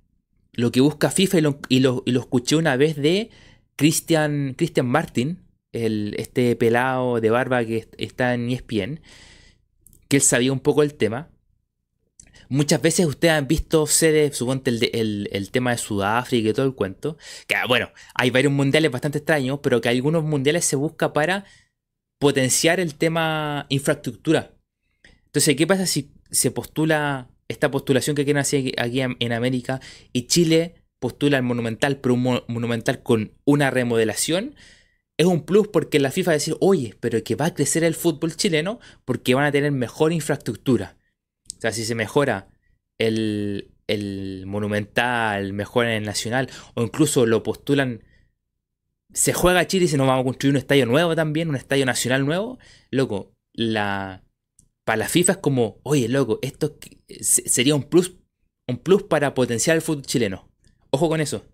lo 0.52 0.72
que 0.72 0.80
busca 0.80 1.10
FIFA, 1.10 1.38
y 1.68 1.80
lo, 1.80 2.02
escuché 2.06 2.56
una 2.56 2.78
vez 2.78 2.96
de 2.96 3.28
Christian, 3.76 4.54
Christian 4.56 4.86
Martin, 4.86 5.44
el, 5.72 6.14
este 6.16 6.56
pelado 6.56 7.20
de 7.20 7.28
barba 7.28 7.62
que 7.62 7.86
está 7.98 8.32
en 8.32 8.48
ESPN, 8.48 9.00
que 10.08 10.16
él 10.16 10.22
sabía 10.22 10.50
un 10.50 10.60
poco 10.60 10.82
el 10.82 10.94
tema. 10.94 11.28
Muchas 12.48 12.80
veces 12.80 13.04
ustedes 13.04 13.34
han 13.34 13.48
visto 13.48 13.86
sedes, 13.86 14.34
suponte 14.34 14.70
el, 14.70 15.28
el, 15.30 15.50
tema 15.50 15.72
de 15.72 15.76
Sudáfrica 15.76 16.48
y 16.48 16.52
todo 16.54 16.64
el 16.64 16.74
cuento. 16.74 17.18
Que 17.46 17.56
bueno, 17.68 17.90
hay 18.14 18.30
varios 18.30 18.54
mundiales 18.54 18.90
bastante 18.90 19.18
extraños, 19.18 19.60
pero 19.62 19.82
que 19.82 19.90
algunos 19.90 20.24
mundiales 20.24 20.64
se 20.64 20.76
busca 20.76 21.12
para 21.12 21.44
potenciar 22.24 22.80
el 22.80 22.94
tema 22.94 23.66
infraestructura. 23.68 24.54
Entonces, 25.26 25.56
¿qué 25.56 25.66
pasa 25.66 25.84
si 25.84 26.10
se 26.30 26.50
postula 26.50 27.28
esta 27.48 27.70
postulación 27.70 28.16
que 28.16 28.24
quieren 28.24 28.40
hacer 28.40 28.72
aquí 28.78 29.02
en 29.02 29.32
América 29.34 29.82
y 30.14 30.26
Chile 30.26 30.86
postula 31.00 31.36
el 31.36 31.42
Monumental, 31.42 31.98
pero 31.98 32.14
un 32.14 32.40
Monumental 32.48 33.02
con 33.02 33.34
una 33.44 33.70
remodelación, 33.70 34.54
es 35.18 35.26
un 35.26 35.44
plus 35.44 35.68
porque 35.68 36.00
la 36.00 36.10
FIFA 36.10 36.30
va 36.30 36.32
a 36.32 36.40
decir, 36.40 36.56
oye, 36.60 36.96
pero 36.98 37.22
que 37.22 37.34
va 37.34 37.44
a 37.44 37.54
crecer 37.54 37.84
el 37.84 37.94
fútbol 37.94 38.34
chileno 38.36 38.80
porque 39.04 39.34
van 39.34 39.44
a 39.44 39.52
tener 39.52 39.70
mejor 39.72 40.14
infraestructura. 40.14 40.96
O 41.58 41.60
sea, 41.60 41.72
si 41.72 41.84
se 41.84 41.94
mejora 41.94 42.48
el, 42.96 43.70
el 43.86 44.44
Monumental, 44.46 45.52
mejora 45.52 45.94
el 45.94 46.04
Nacional, 46.04 46.48
o 46.72 46.82
incluso 46.82 47.26
lo 47.26 47.42
postulan, 47.42 48.02
se 49.14 49.32
juega 49.32 49.66
Chile 49.66 49.86
y 49.86 49.88
se 49.88 49.96
nos 49.96 50.06
vamos 50.06 50.22
a 50.22 50.24
construir 50.24 50.52
un 50.52 50.58
estadio 50.58 50.86
nuevo 50.86 51.14
también, 51.16 51.48
un 51.48 51.56
estadio 51.56 51.86
nacional 51.86 52.26
nuevo, 52.26 52.58
loco, 52.90 53.34
la, 53.52 54.24
para 54.84 54.98
la 54.98 55.08
FIFA 55.08 55.32
es 55.32 55.38
como, 55.38 55.80
oye, 55.84 56.08
loco, 56.08 56.38
esto 56.42 56.76
sería 57.20 57.74
un 57.74 57.84
plus, 57.84 58.16
un 58.68 58.78
plus 58.78 59.04
para 59.04 59.34
potenciar 59.34 59.76
el 59.76 59.82
fútbol 59.82 60.02
chileno. 60.04 60.50
Ojo 60.90 61.08
con 61.08 61.20
eso. 61.20 61.44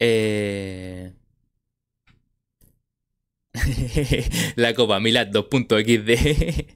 Eh... 0.00 1.12
la 4.56 4.74
Copa 4.74 5.00
Milad 5.00 5.28
2.xd. 5.32 6.66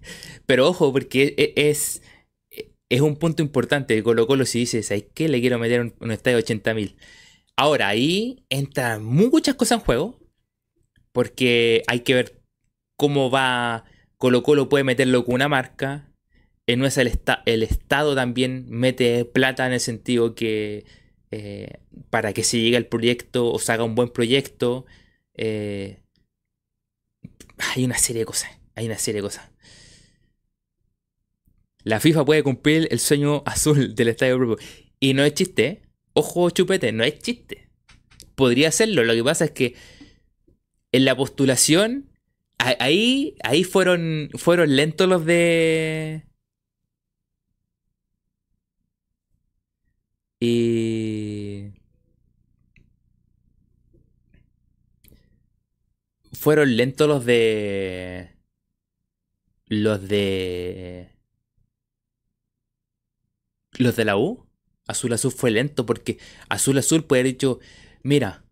Pero 0.47 0.69
ojo, 0.69 0.93
porque 0.93 1.35
e, 1.39 1.71
es, 1.71 2.03
es 2.93 3.01
un 3.01 3.17
punto 3.17 3.43
importante. 3.43 4.03
Colo 4.03 4.27
Colo 4.27 4.45
si 4.47 4.61
dices, 4.61 4.87
¿sabes 4.89 5.07
qué? 5.15 5.29
Le 5.29 5.41
quiero 5.41 5.59
meter 5.59 5.81
un, 5.81 5.95
un 6.01 6.09
de 6.11 6.17
80.000. 6.17 6.97
Ahora, 7.57 7.89
ahí 7.89 8.45
entran 8.51 9.05
muchas 9.05 9.55
cosas 9.55 9.79
en 9.81 9.85
juego. 9.87 10.21
Porque 11.13 11.83
hay 11.89 12.01
que 12.01 12.15
ver 12.15 12.43
cómo 12.97 13.31
va. 13.31 13.85
Colo 14.19 14.43
Colo 14.43 14.69
puede 14.69 14.85
meterlo 14.85 15.25
con 15.25 15.37
una 15.37 15.49
marca. 15.49 16.13
En 16.67 16.81
no 16.81 16.87
es 16.87 16.99
el, 16.99 17.11
el 17.47 17.63
Estado 17.63 18.15
también 18.15 18.67
mete 18.69 19.25
plata 19.25 19.67
en 19.67 19.73
el 19.75 19.81
sentido 19.81 20.35
que. 20.35 20.85
Eh, 21.31 21.81
para 22.11 22.35
que 22.35 22.45
se 22.45 22.61
llegue 22.61 22.77
al 22.77 22.87
proyecto 22.89 23.51
o 23.53 23.59
se 23.59 23.73
haga 23.73 23.85
un 23.85 23.95
buen 23.95 24.11
proyecto. 24.11 24.85
Eh, 25.35 26.03
Hay 27.75 27.85
una 27.85 27.97
serie 27.99 28.21
de 28.21 28.27
cosas. 28.27 28.51
Hay 28.75 28.87
una 28.87 28.99
serie 28.99 29.21
de 29.23 29.27
cosas. 29.29 29.52
La 31.85 32.01
FIFA 32.01 32.25
puede 32.25 32.43
cumplir 32.43 32.89
el 32.91 32.99
sueño 32.99 33.43
azul 33.47 33.95
del 33.95 34.09
estadio 34.09 34.39
propio. 34.39 34.67
Y 35.01 35.15
no 35.15 35.25
es 35.25 35.35
chiste. 35.35 35.67
¿eh? 35.67 35.83
Ojo, 36.15 36.51
chupete, 36.51 36.93
no 36.93 37.05
es 37.05 37.19
chiste. 37.19 37.69
Podría 38.35 38.69
hacerlo. 38.69 39.05
Lo 39.05 39.15
que 39.15 39.25
pasa 39.25 39.47
es 39.47 39.51
que 39.53 39.75
en 40.93 41.05
la 41.05 41.17
postulación. 41.17 42.09
Ahí, 42.59 43.35
ahí 43.43 43.65
fueron, 43.65 44.31
fueron 44.35 44.77
lentos 44.77 45.09
los 45.09 45.25
de. 45.27 46.25
Y. 50.39 51.73
Fueron 56.33 56.77
lentos 56.77 57.09
los 57.09 57.25
de. 57.25 58.37
Los 59.67 60.07
de. 60.09 61.12
Los 63.79 63.97
de 63.97 64.05
la 64.05 64.17
U. 64.17 64.47
Azul 64.87 65.13
Azul 65.13 65.33
fue 65.33 65.51
lento 65.51 65.87
porque 65.87 66.19
Azul 66.49 66.79
Azul 66.79 67.05
puede 67.05 67.21
haber 67.21 67.33
dicho: 67.33 67.61
Mira, 68.03 68.45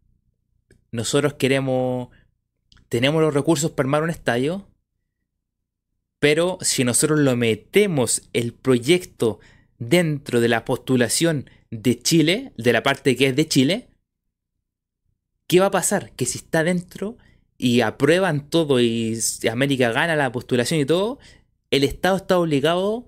nosotros 0.93 1.35
queremos. 1.35 2.09
Tenemos 2.89 3.23
los 3.23 3.35
recursos 3.35 3.71
para 3.71 3.87
armar 3.87 4.03
un 4.03 4.11
estadio. 4.11 4.69
Pero 6.19 6.59
si 6.61 6.85
nosotros 6.85 7.19
lo 7.21 7.35
metemos 7.35 8.29
el 8.35 8.53
proyecto 8.53 9.41
dentro 9.79 10.41
de 10.41 10.49
la 10.49 10.67
postulación 10.67 11.49
de 11.71 11.99
Chile, 11.99 12.53
de 12.59 12.73
la 12.73 12.83
parte 12.83 13.17
que 13.17 13.29
es 13.29 13.37
de 13.37 13.49
Chile, 13.49 13.89
¿qué 15.47 15.61
va 15.61 15.67
a 15.67 15.71
pasar? 15.71 16.13
Que 16.13 16.27
si 16.27 16.39
está 16.39 16.63
dentro 16.63 17.17
y 17.57 17.81
aprueban 17.81 18.51
todo 18.51 18.81
y 18.81 19.19
América 19.51 19.93
gana 19.93 20.15
la 20.15 20.31
postulación 20.31 20.81
y 20.81 20.85
todo, 20.85 21.19
el 21.71 21.85
Estado 21.85 22.17
está 22.19 22.39
obligado 22.39 23.07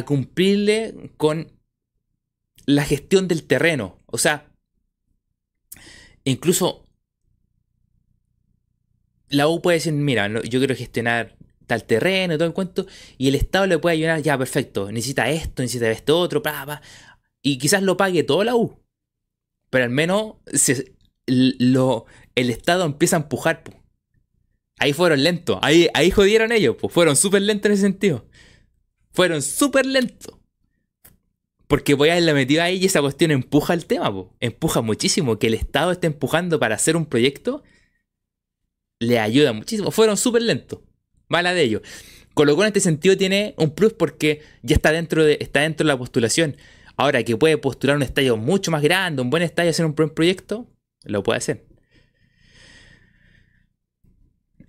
cumplirle 0.00 1.12
con 1.18 1.52
la 2.64 2.84
gestión 2.84 3.28
del 3.28 3.44
terreno. 3.44 3.98
O 4.06 4.16
sea, 4.16 4.50
incluso 6.24 6.86
la 9.28 9.48
U 9.48 9.60
puede 9.60 9.76
decir, 9.76 9.92
mira, 9.92 10.28
yo 10.28 10.58
quiero 10.58 10.74
gestionar 10.74 11.36
tal 11.66 11.84
terreno 11.84 12.36
todo 12.36 12.48
el 12.48 12.54
cuento, 12.54 12.86
y 13.18 13.28
el 13.28 13.34
Estado 13.34 13.66
le 13.66 13.78
puede 13.78 13.96
ayudar, 13.96 14.20
ya, 14.20 14.36
perfecto, 14.36 14.90
necesita 14.90 15.30
esto, 15.30 15.62
necesita 15.62 15.90
esto 15.90 16.18
otro, 16.18 16.42
y 17.40 17.58
quizás 17.58 17.82
lo 17.82 17.96
pague 17.96 18.24
todo 18.24 18.44
la 18.44 18.56
U. 18.56 18.78
Pero 19.70 19.84
al 19.84 19.90
menos 19.90 20.34
el 21.46 22.50
Estado 22.50 22.84
empieza 22.84 23.16
a 23.16 23.20
empujar. 23.20 23.62
Ahí 24.78 24.92
fueron 24.92 25.22
lentos, 25.22 25.58
ahí, 25.62 25.88
ahí 25.94 26.10
jodieron 26.10 26.52
ellos, 26.52 26.76
pues 26.78 26.92
fueron 26.92 27.16
súper 27.16 27.42
lentos 27.42 27.66
en 27.66 27.72
ese 27.72 27.82
sentido. 27.82 28.26
Fueron 29.12 29.42
súper 29.42 29.86
lentos. 29.86 30.38
Porque 31.66 31.94
voy 31.94 32.10
a 32.10 32.12
haberle 32.12 32.34
metido 32.34 32.62
ahí 32.62 32.76
y 32.76 32.84
esa 32.84 33.00
cuestión 33.00 33.30
empuja 33.30 33.72
el 33.72 33.86
tema, 33.86 34.12
empuja 34.40 34.82
muchísimo. 34.82 35.38
Que 35.38 35.46
el 35.46 35.54
Estado 35.54 35.92
esté 35.92 36.06
empujando 36.06 36.58
para 36.58 36.74
hacer 36.74 36.96
un 36.96 37.06
proyecto 37.06 37.62
le 38.98 39.18
ayuda 39.18 39.52
muchísimo. 39.52 39.90
Fueron 39.90 40.16
súper 40.16 40.42
lentos. 40.42 40.80
Mala 41.28 41.54
de 41.54 41.62
ellos. 41.62 41.82
Colocó 42.34 42.62
en 42.62 42.68
este 42.68 42.80
sentido 42.80 43.16
tiene 43.16 43.54
un 43.58 43.70
plus 43.74 43.92
porque 43.92 44.42
ya 44.62 44.76
está 44.76 44.92
dentro 44.92 45.24
de, 45.24 45.38
está 45.40 45.60
dentro 45.60 45.84
de 45.84 45.92
la 45.92 45.98
postulación. 45.98 46.56
Ahora 46.96 47.22
que 47.22 47.36
puede 47.36 47.58
postular 47.58 47.96
un 47.96 48.02
estadio 48.02 48.36
mucho 48.36 48.70
más 48.70 48.82
grande, 48.82 49.22
un 49.22 49.30
buen 49.30 49.42
estadio, 49.42 49.70
hacer 49.70 49.86
un 49.86 49.94
buen 49.94 50.10
proyecto, 50.10 50.68
lo 51.04 51.22
puede 51.22 51.38
hacer. 51.38 51.66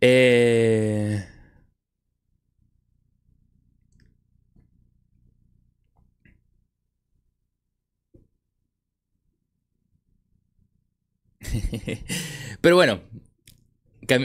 Eh... 0.01 1.32
Pero 12.61 12.75
bueno, 12.75 13.01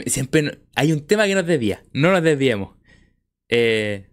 siempre 0.05 0.59
hay 0.75 0.91
un 0.91 1.05
tema 1.05 1.27
que 1.27 1.35
nos 1.35 1.45
desvía. 1.45 1.83
No 1.93 2.11
nos 2.11 2.23
desviemos. 2.23 2.75
Eh, 3.49 4.09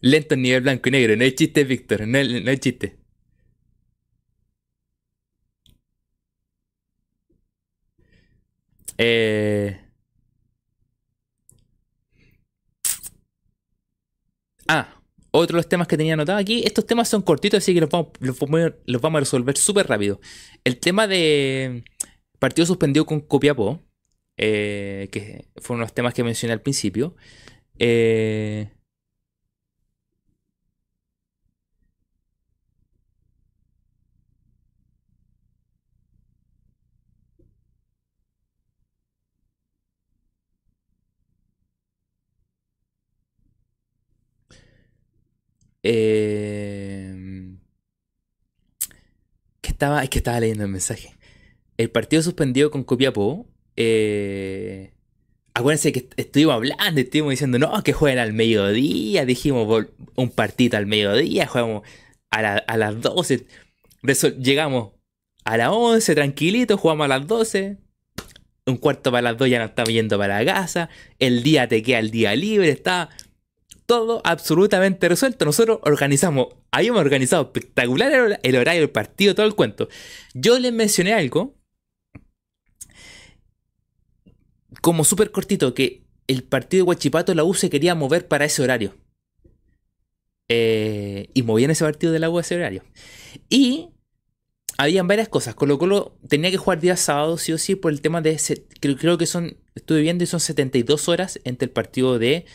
lento 0.00 0.34
en 0.34 0.42
nivel 0.42 0.62
blanco 0.62 0.88
y 0.88 0.92
negro. 0.92 1.16
No 1.16 1.24
hay 1.24 1.32
chiste, 1.32 1.64
Víctor. 1.64 2.06
No, 2.06 2.22
no 2.22 2.50
hay 2.50 2.58
chiste. 2.58 2.98
Eh, 9.02 9.80
ah, 14.68 15.00
otro 15.30 15.56
de 15.56 15.58
los 15.60 15.68
temas 15.68 15.88
que 15.88 15.96
tenía 15.96 16.14
anotado 16.14 16.38
aquí. 16.38 16.62
Estos 16.66 16.86
temas 16.86 17.08
son 17.08 17.22
cortitos, 17.22 17.58
así 17.58 17.72
que 17.72 17.80
los 17.80 17.90
vamos, 17.90 18.08
los 18.20 19.00
vamos 19.00 19.18
a 19.18 19.20
resolver 19.20 19.56
súper 19.56 19.86
rápido. 19.88 20.20
El 20.64 20.78
tema 20.78 21.06
de 21.06 21.84
partido 22.40 22.66
suspendido 22.66 23.06
con 23.06 23.20
Copiapó. 23.20 23.80
Eh, 24.36 25.08
que 25.12 25.46
fueron 25.58 25.82
los 25.82 25.92
temas 25.94 26.14
que 26.14 26.24
mencioné 26.24 26.54
al 26.54 26.62
principio. 26.62 27.14
Eh, 27.78 28.70
eh, 45.82 47.56
que 49.60 49.70
estaba, 49.70 50.02
es 50.02 50.10
que 50.10 50.18
estaba 50.18 50.40
leyendo 50.40 50.64
el 50.64 50.70
mensaje. 50.70 51.14
El 51.80 51.90
partido 51.90 52.22
suspendido 52.22 52.70
con 52.70 52.84
Copiapó 52.84 53.46
eh, 53.74 54.92
acuérdense 55.54 55.92
que 55.92 56.10
estuvimos 56.18 56.54
hablando, 56.54 57.00
estuvimos 57.00 57.30
diciendo, 57.30 57.58
no, 57.58 57.82
que 57.82 57.94
jueguen 57.94 58.18
al 58.18 58.34
mediodía, 58.34 59.24
dijimos 59.24 59.86
un 60.14 60.30
partido 60.30 60.76
al 60.76 60.84
mediodía, 60.84 61.46
jugamos 61.46 61.82
a, 62.28 62.76
las 62.76 63.00
12, 63.00 63.46
llegamos 64.38 64.90
a 65.44 65.56
las 65.56 65.70
11, 65.70 66.14
tranquilito, 66.14 66.76
jugamos 66.76 67.06
a 67.06 67.08
las 67.08 67.26
12, 67.26 67.78
un 68.66 68.76
cuarto 68.76 69.10
para 69.10 69.22
las 69.22 69.38
2 69.38 69.48
ya 69.48 69.58
nos 69.58 69.70
estamos 69.70 69.90
yendo 69.90 70.18
para 70.18 70.44
la 70.44 70.52
casa, 70.52 70.90
el 71.18 71.42
día 71.42 71.66
te 71.66 71.82
queda 71.82 72.00
el 72.00 72.10
día 72.10 72.36
libre, 72.36 72.68
está 72.68 73.08
todo 73.86 74.20
absolutamente 74.22 75.08
resuelto. 75.08 75.46
Nosotros 75.46 75.80
organizamos, 75.84 76.48
habíamos 76.72 77.00
organizado 77.00 77.44
espectacular 77.44 78.38
el 78.42 78.56
horario 78.56 78.82
del 78.82 78.90
partido, 78.90 79.34
todo 79.34 79.46
el 79.46 79.54
cuento. 79.54 79.88
Yo 80.34 80.58
les 80.58 80.74
mencioné 80.74 81.14
algo 81.14 81.59
como 84.80 85.04
súper 85.04 85.30
cortito, 85.30 85.74
que 85.74 86.04
el 86.26 86.44
partido 86.44 86.84
de 86.84 86.88
Huachipato, 86.88 87.34
la 87.34 87.44
U 87.44 87.54
se 87.54 87.70
quería 87.70 87.94
mover 87.94 88.28
para 88.28 88.44
ese 88.44 88.62
horario. 88.62 88.94
Eh, 90.48 91.28
y 91.32 91.42
movían 91.42 91.70
ese 91.70 91.84
partido 91.84 92.12
de 92.12 92.18
la 92.18 92.30
U 92.30 92.38
a 92.38 92.40
ese 92.40 92.56
horario. 92.56 92.82
Y 93.48 93.90
habían 94.78 95.08
varias 95.08 95.28
cosas. 95.28 95.54
Colo 95.54 95.78
Colo 95.78 96.16
tenía 96.28 96.50
que 96.50 96.56
jugar 96.56 96.80
día 96.80 96.96
sábado, 96.96 97.36
sí 97.38 97.52
o 97.52 97.58
sí, 97.58 97.74
por 97.74 97.92
el 97.92 98.00
tema 98.00 98.20
de. 98.20 98.38
Creo, 98.80 98.96
creo 98.96 99.18
que 99.18 99.26
son. 99.26 99.56
Estuve 99.74 100.00
viendo 100.00 100.24
y 100.24 100.26
son 100.26 100.40
72 100.40 101.08
horas 101.08 101.40
entre 101.44 101.66
el 101.66 101.72
partido 101.72 102.18
de. 102.18 102.46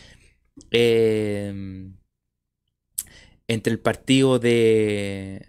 Eh, 0.70 1.90
entre 3.48 3.72
el 3.72 3.78
partido 3.78 4.38
de. 4.38 5.46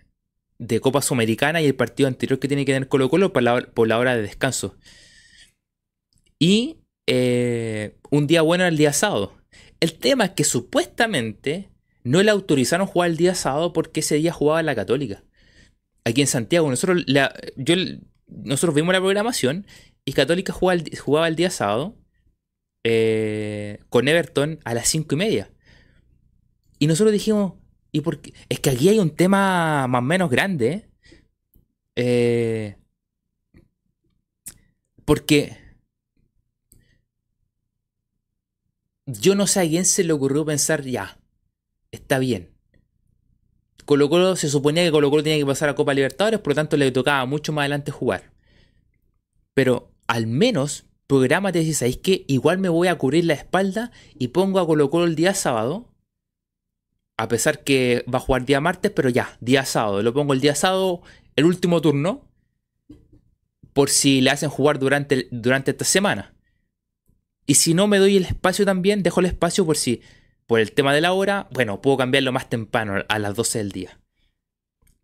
de 0.58 0.80
Copa 0.80 1.02
Sudamericana 1.02 1.62
y 1.62 1.66
el 1.66 1.76
partido 1.76 2.08
anterior 2.08 2.40
que 2.40 2.48
tiene 2.48 2.66
que 2.66 2.74
tener 2.74 2.88
Colo 2.88 3.10
Colo 3.10 3.34
por 3.34 3.88
la 3.88 3.98
hora 3.98 4.16
de 4.16 4.22
descanso. 4.22 4.78
Y 6.40 6.78
eh, 7.08 7.98
un 8.10 8.28
día 8.28 8.42
bueno 8.42 8.64
era 8.64 8.70
el 8.70 8.78
día 8.78 8.94
sábado. 8.94 9.34
El 9.80 9.98
tema 9.98 10.26
es 10.26 10.32
que 10.32 10.44
supuestamente 10.44 11.70
no 12.04 12.22
le 12.24 12.32
autorizaron 12.32 12.88
jugar 12.88 13.10
el 13.10 13.18
día 13.18 13.36
sábado 13.36 13.74
porque 13.74 14.00
ese 14.00 14.16
día 14.16 14.32
jugaba 14.32 14.64
la 14.64 14.76
Católica. 14.76 15.24
Aquí 16.06 16.22
en 16.22 16.28
Santiago, 16.28 16.70
nosotros, 16.70 17.06
yo, 17.58 17.76
nosotros 18.28 18.76
vimos 18.76 18.94
la 18.94 19.02
programación 19.02 19.68
y 20.06 20.14
Católica 20.14 20.54
jugaba 20.54 20.82
el, 20.82 20.98
jugaba 20.98 21.28
el 21.28 21.36
día 21.36 21.50
sábado 21.50 21.98
eh, 22.84 23.80
con 23.90 24.08
Everton 24.08 24.60
a 24.64 24.74
las 24.74 24.88
5 24.88 25.16
y 25.16 25.18
media. 25.18 25.52
Y 26.80 26.88
nosotros 26.88 27.12
dijimos, 27.12 27.56
¿y 27.92 28.02
por? 28.02 28.22
Es 28.50 28.60
que 28.60 28.70
aquí 28.70 28.88
hay 28.90 29.00
un 29.00 29.10
tema 29.10 29.88
más 29.88 30.00
o 30.00 30.04
menos 30.04 30.30
grande. 30.30 30.90
Eh, 31.96 32.78
porque 35.04 35.58
yo 39.08 39.36
no 39.36 39.48
sé 39.48 39.62
a 39.62 39.68
quién 39.68 39.86
se 39.86 40.04
le 40.04 40.14
ocurrió 40.14 40.46
pensar, 40.46 40.84
ya, 40.84 41.18
está 41.92 42.20
bien. 42.20 42.52
Colo 43.86 44.10
Colo 44.10 44.36
se 44.36 44.50
suponía 44.50 44.84
que 44.84 44.92
Colo 44.92 45.10
Colo 45.10 45.24
tenía 45.24 45.40
que 45.40 45.46
pasar 45.46 45.70
a 45.70 45.76
Copa 45.76 45.94
Libertadores, 45.94 46.42
por 46.42 46.52
lo 46.52 46.56
tanto 46.56 46.76
le 46.76 46.92
tocaba 46.92 47.26
mucho 47.26 47.54
más 47.54 47.64
adelante 47.64 47.90
jugar. 47.90 48.34
Pero 49.54 49.94
al 50.08 50.28
menos 50.28 50.86
programa 51.08 51.54
te 51.54 51.60
decís, 51.60 51.78
¿sabéis 51.78 51.98
qué? 51.98 52.26
Igual 52.28 52.58
me 52.58 52.68
voy 52.68 52.90
a 52.90 52.98
cubrir 52.98 53.24
la 53.24 53.34
espalda 53.34 53.92
y 54.20 54.28
pongo 54.28 54.60
a 54.60 54.68
Colo 54.68 54.90
Colo 54.90 55.06
el 55.06 55.16
día 55.16 55.34
sábado. 55.34 55.94
A 57.16 57.30
pesar 57.30 57.64
que 57.64 58.04
va 58.14 58.18
a 58.18 58.22
jugar 58.22 58.46
día 58.46 58.60
martes, 58.60 58.92
pero 58.92 59.08
ya, 59.10 59.38
día 59.40 59.64
sábado. 59.64 60.04
Lo 60.04 60.14
pongo 60.14 60.34
el 60.34 60.42
día 60.42 60.54
sábado, 60.54 61.02
el 61.38 61.46
último 61.46 61.82
turno. 61.82 62.28
Por 63.72 63.90
si 63.90 64.20
le 64.20 64.32
hacen 64.32 64.50
jugar 64.50 64.80
durante, 64.80 65.30
durante 65.32 65.72
esta 65.72 65.86
semana. 65.86 66.37
Y 67.48 67.56
si 67.56 67.74
no 67.74 67.88
me 67.88 67.98
doy 67.98 68.18
el 68.18 68.26
espacio 68.26 68.66
también, 68.66 69.02
dejo 69.02 69.22
el 69.22 69.26
espacio 69.26 69.66
por 69.66 69.78
si, 69.78 70.02
por 70.46 70.60
el 70.60 70.74
tema 70.74 70.94
de 70.94 71.02
la 71.02 71.14
hora, 71.14 71.48
bueno, 71.52 71.82
puedo 71.82 71.98
cambiarlo 71.98 72.34
más 72.34 72.50
temprano, 72.50 73.06
a 73.08 73.20
las 73.20 73.36
12 73.36 73.58
del 73.60 73.72
día. 73.72 74.00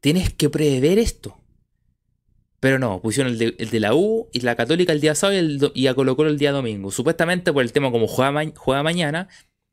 Tienes 0.02 0.34
que 0.34 0.50
prever 0.50 1.00
esto. 1.00 1.40
Pero 2.60 2.80
no, 2.80 3.02
pusieron 3.02 3.34
el 3.34 3.56
de, 3.58 3.80
la 3.80 3.96
U 3.96 4.30
y 4.34 4.42
la 4.42 4.56
Católica 4.56 4.92
el 4.92 5.02
día 5.02 5.16
sábado 5.16 5.72
y, 5.74 5.88
a 5.88 5.94
Colo 5.94 6.16
el 6.28 6.38
día 6.38 6.52
domingo. 6.52 6.92
Supuestamente 6.92 7.52
por 7.54 7.64
el 7.64 7.72
tema 7.72 7.92
como 7.92 8.08
juega, 8.08 8.44
juega 8.56 8.84
mañana, 8.84 9.30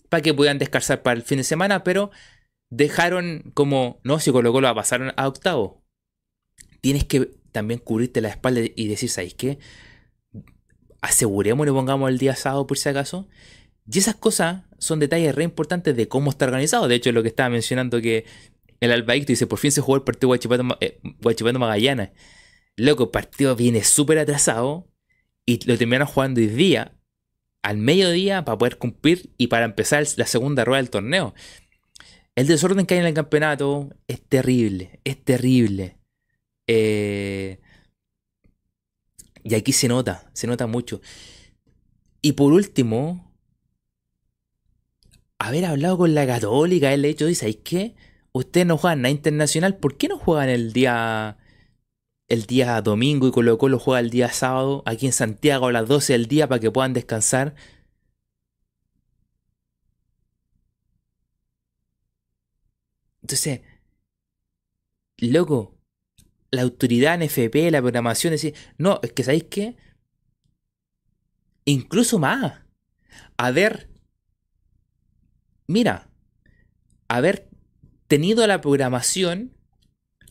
para 0.08 0.22
que 0.22 0.32
puedan 0.32 0.58
descansar 0.58 1.02
para 1.02 1.16
el 1.16 1.22
fin 1.22 1.38
de 1.38 1.44
semana, 1.44 1.82
pero 1.82 2.10
dejaron 2.68 3.50
como, 3.54 4.00
no, 4.04 4.20
si 4.20 4.30
Colo 4.30 4.52
Colo 4.52 4.72
va 4.72 4.82
a 4.82 5.12
a 5.16 5.28
octavo. 5.28 5.82
Tienes 6.80 7.04
que 7.04 7.30
también 7.50 7.80
cubrirte 7.80 8.20
la 8.20 8.28
espalda 8.28 8.60
y 8.74 8.86
decir, 8.86 9.10
¿sabes 9.10 9.34
qué? 9.34 9.58
Aseguremos 11.00 11.66
y 11.66 11.70
pongamos 11.70 12.10
el 12.10 12.18
día 12.18 12.36
sábado 12.36 12.66
por 12.66 12.78
si 12.78 12.88
acaso. 12.88 13.28
Y 13.90 13.98
esas 13.98 14.16
cosas 14.16 14.62
son 14.78 15.00
detalles 15.00 15.34
re 15.34 15.44
importantes 15.44 15.96
de 15.96 16.08
cómo 16.08 16.30
está 16.30 16.44
organizado. 16.44 16.88
De 16.88 16.94
hecho, 16.94 17.12
lo 17.12 17.22
que 17.22 17.28
estaba 17.28 17.48
mencionando 17.48 18.00
que 18.00 18.24
el 18.80 18.92
Albaicto 18.92 19.32
dice, 19.32 19.46
por 19.46 19.58
fin 19.58 19.72
se 19.72 19.80
jugó 19.80 19.96
el 19.96 20.02
partido 20.02 20.28
Guachipato, 20.28 20.78
eh, 20.80 20.98
Magallanes. 21.58 22.10
Loco, 22.76 23.04
el 23.04 23.10
partido 23.10 23.56
viene 23.56 23.84
súper 23.84 24.18
atrasado 24.18 24.88
y 25.44 25.64
lo 25.66 25.76
terminaron 25.76 26.06
jugando 26.06 26.40
hoy 26.40 26.46
día, 26.46 26.96
al 27.62 27.76
mediodía, 27.76 28.44
para 28.44 28.56
poder 28.56 28.78
cumplir 28.78 29.30
y 29.36 29.48
para 29.48 29.66
empezar 29.66 30.06
la 30.16 30.26
segunda 30.26 30.64
rueda 30.64 30.78
del 30.80 30.90
torneo. 30.90 31.34
El 32.36 32.46
desorden 32.46 32.86
que 32.86 32.94
hay 32.94 33.00
en 33.00 33.06
el 33.06 33.14
campeonato 33.14 33.90
es 34.08 34.22
terrible, 34.22 35.00
es 35.04 35.22
terrible. 35.22 35.98
Eh, 36.66 37.60
y 39.42 39.54
aquí 39.54 39.72
se 39.72 39.88
nota, 39.88 40.30
se 40.32 40.46
nota 40.46 40.66
mucho. 40.66 41.00
Y 42.22 42.32
por 42.32 42.52
último, 42.52 43.34
haber 45.38 45.64
hablado 45.64 45.98
con 45.98 46.14
la 46.14 46.26
Católica, 46.26 46.92
el 46.92 47.04
hecho 47.04 47.26
dice, 47.26 47.40
¿sabes 47.40 47.58
qué? 47.64 47.94
Ustedes 48.32 48.66
no 48.66 48.78
juegan 48.78 49.02
nada 49.02 49.10
internacional, 49.10 49.76
¿por 49.76 49.96
qué 49.96 50.08
no 50.08 50.18
juegan 50.18 50.48
el 50.48 50.72
día 50.72 51.38
el 52.30 52.46
día 52.46 52.80
domingo 52.82 53.26
y 53.28 53.32
Colo 53.32 53.58
Colo 53.58 53.78
juega 53.78 54.00
el 54.00 54.10
día 54.10 54.30
sábado 54.32 54.82
aquí 54.86 55.06
en 55.06 55.12
Santiago 55.12 55.66
a 55.66 55.72
las 55.72 55.88
12 55.88 56.12
del 56.14 56.26
día 56.26 56.48
para 56.48 56.60
que 56.60 56.70
puedan 56.70 56.92
descansar. 56.94 57.54
Entonces, 63.22 63.60
loco, 65.18 65.79
la 66.50 66.62
autoridad 66.62 67.20
NFP, 67.20 67.70
la 67.70 67.80
programación, 67.80 68.32
decir, 68.32 68.54
no, 68.78 69.00
es 69.02 69.12
que 69.12 69.24
¿sabéis 69.24 69.44
qué? 69.44 69.76
Incluso 71.64 72.18
más. 72.18 72.60
A 73.36 73.50
ver, 73.50 73.90
mira, 75.66 76.10
haber 77.08 77.48
tenido 78.06 78.46
la 78.46 78.60
programación, 78.60 79.56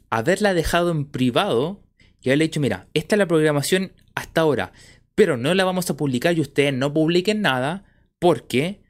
haberla 0.10 0.54
dejado 0.54 0.92
en 0.92 1.06
privado 1.06 1.84
y 2.22 2.30
haberle 2.30 2.46
dicho, 2.46 2.60
mira, 2.60 2.90
esta 2.94 3.16
es 3.16 3.20
la 3.20 3.28
programación 3.28 3.94
hasta 4.16 4.42
ahora, 4.42 4.74
pero 5.16 5.38
no 5.38 5.54
la 5.54 5.64
vamos 5.64 5.90
a 5.90 5.96
publicar 5.96 6.38
y 6.38 6.42
ustedes 6.42 6.74
no 6.74 6.94
publiquen 6.94 7.42
nada 7.42 7.86
porque 8.20 8.84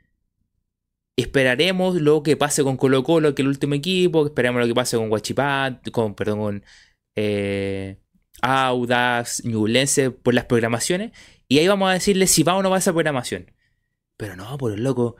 esperaremos 1.16 1.96
lo 1.96 2.24
que 2.24 2.38
pase 2.38 2.64
con 2.64 2.78
Colo 2.78 3.04
Colo, 3.04 3.36
que 3.36 3.42
el 3.42 3.50
último 3.50 3.76
equipo, 3.76 4.26
esperaremos 4.26 4.62
lo 4.62 4.68
que 4.68 4.76
pase 4.76 4.98
con 4.98 5.10
Guachipat, 5.10 5.92
con, 5.92 6.16
perdón, 6.16 6.40
con 6.40 6.64
eh, 7.22 8.00
Audax, 8.42 9.44
Ñublense, 9.46 10.12
por 10.12 10.34
las 10.34 10.46
programaciones, 10.46 11.12
y 11.48 11.60
ahí 11.60 11.68
vamos 11.68 11.90
a 11.90 11.94
decirle 11.94 12.28
si 12.28 12.44
va 12.44 12.56
o 12.56 12.64
no 12.64 12.70
va 12.70 12.78
esa 12.78 12.94
programación. 12.94 13.52
Pero 14.18 14.36
no, 14.36 14.58
por 14.58 14.72
el 14.74 14.84
loco, 14.84 15.18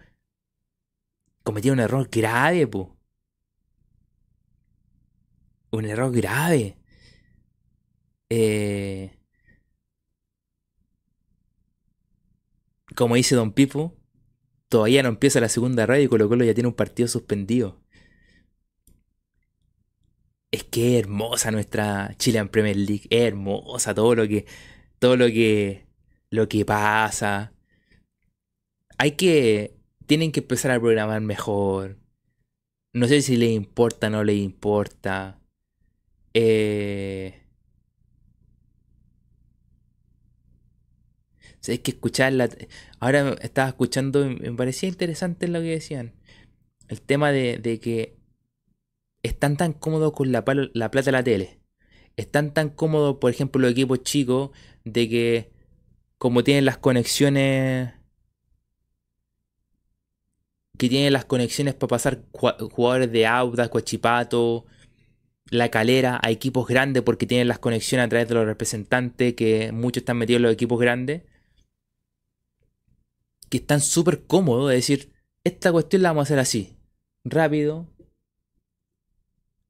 cometieron 1.44 1.80
un 1.80 1.84
error 1.86 2.10
grave, 2.12 2.68
po. 2.68 2.98
Un 5.72 5.86
error 5.86 6.12
grave. 6.12 6.78
Eh, 8.30 9.12
como 12.96 13.16
dice 13.16 13.36
Don 13.36 13.54
Pipo, 13.54 13.98
todavía 14.70 15.04
no 15.04 15.10
empieza 15.10 15.40
la 15.42 15.50
segunda 15.50 15.86
radio 15.86 16.04
y 16.06 16.08
Colo 16.08 16.30
Colo 16.30 16.46
ya 16.46 16.54
tiene 16.54 16.68
un 16.70 16.76
partido 16.76 17.08
suspendido. 17.08 17.79
Es 20.52 20.64
que 20.64 20.98
hermosa 21.00 21.52
nuestra 21.52 22.16
Chilean 22.18 22.50
Premier 22.50 22.76
League, 22.78 23.08
es 23.10 23.22
hermosa 23.24 23.94
todo 23.94 24.16
lo 24.16 24.28
que 24.28 24.46
todo 25.00 25.16
lo 25.18 25.28
que 25.28 25.88
lo 26.32 26.48
que 26.50 26.66
pasa. 26.66 27.54
Hay 28.98 29.12
que 29.14 29.76
tienen 30.08 30.32
que 30.32 30.42
empezar 30.42 30.72
a 30.72 30.80
programar 30.80 31.22
mejor. 31.22 31.98
No 32.94 33.08
sé 33.08 33.22
si 33.22 33.38
les 33.38 33.52
importa 33.52 34.08
o 34.08 34.10
no 34.12 34.24
les 34.24 34.38
importa. 34.38 35.40
Eh 36.34 37.40
O 41.68 41.72
hay 41.72 41.80
que 41.80 41.92
escucharla. 41.92 42.50
Ahora 43.00 43.36
estaba 43.42 43.70
escuchando 43.70 44.26
me 44.26 44.54
parecía 44.54 44.90
interesante 44.90 45.48
lo 45.48 45.60
que 45.60 45.72
decían. 45.72 46.14
El 46.88 47.02
tema 47.02 47.32
de, 47.32 47.80
que 47.82 48.18
están 49.24 49.58
tan 49.58 49.74
cómodos 49.74 50.14
con 50.14 50.32
la, 50.32 50.44
la 50.74 50.92
plata 50.92 51.06
de 51.06 51.12
la 51.12 51.24
tele. 51.24 51.60
Están 52.18 52.54
tan 52.54 52.70
cómodos, 52.70 53.18
por 53.18 53.32
ejemplo, 53.32 53.62
los 53.62 53.72
equipos 53.72 54.04
chicos, 54.04 54.52
de 54.84 55.10
que 55.10 55.52
como 56.18 56.44
tienen 56.44 56.66
las 56.66 56.78
conexiones 56.78 57.94
que 60.78 60.90
tienen 60.90 61.14
las 61.14 61.26
conexiones 61.26 61.74
para 61.74 61.90
pasar 61.90 62.24
jugadores 62.32 63.12
de 63.12 63.28
Auda, 63.28 63.70
Coachipato, 63.70 64.66
La 65.50 65.70
Calera 65.70 66.20
a 66.24 66.32
equipos 66.32 66.68
grandes 66.68 67.04
porque 67.04 67.26
tienen 67.28 67.50
las 67.50 67.60
conexiones 67.60 68.06
a 68.06 68.10
través 68.10 68.30
de 68.30 68.36
los 68.36 68.46
representantes, 68.46 69.34
que 69.34 69.74
muchos 69.74 70.02
están 70.02 70.18
metidos 70.18 70.38
en 70.38 70.44
los 70.44 70.54
equipos 70.54 70.80
grandes 70.80 71.24
que 73.50 73.58
están 73.58 73.82
súper 73.82 74.26
cómodos 74.26 74.70
de 74.70 74.76
decir, 74.76 75.12
esta 75.44 75.72
cuestión 75.72 76.04
la 76.04 76.10
vamos 76.10 76.22
a 76.22 76.28
hacer 76.28 76.40
así, 76.40 76.78
rápido. 77.24 77.88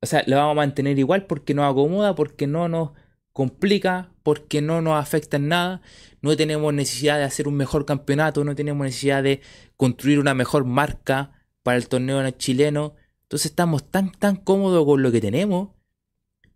O 0.01 0.05
sea, 0.05 0.23
la 0.27 0.37
vamos 0.37 0.53
a 0.53 0.55
mantener 0.55 0.97
igual 0.97 1.25
porque 1.25 1.53
nos 1.53 1.69
acomoda, 1.69 2.15
porque 2.15 2.47
no 2.47 2.69
nos 2.69 2.91
complica, 3.33 4.11
porque 4.23 4.61
no 4.61 4.81
nos 4.81 4.99
afecta 4.99 5.37
en 5.37 5.49
nada. 5.49 5.81
No 6.21 6.35
tenemos 6.37 6.73
necesidad 6.73 7.17
de 7.17 7.25
hacer 7.25 7.47
un 7.47 7.55
mejor 7.55 7.85
campeonato, 7.85 8.43
no 8.43 8.55
tenemos 8.55 8.85
necesidad 8.85 9.23
de 9.23 9.41
construir 9.77 10.19
una 10.19 10.33
mejor 10.33 10.65
marca 10.65 11.31
para 11.63 11.77
el 11.77 11.87
torneo 11.87 12.29
chileno. 12.31 12.95
Entonces 13.23 13.51
estamos 13.51 13.89
tan, 13.89 14.11
tan 14.11 14.35
cómodos 14.37 14.85
con 14.85 15.03
lo 15.03 15.11
que 15.11 15.21
tenemos 15.21 15.69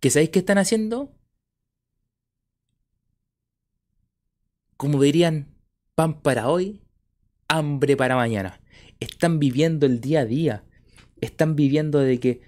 que 0.04 0.10
¿sabéis 0.10 0.28
qué 0.28 0.40
están 0.40 0.58
haciendo? 0.58 1.14
Como 4.76 5.00
dirían, 5.00 5.56
pan 5.94 6.20
para 6.20 6.50
hoy, 6.50 6.82
hambre 7.48 7.96
para 7.96 8.14
mañana. 8.14 8.60
Están 9.00 9.38
viviendo 9.38 9.86
el 9.86 10.02
día 10.02 10.20
a 10.20 10.24
día. 10.26 10.64
Están 11.22 11.56
viviendo 11.56 12.00
de 12.00 12.20
que 12.20 12.42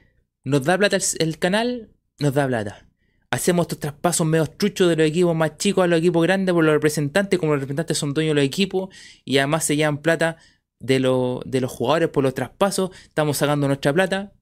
nos 0.47 0.62
da 0.62 0.78
plata 0.78 0.97
el, 1.18 1.38
canal, 1.40 1.90
nos 2.20 2.32
da 2.32 2.47
plata. 2.47 2.86
Hacemos 3.32 3.64
estos 3.64 3.80
traspasos 3.80 4.24
medio 4.24 4.47
truchos 4.47 4.88
de 4.88 4.94
los 4.94 5.09
equipos 5.09 5.34
más 5.34 5.59
chicos 5.59 5.82
a 5.82 5.88
los 5.88 5.99
equipos 5.99 6.22
grandes 6.22 6.53
por 6.53 6.64
los 6.64 6.72
representantes, 6.72 7.40
como 7.40 7.53
los 7.53 7.62
representantes 7.62 7.99
son 7.99 8.14
dueños 8.14 8.30
de 8.30 8.42
los 8.42 8.47
equipos 8.47 8.94
y 9.24 9.38
además 9.38 9.64
se 9.64 9.74
llevan 9.74 9.99
plata 9.99 10.36
de, 10.78 11.01
de 11.44 11.61
los 11.61 11.72
jugadores 11.72 12.11
por 12.11 12.22
los 12.22 12.32
traspasos. 12.32 12.90
Estamos 13.03 13.38
sacando 13.38 13.66
nuestra 13.66 13.92
plata. 13.92 14.34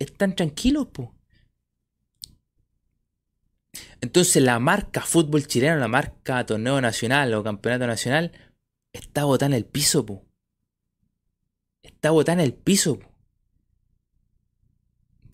Están 0.00 0.34
tranquilos, 0.34 0.88
po. 0.88 1.14
Entonces 4.00 4.42
la 4.42 4.58
marca 4.58 5.02
fútbol 5.02 5.46
chileno, 5.46 5.76
la 5.76 5.86
marca 5.86 6.44
torneo 6.44 6.80
nacional 6.80 7.32
o 7.32 7.44
campeonato 7.44 7.86
nacional, 7.86 8.32
está 8.92 9.22
botada 9.24 9.54
en 9.54 9.62
el 9.62 9.66
piso, 9.66 10.04
po. 10.04 10.24
Está 11.84 12.10
botada 12.10 12.42
en 12.42 12.44
el 12.44 12.54
piso, 12.54 12.98
po. 12.98 13.13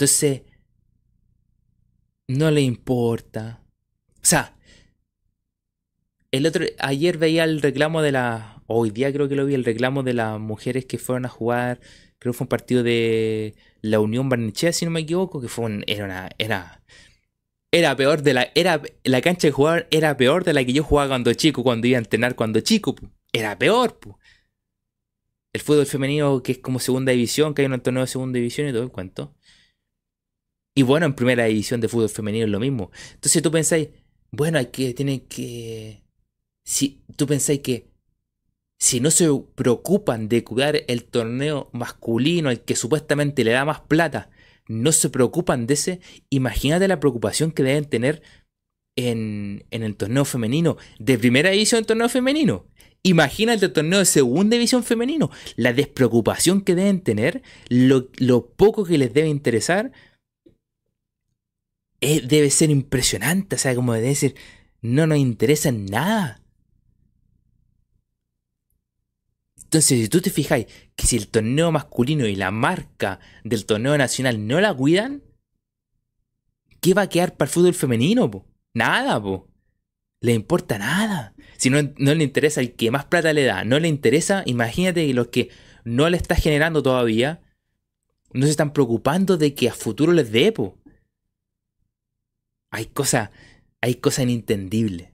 Entonces, 0.00 0.44
no 2.26 2.50
le 2.50 2.62
importa. 2.62 3.62
O 4.14 4.24
sea, 4.24 4.56
el 6.30 6.46
otro, 6.46 6.64
ayer 6.78 7.18
veía 7.18 7.44
el 7.44 7.60
reclamo 7.60 8.00
de 8.00 8.12
la, 8.12 8.62
hoy 8.66 8.90
día 8.90 9.12
creo 9.12 9.28
que 9.28 9.36
lo 9.36 9.44
vi, 9.44 9.52
el 9.52 9.64
reclamo 9.64 10.02
de 10.02 10.14
las 10.14 10.40
mujeres 10.40 10.86
que 10.86 10.96
fueron 10.96 11.26
a 11.26 11.28
jugar, 11.28 11.80
creo 12.18 12.32
que 12.32 12.38
fue 12.38 12.46
un 12.46 12.48
partido 12.48 12.82
de 12.82 13.54
la 13.82 14.00
Unión 14.00 14.30
Barnechea, 14.30 14.72
si 14.72 14.86
no 14.86 14.90
me 14.90 15.00
equivoco, 15.00 15.38
que 15.38 15.48
fue 15.48 15.66
un, 15.66 15.84
era 15.86 16.06
una, 16.06 16.30
era, 16.38 16.82
era 17.70 17.94
peor 17.94 18.22
de 18.22 18.34
la. 18.34 18.50
Era, 18.54 18.80
la 19.04 19.20
cancha 19.20 19.48
de 19.48 19.52
jugador 19.52 19.86
era 19.90 20.16
peor 20.16 20.44
de 20.44 20.54
la 20.54 20.64
que 20.64 20.72
yo 20.72 20.82
jugaba 20.82 21.08
cuando 21.10 21.34
chico, 21.34 21.62
cuando 21.62 21.86
iba 21.88 21.98
a 21.98 22.00
entrenar 22.02 22.36
cuando 22.36 22.60
chico. 22.60 22.96
Era 23.34 23.58
peor, 23.58 23.98
El 25.52 25.60
fútbol 25.60 25.86
femenino, 25.86 26.42
que 26.42 26.52
es 26.52 26.58
como 26.58 26.78
segunda 26.78 27.12
división, 27.12 27.52
que 27.54 27.62
hay 27.62 27.68
un 27.68 27.80
torneo 27.80 28.02
de 28.02 28.06
segunda 28.08 28.38
división 28.38 28.68
y 28.68 28.72
todo 28.72 28.82
el 28.82 28.90
cuento. 28.90 29.34
Y 30.80 30.82
bueno, 30.82 31.04
en 31.04 31.12
primera 31.12 31.44
división 31.44 31.82
de 31.82 31.88
fútbol 31.88 32.08
femenino 32.08 32.46
es 32.46 32.50
lo 32.50 32.58
mismo. 32.58 32.90
Entonces 33.12 33.42
tú 33.42 33.50
pensáis, 33.50 33.90
bueno, 34.30 34.56
hay 34.56 34.68
que, 34.68 34.94
tienen 34.94 35.20
que. 35.20 36.02
Si 36.64 37.02
tú 37.16 37.26
pensáis 37.26 37.60
que 37.60 37.90
si 38.78 38.98
no 38.98 39.10
se 39.10 39.28
preocupan 39.56 40.30
de 40.30 40.42
cuidar 40.42 40.80
el 40.88 41.04
torneo 41.04 41.68
masculino, 41.74 42.48
el 42.48 42.62
que 42.62 42.76
supuestamente 42.76 43.44
le 43.44 43.50
da 43.50 43.66
más 43.66 43.80
plata, 43.80 44.30
no 44.68 44.90
se 44.92 45.10
preocupan 45.10 45.66
de 45.66 45.74
ese, 45.74 46.00
imagínate 46.30 46.88
la 46.88 46.98
preocupación 46.98 47.52
que 47.52 47.62
deben 47.62 47.84
tener 47.84 48.22
en, 48.96 49.66
el 49.68 49.96
torneo 49.96 50.24
femenino, 50.24 50.78
de 50.98 51.18
primera 51.18 51.50
división 51.50 51.84
torneo 51.84 52.08
femenino. 52.08 52.64
Imagínate 53.02 53.66
el 53.66 53.72
torneo 53.74 53.98
de 53.98 54.06
segunda 54.06 54.56
división 54.56 54.82
femenino, 54.82 55.30
la 55.56 55.74
despreocupación 55.74 56.62
que 56.62 56.74
deben 56.74 57.02
tener, 57.02 57.42
lo, 57.68 58.08
poco 58.56 58.84
que 58.84 58.96
les 58.96 59.12
debe 59.12 59.28
interesar, 59.28 59.92
eh, 62.00 62.22
debe 62.22 62.50
ser 62.50 62.70
impresionante, 62.70 63.56
o 63.56 63.58
sea, 63.58 63.74
como 63.74 63.92
de 63.92 64.00
decir, 64.00 64.34
no 64.80 65.06
nos 65.06 65.18
interesa 65.18 65.70
nada. 65.72 66.42
Entonces, 69.70 70.00
si 70.00 70.08
tú 70.08 70.20
te 70.20 70.30
fijáis 70.30 70.66
que 70.96 71.06
si 71.06 71.16
el 71.16 71.28
torneo 71.28 71.70
masculino 71.70 72.26
y 72.26 72.34
la 72.34 72.50
marca 72.50 73.20
del 73.44 73.66
torneo 73.66 73.96
nacional 73.96 74.46
no 74.46 74.60
la 74.60 74.74
cuidan, 74.74 75.22
¿qué 76.80 76.92
va 76.92 77.02
a 77.02 77.08
quedar 77.08 77.36
para 77.36 77.48
el 77.48 77.52
fútbol 77.52 77.74
femenino? 77.74 78.28
Po? 78.28 78.46
Nada, 78.74 79.22
po. 79.22 79.48
Le 80.20 80.32
importa 80.32 80.76
nada. 80.76 81.34
Si 81.56 81.70
no, 81.70 81.78
no 81.98 82.14
le 82.14 82.24
interesa 82.24 82.60
el 82.60 82.74
que 82.74 82.90
más 82.90 83.04
plata 83.04 83.32
le 83.32 83.44
da, 83.44 83.64
no 83.64 83.78
le 83.78 83.86
interesa, 83.86 84.42
imagínate 84.44 85.06
que 85.06 85.14
los 85.14 85.28
que 85.28 85.50
no 85.84 86.10
le 86.10 86.16
está 86.16 86.34
generando 86.34 86.82
todavía, 86.82 87.40
no 88.32 88.46
se 88.46 88.50
están 88.50 88.72
preocupando 88.72 89.36
de 89.36 89.54
que 89.54 89.68
a 89.68 89.72
futuro 89.72 90.12
les 90.12 90.32
dé, 90.32 90.50
po. 90.50 90.79
Hay 92.70 92.86
cosas, 92.86 93.30
hay 93.80 93.96
cosas 93.96 94.24
inintendibles. 94.24 95.10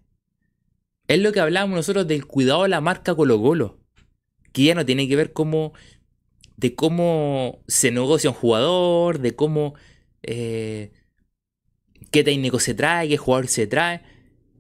Es 1.08 1.20
lo 1.20 1.32
que 1.32 1.40
hablábamos 1.40 1.76
nosotros 1.76 2.06
del 2.06 2.26
cuidado 2.26 2.64
de 2.64 2.68
la 2.68 2.80
marca 2.80 3.14
Colo 3.14 3.40
Colo 3.40 3.86
que 4.56 4.64
ya 4.64 4.74
no 4.74 4.86
tiene 4.86 5.06
que 5.06 5.16
ver 5.16 5.34
cómo, 5.34 5.74
de 6.56 6.74
cómo 6.74 7.62
se 7.68 7.90
negocia 7.90 8.30
un 8.30 8.36
jugador, 8.36 9.18
de 9.18 9.36
cómo, 9.36 9.74
eh, 10.22 10.92
qué 12.10 12.24
técnico 12.24 12.58
se 12.58 12.72
trae, 12.72 13.06
qué 13.06 13.18
jugador 13.18 13.48
se 13.48 13.66
trae. 13.66 14.00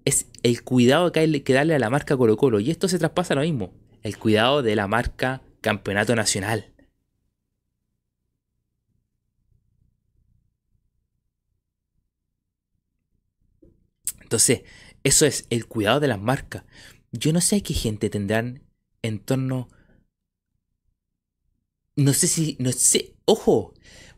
Es 0.04 0.26
el 0.42 0.62
cuidado 0.62 1.12
que 1.12 1.20
hay 1.20 1.40
que 1.40 1.54
darle 1.54 1.74
a 1.74 1.78
la 1.78 1.88
marca 1.88 2.14
Colo 2.14 2.36
Colo. 2.36 2.60
Y 2.60 2.70
esto 2.70 2.88
se 2.88 2.98
traspasa 2.98 3.34
lo 3.34 3.40
mismo. 3.40 3.72
El 4.02 4.18
cuidado 4.18 4.62
de 4.62 4.76
la 4.76 4.86
marca 4.86 5.40
Campeonato 5.62 6.14
Nacional. 6.14 6.74
Entonces, 14.26 14.62
eso 15.04 15.24
es 15.24 15.46
el 15.50 15.66
cuidado 15.66 16.00
de 16.00 16.08
las 16.08 16.20
marcas. 16.20 16.64
Yo 17.12 17.32
no 17.32 17.40
sé 17.40 17.62
qué 17.62 17.74
gente 17.74 18.10
tendrán 18.10 18.64
en 19.02 19.20
torno 19.20 19.68
no 21.94 22.12
sé 22.12 22.26
si, 22.26 22.56
no 22.58 22.72
sé, 22.72 23.14
ojo, 23.24 23.72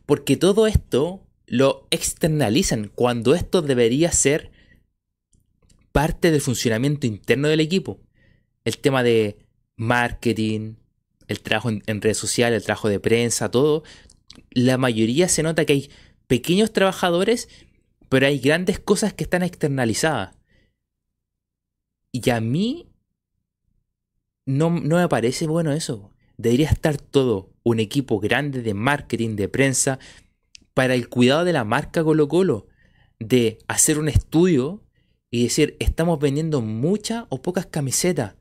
porque 0.07 0.35
todo 0.35 0.65
esto 0.65 1.27
lo 1.45 1.87
externalizan 1.91 2.91
cuando 2.93 3.35
esto 3.35 3.61
debería 3.61 4.11
ser 4.11 4.51
parte 5.91 6.31
del 6.31 6.41
funcionamiento 6.41 7.05
interno 7.05 7.49
del 7.49 7.59
equipo. 7.59 7.99
El 8.65 8.79
tema 8.79 9.03
de 9.03 9.37
marketing, 9.75 10.77
el 11.27 11.39
trabajo 11.41 11.69
en, 11.69 12.01
redes 12.01 12.17
sociales, 12.17 12.57
el 12.57 12.65
trabajo 12.65 12.89
de 12.89 12.99
prensa, 12.99 13.51
todo. 13.51 13.83
La 14.49 14.79
mayoría 14.79 15.29
se 15.29 15.43
nota 15.43 15.65
que 15.65 15.73
hay 15.73 15.91
pequeños 16.25 16.73
trabajadores, 16.73 17.47
pero 18.09 18.25
hay 18.27 18.39
grandes 18.39 18.79
cosas 18.79 19.13
que 19.13 19.23
están 19.23 19.43
externalizadas. 19.43 20.35
Y 22.11 22.27
a 22.31 22.41
mí 22.41 22.89
no, 24.45 24.71
no 24.71 24.97
me 24.97 25.07
parece 25.07 25.45
bueno 25.47 25.71
eso. 25.71 26.11
Debería 26.37 26.69
estar 26.69 26.97
todo 26.97 27.53
un 27.63 27.79
equipo 27.79 28.19
grande 28.19 28.61
de 28.61 28.73
marketing, 28.73 29.35
de 29.35 29.47
prensa, 29.47 29.99
para 30.73 30.95
el 30.95 31.09
cuidado 31.09 31.43
de 31.45 31.53
la 31.53 31.63
marca 31.63 32.03
Colo 32.03 32.27
Colo, 32.27 32.67
de 33.19 33.59
hacer 33.67 33.99
un 33.99 34.09
estudio 34.09 34.83
y 35.29 35.43
decir, 35.43 35.75
estamos 35.79 36.19
vendiendo 36.19 36.61
muchas 36.61 37.25
o 37.29 37.41
pocas 37.41 37.65
camisetas. 37.65 38.35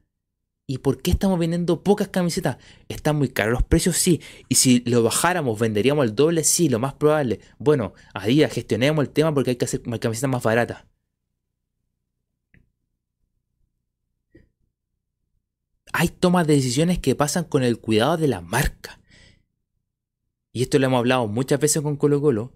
¿Y 0.69 0.79
por 0.79 1.03
qué 1.03 1.11
estamos 1.11 1.39
vendiendo 1.39 1.83
pocas 1.83 2.09
camisetas? 2.09 2.59
¿Están 2.89 3.16
muy 3.16 3.31
caros 3.31 3.55
los 3.55 3.62
precios? 3.64 3.97
Sí. 3.97 4.21
¿Y 4.49 4.55
si 4.57 4.81
lo 4.87 5.03
bajáramos, 5.03 5.59
venderíamos 5.59 6.05
el 6.05 6.14
doble? 6.14 6.45
Sí, 6.45 6.69
lo 6.69 6.79
más 6.79 6.95
probable. 6.95 7.41
Bueno, 7.59 7.95
ahí 8.14 8.47
gestionemos 8.49 9.05
el 9.05 9.11
tema 9.11 9.35
porque 9.35 9.51
hay 9.51 9.57
que 9.57 9.64
hacer 9.64 9.83
camisetas 9.83 10.31
más 10.31 10.43
baratas. 10.43 10.85
Hay 15.93 16.09
tomas 16.09 16.47
de 16.47 16.55
decisiones 16.55 16.99
que 17.01 17.14
pasan 17.16 17.45
con 17.45 17.62
el 17.64 17.81
cuidado 17.81 18.16
de 18.19 18.29
la 18.29 18.41
marca 18.41 18.99
y 20.53 20.62
esto 20.62 20.79
lo 20.79 20.87
hemos 20.87 20.99
hablado 20.99 21.29
muchas 21.29 21.61
veces 21.61 21.83
con 21.83 21.97
Colo 21.97 22.21
Colo, 22.21 22.53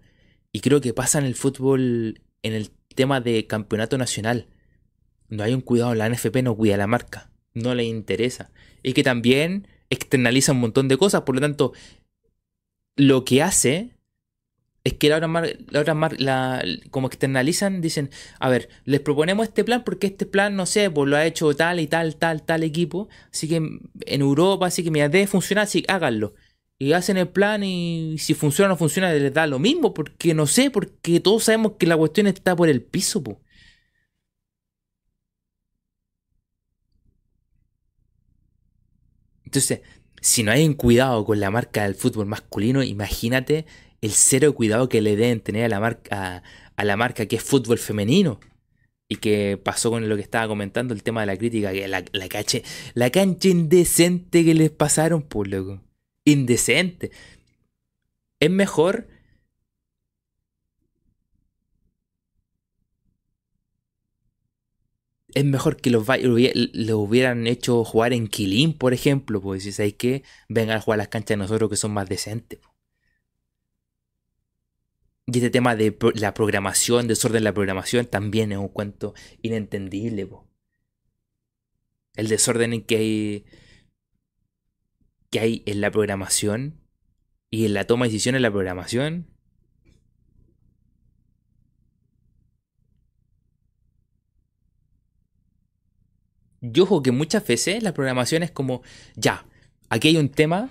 y 0.51 0.59
creo 0.59 0.81
que 0.81 0.93
pasa 0.93 1.19
en 1.19 1.25
el 1.25 1.35
fútbol, 1.35 2.21
en 2.41 2.53
el 2.53 2.69
tema 2.95 3.21
de 3.21 3.47
campeonato 3.47 3.97
nacional. 3.97 4.49
No 5.29 5.43
hay 5.43 5.53
un 5.53 5.61
cuidado, 5.61 5.95
la 5.95 6.09
NFP 6.09 6.43
no 6.43 6.55
cuida 6.55 6.75
la 6.75 6.87
marca, 6.87 7.31
no 7.53 7.75
le 7.75 7.83
interesa. 7.83 8.51
Y 8.81 8.93
que 8.93 9.03
también 9.03 9.67
externaliza 9.89 10.51
un 10.51 10.59
montón 10.59 10.87
de 10.87 10.97
cosas, 10.97 11.21
por 11.21 11.35
lo 11.35 11.41
tanto, 11.41 11.73
lo 12.95 13.25
que 13.25 13.41
hace 13.41 13.91
es 14.83 14.93
que 14.95 15.07
la 15.07 15.15
otra, 15.17 15.93
mar, 15.93 16.19
la, 16.19 16.63
como 16.91 17.07
externalizan, 17.07 17.79
dicen, 17.79 18.09
a 18.39 18.49
ver, 18.49 18.67
les 18.83 18.99
proponemos 18.99 19.47
este 19.47 19.63
plan 19.63 19.83
porque 19.85 20.07
este 20.07 20.25
plan, 20.25 20.55
no 20.55 20.65
sé, 20.65 20.89
pues 20.91 21.09
lo 21.09 21.15
ha 21.15 21.25
hecho 21.25 21.55
tal 21.55 21.79
y 21.79 21.87
tal, 21.87 22.17
tal, 22.17 22.43
tal 22.43 22.63
equipo, 22.63 23.07
así 23.31 23.47
que 23.47 23.55
en 23.55 24.21
Europa, 24.21 24.67
así 24.67 24.83
que 24.83 24.91
mira, 24.91 25.07
debe 25.07 25.27
funcionar, 25.27 25.63
así 25.63 25.85
háganlo 25.87 26.33
y 26.83 26.93
hacen 26.93 27.17
el 27.17 27.29
plan 27.29 27.63
y 27.63 28.17
si 28.19 28.33
funciona 28.33 28.67
o 28.67 28.73
no 28.73 28.77
funciona 28.77 29.13
les 29.13 29.33
da 29.33 29.47
lo 29.47 29.59
mismo, 29.59 29.93
porque 29.93 30.33
no 30.33 30.47
sé, 30.47 30.69
porque 30.69 31.19
todos 31.19 31.45
sabemos 31.45 31.73
que 31.79 31.87
la 31.87 31.95
cuestión 31.97 32.27
está 32.27 32.55
por 32.55 32.67
el 32.67 32.81
piso, 32.81 33.23
po. 33.23 33.39
Entonces, 39.53 39.81
si 40.19 40.41
no 40.41 40.51
hay 40.51 40.65
un 40.65 40.73
cuidado 40.73 41.23
con 41.25 41.39
la 41.39 41.51
marca 41.51 41.83
del 41.83 41.93
fútbol 41.93 42.25
masculino, 42.25 42.81
imagínate 42.81 43.67
el 44.01 44.11
cero 44.11 44.55
cuidado 44.55 44.89
que 44.89 45.01
le 45.01 45.15
deben 45.15 45.41
tener 45.41 45.65
a 45.65 45.69
la 45.69 45.79
marca, 45.79 46.41
a, 46.75 46.83
la 46.83 46.97
marca 46.97 47.27
que 47.27 47.35
es 47.35 47.43
fútbol 47.43 47.77
femenino. 47.77 48.39
Y 49.07 49.17
que 49.17 49.59
pasó 49.63 49.91
con 49.91 50.09
lo 50.09 50.15
que 50.15 50.23
estaba 50.23 50.47
comentando, 50.47 50.93
el 50.93 51.03
tema 51.03 51.21
de 51.21 51.27
la 51.27 51.37
crítica, 51.37 51.71
que 51.71 51.87
la, 51.87 52.03
la, 52.13 52.27
la 52.95 53.09
cancha 53.11 53.47
indecente 53.47 54.43
que 54.43 54.55
les 54.55 54.71
pasaron, 54.71 55.21
por 55.21 55.47
loco 55.47 55.81
indecente. 56.25 57.11
Es 58.39 58.49
mejor 58.49 59.07
es 65.35 65.45
mejor 65.45 65.77
que 65.77 65.89
los 65.89 66.07
lo 66.07 66.99
hubieran 66.99 67.47
hecho 67.47 67.83
jugar 67.83 68.13
en 68.13 68.27
Quilín, 68.27 68.77
por 68.77 68.93
ejemplo, 68.93 69.41
pues 69.41 69.63
si 69.63 69.71
sabéis 69.71 69.95
que 69.95 70.23
vengan 70.49 70.77
a 70.77 70.81
jugar 70.81 70.97
a 70.97 71.03
las 71.03 71.07
canchas 71.09 71.29
de 71.29 71.37
nosotros 71.37 71.69
que 71.69 71.75
son 71.75 71.91
más 71.93 72.07
decentes. 72.07 72.59
Y 75.25 75.37
este 75.37 75.49
tema 75.49 75.75
de 75.75 75.97
la 76.15 76.33
programación, 76.33 77.07
desorden 77.07 77.41
de 77.41 77.45
la 77.45 77.53
programación, 77.53 78.05
también 78.05 78.51
es 78.51 78.57
un 78.57 78.67
cuento 78.67 79.13
inentendible. 79.41 80.27
El 82.15 82.27
desorden 82.27 82.73
en 82.73 82.81
que 82.83 82.97
hay 82.97 83.45
que 85.31 85.39
hay 85.39 85.63
en 85.65 85.81
la 85.81 85.89
programación 85.89 86.79
y 87.49 87.65
en 87.65 87.73
la 87.73 87.87
toma 87.87 88.05
de 88.05 88.11
decisiones 88.11 88.37
en 88.37 88.43
la 88.43 88.51
programación. 88.51 89.32
Yo 96.65 96.83
ojo 96.83 97.03
que 97.03 97.11
muchas 97.11 97.45
veces 97.45 97.83
la 97.83 97.93
programación 97.93 98.41
es 98.41 98.49
como, 98.49 98.83
ya, 99.15 99.45
aquí 99.89 100.07
hay 100.07 100.17
un 100.17 100.29
tema 100.29 100.69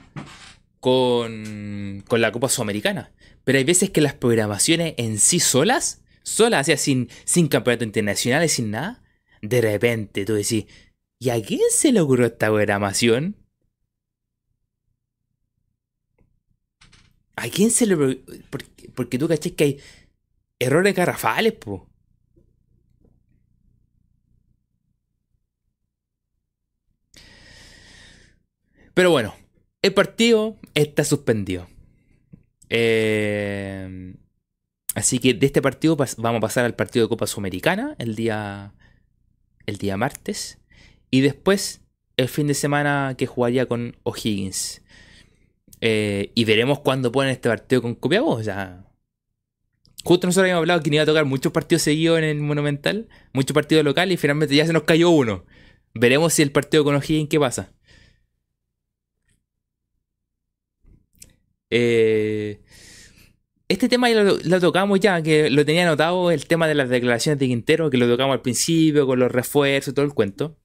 con, 0.81 2.03
con 2.09 2.23
la 2.23 2.33
Copa 2.33 2.49
Sudamericana. 2.49 3.13
Pero 3.45 3.59
hay 3.59 3.65
veces 3.65 3.91
que 3.91 4.01
las 4.01 4.15
programaciones 4.15 4.95
en 4.97 5.19
sí 5.19 5.39
solas, 5.39 6.03
solas, 6.23 6.63
o 6.63 6.65
sea, 6.65 6.77
sin, 6.79 7.11
sin 7.25 7.49
campeonatos 7.49 7.87
internacionales, 7.87 8.53
sin 8.53 8.71
nada, 8.71 9.03
de 9.43 9.61
repente 9.61 10.25
tú 10.25 10.33
decís, 10.33 10.65
¿y 11.19 11.29
a 11.29 11.43
quién 11.43 11.61
se 11.71 11.93
le 11.93 12.01
ocurrió 12.01 12.27
esta 12.27 12.49
programación? 12.49 13.37
¿A 17.37 17.49
quién 17.49 17.71
se 17.71 17.87
le.? 17.87 17.97
Porque, 18.49 18.89
porque 18.95 19.19
tú 19.19 19.29
caché 19.29 19.55
que 19.55 19.65
hay 19.65 19.81
errores 20.59 20.95
garrafales, 20.95 21.53
po. 21.53 21.92
Pero 28.95 29.11
bueno, 29.11 29.35
el 29.83 29.95
partido 29.95 30.57
está 30.75 31.05
suspendido. 31.05 31.67
Eh, 32.69 34.15
así 34.95 35.19
que 35.19 35.35
de 35.35 35.47
este 35.47 35.63
partido 35.63 35.97
vamos 35.97 36.39
a 36.39 36.41
pasar 36.41 36.65
al 36.65 36.75
partido 36.75 37.05
de 37.05 37.09
Copa 37.09 37.27
Sudamericana 37.27 37.95
el 37.99 38.15
día, 38.15 38.75
el 39.67 39.77
día 39.79 39.97
martes. 39.97 40.59
Y 41.11 41.21
después 41.21 41.83
el 42.17 42.29
fin 42.29 42.47
de 42.47 42.55
semana 42.55 43.15
que 43.17 43.27
jugaría 43.27 43.67
con 43.67 43.97
O'Higgins. 44.03 44.83
Eh, 45.81 46.31
y 46.35 46.45
veremos 46.45 46.81
cuándo 46.81 47.11
ponen 47.11 47.33
este 47.33 47.49
partido 47.49 47.83
con 47.83 47.95
Copiapó. 47.95 48.31
O 48.31 48.43
sea, 48.43 48.85
justo 50.05 50.27
nosotros 50.27 50.45
habíamos 50.45 50.63
hablado 50.63 50.83
que 50.83 50.91
iba 50.95 51.03
a 51.03 51.07
tocar 51.07 51.25
muchos 51.25 51.53
partidos 51.53 51.83
seguidos 51.83 52.19
en 52.19 52.25
el 52.25 52.41
Monumental, 52.41 53.09
muchos 53.33 53.55
partidos 53.55 53.85
locales 53.85 54.15
y 54.15 54.17
finalmente 54.17 54.55
ya 54.55 54.67
se 54.67 54.73
nos 54.73 54.85
cayó 54.85 55.11
uno. 55.11 55.45
Veremos 55.95 56.33
si 56.33 56.43
el 56.43 56.53
partido 56.53 56.85
con 56.85 56.95
O'Higgins 56.95 57.29
qué 57.29 57.41
pasa. 57.41 57.73
Eh, 61.75 62.61
este 63.67 63.89
tema 63.89 64.11
lo, 64.11 64.61
tocamos 64.61 65.01
ya, 65.01 65.23
que 65.23 65.49
lo 65.49 65.65
tenía 65.65 65.85
anotado, 65.85 66.31
el 66.31 66.47
tema 66.47 66.69
de 66.69 66.75
las 66.75 66.91
declaraciones 66.91 67.39
de 67.39 67.47
Quintero, 67.47 67.89
que 67.89 67.97
lo 67.97 68.07
tocamos 68.07 68.35
al 68.35 68.43
principio, 68.43 69.07
con 69.07 69.19
los 69.19 69.33
refuerzos, 69.33 69.95
todo 69.95 70.05
el 70.05 70.13
cuento. 70.13 70.59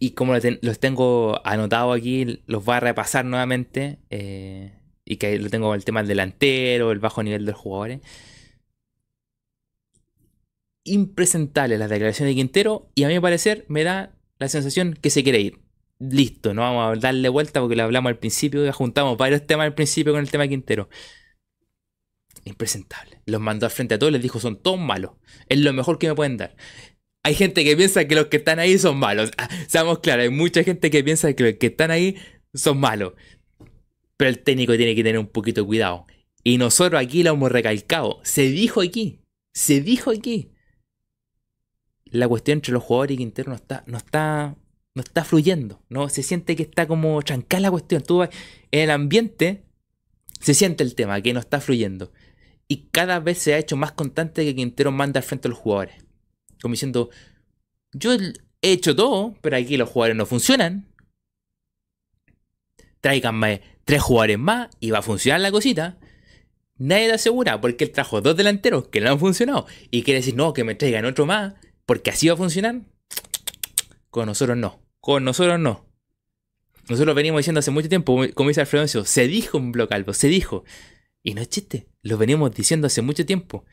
Y 0.00 0.10
como 0.12 0.34
los 0.34 0.80
tengo 0.80 1.40
anotado 1.46 1.92
aquí, 1.92 2.42
los 2.46 2.64
voy 2.64 2.74
a 2.76 2.80
repasar 2.80 3.24
nuevamente. 3.24 4.00
Eh, 4.10 4.74
y 5.04 5.16
que 5.16 5.38
lo 5.38 5.48
tengo 5.48 5.74
el 5.74 5.84
tema 5.84 6.00
del 6.00 6.08
delantero, 6.08 6.90
el 6.90 6.98
bajo 6.98 7.22
nivel 7.22 7.46
de 7.46 7.52
los 7.52 7.60
jugadores. 7.60 8.00
Impresentable 10.82 11.78
las 11.78 11.90
declaraciones 11.90 12.34
de 12.34 12.36
Quintero. 12.36 12.90
Y 12.96 13.04
a 13.04 13.08
mi 13.08 13.20
parecer 13.20 13.64
me 13.68 13.84
da 13.84 14.16
la 14.38 14.48
sensación 14.48 14.94
que 14.94 15.10
se 15.10 15.22
quiere 15.22 15.40
ir 15.40 15.67
listo, 15.98 16.54
no 16.54 16.62
vamos 16.62 16.96
a 16.96 17.00
darle 17.00 17.28
vuelta 17.28 17.60
porque 17.60 17.76
lo 17.76 17.84
hablamos 17.84 18.10
al 18.10 18.18
principio, 18.18 18.64
ya 18.64 18.72
juntamos 18.72 19.16
varios 19.16 19.46
temas 19.46 19.66
al 19.66 19.74
principio 19.74 20.12
con 20.12 20.22
el 20.22 20.30
tema 20.30 20.48
Quintero. 20.48 20.88
Impresentable. 22.44 23.20
Los 23.26 23.40
mandó 23.40 23.66
al 23.66 23.72
frente 23.72 23.94
a 23.94 23.98
todos, 23.98 24.12
les 24.12 24.22
dijo, 24.22 24.40
son 24.40 24.60
todos 24.62 24.78
malos. 24.78 25.12
Es 25.48 25.58
lo 25.58 25.72
mejor 25.72 25.98
que 25.98 26.08
me 26.08 26.14
pueden 26.14 26.36
dar. 26.36 26.56
Hay 27.22 27.34
gente 27.34 27.64
que 27.64 27.76
piensa 27.76 28.06
que 28.06 28.14
los 28.14 28.26
que 28.26 28.38
están 28.38 28.58
ahí 28.58 28.78
son 28.78 28.96
malos. 28.98 29.30
Ah, 29.36 29.48
seamos 29.66 29.98
claros, 29.98 30.22
hay 30.24 30.30
mucha 30.30 30.62
gente 30.62 30.90
que 30.90 31.04
piensa 31.04 31.32
que 31.34 31.44
los 31.44 31.54
que 31.54 31.66
están 31.66 31.90
ahí 31.90 32.16
son 32.54 32.78
malos. 32.78 33.14
Pero 34.16 34.30
el 34.30 34.38
técnico 34.38 34.76
tiene 34.76 34.94
que 34.94 35.02
tener 35.02 35.18
un 35.18 35.28
poquito 35.28 35.60
de 35.60 35.66
cuidado. 35.66 36.06
Y 36.42 36.58
nosotros 36.58 37.00
aquí 37.00 37.22
lo 37.22 37.32
hemos 37.32 37.52
recalcado. 37.52 38.20
Se 38.22 38.42
dijo 38.48 38.80
aquí. 38.80 39.20
Se 39.52 39.80
dijo 39.80 40.10
aquí. 40.10 40.52
La 42.06 42.26
cuestión 42.28 42.58
entre 42.58 42.72
los 42.72 42.82
jugadores 42.82 43.14
y 43.14 43.18
Quintero 43.18 43.50
no 43.50 43.56
está, 43.56 43.84
no 43.86 43.98
está 43.98 44.56
no 44.94 45.02
está 45.02 45.24
fluyendo, 45.24 45.82
¿no? 45.88 46.08
Se 46.08 46.22
siente 46.22 46.56
que 46.56 46.64
está 46.64 46.86
como 46.86 47.22
trancada 47.22 47.62
la 47.62 47.70
cuestión. 47.70 48.02
Tú 48.02 48.22
en 48.22 48.30
el 48.70 48.90
ambiente 48.90 49.62
se 50.40 50.54
siente 50.54 50.84
el 50.84 50.94
tema, 50.94 51.20
que 51.20 51.32
no 51.32 51.40
está 51.40 51.60
fluyendo. 51.60 52.12
Y 52.68 52.88
cada 52.90 53.20
vez 53.20 53.38
se 53.38 53.54
ha 53.54 53.58
hecho 53.58 53.76
más 53.76 53.92
constante 53.92 54.44
que 54.44 54.54
Quintero 54.54 54.92
manda 54.92 55.20
al 55.20 55.24
frente 55.24 55.48
a 55.48 55.50
los 55.50 55.58
jugadores. 55.58 55.94
Como 56.60 56.72
diciendo, 56.72 57.10
yo 57.92 58.12
he 58.12 58.72
hecho 58.72 58.94
todo, 58.94 59.34
pero 59.40 59.56
aquí 59.56 59.76
los 59.76 59.88
jugadores 59.88 60.16
no 60.16 60.26
funcionan. 60.26 60.88
Tráiganme 63.00 63.62
tres 63.84 64.02
jugadores 64.02 64.38
más 64.38 64.68
y 64.80 64.90
va 64.90 64.98
a 64.98 65.02
funcionar 65.02 65.40
la 65.40 65.50
cosita. 65.50 65.98
Nadie 66.76 67.08
te 67.08 67.14
asegura 67.14 67.60
porque 67.60 67.84
él 67.84 67.90
trajo 67.90 68.20
dos 68.20 68.36
delanteros 68.36 68.88
que 68.88 69.00
no 69.00 69.10
han 69.10 69.18
funcionado. 69.18 69.66
Y 69.90 70.02
quiere 70.02 70.20
decir, 70.20 70.36
no, 70.36 70.52
que 70.52 70.64
me 70.64 70.74
traigan 70.74 71.06
otro 71.06 71.24
más 71.24 71.54
porque 71.86 72.10
así 72.10 72.28
va 72.28 72.34
a 72.34 72.36
funcionar. 72.36 72.82
Con 74.10 74.26
nosotros 74.26 74.56
no. 74.56 74.82
Con 75.00 75.24
nosotros 75.24 75.58
no. 75.58 75.86
Nosotros 76.88 77.14
venimos 77.14 77.40
diciendo 77.40 77.58
hace 77.60 77.70
mucho 77.70 77.88
tiempo, 77.88 78.18
como 78.34 78.48
dice 78.48 78.62
Alfredo, 78.62 78.86
se 78.86 79.28
dijo 79.28 79.58
un 79.58 79.72
bloque 79.72 79.94
algo, 79.94 80.14
se 80.14 80.28
dijo. 80.28 80.64
Y 81.22 81.34
no 81.34 81.42
es 81.42 81.48
chiste, 81.48 81.88
lo 82.02 82.16
venimos 82.16 82.54
diciendo 82.54 82.86
hace 82.86 83.02
mucho 83.02 83.26
tiempo. 83.26 83.64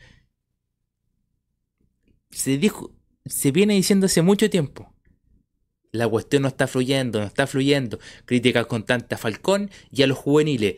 Se 2.31 2.57
dijo, 2.57 2.93
se 3.25 3.51
viene 3.51 3.75
diciendo 3.75 4.07
hace 4.07 4.21
mucho 4.21 4.49
tiempo. 4.49 4.93
La 5.93 6.09
cuestión 6.09 6.41
no 6.41 6.49
está 6.49 6.67
fluyendo, 6.67 7.19
no 7.19 7.25
está 7.25 7.47
fluyendo. 7.47 7.99
Críticas 8.25 8.65
constantes 8.65 9.17
a 9.17 9.21
Falcón 9.21 9.71
y 9.91 10.03
a 10.03 10.07
los 10.07 10.17
juveniles. 10.17 10.75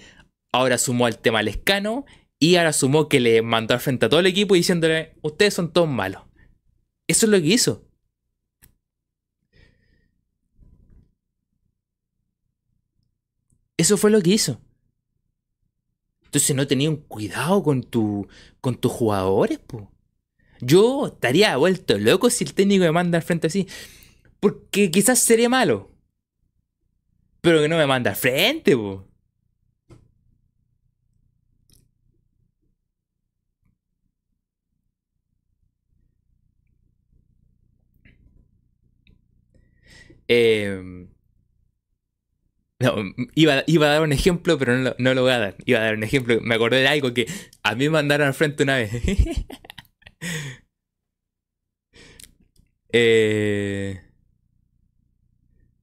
Ahora 0.51 0.77
sumó 0.77 1.07
al 1.07 1.17
tema 1.17 1.41
Lescano 1.41 2.05
y 2.39 2.55
ahora 2.57 2.71
sumó 2.71 3.09
que 3.09 3.19
le 3.19 3.41
mandó 3.41 3.73
al 3.73 3.79
frente 3.79 4.05
a 4.05 4.09
todo 4.09 4.19
el 4.19 4.27
equipo 4.27 4.53
diciéndole, 4.53 5.15
ustedes 5.23 5.55
son 5.55 5.73
todos 5.73 5.89
malos. 5.89 6.21
Eso 7.07 7.25
es 7.25 7.31
lo 7.31 7.41
que 7.41 7.47
hizo. 7.47 7.86
Eso 13.77 13.97
fue 13.97 14.11
lo 14.11 14.21
que 14.21 14.31
hizo. 14.31 14.59
Entonces 16.25 16.55
no 16.55 16.67
tenía 16.67 16.89
un 16.89 16.97
cuidado 16.97 17.63
con, 17.63 17.83
tu, 17.83 18.27
con 18.61 18.75
tus 18.75 18.91
jugadores, 18.91 19.59
po. 19.59 19.91
Yo 20.61 21.07
estaría 21.07 21.55
vuelto 21.57 21.97
loco 21.97 22.29
si 22.29 22.43
el 22.43 22.53
técnico 22.53 22.83
me 22.83 22.91
manda 22.91 23.17
al 23.17 23.23
frente 23.23 23.47
así. 23.47 23.67
Porque 24.39 24.91
quizás 24.91 25.19
sería 25.19 25.49
malo. 25.49 25.91
Pero 27.41 27.61
que 27.61 27.67
no 27.69 27.77
me 27.77 27.87
manda 27.87 28.11
al 28.11 28.17
frente, 28.17 28.75
po. 28.75 29.07
Eh, 40.27 41.06
no, 42.79 42.95
iba, 43.33 43.63
iba, 43.65 43.87
a 43.87 43.89
dar 43.89 44.01
un 44.03 44.11
ejemplo, 44.11 44.57
pero 44.57 44.93
no, 44.97 45.13
lo 45.13 45.21
voy 45.23 45.31
a 45.31 45.39
dar. 45.39 45.55
Iba 45.65 45.79
a 45.79 45.83
dar 45.83 45.95
un 45.95 46.03
ejemplo. 46.03 46.39
Me 46.41 46.55
acordé 46.55 46.81
de 46.81 46.87
algo 46.87 47.13
que 47.13 47.27
a 47.63 47.75
mí 47.75 47.85
me 47.85 47.91
mandaron 47.91 48.27
al 48.27 48.33
frente 48.33 48.63
una 48.63 48.77
vez. 48.77 48.91
eh, 52.91 54.01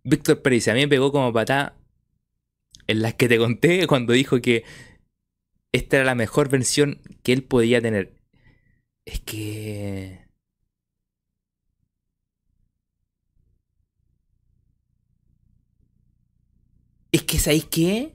Víctor 0.05 0.43
Pérez, 0.43 0.69
a 0.69 0.75
mí 0.75 0.81
me 0.81 0.89
pegó 0.89 1.11
como 1.11 1.33
patá 1.33 1.77
en 2.87 3.03
las 3.03 3.15
que 3.15 3.29
te 3.29 3.39
conté 3.39 3.87
cuando 3.87 4.13
dijo 4.13 4.41
que 4.41 4.65
esta 5.73 5.97
era 5.97 6.05
la 6.05 6.15
mejor 6.15 6.49
versión 6.49 7.01
que 7.23 7.33
él 7.33 7.43
podía 7.43 7.81
tener. 7.81 8.15
Es 9.05 9.21
que... 9.21 10.24
Es 17.15 17.23
que, 17.23 17.39
¿sabéis 17.39 17.67
qué? 17.67 18.13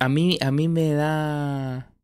A 0.00 0.08
mí, 0.08 0.38
a 0.40 0.50
mí 0.50 0.66
me 0.66 0.92
da... 0.94 1.94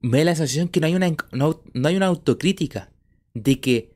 Me 0.00 0.18
da 0.18 0.24
la 0.26 0.36
sensación 0.36 0.68
que 0.68 0.78
no 0.78 0.86
hay 0.86 0.94
una, 0.94 1.10
no, 1.32 1.60
hay 1.84 1.96
una 1.96 2.06
autocrítica 2.06 2.92
de 3.34 3.60
que 3.60 3.95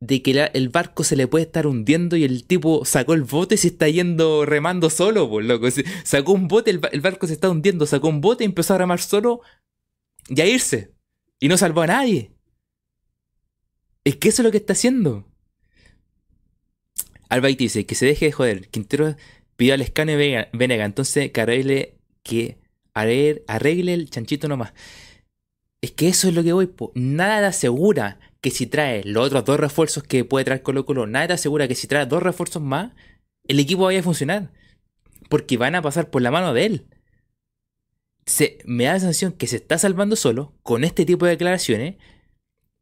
de 0.00 0.22
que 0.22 0.50
el 0.52 0.68
barco 0.68 1.04
se 1.04 1.16
le 1.16 1.26
puede 1.26 1.44
estar 1.44 1.66
hundiendo 1.66 2.16
y 2.16 2.24
el 2.24 2.46
tipo 2.46 2.84
sacó 2.84 3.14
el 3.14 3.22
bote 3.22 3.54
y 3.54 3.58
se 3.58 3.68
está 3.68 3.88
yendo 3.88 4.44
remando 4.44 4.90
solo, 4.90 5.28
pues 5.28 5.46
loco. 5.46 5.66
Sacó 6.04 6.32
un 6.32 6.48
bote, 6.48 6.70
el, 6.70 7.00
barco 7.00 7.26
se 7.26 7.32
está 7.32 7.48
hundiendo, 7.48 7.86
sacó 7.86 8.08
un 8.08 8.20
bote 8.20 8.44
y 8.44 8.46
empezó 8.46 8.74
a 8.74 8.78
remar 8.78 9.00
solo 9.00 9.40
y 10.28 10.40
a 10.40 10.46
irse. 10.46 10.92
Y 11.40 11.48
no 11.48 11.56
salvó 11.56 11.82
a 11.82 11.86
nadie. 11.86 12.32
Es 14.04 14.16
que 14.16 14.28
eso 14.28 14.42
es 14.42 14.44
lo 14.44 14.50
que 14.50 14.58
está 14.58 14.74
haciendo. 14.74 15.26
Albait 17.28 17.58
dice 17.58 17.86
que 17.86 17.94
se 17.94 18.06
deje 18.06 18.26
de 18.26 18.32
joder. 18.32 18.68
Quintero 18.68 19.16
pidió 19.56 19.74
al 19.74 19.80
escane 19.80 20.48
Venega, 20.52 20.84
entonces 20.84 21.32
que 21.32 21.40
arregle, 21.40 21.98
que 22.22 22.58
arregle 22.92 23.94
el 23.94 24.10
chanchito 24.10 24.48
nomás. 24.48 24.74
Es 25.80 25.92
que 25.92 26.08
eso 26.08 26.28
es 26.28 26.34
lo 26.34 26.42
que 26.42 26.52
voy, 26.52 26.70
nada 26.94 27.48
asegura 27.48 28.18
que 28.44 28.50
si 28.50 28.66
trae 28.66 29.02
los 29.04 29.28
otros 29.28 29.46
dos 29.46 29.58
refuerzos 29.58 30.02
que 30.02 30.22
puede 30.22 30.44
traer 30.44 30.60
Colo 30.60 30.84
Colo, 30.84 31.06
nada 31.06 31.28
te 31.28 31.32
asegura 31.32 31.66
que 31.66 31.74
si 31.74 31.86
trae 31.86 32.04
dos 32.04 32.22
refuerzos 32.22 32.60
más, 32.60 32.92
el 33.48 33.58
equipo 33.58 33.84
vaya 33.84 34.00
a 34.00 34.02
funcionar. 34.02 34.52
Porque 35.30 35.56
van 35.56 35.74
a 35.74 35.80
pasar 35.80 36.10
por 36.10 36.20
la 36.20 36.30
mano 36.30 36.52
de 36.52 36.66
él. 36.66 36.86
Se, 38.26 38.58
me 38.66 38.84
da 38.84 38.92
la 38.92 39.00
sensación 39.00 39.32
que 39.32 39.46
se 39.46 39.56
está 39.56 39.78
salvando 39.78 40.14
solo 40.14 40.52
con 40.62 40.84
este 40.84 41.06
tipo 41.06 41.24
de 41.24 41.30
declaraciones. 41.30 41.94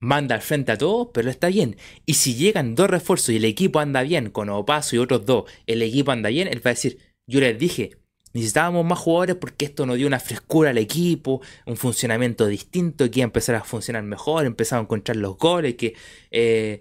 Manda 0.01 0.35
al 0.35 0.43
frente 0.43 0.73
a 0.73 0.79
todos, 0.79 1.11
pero 1.15 1.31
está 1.31 1.47
bien. 1.47 1.77
Y 2.07 2.15
si 2.15 2.35
llegan 2.35 2.75
dos 2.75 2.91
refuerzos 2.91 3.29
y 3.29 3.37
el 3.37 3.45
equipo 3.45 3.79
anda 3.79 4.03
bien, 4.03 4.31
con 4.31 4.49
Opaso 4.49 4.97
y 4.97 4.99
otros 4.99 5.27
dos, 5.27 5.45
el 5.69 5.81
equipo 5.83 6.11
anda 6.11 6.29
bien, 6.31 6.49
él 6.49 6.59
va 6.59 6.73
a 6.73 6.75
decir, 6.75 6.99
yo 7.29 7.39
les 7.39 7.57
dije, 7.57 8.02
Necesitábamos 8.35 8.85
más 8.85 8.99
jugadores 8.99 9.37
porque 9.37 9.67
esto 9.67 9.87
nos 9.87 9.97
dio 9.97 10.07
una 10.07 10.21
frescura 10.21 10.71
al 10.71 10.79
equipo, 10.79 11.41
un 11.67 11.77
funcionamiento 11.77 12.47
distinto, 12.47 13.11
que 13.11 13.21
iba 13.21 13.25
a 13.25 13.29
empezar 13.29 13.55
a 13.55 13.65
funcionar 13.65 14.03
mejor, 14.03 14.47
empezaba 14.47 14.81
a 14.81 14.85
encontrar 14.85 15.17
los 15.17 15.37
goles, 15.37 15.75
que... 15.75 15.95
Eh, 16.31 16.81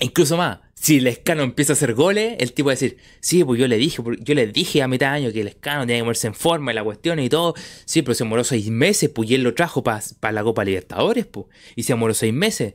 incluso 0.00 0.36
más, 0.36 0.60
si 0.80 0.98
el 0.98 1.06
escano 1.08 1.42
empieza 1.42 1.72
a 1.72 1.74
hacer 1.74 1.94
goles, 1.94 2.36
el 2.38 2.52
tipo 2.52 2.68
va 2.68 2.72
a 2.72 2.74
decir, 2.74 2.98
sí, 3.20 3.42
pues 3.44 3.58
yo 3.58 3.66
le 3.66 3.76
dije, 3.78 4.02
yo 4.20 4.34
le 4.34 4.46
dije 4.46 4.82
a 4.82 4.88
mitad 4.88 5.10
de 5.10 5.16
año 5.16 5.32
que 5.32 5.40
el 5.40 5.48
escano 5.48 5.82
tenía 5.82 5.96
que 5.96 6.02
moverse 6.04 6.28
en 6.28 6.34
forma 6.34 6.70
y 6.72 6.74
la 6.74 6.84
cuestión 6.84 7.18
y 7.18 7.28
todo. 7.28 7.54
Sí, 7.84 8.02
pero 8.02 8.14
se 8.14 8.24
demoró 8.24 8.44
seis 8.44 8.70
meses, 8.70 9.10
pues 9.10 9.30
y 9.30 9.34
él 9.34 9.42
lo 9.42 9.54
trajo 9.54 9.82
para 9.82 10.32
la 10.32 10.44
Copa 10.44 10.64
Libertadores, 10.64 11.26
pues. 11.26 11.46
Y 11.76 11.82
se 11.82 11.94
demoró 11.94 12.14
seis 12.14 12.32
meses. 12.32 12.74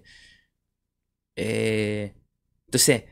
Eh, 1.36 2.14
entonces, 2.68 3.04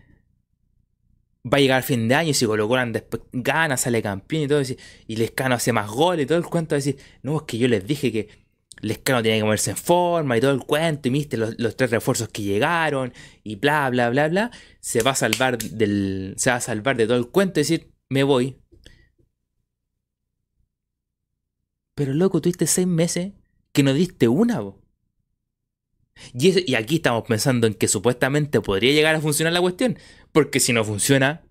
va 1.46 1.58
a 1.58 1.62
llegar 1.62 1.78
al 1.78 1.84
fin 1.84 2.08
de 2.08 2.16
año 2.16 2.30
y 2.30 2.34
si 2.34 2.46
Colo 2.46 2.68
después 2.88 3.24
gana, 3.32 3.78
sale 3.78 4.02
campeón 4.02 4.44
y 4.44 4.48
todo, 4.48 4.62
y, 4.62 4.78
y 5.08 5.16
el 5.16 5.22
escano 5.22 5.56
hace 5.56 5.74
más 5.74 5.90
goles 5.90 6.26
y 6.26 6.28
todo 6.28 6.38
el 6.38 6.46
cuento, 6.46 6.76
decir, 6.76 6.98
no, 7.24 7.38
es 7.38 7.44
que 7.44 7.58
yo 7.58 7.68
les 7.68 7.86
dije 7.86 8.12
que 8.12 8.42
Lescano 8.82 9.22
tiene 9.22 9.38
que 9.38 9.44
moverse 9.44 9.72
en 9.72 9.78
forma 9.78 10.38
y 10.38 10.42
todo 10.42 10.52
el 10.52 10.62
cuento, 10.62 11.08
y 11.08 11.12
viste 11.12 11.38
los, 11.38 11.56
tres 11.76 11.92
refuerzos 11.92 12.30
que 12.30 12.42
llegaron, 12.42 13.14
y 13.44 13.56
bla, 13.56 13.90
bla, 13.90 14.10
bla, 14.10 14.28
bla, 14.28 14.52
se 14.80 15.04
va 15.04 15.12
a 15.12 15.16
salvar 15.16 15.58
del. 15.58 16.34
Se 16.38 16.50
va 16.50 16.58
a 16.58 16.62
salvar 16.62 16.98
de 16.98 17.06
todo 17.08 17.18
el 17.18 17.28
cuento 17.28 17.60
y 17.60 17.64
decir, 17.64 17.92
me 18.10 18.24
voy. 18.24 18.58
Pero 21.96 22.14
loco, 22.14 22.42
tuviste 22.42 22.66
seis 22.68 22.88
meses 22.88 23.34
que 23.72 23.84
no 23.84 23.94
diste 23.94 24.28
una, 24.28 24.62
Y, 26.34 26.76
aquí 26.76 26.96
estamos 26.96 27.24
pensando 27.28 27.68
en 27.68 27.74
que 27.74 27.88
supuestamente 27.88 28.62
podría 28.62 28.94
llegar 28.94 29.16
a 29.16 29.22
funcionar 29.22 29.54
la 29.54 29.62
cuestión. 29.62 29.98
Porque 30.32 30.60
si 30.60 30.74
no 30.74 30.84
funciona. 30.84 31.44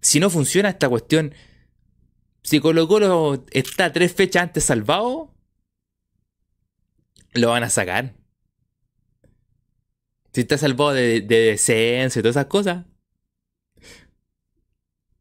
Si 0.00 0.18
no 0.18 0.30
funciona 0.30 0.70
esta 0.70 0.88
cuestión 0.88 1.34
si 2.42 2.60
Colo 2.60 2.88
Colo 2.88 3.44
está 3.50 3.92
tres 3.92 4.14
fechas 4.14 4.44
antes 4.44 4.64
salvado, 4.64 5.34
lo 7.32 7.50
van 7.50 7.62
a 7.62 7.70
sacar. 7.70 8.14
Si 10.32 10.42
está 10.42 10.56
salvado 10.58 10.92
de, 10.92 11.20
descenso 11.20 12.18
y 12.18 12.22
todas 12.22 12.36
esas 12.36 12.46
cosas. 12.46 12.86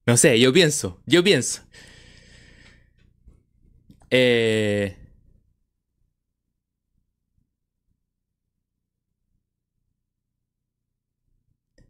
No 0.06 0.18
sé, 0.18 0.40
yo 0.40 0.52
pienso, 0.54 1.02
yo 1.06 1.24
pienso. 1.24 1.64
Eh, 4.10 4.98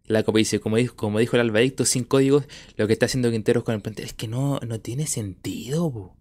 La 0.10 0.24
copa 0.24 0.40
dice, 0.40 0.60
como 0.60 0.78
dijo, 0.78 1.36
el 1.36 1.40
Albadicto, 1.40 1.86
sin 1.86 2.04
códigos, 2.04 2.46
lo 2.78 2.88
que 2.88 2.94
está 2.94 3.06
haciendo 3.06 3.30
Quinteros 3.30 3.64
con 3.64 3.76
el 3.76 3.82
plantel 3.82 4.06
es 4.06 4.14
que 4.14 4.28
no, 4.28 4.60
no 4.68 4.80
tiene 4.82 5.06
sentido. 5.06 6.18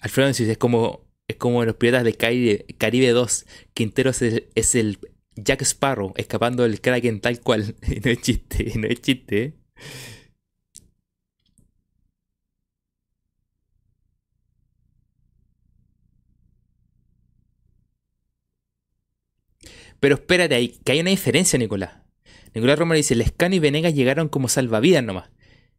Alfredo 0.00 0.30
es 0.30 0.58
como, 0.58 1.06
es 1.28 1.36
como 1.36 1.62
los 1.66 1.76
piratas 1.76 2.04
de 2.04 2.14
Caribe, 2.14 2.64
Caribe 2.78 3.10
2. 3.10 3.46
Quinteros 3.74 4.22
es, 4.22 4.74
el 4.74 4.98
Jack 5.36 5.60
Sparrow 5.62 6.14
escapando 6.16 6.62
del 6.62 6.80
Kraken 6.80 7.20
tal 7.20 7.40
cual. 7.40 7.76
Y 7.86 8.00
no 8.00 8.10
es 8.10 8.22
chiste, 8.22 8.72
no 8.76 8.86
es 8.86 9.02
chiste. 9.02 9.42
¿eh? 9.42 9.54
Pero 20.00 20.14
espérate 20.14 20.72
que 20.82 20.92
hay 20.92 21.00
una 21.00 21.10
diferencia, 21.10 21.58
Nicolás. 21.58 22.00
Nicolás 22.54 22.78
Romero 22.78 22.96
dice, 22.96 23.14
Lescano 23.14 23.54
y 23.54 23.58
Venegas 23.58 23.94
llegaron 23.94 24.28
como 24.28 24.48
salvavidas 24.48 25.04
nomás. 25.04 25.30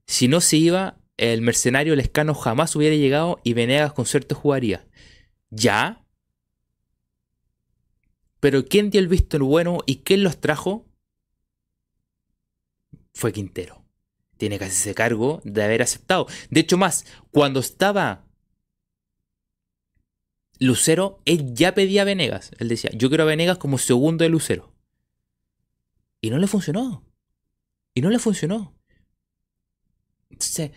Si 0.05 0.27
no 0.27 0.41
se 0.41 0.57
iba, 0.57 0.97
el 1.17 1.41
mercenario 1.41 1.95
Lescano 1.95 2.33
jamás 2.33 2.75
hubiera 2.75 2.95
llegado 2.95 3.39
y 3.43 3.53
Venegas 3.53 3.93
con 3.93 4.05
suerte 4.05 4.35
jugaría. 4.35 4.87
¿Ya? 5.49 6.05
Pero 8.39 8.65
¿quién 8.65 8.89
dio 8.89 8.99
el 8.99 9.07
visto 9.07 9.37
en 9.37 9.43
bueno 9.43 9.79
y 9.85 9.97
quién 9.97 10.23
los 10.23 10.39
trajo? 10.39 10.87
Fue 13.13 13.31
Quintero. 13.31 13.85
Tiene 14.37 14.57
casi 14.57 14.71
ese 14.71 14.95
cargo 14.95 15.41
de 15.43 15.63
haber 15.63 15.83
aceptado. 15.83 16.25
De 16.49 16.61
hecho, 16.61 16.77
más, 16.77 17.05
cuando 17.29 17.59
estaba 17.59 18.25
Lucero, 20.57 21.21
él 21.25 21.53
ya 21.53 21.75
pedía 21.75 22.01
a 22.01 22.05
Venegas. 22.05 22.51
Él 22.57 22.67
decía, 22.67 22.89
yo 22.93 23.09
quiero 23.09 23.23
a 23.23 23.27
Venegas 23.27 23.57
como 23.57 23.77
segundo 23.77 24.23
de 24.23 24.29
Lucero. 24.29 24.70
Y 26.21 26.29
no 26.29 26.37
le 26.37 26.47
funcionó. 26.47 27.03
Y 27.93 28.01
no 28.01 28.09
le 28.09 28.19
funcionó. 28.19 28.73
Entonces, 30.29 30.71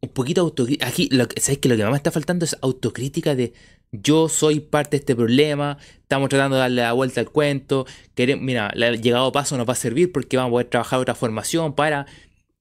un 0.00 0.08
poquito 0.10 0.40
autocrítica. 0.40 0.86
Aquí, 0.86 1.08
lo 1.10 1.28
que, 1.28 1.40
¿sabes 1.40 1.58
que 1.58 1.68
Lo 1.68 1.76
que 1.76 1.82
más 1.82 1.92
me 1.92 1.96
está 1.96 2.10
faltando 2.10 2.44
es 2.44 2.56
autocrítica 2.62 3.34
de 3.34 3.52
yo 3.92 4.28
soy 4.28 4.60
parte 4.60 4.92
de 4.92 5.00
este 5.00 5.14
problema, 5.14 5.76
estamos 6.00 6.30
tratando 6.30 6.56
de 6.56 6.62
darle 6.62 6.80
la 6.80 6.94
vuelta 6.94 7.20
al 7.20 7.30
cuento, 7.30 7.86
queremos, 8.14 8.42
mira, 8.42 8.68
el 8.68 9.02
llegado 9.02 9.30
paso 9.32 9.58
nos 9.58 9.68
va 9.68 9.74
a 9.74 9.76
servir 9.76 10.10
porque 10.12 10.38
vamos 10.38 10.48
a 10.48 10.52
poder 10.52 10.66
trabajar 10.68 10.98
otra 10.98 11.14
formación 11.14 11.74
para 11.74 12.06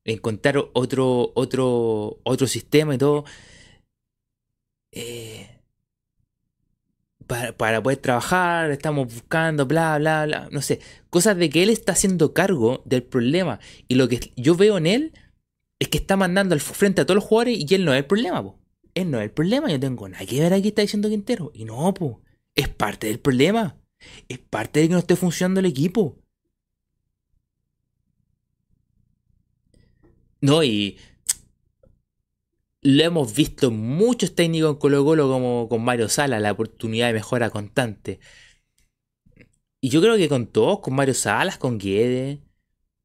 encontrar 0.04 0.58
otro, 0.74 1.32
otro, 1.36 2.20
otro 2.24 2.48
sistema 2.48 2.96
y 2.96 2.98
todo. 2.98 3.24
Eh, 4.92 5.41
para, 7.58 7.82
poder 7.82 7.98
trabajar, 7.98 8.72
estamos 8.72 9.14
buscando, 9.14 9.66
bla, 9.66 9.98
bla, 9.98 10.26
bla, 10.26 10.50
no 10.52 10.62
sé, 10.62 10.80
cosas 11.10 11.38
de 11.38 11.50
que 11.50 11.64
él 11.64 11.70
está 11.70 11.94
haciendo 11.94 12.34
cargo 12.34 12.82
del 12.86 13.04
problema. 13.04 13.60
Y 13.88 13.96
lo 13.96 14.08
que 14.08 14.32
yo 14.36 14.56
veo 14.56 14.78
en 14.78 14.88
él 14.88 15.14
es 15.80 15.88
que 15.88 15.98
está 15.98 16.18
mandando 16.18 16.54
al 16.54 16.62
frente 16.62 17.02
a 17.02 17.06
todos 17.06 17.16
los 17.16 17.24
jugadores 17.24 17.58
y 17.58 17.76
él 17.76 17.86
no 17.86 17.94
es 17.94 18.00
el 18.00 18.06
problema, 18.06 18.44
po. 18.44 18.60
Él 18.94 19.10
no 19.10 19.20
es 19.20 19.24
el 19.24 19.32
problema, 19.32 19.70
yo 19.70 19.80
tengo 19.80 20.08
nada 20.10 20.26
que 20.26 20.40
ver 20.40 20.54
aquí, 20.54 20.70
está 20.70 20.82
diciendo 20.82 21.10
Quintero. 21.10 21.52
Y 21.54 21.66
no, 21.66 21.94
po, 21.94 22.22
es 22.56 22.68
parte 22.68 23.08
del 23.08 23.20
problema. 23.20 23.78
Es 24.28 24.40
parte 24.40 24.82
de 24.82 24.88
que 24.88 24.94
no 24.94 25.00
esté 25.00 25.16
funcionando 25.16 25.60
el 25.60 25.68
equipo. 25.68 26.18
No, 30.42 30.64
y 30.64 30.98
lo 32.82 33.04
hemos 33.04 33.36
visto 33.36 33.72
muchos 33.72 34.34
técnicos 34.36 34.72
en 34.72 34.78
Colo 34.78 35.06
Colo 35.06 35.28
como 35.28 35.70
con 35.70 35.84
Mario 35.84 36.10
Sala, 36.10 36.40
la 36.40 36.52
oportunidad 36.52 37.08
de 37.08 37.14
mejora 37.14 37.50
constante. 37.50 38.20
Y 39.82 39.90
yo 39.90 40.02
creo 40.02 40.18
que 40.18 40.30
con 40.30 40.48
todos, 40.48 40.80
con 40.80 40.96
Mario 40.96 41.14
Salas, 41.14 41.58
con 41.58 41.78
Guede. 41.80 42.42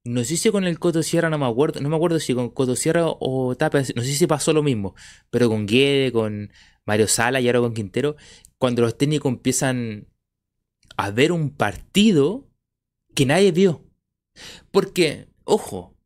No 0.05 0.23
sé 0.25 0.37
si 0.37 0.51
con 0.51 0.65
el 0.65 0.79
Coto 0.79 1.03
Sierra 1.03 1.31
no 1.31 1.39
me 1.39 1.47
acuerdo, 1.47 1.81
no 1.81 1.89
me 1.89 1.97
acuerdo 1.97 2.21
si 2.21 2.35
con 2.35 2.51
Coto 2.51 2.77
Sierra 2.77 3.07
o 3.07 3.57
Tapia, 3.57 3.83
no 3.97 4.03
sé 4.03 4.15
si 4.15 4.27
pasó 4.27 4.53
lo 4.53 4.63
mismo, 4.63 4.95
pero 5.31 5.49
con 5.49 5.67
Guede, 5.67 6.13
con 6.13 6.53
Mario 6.85 7.09
Sala 7.09 7.41
y 7.41 7.49
ahora 7.49 7.61
con 7.61 7.75
Quintero, 7.75 8.17
cuando 8.59 8.83
los 8.83 8.97
técnicos 8.97 9.33
empiezan 9.33 10.07
a 10.97 11.11
ver 11.11 11.33
un 11.33 11.51
partido 11.51 12.49
que 13.15 13.27
nadie 13.27 13.53
vio. 13.53 13.85
Porque, 14.71 15.29
ojo, 15.45 15.97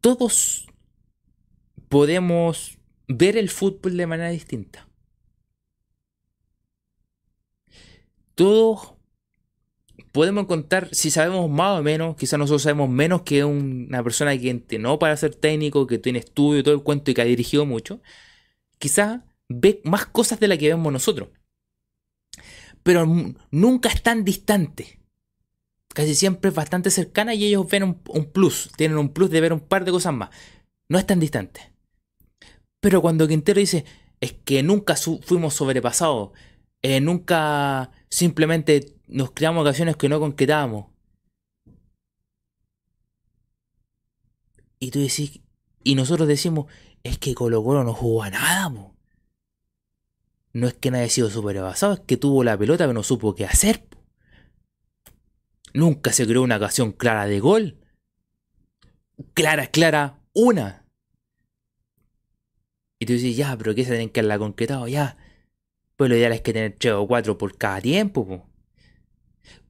todos 0.00 0.66
podemos 1.92 2.78
ver 3.06 3.36
el 3.36 3.50
fútbol 3.50 3.98
de 3.98 4.06
manera 4.06 4.30
distinta. 4.30 4.88
Todos 8.34 8.94
podemos 10.10 10.46
contar, 10.46 10.88
si 10.94 11.10
sabemos 11.10 11.50
más 11.50 11.78
o 11.78 11.82
menos, 11.82 12.16
quizás 12.16 12.38
nosotros 12.38 12.62
sabemos 12.62 12.88
menos 12.88 13.24
que 13.24 13.44
una 13.44 14.02
persona 14.02 14.38
que 14.38 14.48
entrenó 14.48 14.98
para 14.98 15.18
ser 15.18 15.34
técnico, 15.34 15.86
que 15.86 15.98
tiene 15.98 16.20
estudio 16.20 16.60
y 16.60 16.62
todo 16.62 16.74
el 16.74 16.82
cuento 16.82 17.10
y 17.10 17.14
que 17.14 17.20
ha 17.20 17.26
dirigido 17.26 17.66
mucho, 17.66 18.00
quizás 18.78 19.20
ve 19.50 19.82
más 19.84 20.06
cosas 20.06 20.40
de 20.40 20.48
las 20.48 20.56
que 20.56 20.68
vemos 20.68 20.90
nosotros. 20.90 21.28
Pero 22.82 23.04
nunca 23.50 23.90
es 23.90 24.02
tan 24.02 24.24
distante. 24.24 24.98
Casi 25.92 26.14
siempre 26.14 26.48
es 26.48 26.54
bastante 26.54 26.90
cercana 26.90 27.34
y 27.34 27.44
ellos 27.44 27.68
ven 27.68 27.82
un, 27.82 28.02
un 28.08 28.32
plus, 28.32 28.70
tienen 28.78 28.96
un 28.96 29.12
plus 29.12 29.28
de 29.28 29.42
ver 29.42 29.52
un 29.52 29.60
par 29.60 29.84
de 29.84 29.90
cosas 29.90 30.14
más. 30.14 30.30
No 30.88 30.98
es 30.98 31.04
tan 31.04 31.20
distante. 31.20 31.71
Pero 32.82 33.00
cuando 33.00 33.28
Quintero 33.28 33.60
dice, 33.60 33.84
es 34.20 34.32
que 34.32 34.60
nunca 34.64 34.96
fuimos 34.96 35.54
sobrepasados, 35.54 36.32
eh, 36.82 37.00
nunca 37.00 37.92
simplemente 38.08 38.96
nos 39.06 39.30
creamos 39.30 39.62
ocasiones 39.62 39.96
que 39.96 40.08
no 40.08 40.18
concretábamos. 40.18 40.86
Y 44.80 44.90
tú 44.90 44.98
decís, 44.98 45.40
y 45.84 45.94
nosotros 45.94 46.26
decimos, 46.26 46.66
es 47.04 47.18
que 47.18 47.34
Colo 47.34 47.62
Colo 47.62 47.84
no 47.84 47.94
jugó 47.94 48.24
a 48.24 48.30
nada, 48.30 48.68
No 50.52 50.66
es 50.66 50.74
que 50.74 50.90
no 50.90 50.98
haya 50.98 51.08
sido 51.08 51.30
sobrepasado, 51.30 51.92
es 51.92 52.00
que 52.00 52.16
tuvo 52.16 52.42
la 52.42 52.58
pelota 52.58 52.82
pero 52.82 52.94
no 52.94 53.04
supo 53.04 53.36
qué 53.36 53.44
hacer. 53.46 53.86
Nunca 55.72 56.12
se 56.12 56.26
creó 56.26 56.42
una 56.42 56.56
ocasión 56.56 56.90
clara 56.90 57.26
de 57.26 57.38
gol. 57.38 57.78
Clara, 59.34 59.68
clara, 59.68 60.18
una. 60.32 60.81
Y 63.02 63.04
tú 63.04 63.14
dices, 63.14 63.36
ya, 63.36 63.58
pero 63.58 63.74
¿qué 63.74 63.82
se 63.82 63.90
tienen 63.90 64.10
que 64.10 64.20
haberla 64.20 64.38
concretado? 64.38 64.86
Ya. 64.86 65.16
Pues 65.96 66.08
lo 66.08 66.16
ideal 66.16 66.30
es 66.30 66.40
que 66.40 66.52
tener 66.52 66.76
tres 66.78 66.92
o 66.92 67.04
cuatro 67.08 67.36
por 67.36 67.58
cada 67.58 67.80
tiempo. 67.80 68.46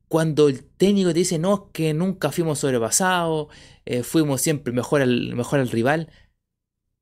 Cuando 0.06 0.50
el 0.50 0.62
técnico 0.62 1.14
te 1.14 1.20
dice, 1.20 1.38
no, 1.38 1.54
es 1.54 1.60
que 1.72 1.94
nunca 1.94 2.30
fuimos 2.30 2.58
sobrepasados, 2.58 3.48
eh, 3.86 4.02
fuimos 4.02 4.42
siempre 4.42 4.74
mejor 4.74 5.00
al, 5.00 5.34
mejor 5.34 5.60
al 5.60 5.70
rival. 5.70 6.10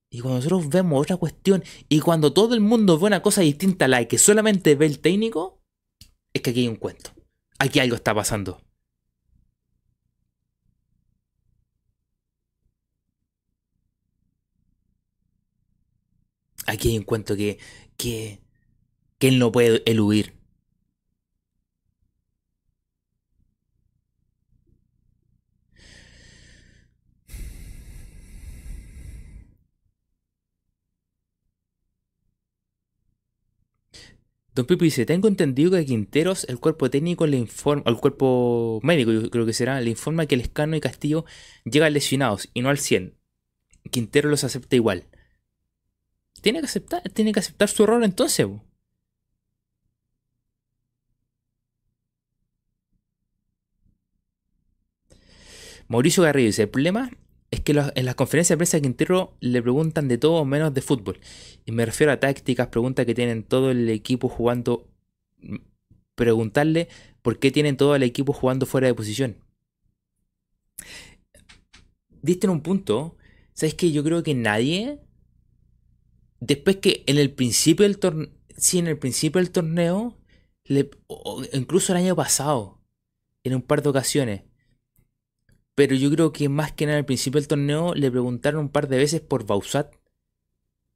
Y 0.09 0.21
cuando 0.21 0.37
nosotros 0.37 0.69
vemos 0.69 1.03
otra 1.03 1.17
cuestión, 1.17 1.65
y 1.89 1.99
cuando 1.99 2.33
todo 2.33 2.55
el 2.55 2.61
mundo 2.61 2.97
ve 2.97 3.07
una 3.07 3.23
cosa 3.23 3.41
distinta 3.41 3.87
a 3.87 3.89
la 3.89 4.05
que 4.05 4.17
solamente 4.17 4.77
ve 4.77 4.87
el 4.87 5.01
técnico, 5.01 5.61
es 6.33 6.43
que 6.43 6.51
aquí 6.51 6.61
hay 6.61 6.69
un 6.69 6.77
cuento. 6.77 7.11
Aquí 7.59 7.81
algo 7.81 7.97
está 7.97 8.15
pasando. 8.15 8.63
Aquí 16.71 16.91
hay 16.91 16.99
un 16.99 17.05
cuento 17.05 17.37
que, 17.37 17.59
que, 17.97 18.41
que 19.19 19.29
él 19.29 19.39
no 19.39 19.53
puede 19.53 19.83
eludir. 19.91 20.35
Don 34.55 34.67
Pipo 34.67 34.85
dice, 34.85 35.07
tengo 35.07 35.29
entendido 35.29 35.71
que 35.71 35.85
Quinteros 35.87 36.45
el 36.49 36.59
cuerpo 36.59 36.91
técnico 36.91 37.27
le 37.27 37.37
informa, 37.37 37.83
al 37.87 37.97
cuerpo 37.99 38.81
médico 38.83 39.13
yo 39.13 39.31
creo 39.31 39.47
que 39.47 39.53
será, 39.53 39.81
le 39.81 39.91
informa 39.91 40.27
que 40.27 40.35
el 40.35 40.41
Escano 40.43 40.77
y 40.77 40.81
Castillo 40.81 41.25
llegan 41.65 41.93
lesionados 41.93 42.51
y 42.53 42.63
no 42.63 42.69
al 42.69 42.79
100. 42.79 43.17
Quintero 43.91 44.29
los 44.29 44.45
acepta 44.45 44.77
igual. 44.77 45.10
Tiene 46.41 46.61
que 46.61 46.67
aceptar, 46.67 47.03
tiene 47.11 47.33
que 47.33 47.41
aceptar 47.41 47.69
su 47.69 47.85
error 47.85 48.03
entonces. 48.05 48.47
Mauricio 55.89 56.23
Garrido 56.23 56.47
dice, 56.47 56.63
el 56.63 56.69
problema 56.69 57.11
es 57.51 57.61
que 57.61 57.73
en 57.73 58.05
las 58.05 58.15
conferencias 58.15 58.57
de 58.57 58.59
prensa 58.59 58.77
de 58.77 58.83
Quintero 58.83 59.37
le 59.41 59.61
preguntan 59.61 60.07
de 60.07 60.19
todo 60.19 60.45
menos 60.45 60.73
de 60.73 60.83
fútbol. 60.83 61.19
Y 61.65 61.73
me 61.73 61.85
refiero 61.85 62.13
a 62.13 62.21
tácticas, 62.21 62.69
preguntas 62.69 63.07
que 63.07 63.15
tienen 63.15 63.43
todo 63.43 63.73
el 63.73 63.89
equipo 63.89 64.29
jugando. 64.29 64.89
Preguntarle 66.15 66.89
por 67.23 67.39
qué 67.39 67.51
tienen 67.51 67.77
todo 67.77 67.97
el 67.97 68.03
equipo 68.05 68.33
jugando 68.33 68.67
fuera 68.67 68.87
de 68.87 68.95
posición. 68.95 69.37
Diste 72.23 72.47
en 72.47 72.53
un 72.53 72.61
punto. 72.61 73.17
¿Sabes 73.55 73.75
que 73.75 73.91
Yo 73.91 74.05
creo 74.05 74.23
que 74.23 74.35
nadie. 74.35 75.01
Después 76.41 76.77
que 76.77 77.05
en 77.07 77.19
el 77.19 77.33
principio 77.33 77.85
del 77.85 77.99
torneo. 77.99 78.31
Sí, 78.57 78.79
en 78.79 78.89
el 78.89 78.99
principio 78.99 79.41
del 79.41 79.51
torneo. 79.51 80.19
incluso 81.53 81.93
el 81.93 81.99
año 81.99 82.17
pasado. 82.17 82.81
En 83.45 83.55
un 83.55 83.63
par 83.63 83.83
de 83.83 83.89
ocasiones 83.89 84.43
pero 85.81 85.95
yo 85.97 86.11
creo 86.11 86.31
que 86.31 86.51
más 86.51 86.73
que 86.73 86.85
nada 86.85 86.99
al 86.99 87.07
principio 87.07 87.41
del 87.41 87.49
torneo 87.49 87.95
le 87.95 88.11
preguntaron 88.11 88.61
un 88.65 88.69
par 88.69 88.87
de 88.87 88.99
veces 88.99 89.23
por 89.23 89.47
Bausat 89.47 89.95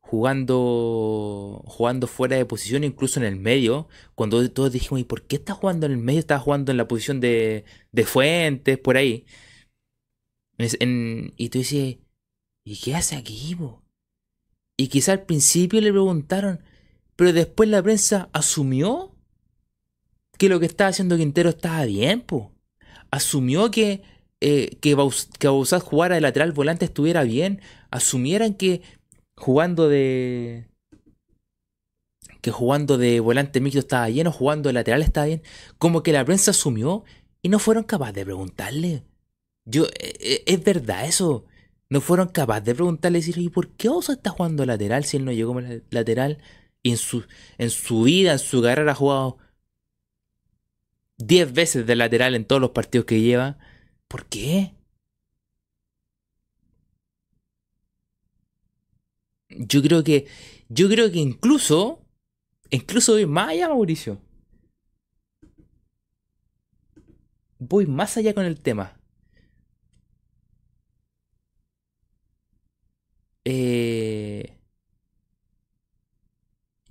jugando 0.00 1.62
jugando 1.66 2.06
fuera 2.06 2.36
de 2.36 2.44
posición, 2.44 2.84
incluso 2.84 3.18
en 3.18 3.24
el 3.26 3.36
medio, 3.36 3.88
cuando 4.14 4.50
todos 4.50 4.72
dijimos, 4.72 5.00
¿y 5.00 5.04
por 5.04 5.22
qué 5.26 5.36
está 5.36 5.54
jugando 5.54 5.86
en 5.86 5.92
el 5.92 5.98
medio? 5.98 6.20
Está 6.20 6.38
jugando 6.38 6.70
en 6.70 6.76
la 6.76 6.86
posición 6.86 7.20
de, 7.20 7.64
de 7.92 8.04
Fuentes, 8.04 8.78
por 8.78 8.98
ahí. 8.98 9.24
y 10.58 11.48
tú 11.48 11.58
dices, 11.58 11.96
¿y 12.64 12.76
qué 12.82 12.94
hace 12.94 13.16
aquí? 13.16 13.56
Y 14.76 14.88
quizá 14.88 15.12
al 15.12 15.22
principio 15.22 15.80
le 15.80 15.90
preguntaron, 15.90 16.60
pero 17.16 17.32
después 17.32 17.68
la 17.68 17.82
prensa 17.82 18.28
asumió 18.32 19.14
que 20.38 20.48
lo 20.48 20.58
que 20.58 20.66
estaba 20.66 20.90
haciendo 20.90 21.16
Quintero 21.16 21.50
estaba 21.50 21.84
bien, 21.84 22.20
po. 22.20 22.52
Asumió 23.10 23.70
que 23.70 24.02
eh, 24.46 24.76
que, 24.82 24.94
Bausat 24.94 25.82
jugara 25.82 26.16
de 26.16 26.20
lateral 26.20 26.52
volante 26.52 26.84
estuviera 26.84 27.22
bien, 27.22 27.62
asumieran 27.90 28.52
que 28.52 28.82
jugando 29.36 29.88
de. 29.88 30.68
que 32.42 32.50
jugando 32.50 32.98
de 32.98 33.20
volante 33.20 33.60
mixto 33.60 33.78
estaba 33.78 34.06
bien 34.08 34.26
o 34.26 34.32
jugando 34.32 34.68
de 34.68 34.74
lateral 34.74 35.00
estaba 35.00 35.26
bien, 35.26 35.42
como 35.78 36.02
que 36.02 36.12
la 36.12 36.26
prensa 36.26 36.50
asumió 36.50 37.04
y 37.40 37.48
no 37.48 37.58
fueron 37.58 37.84
capaces 37.84 38.16
de 38.16 38.24
preguntarle. 38.26 39.02
Yo, 39.64 39.84
eh, 39.86 40.14
eh, 40.20 40.42
es 40.46 40.62
verdad 40.62 41.06
eso. 41.06 41.46
No 41.94 42.00
fueron 42.00 42.26
capaces 42.26 42.64
de 42.64 42.74
preguntarle 42.74 43.18
y 43.18 43.20
decirle, 43.20 43.42
¿y 43.44 43.48
por 43.50 43.68
qué 43.76 43.88
Bausat 43.88 44.16
está 44.16 44.30
jugando 44.30 44.66
lateral 44.66 45.04
si 45.04 45.16
él 45.16 45.24
no 45.24 45.30
llegó 45.30 45.54
como 45.54 45.60
lateral? 45.90 46.38
Y 46.82 46.90
en 46.90 46.96
su, 46.96 47.24
en 47.56 47.70
su 47.70 48.02
vida, 48.02 48.32
en 48.32 48.40
su 48.40 48.60
carrera 48.62 48.90
ha 48.90 48.94
jugado 48.96 49.38
10 51.18 51.52
veces 51.52 51.86
de 51.86 51.94
lateral 51.94 52.34
en 52.34 52.46
todos 52.46 52.60
los 52.60 52.72
partidos 52.72 53.06
que 53.06 53.20
lleva. 53.20 53.58
¿Por 54.08 54.26
qué? 54.26 54.74
Yo 59.50 59.80
creo 59.80 60.02
que. 60.02 60.26
Yo 60.68 60.88
creo 60.88 61.12
que 61.12 61.18
incluso. 61.20 62.04
Incluso 62.70 63.12
voy 63.12 63.26
más 63.26 63.50
allá, 63.50 63.68
Mauricio. 63.68 64.20
Voy 67.60 67.86
más 67.86 68.16
allá 68.16 68.34
con 68.34 68.44
el 68.46 68.60
tema. 68.60 68.98
Eh, 73.44 74.56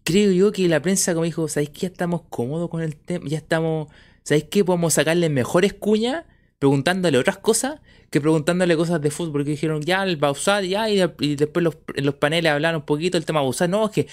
creo 0.03 0.31
yo 0.31 0.51
que 0.51 0.67
la 0.67 0.81
prensa, 0.81 1.13
como 1.13 1.25
dijo, 1.25 1.47
¿sabéis 1.47 1.69
que 1.71 1.79
ya 1.81 1.87
estamos 1.87 2.23
cómodos 2.29 2.69
con 2.69 2.81
el 2.81 2.95
tema? 2.95 3.25
Ya 3.27 3.37
estamos. 3.37 3.87
¿Sabéis 4.23 4.45
que 4.45 4.63
podemos 4.63 4.93
sacarle 4.93 5.29
mejores 5.29 5.73
cuñas 5.73 6.25
preguntándole 6.63 7.17
otras 7.17 7.39
cosas 7.39 7.81
que 8.09 8.21
preguntándole 8.21 8.77
cosas 8.77 9.01
de 9.01 9.11
fútbol. 9.11 9.33
Porque 9.33 9.51
dijeron, 9.51 9.81
ya, 9.81 10.03
el 10.03 10.17
Bausat, 10.17 10.63
ya, 10.63 10.89
y, 10.89 10.97
después 11.35 11.65
en 11.95 12.05
los 12.05 12.15
paneles 12.15 12.51
hablaron 12.51 12.81
un 12.81 12.85
poquito 12.85 13.17
del 13.17 13.25
tema 13.25 13.41
Bausat. 13.41 13.69
No, 13.69 13.85
es 13.85 13.91
que 13.91 14.07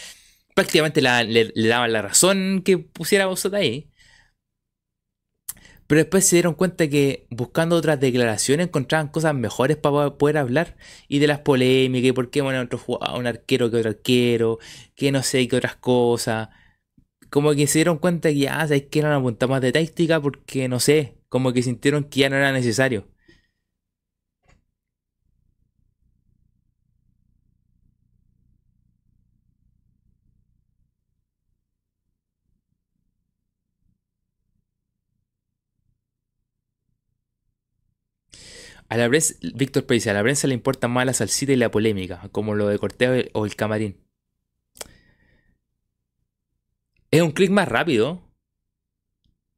prácticamente 0.55 1.01
le, 1.03 1.69
daban 1.69 1.93
la 1.93 2.03
razón 2.03 2.63
que 2.65 2.79
pusiera 2.79 3.27
Bausat 3.27 3.55
ahí. 3.55 3.90
Pero 5.91 6.03
después 6.03 6.25
se 6.25 6.37
dieron 6.37 6.55
cuenta 6.55 6.89
que 6.89 7.27
buscando 7.31 7.75
otras 7.75 7.99
declaraciones 7.99 8.69
encontraban 8.69 9.09
cosas 9.09 9.35
mejores 9.35 9.77
para 9.77 10.17
poder 10.19 10.39
hablar. 10.39 10.77
Y 11.09 11.19
de 11.19 11.27
las 11.27 11.41
polémicas, 11.41 12.11
y 12.11 12.13
por 12.13 12.31
qué 12.31 12.43
bueno, 12.43 12.61
otro 12.61 12.81
un 13.17 13.27
arquero 13.27 13.73
que 13.73 13.79
otro 13.79 13.91
arquero, 13.91 14.59
que 14.95 15.11
no 15.11 15.25
sé, 15.25 15.49
qué 15.49 15.57
otras 15.57 15.75
cosas. 15.77 16.51
Como 17.31 17.55
que 17.55 17.67
se 17.67 17.81
dieron 17.81 17.99
cuenta 17.99 18.29
que 18.31 18.39
ya, 18.39 18.55
sabes 18.61 18.85
que 18.85 19.01
eran 19.01 19.21
una 19.25 19.47
más 19.49 19.61
de 19.63 19.73
táctica 19.73 20.21
porque 20.23 20.69
no 20.69 20.79
sé, 20.81 21.19
como 21.29 21.53
que 21.53 21.63
sintieron 21.63 22.05
que 22.05 22.21
ya 22.21 22.31
no 22.31 22.37
era 22.37 22.53
necesario. 22.53 23.09
A 38.91 38.97
la 38.97 39.09
prensa, 39.09 39.35
Víctor 39.55 39.87
Pérez, 39.87 40.09
a 40.09 40.13
la 40.13 40.23
prensa 40.23 40.49
le 40.49 40.55
importa 40.55 40.89
más 40.89 41.07
la 41.07 41.15
salsita 41.15 41.53
y 41.53 41.57
la 41.57 41.71
polémica, 41.71 42.29
como 42.33 42.55
lo 42.57 42.67
de 42.67 42.79
Corteo 42.79 43.25
o 43.35 43.47
el 43.47 43.55
camarín. 43.55 43.97
Es 47.13 47.23
un 47.23 47.31
clic 47.31 47.51
más 47.51 47.69
rápido, 47.69 48.21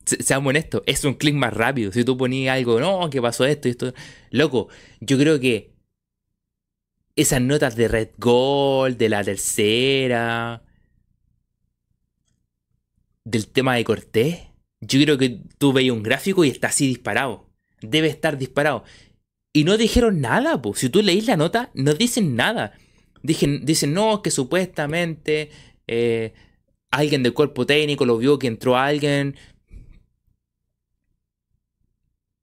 seamos 0.04 0.50
honestos, 0.50 0.82
es 0.86 1.04
un 1.04 1.14
clic 1.14 1.34
más 1.34 1.54
rápido. 1.54 1.92
Si 1.92 2.04
tú 2.04 2.16
ponías 2.18 2.56
algo, 2.56 2.78
no, 2.78 3.09
que 3.09 3.22
pasó 3.22 3.46
esto 3.46 3.68
y 3.68 3.70
esto. 3.72 3.94
Loco, 4.30 4.68
yo 5.00 5.16
creo 5.18 5.40
que 5.40 5.72
esas 7.16 7.40
notas 7.40 7.74
de 7.74 7.88
Red 7.88 8.10
Gold, 8.18 8.98
de 8.98 9.09
la 9.09 9.24
tercera, 9.24 10.62
del 13.24 13.48
tema 13.48 13.76
de 13.76 13.84
Cortés, 13.84 14.40
yo 14.80 15.00
creo 15.02 15.16
que 15.16 15.40
tú 15.56 15.72
veías 15.72 15.94
un 15.96 16.02
gráfico 16.02 16.44
y 16.44 16.50
está 16.50 16.68
así 16.68 16.86
disparado. 16.86 17.48
Debe 17.80 18.09
estar 18.09 18.36
disparado. 18.36 18.84
Y 19.52 19.64
no 19.64 19.76
dijeron 19.76 20.20
nada, 20.20 20.60
pues. 20.62 20.80
Si 20.80 20.88
tú 20.88 21.02
leís 21.02 21.26
la 21.26 21.36
nota, 21.36 21.70
no 21.74 21.94
dicen 21.94 22.36
nada. 22.36 22.72
Dicen, 23.22 23.64
dicen 23.64 23.92
no, 23.92 24.22
que 24.22 24.30
supuestamente 24.30 25.50
eh, 25.86 26.32
alguien 26.90 27.22
del 27.22 27.34
cuerpo 27.34 27.66
técnico 27.66 28.04
lo 28.04 28.18
vio 28.18 28.38
que 28.38 28.46
entró 28.46 28.76
alguien 28.76 29.36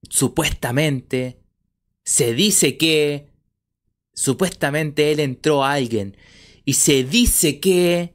supuestamente, 0.09 1.39
se 2.03 2.33
dice 2.33 2.77
que 2.77 3.27
supuestamente 4.13 5.11
él 5.11 5.19
entró 5.19 5.63
a 5.63 5.73
alguien 5.73 6.17
y 6.65 6.73
se 6.73 7.03
dice 7.03 7.59
que 7.59 8.13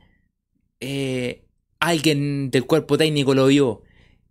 eh, 0.81 1.45
alguien 1.81 2.51
del 2.51 2.67
cuerpo 2.67 2.99
técnico 2.99 3.35
lo 3.35 3.47
vio 3.47 3.83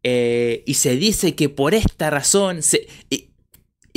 eh, 0.03 0.63
y 0.67 0.75
se 0.75 0.95
dice 0.95 1.35
que 1.35 1.49
por 1.49 1.73
esta 1.73 2.09
razón 2.09 2.59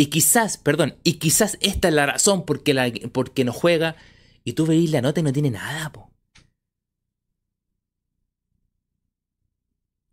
quizás, 0.06 0.58
perdón, 0.58 0.96
y 1.02 1.14
quizás 1.14 1.56
esta 1.62 1.88
es 1.88 1.94
la 1.94 2.06
razón 2.06 2.44
porque, 2.44 2.74
la, 2.74 2.92
porque 3.12 3.44
no 3.44 3.52
juega 3.52 3.96
y 4.44 4.52
tú 4.52 4.66
veis 4.66 4.90
la 4.90 5.00
nota 5.00 5.20
y 5.20 5.22
no 5.22 5.32
tiene 5.32 5.50
nada, 5.50 5.90
po. 5.90 6.12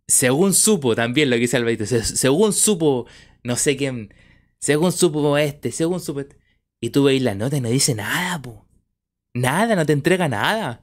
Según 0.08 0.54
supo, 0.54 0.94
también 0.94 1.30
lo 1.30 1.36
que 1.36 1.40
dice 1.40 1.56
Alberto, 1.56 1.86
según 1.86 2.52
supo 2.52 3.06
no 3.42 3.56
sé 3.56 3.76
quién, 3.76 4.12
según 4.58 4.92
supo 4.92 5.36
este, 5.38 5.70
según 5.70 6.00
supo 6.00 6.20
este. 6.20 6.38
Y 6.80 6.90
tú 6.90 7.04
veis 7.04 7.22
la 7.22 7.34
nota 7.34 7.56
y 7.56 7.60
no 7.60 7.68
dice 7.68 7.94
nada, 7.94 8.40
po. 8.40 8.66
Nada, 9.34 9.76
no 9.76 9.86
te 9.86 9.92
entrega 9.92 10.28
nada. 10.28 10.82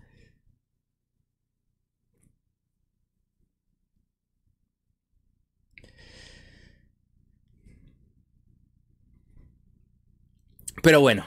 Pero 10.81 10.99
bueno. 11.01 11.25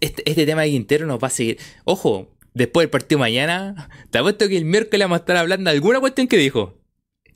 Este, 0.00 0.28
este 0.28 0.46
tema 0.46 0.62
de 0.62 0.70
Quintero 0.70 1.06
nos 1.06 1.22
va 1.22 1.28
a 1.28 1.30
seguir. 1.30 1.58
Ojo, 1.84 2.28
después 2.54 2.84
del 2.84 2.90
partido 2.90 3.18
mañana, 3.18 3.90
te 4.10 4.18
apuesto 4.18 4.48
que 4.48 4.56
el 4.56 4.64
miércoles 4.64 5.04
vamos 5.04 5.16
a 5.16 5.20
estar 5.20 5.36
hablando 5.36 5.70
de 5.70 5.76
alguna 5.76 6.00
cuestión 6.00 6.26
que 6.26 6.36
dijo. 6.36 6.78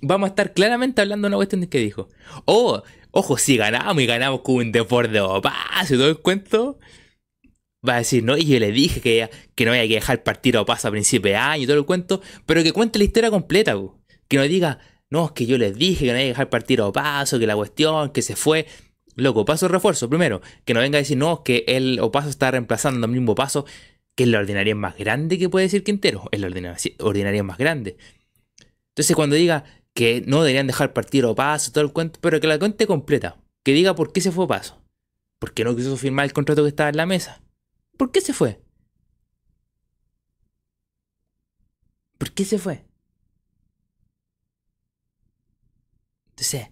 Vamos 0.03 0.29
a 0.29 0.31
estar 0.31 0.53
claramente 0.53 1.01
hablando 1.01 1.27
de 1.27 1.31
una 1.31 1.37
cuestión 1.37 1.67
que 1.67 1.79
dijo. 1.79 2.09
Oh, 2.47 2.83
ojo, 3.11 3.37
si 3.39 3.57
ganamos 3.57 4.03
y 4.03 4.07
ganamos 4.07 4.41
con 4.41 4.57
un 4.57 4.73
deporte 4.73 5.13
de 5.13 5.41
paz 5.43 5.91
y 5.91 5.95
todo 5.95 6.09
el 6.09 6.19
cuento, 6.19 6.79
va 7.87 7.97
a 7.97 7.99
decir, 7.99 8.25
no, 8.25 8.37
y 8.37 8.47
yo 8.47 8.59
le 8.59 8.73
dije 8.73 9.01
que, 9.01 9.29
que 9.55 9.65
no 9.65 9.73
había 9.73 9.87
que 9.87 9.95
dejar 9.95 10.23
partido 10.23 10.61
a 10.61 10.67
paso 10.67 10.89
a 10.89 10.91
principio 10.91 11.31
de 11.31 11.37
año 11.37 11.65
y 11.65 11.67
todo 11.67 11.77
el 11.77 11.85
cuento, 11.85 12.23
pero 12.47 12.63
que 12.63 12.73
cuente 12.73 12.99
la 12.99 13.05
historia 13.05 13.31
completa, 13.31 13.77
que 14.27 14.37
no 14.37 14.43
diga, 14.45 14.79
no, 15.11 15.27
es 15.27 15.33
que 15.33 15.47
yo 15.47 15.59
les 15.59 15.77
dije 15.77 16.07
que 16.07 16.13
no 16.13 16.13
había 16.13 16.25
que 16.25 16.29
dejar 16.29 16.51
partido 16.51 16.87
a 16.87 16.93
paso, 16.93 17.39
que 17.39 17.47
la 17.47 17.57
cuestión, 17.57 18.11
que 18.11 18.23
se 18.23 18.37
fue. 18.37 18.67
Loco, 19.17 19.45
paso 19.45 19.69
refuerzo. 19.69 20.09
Primero, 20.09 20.41
que 20.65 20.75
no 20.75 20.81
venga 20.81 20.99
a 20.99 21.03
decir, 21.03 21.17
no, 21.17 21.43
que 21.43 21.65
el 21.69 22.01
Opaso 22.01 22.29
está 22.29 22.51
reemplazando 22.51 23.07
al 23.07 23.13
mismo 23.13 23.35
paso, 23.35 23.65
que 24.15 24.25
es 24.25 24.29
la 24.29 24.39
ordinaria 24.39 24.75
más 24.75 24.97
grande 24.97 25.39
que 25.39 25.49
puede 25.49 25.67
decir 25.67 25.85
Quintero. 25.85 26.29
Es 26.33 26.41
la 26.41 26.49
ordinaria, 26.49 27.43
más 27.43 27.59
grande. 27.59 27.97
Entonces, 28.91 29.15
cuando 29.17 29.37
diga 29.37 29.65
que 29.93 30.23
no 30.27 30.43
deberían 30.43 30.67
dejar 30.67 30.93
partir 30.93 31.25
o 31.25 31.35
paso, 31.35 31.73
todo 31.73 31.85
el 31.85 31.93
cuento, 31.93 32.19
pero 32.21 32.41
que 32.41 32.47
la 32.47 32.59
cuente 32.59 32.87
completa. 32.87 33.37
Que 33.63 33.73
diga 33.73 33.95
por 33.95 34.13
qué 34.13 34.21
se 34.21 34.33
fue 34.33 34.49
paso. 34.49 34.83
¿Por 35.39 35.53
qué 35.53 35.65
no 35.65 35.77
quiso 35.77 35.97
firmar 35.97 36.25
el 36.25 36.33
contrato 36.33 36.63
que 36.63 36.69
estaba 36.69 36.91
en 36.91 36.97
la 36.97 37.07
mesa? 37.07 37.43
¿Por 37.97 38.11
qué 38.11 38.21
se 38.21 38.33
fue? 38.33 38.61
¿Por 42.19 42.33
qué 42.33 42.45
se 42.45 42.59
fue? 42.59 42.85
Entonces, 46.31 46.69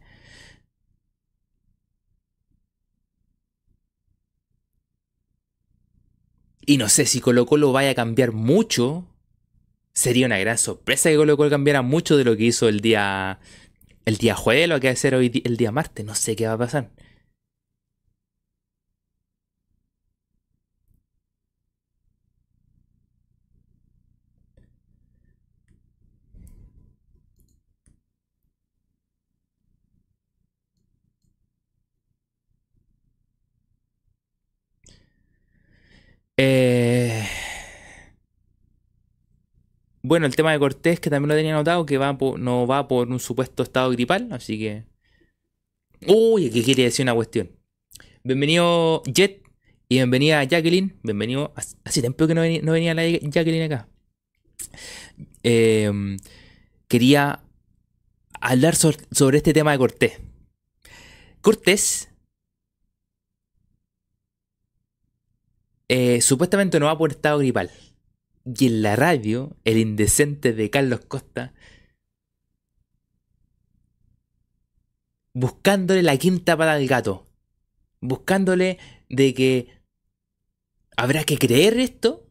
Y 6.65 6.79
no 6.79 6.89
sé 6.89 7.07
si 7.07 7.21
Colo 7.21 7.47
Colo 7.47 7.73
vaya 7.73 7.91
a 7.91 7.95
cambiar 7.95 8.33
mucho. 8.33 9.07
Sería 9.93 10.27
una 10.27 10.39
gran 10.39 10.59
sorpresa 10.59 11.11
que 11.11 11.17
Colo 11.17 11.37
Colo 11.37 11.51
cambiara 11.51 11.83
mucho 11.83 12.17
de 12.17 12.25
lo 12.25 12.37
que 12.37 12.45
hizo 12.45 12.69
el 12.69 12.81
día. 12.81 13.41
El 14.05 14.17
día 14.17 14.35
jueves, 14.35 14.69
lo 14.69 14.81
que 14.81 14.89
va 14.89 14.91
a 14.91 14.95
hacer 14.95 15.15
hoy 15.15 15.43
el 15.45 15.57
día 15.57 15.71
martes. 15.71 16.05
No 16.05 16.15
sé 16.15 16.35
qué 16.35 16.47
va 16.47 16.55
a 16.55 16.59
pasar. 16.59 16.91
Eh, 36.37 37.25
bueno, 40.03 40.27
el 40.27 40.35
tema 40.35 40.53
de 40.53 40.59
Cortés, 40.59 41.01
que 41.01 41.11
también 41.11 41.29
lo 41.29 41.35
tenía 41.35 41.53
notado, 41.53 41.87
que 41.87 41.99
no 41.99 42.67
va 42.67 42.89
por 42.89 43.09
un 43.09 43.21
supuesto 43.21 43.63
estado 43.63 43.91
gripal, 43.91 44.29
así 44.33 44.59
que... 44.59 44.85
Uy, 46.07 46.51
¿qué 46.51 46.63
quiere 46.63 46.85
decir 46.85 47.05
una 47.05 47.15
cuestión. 47.15 47.53
Bienvenido 48.25 49.03
Jet 49.05 49.43
y 49.89 49.97
bienvenida 49.97 50.43
Jacqueline. 50.45 50.99
Bienvenido... 51.03 51.53
Hace 51.85 52.01
tiempo 52.01 52.27
que 52.27 52.35
no 52.35 52.41
venía, 52.41 52.95
la 52.95 53.07
Jacqueline 53.07 53.65
acá. 53.65 53.89
Em, 55.43 56.17
quería 56.89 57.45
hablar 58.41 58.75
sobre 58.75 59.37
este 59.37 59.53
tema 59.53 59.73
de 59.73 59.79
Cortés. 59.79 60.21
Cortés 61.41 62.12
Eh, 65.95 66.23
supuestamente 66.23 66.81
no 66.81 66.87
va 66.87 66.97
por 66.97 67.11
estado 67.11 67.41
gripal. 67.41 67.71
Y 68.47 68.67
en 68.67 68.81
la 68.81 68.97
radio, 68.97 69.55
el 69.67 69.77
indecente 69.77 70.55
de 70.55 70.71
Carlos 70.71 71.01
Costa, 71.01 71.53
buscándole 75.35 76.03
la 76.03 76.17
quinta 76.17 76.57
para 76.57 76.79
el 76.79 76.89
gato, 76.89 77.27
buscándole 78.01 78.79
de 79.11 79.35
que 79.35 79.69
habrá 80.97 81.25
que 81.25 81.37
creer 81.37 81.79
esto. 81.79 82.27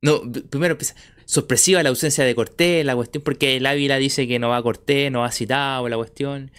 No, 0.00 0.22
primero 0.48 0.78
sorpresiva 1.24 1.82
la 1.82 1.88
ausencia 1.88 2.22
de 2.24 2.36
Cortés, 2.36 2.86
la 2.86 2.94
cuestión, 2.94 3.24
porque 3.24 3.56
el 3.56 3.66
Ávila 3.66 3.96
dice 3.96 4.28
que 4.28 4.38
no 4.38 4.50
va 4.50 4.58
a 4.58 4.62
Cortés, 4.62 5.10
no 5.10 5.22
va 5.22 5.32
citado, 5.32 5.88
la 5.88 5.96
cuestión. 5.96 6.52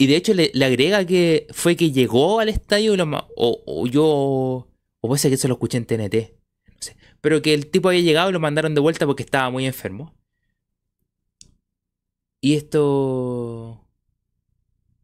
Y 0.00 0.06
de 0.06 0.16
hecho 0.16 0.32
le, 0.32 0.50
agrega 0.64 1.04
que 1.04 1.46
fue 1.50 1.76
que 1.76 1.92
llegó 1.92 2.40
al 2.40 2.48
estadio 2.48 2.94
o, 3.36 3.86
yo. 3.86 4.06
O 4.06 5.08
puede 5.08 5.18
ser 5.18 5.30
que 5.30 5.34
eso 5.34 5.46
lo 5.46 5.54
escuché 5.54 5.76
en 5.76 5.84
TNT. 5.84 6.32
No 6.68 6.74
sé. 6.80 6.96
Pero 7.20 7.42
que 7.42 7.52
el 7.52 7.66
tipo 7.66 7.90
había 7.90 8.00
llegado 8.00 8.30
y 8.30 8.32
lo 8.32 8.40
mandaron 8.40 8.74
de 8.74 8.80
vuelta 8.80 9.04
porque 9.04 9.22
estaba 9.22 9.50
muy 9.50 9.66
enfermo. 9.66 10.14
Y 12.40 12.56
esto. 12.56 13.86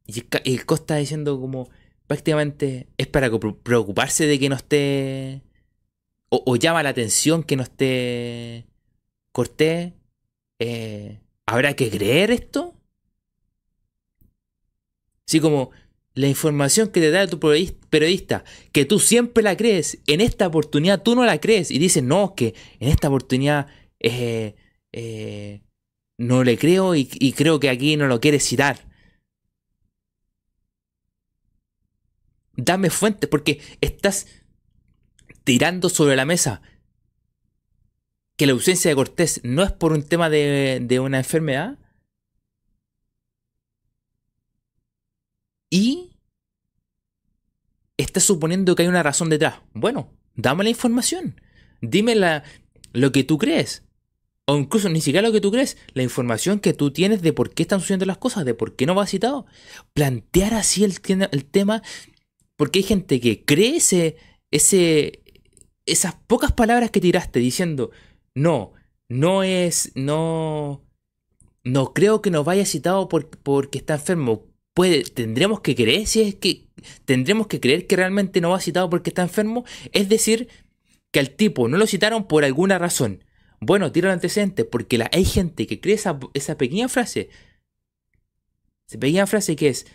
Y 0.06 0.24
el 0.46 0.64
Costa 0.64 0.96
diciendo 0.96 1.38
como. 1.38 1.68
Prácticamente 2.06 2.88
es 2.96 3.06
para 3.06 3.30
preocuparse 3.30 4.26
de 4.26 4.38
que 4.38 4.48
no 4.48 4.56
esté. 4.56 5.42
O, 6.30 6.56
llama 6.56 6.82
la 6.82 6.88
atención 6.88 7.42
que 7.42 7.56
no 7.56 7.64
esté. 7.64 8.64
Cortés. 9.32 9.92
Eh, 10.58 11.20
¿Habrá 11.44 11.74
que 11.74 11.90
creer 11.90 12.30
esto? 12.30 12.75
Así 15.26 15.40
como 15.40 15.70
la 16.14 16.28
información 16.28 16.88
que 16.88 17.00
te 17.00 17.10
da 17.10 17.26
tu 17.26 17.38
periodista, 17.38 18.44
que 18.72 18.84
tú 18.84 19.00
siempre 19.00 19.42
la 19.42 19.56
crees, 19.56 19.98
en 20.06 20.20
esta 20.20 20.46
oportunidad 20.46 21.02
tú 21.02 21.14
no 21.14 21.24
la 21.24 21.40
crees 21.40 21.70
y 21.70 21.78
dices, 21.78 22.02
no, 22.02 22.34
que 22.34 22.54
en 22.80 22.88
esta 22.88 23.08
oportunidad 23.08 23.66
eh, 24.00 24.54
eh, 24.92 25.62
no 26.16 26.44
le 26.44 26.56
creo 26.56 26.94
y, 26.94 27.06
creo 27.36 27.60
que 27.60 27.68
aquí 27.68 27.96
no 27.96 28.06
lo 28.06 28.20
quieres 28.20 28.44
citar. 28.44 28.86
Dame 32.56 32.88
fuentes 32.88 33.28
porque 33.28 33.60
estás 33.80 34.26
tirando 35.44 35.90
sobre 35.90 36.16
la 36.16 36.24
mesa 36.24 36.62
que 38.36 38.46
la 38.46 38.52
ausencia 38.52 38.90
de 38.90 38.94
Cortés 38.94 39.40
no 39.44 39.62
es 39.62 39.72
por 39.72 39.92
un 39.92 40.02
tema 40.02 40.30
de 40.30 41.00
una 41.00 41.18
enfermedad 41.18 41.78
Y 45.76 46.08
estás 47.98 48.24
suponiendo 48.24 48.74
que 48.74 48.82
hay 48.84 48.88
una 48.88 49.02
razón 49.02 49.28
detrás. 49.28 49.60
Bueno, 49.74 50.10
dame 50.34 50.64
la 50.64 50.70
información. 50.70 51.38
Dime 51.82 52.14
la, 52.14 52.44
lo 52.94 53.12
que 53.12 53.24
tú 53.24 53.36
crees. 53.36 53.84
O 54.46 54.56
incluso 54.56 54.88
ni 54.88 55.02
siquiera 55.02 55.28
lo 55.28 55.34
que 55.34 55.40
tú 55.42 55.50
crees, 55.50 55.76
la 55.92 56.02
información 56.02 56.60
que 56.60 56.72
tú 56.72 56.92
tienes 56.92 57.20
de 57.20 57.34
por 57.34 57.52
qué 57.52 57.64
están 57.64 57.80
sucediendo 57.80 58.06
las 58.06 58.16
cosas, 58.16 58.46
de 58.46 58.54
por 58.54 58.74
qué 58.74 58.86
no 58.86 58.94
va 58.94 59.06
citado. 59.06 59.44
Plantear 59.92 60.54
así 60.54 60.82
el, 60.82 60.98
tema, 61.44 61.82
porque 62.56 62.78
hay 62.78 62.84
gente 62.84 63.20
que 63.20 63.44
cree 63.44 63.76
ese, 63.76 64.16
esas 65.84 66.14
pocas 66.26 66.52
palabras 66.52 66.90
que 66.90 67.02
tiraste 67.02 67.38
diciendo, 67.38 67.90
no, 68.34 68.72
no 69.10 69.42
es, 69.42 69.92
no, 69.94 70.86
no 71.64 71.92
creo 71.92 72.22
que 72.22 72.30
nos 72.30 72.46
vaya 72.46 72.64
citado 72.64 73.10
porque 73.10 73.76
está 73.76 73.94
enfermo 73.94 74.55
tendremos 75.14 75.60
que 75.60 75.74
creer 75.74 76.06
si 76.06 76.22
es 76.22 76.34
que 76.34 76.66
tendremos 77.04 77.46
que 77.46 77.60
creer 77.60 77.86
que 77.86 77.96
realmente 77.96 78.40
no 78.40 78.50
va 78.50 78.60
citado 78.60 78.90
porque 78.90 79.10
está 79.10 79.22
enfermo, 79.22 79.64
es 79.92 80.08
decir, 80.08 80.48
que 81.10 81.20
al 81.20 81.30
tipo 81.30 81.68
no 81.68 81.78
lo 81.78 81.86
citaron 81.86 82.26
por 82.26 82.44
alguna 82.44 82.78
razón. 82.78 83.24
Bueno, 83.60 83.90
tiro 83.90 84.08
el 84.08 84.14
antecedente, 84.14 84.64
porque 84.64 84.98
la, 84.98 85.10
hay 85.12 85.24
gente 85.24 85.66
que 85.66 85.80
cree 85.80 85.94
esa, 85.94 86.18
esa 86.34 86.58
pequeña 86.58 86.88
frase, 86.88 87.30
esa 88.86 88.98
pequeña 88.98 89.26
frase 89.26 89.56
que 89.56 89.68
es, 89.68 89.86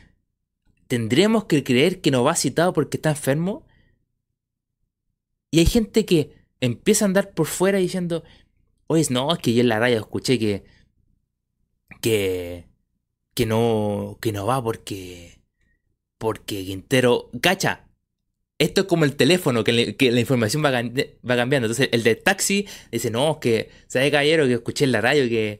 tendremos 0.88 1.46
que 1.46 1.64
creer 1.64 2.02
que 2.02 2.12
no 2.12 2.24
va 2.24 2.36
citado 2.36 2.74
porque 2.74 2.98
está 2.98 3.12
enfermo. 3.12 3.66
Y 5.52 5.60
hay 5.60 5.66
gente 5.66 6.06
que 6.06 6.34
empieza 6.60 7.06
a 7.06 7.08
andar 7.08 7.32
por 7.32 7.46
fuera 7.46 7.78
diciendo, 7.78 8.24
oye, 8.88 9.06
no, 9.10 9.32
es 9.32 9.40
que 9.40 9.54
yo 9.54 9.62
en 9.62 9.70
la 9.70 9.80
radio 9.80 10.00
escuché 10.00 10.40
que, 10.40 10.64
que, 12.02 12.71
que 13.42 13.48
no, 13.48 14.20
que 14.22 14.32
no 14.32 14.46
va 14.46 14.64
porque, 14.64 15.40
porque 16.20 16.64
Quintero, 16.64 17.32
cacha, 17.42 17.88
esto 18.60 18.82
es 18.82 18.88
como 18.88 19.04
el 19.04 19.16
teléfono, 19.16 19.64
que, 19.64 19.74
la 19.74 20.20
información 20.20 20.64
va, 20.64 20.70
va, 20.70 21.36
cambiando. 21.36 21.66
Entonces, 21.66 21.90
el 21.92 22.04
de 22.04 22.14
taxi 22.14 22.68
dice, 22.92 23.10
no, 23.10 23.40
que, 23.40 23.72
¿sabe, 23.88 24.12
caballero? 24.12 24.46
Que 24.46 24.54
escuché 24.54 24.86
en 24.86 24.92
la 24.92 25.02
radio 25.02 25.28
que, 25.28 25.60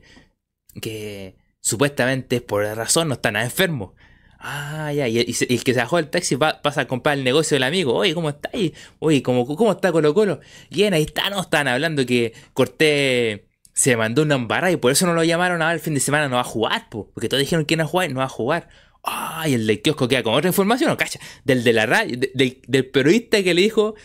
que 0.80 1.38
supuestamente 1.60 2.36
es 2.36 2.42
por 2.44 2.64
razón 2.66 3.08
no 3.08 3.16
está 3.16 3.32
nada 3.32 3.46
enfermo. 3.46 3.96
Ah, 4.38 4.94
ya, 4.94 5.08
y, 5.08 5.18
el 5.18 5.64
que 5.64 5.74
se 5.74 5.80
bajó 5.80 5.98
del 5.98 6.12
taxi 6.12 6.38
pasa 6.38 6.82
a 6.82 6.88
comprar 6.88 7.18
el 7.18 7.24
negocio 7.24 7.56
del 7.56 7.64
amigo. 7.64 7.96
Oye, 7.96 8.14
¿cómo 8.14 8.30
está 8.30 8.52
ahí? 8.54 8.76
Oye, 9.00 9.24
¿cómo, 9.24 9.48
cómo 9.48 9.72
está 9.72 9.92
Colo 9.92 10.14
Colo? 10.14 10.40
Y 10.70 10.84
ahí 10.84 11.02
está, 11.02 11.32
no, 11.32 11.42
están 11.42 11.68
hablando 11.68 12.06
que 12.06 12.34
corté 12.54 13.48
se 13.74 13.96
mandó 13.96 14.24
una 14.24 14.36
embarrada 14.36 14.72
y 14.72 14.78
por 14.78 14.92
eso 14.92 15.06
no 15.06 15.14
lo 15.14 15.24
llamaron 15.24 15.62
a 15.62 15.72
el 15.74 15.80
fin 15.80 15.94
de 15.94 16.00
semana, 16.00 16.28
no 16.28 16.36
va 16.36 16.42
a 16.42 16.46
jugar, 16.46 16.88
porque 16.90 17.30
todos 17.30 17.42
dijeron 17.42 17.66
que 17.66 17.78
no 17.78 17.84
va 17.84 17.88
a 17.88 17.90
jugar, 17.90 18.12
no 18.12 18.20
va 18.20 18.26
a 18.26 18.30
jugar. 18.30 18.70
Ay, 19.04 19.56
el 19.56 19.66
del 19.66 19.82
kiosco 19.82 20.08
queda 20.08 20.24
con 20.24 20.36
otra 20.36 20.50
información, 20.50 20.92
¿o 20.92 20.98
cacha? 20.98 21.20
Del 21.44 21.64
de 21.64 21.74
la 21.74 21.86
radio, 21.86 22.20
del, 22.34 22.86
periodista 22.88 23.42
que 23.42 23.54
le 23.54 23.62
dijo 23.62 23.96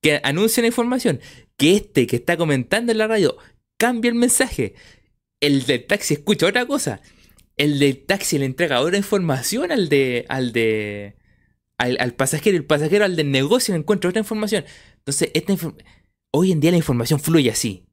que 0.00 0.20
anuncia 0.24 0.62
la 0.62 0.66
información, 0.66 1.20
que 1.56 1.76
este 1.76 2.06
que 2.06 2.16
está 2.16 2.36
comentando 2.36 2.90
en 2.90 2.98
la 2.98 3.06
radio 3.06 3.36
cambia 3.76 4.08
el 4.08 4.16
mensaje. 4.16 4.74
El 5.40 5.64
del 5.66 5.86
taxi 5.86 6.14
escucha 6.14 6.46
otra 6.46 6.66
cosa. 6.66 7.00
El 7.56 7.78
del 7.78 8.04
taxi 8.04 8.38
le 8.38 8.46
entrega 8.46 8.80
otra 8.80 8.96
información 8.96 9.70
al 9.70 9.88
de. 9.88 10.24
al 10.28 10.52
de. 10.52 11.16
al, 11.78 12.14
pasajero. 12.14 12.56
El 12.56 12.64
pasajero 12.64 13.04
al 13.04 13.16
del 13.16 13.30
negocio 13.30 13.74
le 13.74 13.80
encuentra 13.80 14.10
otra 14.10 14.20
información. 14.20 14.64
Entonces, 14.98 15.30
esta 15.34 15.54
hoy 16.32 16.52
en 16.52 16.60
día 16.60 16.70
la 16.70 16.76
información 16.78 17.20
fluye 17.20 17.50
así. 17.50 17.84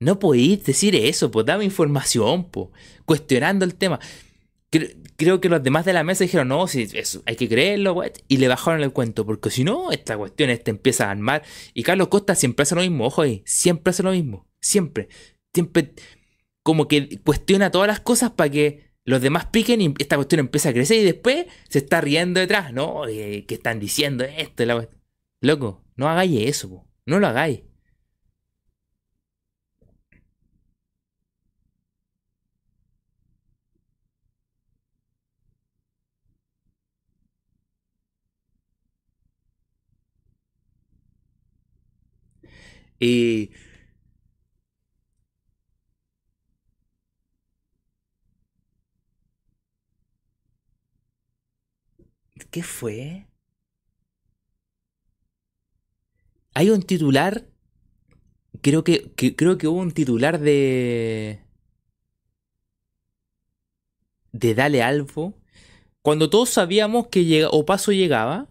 No 0.00 0.18
podéis 0.18 0.64
decir 0.64 0.96
eso, 0.96 1.30
pues 1.30 1.46
dame 1.46 1.64
información, 1.64 2.50
pues. 2.50 2.68
Cuestionando 3.04 3.64
el 3.64 3.74
tema 3.74 4.00
creo 5.16 5.40
que 5.40 5.48
los 5.48 5.62
demás 5.62 5.84
de 5.84 5.92
la 5.92 6.04
mesa 6.04 6.24
dijeron, 6.24 6.48
no, 6.48 6.66
si 6.66 6.88
eso, 6.94 7.22
hay 7.26 7.36
que 7.36 7.48
creerlo, 7.48 8.02
y 8.28 8.36
le 8.36 8.48
bajaron 8.48 8.82
el 8.82 8.92
cuento, 8.92 9.26
porque 9.26 9.50
si 9.50 9.64
no, 9.64 9.90
esta 9.90 10.16
cuestión 10.16 10.50
este 10.50 10.70
empieza 10.70 11.06
a 11.06 11.10
armar. 11.10 11.42
Y 11.74 11.82
Carlos 11.82 12.08
Costa 12.08 12.34
siempre 12.34 12.62
hace 12.62 12.74
lo 12.74 12.80
mismo, 12.82 13.06
ojo 13.06 13.22
ahí, 13.22 13.42
siempre 13.44 13.90
hace 13.90 14.02
lo 14.02 14.12
mismo, 14.12 14.48
siempre. 14.60 15.08
Siempre 15.52 15.94
como 16.62 16.86
que 16.88 17.20
cuestiona 17.24 17.70
todas 17.70 17.88
las 17.88 18.00
cosas 18.00 18.30
para 18.30 18.50
que 18.50 18.90
los 19.04 19.20
demás 19.20 19.46
piquen 19.46 19.80
y 19.80 19.94
esta 19.98 20.16
cuestión 20.16 20.40
empieza 20.40 20.68
a 20.68 20.72
crecer 20.72 20.98
y 20.98 21.04
después 21.04 21.46
se 21.68 21.78
está 21.78 22.00
riendo 22.00 22.38
detrás, 22.38 22.72
¿no? 22.72 23.08
Eh, 23.08 23.44
que 23.46 23.54
están 23.54 23.80
diciendo 23.80 24.24
esto, 24.24 24.64
la... 24.64 24.88
Loco, 25.42 25.82
no 25.96 26.08
hagáis 26.08 26.48
eso, 26.48 26.86
no 27.06 27.18
lo 27.18 27.26
hagáis. 27.26 27.62
Y... 43.00 43.50
¿Qué 52.50 52.62
fue? 52.62 53.26
Hay 56.54 56.70
un 56.70 56.82
titular. 56.82 57.46
Creo 58.62 58.84
que, 58.84 59.12
creo 59.14 59.56
que 59.58 59.68
hubo 59.68 59.78
un 59.80 59.92
titular 59.92 60.38
de. 60.40 61.40
de 64.32 64.54
Dale 64.54 64.82
Alfo. 64.82 65.34
Cuando 66.02 66.30
todos 66.30 66.50
sabíamos 66.50 67.08
que 67.08 67.24
llega, 67.24 67.48
Opaso 67.50 67.92
llegaba. 67.92 68.48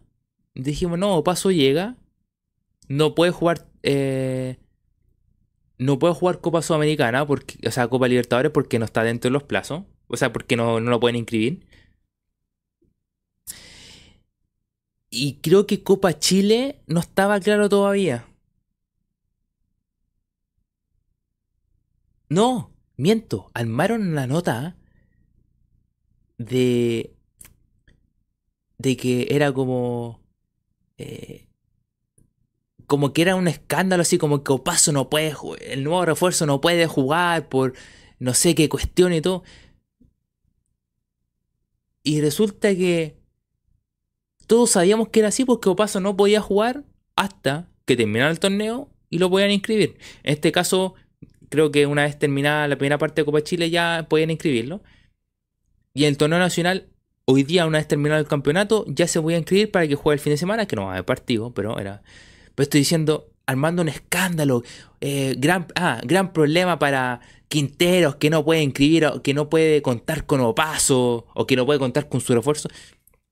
Dijimos, 0.55 0.97
no, 0.99 1.15
Opaso 1.17 1.51
llega. 1.51 1.97
No 2.87 3.15
puede 3.15 3.31
jugar 3.31 3.68
eh, 3.83 4.57
no 5.77 5.97
puede 5.99 6.13
jugar 6.13 6.41
Copa 6.41 6.61
Sudamericana, 6.61 7.25
porque, 7.25 7.57
o 7.67 7.71
sea, 7.71 7.87
Copa 7.87 8.07
Libertadores 8.07 8.51
porque 8.51 8.79
no 8.79 8.85
está 8.85 9.03
dentro 9.03 9.29
de 9.29 9.33
los 9.33 9.43
plazos, 9.43 9.83
o 10.07 10.17
sea, 10.17 10.31
porque 10.33 10.55
no, 10.55 10.79
no 10.79 10.91
lo 10.91 10.99
pueden 10.99 11.15
inscribir. 11.15 11.65
Y 15.11 15.35
creo 15.41 15.67
que 15.67 15.83
Copa 15.83 16.17
Chile 16.17 16.81
no 16.87 16.99
estaba 16.99 17.39
claro 17.39 17.69
todavía. 17.69 18.25
No, 22.29 22.71
miento, 22.97 23.51
armaron 23.53 24.15
la 24.15 24.25
nota 24.27 24.75
de 26.37 27.13
de 28.77 28.97
que 28.97 29.27
era 29.29 29.53
como 29.53 30.21
eh, 30.97 31.48
como 32.89 33.13
que 33.13 33.21
era 33.21 33.35
un 33.35 33.47
escándalo, 33.47 34.01
así 34.01 34.17
como 34.17 34.43
que 34.43 34.51
Opaso 34.51 34.91
no 34.91 35.11
puede, 35.11 35.35
el 35.61 35.83
nuevo 35.83 36.03
refuerzo 36.05 36.47
no 36.47 36.59
puede 36.59 36.87
jugar 36.87 37.47
por 37.47 37.73
no 38.17 38.33
sé 38.33 38.55
qué 38.55 38.67
cuestión 38.67 39.13
y 39.13 39.21
todo. 39.21 39.43
Y 42.01 42.19
resulta 42.19 42.73
que 42.73 43.15
todos 44.47 44.71
sabíamos 44.71 45.09
que 45.09 45.19
era 45.19 45.29
así 45.29 45.45
porque 45.45 45.69
Opaso 45.69 45.99
no 45.99 46.17
podía 46.17 46.41
jugar 46.41 46.83
hasta 47.15 47.69
que 47.85 47.95
terminara 47.95 48.31
el 48.31 48.39
torneo 48.39 48.89
y 49.11 49.19
lo 49.19 49.29
podían 49.29 49.51
inscribir. 49.51 49.99
En 50.23 50.33
este 50.33 50.51
caso, 50.51 50.95
creo 51.49 51.71
que 51.71 51.85
una 51.85 52.05
vez 52.05 52.17
terminada 52.17 52.67
la 52.67 52.77
primera 52.79 52.97
parte 52.97 53.21
de 53.21 53.25
Copa 53.25 53.43
Chile 53.43 53.69
ya 53.69 54.07
podían 54.09 54.31
inscribirlo. 54.31 54.81
Y 55.93 56.05
el 56.05 56.17
torneo 56.17 56.39
nacional, 56.39 56.89
hoy 57.25 57.43
día, 57.43 57.67
una 57.67 57.77
vez 57.77 57.87
terminado 57.87 58.19
el 58.19 58.27
campeonato, 58.27 58.83
ya 58.87 59.07
se 59.07 59.21
podía 59.21 59.37
inscribir 59.37 59.69
para 59.69 59.87
que 59.87 59.93
juegue 59.93 60.15
el 60.15 60.19
fin 60.19 60.33
de 60.33 60.37
semana, 60.37 60.65
que 60.65 60.75
no 60.75 60.85
va 60.85 60.89
a 60.89 60.93
haber 60.93 61.05
partido, 61.05 61.53
pero 61.53 61.77
era 61.77 62.01
pero 62.55 62.63
estoy 62.63 62.81
diciendo, 62.81 63.29
armando 63.49 63.81
un 63.81 63.89
escándalo. 63.89 64.63
Eh, 65.01 65.35
gran, 65.37 65.67
ah, 65.75 66.01
gran 66.03 66.33
problema 66.33 66.77
para 66.77 67.21
Quinteros 67.47 68.15
que 68.17 68.29
no 68.29 68.45
puede 68.45 68.61
inscribir, 68.61 69.09
que 69.23 69.33
no 69.33 69.49
puede 69.49 69.81
contar 69.81 70.25
con 70.25 70.39
Opaso, 70.41 71.25
o 71.33 71.47
que 71.47 71.55
no 71.55 71.65
puede 71.65 71.79
contar 71.79 72.07
con 72.07 72.21
su 72.21 72.35
refuerzo. 72.35 72.69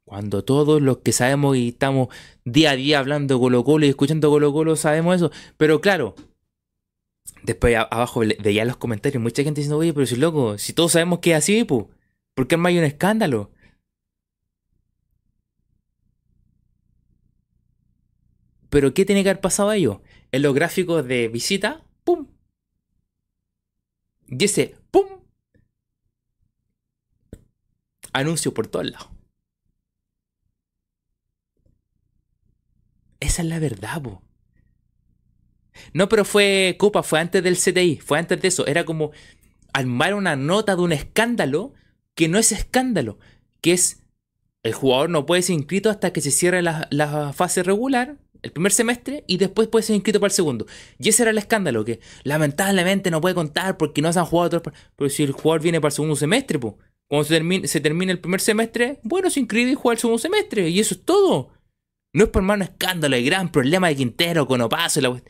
Cuando 0.06 0.44
todos 0.44 0.82
los 0.82 1.00
que 1.00 1.12
sabemos 1.12 1.56
y 1.58 1.70
estamos 1.70 2.08
día 2.46 2.72
a 2.72 2.76
día 2.76 3.00
hablando 3.00 3.40
Colo 3.40 3.64
Colo 3.64 3.86
y 3.86 3.90
escuchando 3.90 4.30
Colo 4.30 4.54
Colo 4.54 4.76
sabemos 4.76 5.18
eso. 5.18 5.32
Pero 5.58 5.82
claro, 5.82 6.16
después 7.44 7.76
abajo 7.76 8.22
veía 8.40 8.66
los 8.66 8.78
comentarios 8.78 9.22
mucha 9.22 9.44
gente 9.44 9.62
diciendo, 9.62 9.78
oye, 9.78 9.94
pero 9.94 10.06
si 10.08 10.16
loco, 10.16 10.58
si 10.58 10.74
todos 10.74 10.94
sabemos 10.94 11.20
que 11.20 11.32
es 11.32 11.38
así, 11.38 11.64
¿por 11.66 12.48
qué 12.48 12.58
hay 12.64 12.78
un 12.80 12.86
escándalo? 12.86 13.52
Pero 18.70 18.94
¿qué 18.94 19.06
tiene 19.06 19.24
que 19.24 19.30
haber 19.30 19.42
pasado 19.42 19.70
a 19.70 19.76
ellos? 19.76 20.00
En 20.32 20.42
los 20.42 20.54
gráficos 20.54 21.08
de 21.08 21.28
visita, 21.28 21.86
¡pum! 22.04 22.28
Y 24.28 24.44
ese 24.44 24.76
¡pum! 24.92 25.06
Anuncio 28.14 28.54
por 28.54 28.68
todos 28.68 28.90
lados. 28.90 29.10
Esa 33.20 33.42
es 33.42 33.48
la 33.48 33.60
verdad, 33.60 34.02
po. 34.02 34.22
No, 35.94 36.10
pero 36.10 36.26
fue 36.26 36.76
Copa, 36.78 37.04
fue 37.04 37.20
antes 37.20 37.44
del 37.44 37.58
CTI, 37.58 37.98
fue 37.98 38.20
antes 38.20 38.42
de 38.42 38.48
eso. 38.48 38.66
Era 38.68 38.86
como 38.86 39.12
armar 39.74 40.14
una 40.14 40.36
nota 40.36 40.76
de 40.76 40.82
un 40.82 40.92
escándalo 40.92 41.74
que 42.16 42.28
no 42.28 42.40
es 42.40 42.52
escándalo, 42.52 43.20
que 43.62 43.74
es 43.74 44.04
el 44.64 44.74
jugador 44.74 45.10
no 45.10 45.26
puede 45.26 45.44
ser 45.44 45.56
inscrito 45.56 45.90
hasta 45.90 46.12
que 46.12 46.22
se 46.22 46.32
cierre 46.32 46.62
la, 46.62 46.88
la 46.92 47.32
fase 47.32 47.64
regular 47.64 48.18
el 48.42 48.52
primer 48.52 48.72
semestre 48.72 49.24
y 49.28 49.38
después 49.38 49.68
puede 49.68 49.84
ser 49.84 49.96
inscrito 49.96 50.20
para 50.20 50.30
el 50.30 50.36
segundo. 50.36 50.66
Y 51.00 51.10
ese 51.10 51.24
era 51.24 51.32
el 51.32 51.38
escándalo, 51.38 51.84
que 51.86 52.00
lamentablemente 52.24 53.12
no 53.12 53.22
puede 53.22 53.36
contar 53.36 53.78
porque 53.78 54.02
no 54.02 54.12
se 54.12 54.20
han 54.20 54.26
jugado 54.26 54.58
otros. 54.58 54.76
Pero 54.96 55.10
si 55.10 55.24
el 55.24 55.32
jugador 55.32 55.62
viene 55.62 55.82
para 55.82 55.90
el 55.90 55.96
segundo 55.96 56.16
semestre, 56.16 56.60
pues, 56.60 56.76
cuando 57.08 57.26
se 57.26 57.36
termine, 57.36 57.68
se 57.68 57.80
termine 57.80 58.12
el 58.12 58.20
primer 58.20 58.42
semestre, 58.42 59.00
bueno, 59.04 59.30
se 59.30 59.40
inscribe 59.40 59.72
y 59.72 59.76
juega 59.76 59.94
el 59.94 60.00
segundo 60.00 60.20
semestre. 60.20 60.70
Y 60.70 60.80
eso 60.80 60.96
es 60.96 61.04
todo. 61.04 61.52
No 62.14 62.24
es 62.26 62.30
por 62.30 62.42
más 62.42 62.56
un 62.58 62.64
escándalo, 62.64 63.16
el 63.16 63.26
gran 63.26 63.52
problema 63.52 63.88
de 63.90 63.96
Quintero 63.96 64.48
con 64.48 64.62
Opaso. 64.62 65.02
La... 65.02 65.22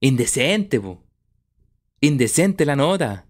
Indecente, 0.00 0.80
po. 0.80 1.02
Indecente 2.00 2.64
la 2.66 2.76
nota. 2.76 3.26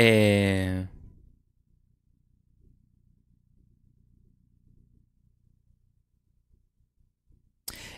Eh, 0.00 0.86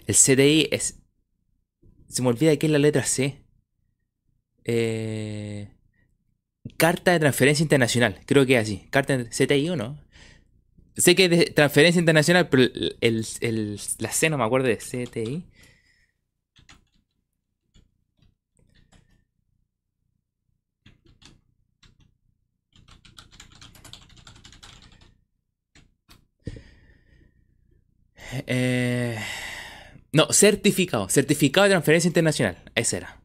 el 0.07 0.15
CDI 0.15 0.69
es... 0.71 0.99
Se 2.09 2.23
me 2.23 2.29
olvida 2.29 2.57
que 2.57 2.67
es 2.67 2.73
la 2.73 2.79
letra 2.79 3.05
C. 3.05 3.45
Eh, 4.65 5.69
carta 6.79 7.13
de 7.13 7.21
transferencia 7.21 7.63
internacional. 7.63 8.19
Creo 8.25 8.47
que 8.47 8.57
es 8.57 8.63
así. 8.63 8.87
Carta 8.91 9.19
de 9.19 9.27
CTI 9.29 9.69
o 9.69 9.77
no. 9.77 10.03
Sé 10.97 11.15
que 11.15 11.27
es 11.27 11.31
de 11.31 11.45
transferencia 11.47 12.01
internacional, 12.01 12.49
pero 12.49 12.63
el, 13.01 13.79
la 13.99 14.11
C 14.11 14.31
no 14.31 14.39
me 14.39 14.45
acuerdo 14.45 14.69
de 14.69 14.79
CTI. 14.79 15.45
Eh, 28.47 29.19
no, 30.13 30.33
certificado. 30.33 31.09
Certificado 31.09 31.65
de 31.65 31.71
transferencia 31.71 32.09
internacional. 32.09 32.59
Ese 32.75 32.99
era. 32.99 33.21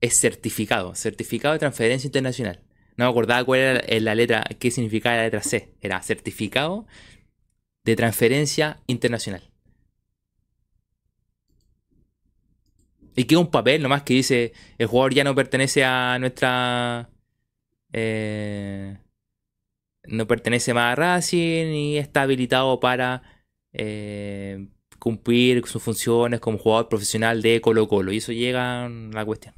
Es 0.00 0.18
certificado. 0.18 0.94
Certificado 0.94 1.52
de 1.54 1.58
transferencia 1.58 2.08
internacional. 2.08 2.60
No 2.96 3.06
me 3.06 3.10
acordaba 3.10 3.44
cuál 3.44 3.60
era 3.60 4.00
la 4.00 4.14
letra, 4.14 4.44
qué 4.58 4.70
significaba 4.70 5.16
la 5.16 5.24
letra 5.24 5.42
C. 5.42 5.74
Era 5.80 6.02
certificado 6.02 6.86
de 7.84 7.96
transferencia 7.96 8.80
internacional. 8.86 9.50
Y 13.16 13.24
queda 13.24 13.40
un 13.40 13.50
papel 13.50 13.82
nomás 13.82 14.02
que 14.02 14.14
dice, 14.14 14.52
el 14.78 14.86
jugador 14.86 15.14
ya 15.14 15.24
no 15.24 15.34
pertenece 15.34 15.84
a 15.84 16.18
nuestra... 16.18 17.10
Eh, 17.92 18.96
no 20.10 20.26
pertenece 20.26 20.74
más 20.74 20.92
a 20.92 20.96
Racing 20.96 21.72
y 21.72 21.98
está 21.98 22.22
habilitado 22.22 22.80
para 22.80 23.22
eh, 23.72 24.68
cumplir 24.98 25.66
sus 25.66 25.82
funciones 25.82 26.40
como 26.40 26.58
jugador 26.58 26.88
profesional 26.88 27.42
de 27.42 27.60
Colo 27.60 27.88
Colo. 27.88 28.12
Y 28.12 28.18
eso 28.18 28.32
llega 28.32 28.86
a 28.86 28.88
la 28.88 29.24
cuestión. 29.24 29.54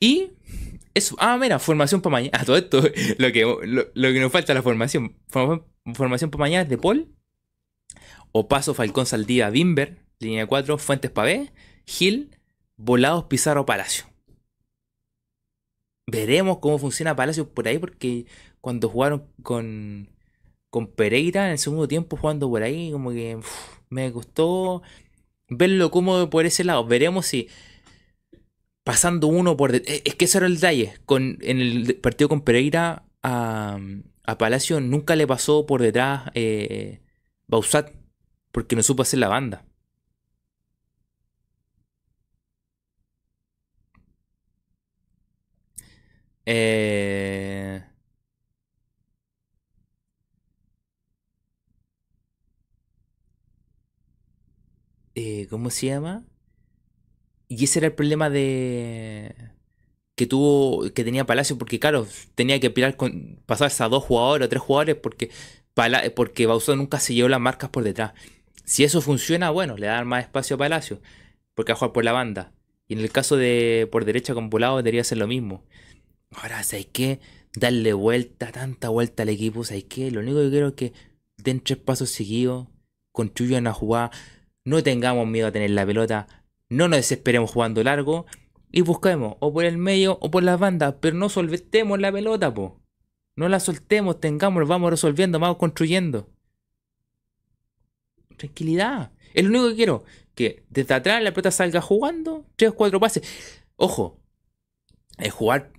Y 0.00 0.32
eso, 0.94 1.16
ah, 1.20 1.36
mira, 1.38 1.58
formación 1.58 2.00
para 2.00 2.12
mañana. 2.12 2.38
Ah, 2.40 2.44
todo 2.44 2.56
esto, 2.56 2.82
lo 3.18 3.32
que, 3.32 3.42
lo, 3.94 4.12
que 4.12 4.20
nos 4.20 4.32
falta 4.32 4.54
la 4.54 4.62
formación. 4.62 5.16
Formación 5.94 6.30
para 6.30 6.40
mañana 6.40 6.62
es 6.64 6.68
de 6.68 6.78
Paul. 6.78 7.14
Paso 8.48 8.74
Falcón, 8.74 9.06
Saldía, 9.06 9.50
Bimber, 9.50 10.06
línea 10.18 10.46
4, 10.46 10.78
Fuentes 10.78 11.10
Pavé, 11.10 11.52
Gil, 11.84 12.36
Volados, 12.84 13.24
Pizarro, 13.24 13.64
Palacio. 13.64 14.06
Veremos 16.06 16.58
cómo 16.58 16.78
funciona 16.78 17.14
Palacio 17.14 17.48
por 17.48 17.68
ahí, 17.68 17.78
porque 17.78 18.26
cuando 18.60 18.88
jugaron 18.88 19.28
con, 19.42 20.10
con 20.68 20.88
Pereira 20.88 21.46
en 21.46 21.52
el 21.52 21.58
segundo 21.58 21.86
tiempo, 21.86 22.16
jugando 22.16 22.50
por 22.50 22.64
ahí, 22.64 22.90
como 22.90 23.10
que 23.12 23.38
me 23.88 24.10
gustó 24.10 24.82
verlo 25.48 25.92
como 25.92 26.28
por 26.28 26.44
ese 26.44 26.64
lado. 26.64 26.84
Veremos 26.84 27.26
si 27.26 27.48
pasando 28.82 29.28
uno 29.28 29.56
por... 29.56 29.74
Eh, 29.76 30.02
es 30.04 30.14
que 30.16 30.24
ese 30.24 30.38
era 30.38 30.48
el 30.48 30.56
detalle. 30.56 30.94
Con, 31.06 31.38
en 31.40 31.60
el 31.60 31.94
partido 31.96 32.28
con 32.28 32.42
Pereira 32.42 33.04
a, 33.22 33.78
Palacio 34.38 34.80
nunca 34.80 35.14
le 35.14 35.26
pasó 35.26 35.66
por 35.66 35.82
detrás 35.82 36.30
eh, 36.34 37.00
Bausat, 37.46 37.92
porque 38.50 38.74
no 38.74 38.82
supo 38.82 39.02
hacer 39.02 39.20
la 39.20 39.28
banda. 39.28 39.64
Eh, 46.46 47.82
eh, 55.14 55.46
¿Cómo 55.50 55.70
se 55.70 55.86
llama? 55.86 56.24
Y 57.48 57.64
ese 57.64 57.80
era 57.80 57.88
el 57.88 57.94
problema 57.94 58.30
de 58.30 59.34
que 60.16 60.26
tuvo 60.26 60.90
que 60.92 61.04
tenía 61.04 61.26
Palacio 61.26 61.58
porque 61.58 61.80
claro 61.80 62.06
tenía 62.34 62.60
que 62.60 62.70
pelear 62.70 62.96
con 62.96 63.40
pasarse 63.46 63.82
a 63.84 63.88
dos 63.88 64.04
jugadores 64.04 64.46
o 64.46 64.48
tres 64.50 64.62
jugadores 64.62 64.96
porque 64.96 65.30
porque 66.16 66.46
Bausón 66.46 66.78
nunca 66.78 67.00
se 67.00 67.14
llevó 67.14 67.28
las 67.28 67.40
marcas 67.40 67.70
por 67.70 67.84
detrás. 67.84 68.12
Si 68.64 68.84
eso 68.84 69.00
funciona 69.02 69.50
bueno 69.50 69.76
le 69.76 69.86
dan 69.86 70.06
más 70.06 70.24
espacio 70.24 70.56
a 70.56 70.58
Palacio 70.58 71.00
porque 71.54 71.72
va 71.72 71.76
a 71.76 71.78
jugar 71.80 71.92
por 71.92 72.04
la 72.04 72.12
banda. 72.12 72.52
Y 72.88 72.94
en 72.94 73.00
el 73.00 73.12
caso 73.12 73.36
de 73.36 73.88
por 73.92 74.04
derecha 74.06 74.34
con 74.34 74.50
Volado 74.50 74.78
debería 74.78 75.04
ser 75.04 75.18
lo 75.18 75.28
mismo 75.28 75.64
ahora 76.34 76.62
¿sabes 76.62 76.88
qué? 76.92 77.20
darle 77.54 77.92
vuelta 77.92 78.52
tanta 78.52 78.88
vuelta 78.88 79.22
al 79.22 79.28
equipo 79.28 79.64
¿sabes 79.64 79.84
qué? 79.84 80.10
lo 80.10 80.20
único 80.20 80.38
que 80.38 80.50
quiero 80.50 80.68
es 80.68 80.74
que 80.74 80.92
den 81.36 81.60
tres 81.60 81.78
pasos 81.78 82.10
seguidos 82.10 82.68
construyan 83.12 83.64
la 83.64 83.72
jugada 83.72 84.10
no 84.64 84.82
tengamos 84.82 85.26
miedo 85.26 85.48
a 85.48 85.52
tener 85.52 85.70
la 85.70 85.84
pelota 85.84 86.26
no 86.68 86.88
nos 86.88 86.98
desesperemos 86.98 87.50
jugando 87.50 87.82
largo 87.84 88.26
y 88.72 88.80
busquemos 88.80 89.36
o 89.38 89.52
por 89.52 89.66
el 89.66 89.76
medio 89.76 90.18
o 90.20 90.30
por 90.30 90.42
las 90.42 90.58
bandas, 90.58 90.94
pero 91.00 91.16
no 91.16 91.28
soltemos 91.28 92.00
la 92.00 92.10
pelota, 92.10 92.52
po. 92.52 92.80
No 93.36 93.48
la 93.48 93.60
soltemos, 93.60 94.18
tengamos, 94.18 94.66
vamos 94.66 94.90
resolviendo, 94.90 95.38
vamos 95.38 95.58
construyendo. 95.58 96.30
Tranquilidad. 98.38 99.12
Es 99.34 99.44
lo 99.44 99.50
único 99.50 99.68
que 99.68 99.76
quiero. 99.76 100.04
Que 100.34 100.64
desde 100.70 100.94
atrás 100.94 101.22
la 101.22 101.32
pelota 101.32 101.50
salga 101.50 101.82
jugando. 101.82 102.46
Tres 102.56 102.70
o 102.70 102.74
cuatro 102.74 102.98
pases. 102.98 103.22
Ojo. 103.76 104.18
Es 105.18 105.32
jugar. 105.32 105.70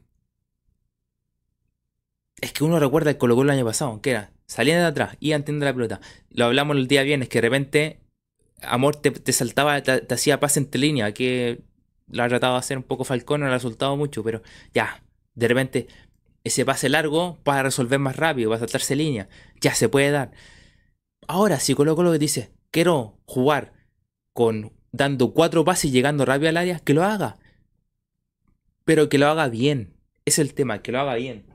Es 2.44 2.52
que 2.52 2.66
uno 2.66 2.78
recuerda 2.78 3.10
el 3.10 3.18
Colo 3.18 3.36
Colo 3.36 3.52
el 3.52 3.58
año 3.58 3.66
pasado. 3.66 4.02
Que 4.02 4.12
era. 4.12 4.32
Salían 4.46 4.80
de 4.80 4.86
atrás. 4.86 5.16
Iban 5.22 5.46
teniendo 5.46 5.66
la 5.66 5.74
pelota. 5.74 6.02
Lo 6.30 6.46
hablamos 6.46 6.76
el 6.76 6.88
día 6.88 7.04
viernes. 7.04 7.30
Que 7.30 7.38
de 7.38 7.42
repente 7.42 8.04
Amor 8.64 8.96
te, 8.96 9.34
saltaba, 9.34 9.82
te, 9.82 10.14
hacía 10.14 10.40
pase 10.40 10.60
entre 10.60 10.80
línea, 10.80 11.14
que 11.14 11.62
lo 12.08 12.24
ha 12.24 12.28
tratado 12.30 12.54
de 12.54 12.60
hacer 12.60 12.78
un 12.78 12.84
poco 12.84 13.04
Falcón, 13.04 13.42
no 13.42 13.48
le 13.48 13.52
ha 13.52 13.56
resultado 13.56 13.96
mucho, 13.98 14.24
pero 14.24 14.42
ya, 14.74 15.04
de 15.36 15.48
repente 15.48 15.88
ese 16.44 16.66
pase 16.66 16.90
largo 16.90 17.40
para 17.44 17.64
resolver 17.64 18.00
más 18.00 18.16
rápido, 18.16 18.50
para 18.50 18.60
saltarse 18.60 18.96
línea, 18.96 19.28
ya 19.62 19.74
se 19.74 19.90
puede 19.90 20.12
dar. 20.12 20.32
Ahora, 21.28 21.60
si 21.60 21.74
coloco 21.74 22.04
lo 22.04 22.12
que 22.12 22.20
dice, 22.20 22.52
quiero 22.72 23.18
jugar 23.26 23.74
con 24.34 24.72
dando 24.92 25.34
cuatro 25.34 25.64
pases 25.66 25.86
y 25.86 25.92
llegando 25.92 26.26
rápido 26.26 26.50
al 26.50 26.58
área, 26.58 26.80
que 26.80 26.94
lo 26.94 27.04
haga. 27.04 27.38
Pero 28.86 29.10
que 29.10 29.18
lo 29.18 29.28
haga 29.28 29.48
bien. 29.48 29.94
Es 30.26 30.40
el 30.40 30.54
tema, 30.54 30.82
que 30.82 30.92
lo 30.92 31.00
haga 31.00 31.16
bien. 31.16 31.46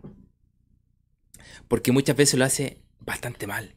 Porque 1.68 1.92
muchas 1.92 2.16
veces 2.16 2.38
lo 2.38 2.44
hace 2.44 2.82
bastante 3.00 3.46
mal 3.46 3.74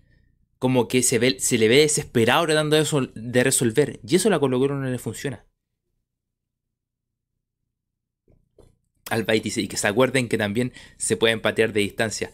como 0.61 0.87
que 0.87 1.01
se, 1.01 1.17
ve, 1.17 1.39
se 1.39 1.57
le 1.57 1.67
ve 1.67 1.77
desesperado 1.77 2.45
tratando 2.45 2.75
de, 2.75 3.09
de 3.15 3.43
resolver. 3.43 3.99
Y 4.07 4.15
eso 4.15 4.29
la 4.29 4.39
Colo 4.39 4.59
no 4.59 4.85
le 4.87 4.99
funciona. 4.99 5.43
Al 9.09 9.25
dice, 9.25 9.61
y 9.61 9.67
que 9.67 9.75
se 9.75 9.87
acuerden 9.87 10.29
que 10.29 10.37
también 10.37 10.71
se 10.97 11.17
puede 11.17 11.35
patear 11.39 11.73
de 11.73 11.79
distancia. 11.79 12.31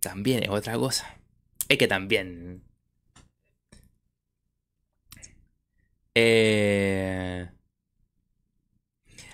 También 0.00 0.44
es 0.44 0.48
otra 0.48 0.76
cosa. 0.78 1.18
Es 1.68 1.76
que 1.76 1.86
también. 1.88 2.62
Eh, 6.14 7.46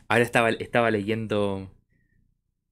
ahora 0.09 0.25
estaba, 0.25 0.51
estaba 0.51 0.91
leyendo. 0.91 1.71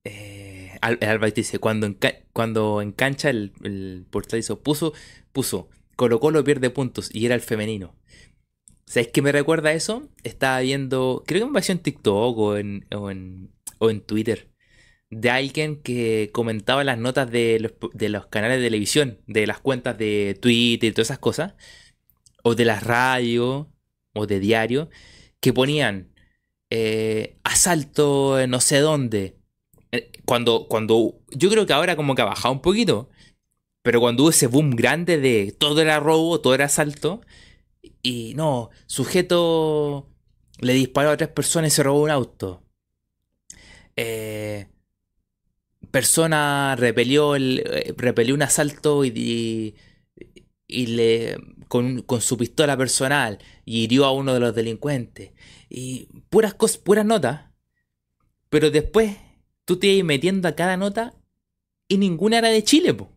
Eh, 0.02 0.47
Alba 0.80 1.30
dice, 1.30 1.58
cuando, 1.58 1.88
cuando 2.32 2.82
en 2.82 2.92
cancha 2.92 3.30
el, 3.30 3.52
el 3.62 4.06
portal 4.10 4.40
hizo, 4.40 4.62
puso, 4.62 4.92
puso, 5.32 5.68
Colo 5.96 6.20
Colo 6.20 6.44
pierde 6.44 6.70
puntos 6.70 7.10
y 7.12 7.26
era 7.26 7.34
el 7.34 7.40
femenino. 7.40 7.96
¿Sabes 8.86 9.08
qué 9.08 9.20
me 9.20 9.32
recuerda 9.32 9.72
eso? 9.72 10.08
Estaba 10.22 10.60
viendo, 10.60 11.24
creo 11.26 11.42
que 11.42 11.46
me 11.46 11.54
pasó 11.54 11.72
en 11.72 11.80
TikTok 11.80 12.38
o 12.38 12.56
en, 12.56 12.86
o 12.94 13.10
en, 13.10 13.52
o 13.78 13.90
en 13.90 14.00
Twitter, 14.00 14.50
de 15.10 15.30
alguien 15.30 15.82
que 15.82 16.30
comentaba 16.32 16.84
las 16.84 16.98
notas 16.98 17.30
de 17.30 17.58
los, 17.60 17.72
de 17.92 18.08
los 18.08 18.26
canales 18.26 18.58
de 18.58 18.66
televisión, 18.66 19.20
de 19.26 19.46
las 19.46 19.60
cuentas 19.60 19.98
de 19.98 20.38
Twitter 20.40 20.90
y 20.90 20.92
todas 20.92 21.08
esas 21.08 21.18
cosas, 21.18 21.54
o 22.42 22.54
de 22.54 22.64
las 22.64 22.82
radios, 22.82 23.66
o 24.14 24.26
de 24.26 24.40
diario, 24.40 24.90
que 25.40 25.52
ponían 25.52 26.14
eh, 26.70 27.38
asalto 27.44 28.40
en 28.40 28.50
no 28.50 28.60
sé 28.60 28.78
dónde, 28.78 29.37
cuando, 30.24 30.66
cuando, 30.68 31.20
yo 31.30 31.50
creo 31.50 31.66
que 31.66 31.72
ahora 31.72 31.96
como 31.96 32.14
que 32.14 32.22
ha 32.22 32.26
bajado 32.26 32.54
un 32.54 32.60
poquito, 32.60 33.08
pero 33.82 34.00
cuando 34.00 34.24
hubo 34.24 34.30
ese 34.30 34.46
boom 34.46 34.70
grande 34.70 35.18
de 35.18 35.52
todo 35.58 35.80
era 35.80 36.00
robo, 36.00 36.40
todo 36.40 36.54
era 36.54 36.66
asalto, 36.66 37.22
y 38.02 38.34
no, 38.34 38.70
sujeto 38.86 40.08
le 40.60 40.74
disparó 40.74 41.10
a 41.10 41.16
tres 41.16 41.30
personas 41.30 41.72
y 41.72 41.76
se 41.76 41.82
robó 41.82 42.02
un 42.02 42.10
auto. 42.10 42.62
Eh, 43.96 44.68
persona 45.90 46.76
repelió, 46.76 47.34
el, 47.34 47.62
eh, 47.66 47.94
repelió 47.96 48.34
un 48.34 48.42
asalto 48.42 49.04
y, 49.04 49.74
y, 50.66 50.86
le 50.86 51.36
con, 51.68 52.02
con, 52.02 52.20
su 52.20 52.36
pistola 52.36 52.76
personal 52.76 53.38
y 53.64 53.84
hirió 53.84 54.04
a 54.04 54.12
uno 54.12 54.34
de 54.34 54.40
los 54.40 54.54
delincuentes. 54.54 55.32
Y 55.68 56.08
puras 56.30 56.54
cosas, 56.54 56.78
puras 56.78 57.04
notas. 57.04 57.50
Pero 58.50 58.70
después 58.70 59.16
tú 59.68 59.76
te 59.76 59.88
ibas 59.88 60.06
metiendo 60.06 60.48
a 60.48 60.56
cada 60.56 60.78
nota 60.78 61.12
y 61.88 61.98
ninguna 61.98 62.38
era 62.38 62.48
de 62.48 62.64
Chile, 62.64 62.94
po. 62.94 63.12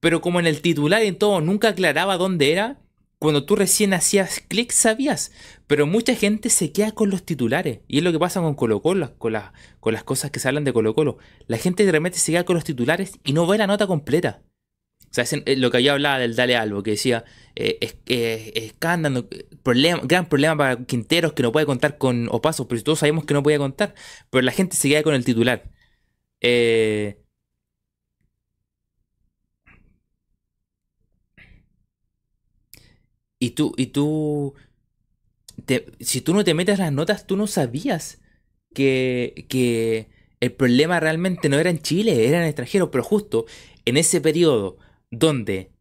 Pero 0.00 0.20
como 0.20 0.40
en 0.40 0.48
el 0.48 0.60
titular 0.60 1.04
y 1.04 1.12
todo 1.12 1.40
nunca 1.40 1.68
aclaraba 1.68 2.16
dónde 2.16 2.50
era, 2.50 2.80
cuando 3.20 3.44
tú 3.44 3.54
recién 3.54 3.94
hacías 3.94 4.40
clic 4.48 4.72
sabías. 4.72 5.30
Pero 5.68 5.86
mucha 5.86 6.16
gente 6.16 6.50
se 6.50 6.72
queda 6.72 6.90
con 6.90 7.08
los 7.08 7.22
titulares. 7.22 7.82
Y 7.86 7.98
es 7.98 8.02
lo 8.02 8.10
que 8.10 8.18
pasa 8.18 8.40
con 8.40 8.56
Colo 8.56 8.82
Colo, 8.82 9.16
con, 9.18 9.34
con 9.78 9.92
las 9.92 10.02
cosas 10.02 10.32
que 10.32 10.40
se 10.40 10.48
hablan 10.48 10.64
de 10.64 10.72
Colo 10.72 10.92
Colo. 10.92 11.18
La 11.46 11.56
gente 11.56 11.86
de 11.86 11.92
repente 11.92 12.18
se 12.18 12.32
queda 12.32 12.44
con 12.44 12.56
los 12.56 12.64
titulares 12.64 13.12
y 13.22 13.32
no 13.32 13.46
ve 13.46 13.58
la 13.58 13.68
nota 13.68 13.86
completa. 13.86 14.42
O 15.02 15.14
sea, 15.14 15.22
es 15.22 15.34
eh, 15.34 15.54
lo 15.54 15.70
que 15.70 15.84
yo 15.84 15.92
hablaba 15.92 16.18
del 16.18 16.34
Dale 16.34 16.56
Albo, 16.56 16.82
que 16.82 16.92
decía, 16.92 17.24
eh, 17.54 17.78
es, 17.80 17.96
eh, 18.06 18.50
escándalo, 18.56 19.28
problema, 19.62 20.00
gran 20.04 20.28
problema 20.28 20.56
para 20.56 20.84
Quinteros 20.84 21.32
que 21.34 21.42
no 21.42 21.52
puede 21.52 21.66
contar 21.66 21.98
con 21.98 22.28
Opaso, 22.30 22.68
pero 22.68 22.82
todos 22.82 22.98
sabemos 23.00 23.24
que 23.24 23.34
no 23.34 23.42
podía 23.42 23.58
contar, 23.58 23.94
pero 24.30 24.42
la 24.42 24.52
gente 24.52 24.76
se 24.76 24.88
queda 24.88 25.02
con 25.02 25.14
el 25.14 25.24
titular. 25.24 25.70
y 33.38 33.50
tú, 33.50 33.74
y 33.76 33.86
tú, 33.86 34.54
si 36.00 36.20
tú 36.20 36.34
no 36.34 36.44
te 36.44 36.54
metes 36.54 36.78
las 36.78 36.92
notas, 36.92 37.26
tú 37.26 37.36
no 37.36 37.46
sabías 37.46 38.20
que, 38.74 39.46
que 39.48 40.10
el 40.40 40.52
problema 40.52 41.00
realmente 41.00 41.48
no 41.48 41.58
era 41.58 41.70
en 41.70 41.80
Chile, 41.82 42.28
era 42.28 42.38
en 42.38 42.44
extranjero, 42.46 42.90
pero 42.90 43.04
justo 43.04 43.46
en 43.84 43.96
ese 43.96 44.20
periodo 44.20 44.78
donde 45.10 45.71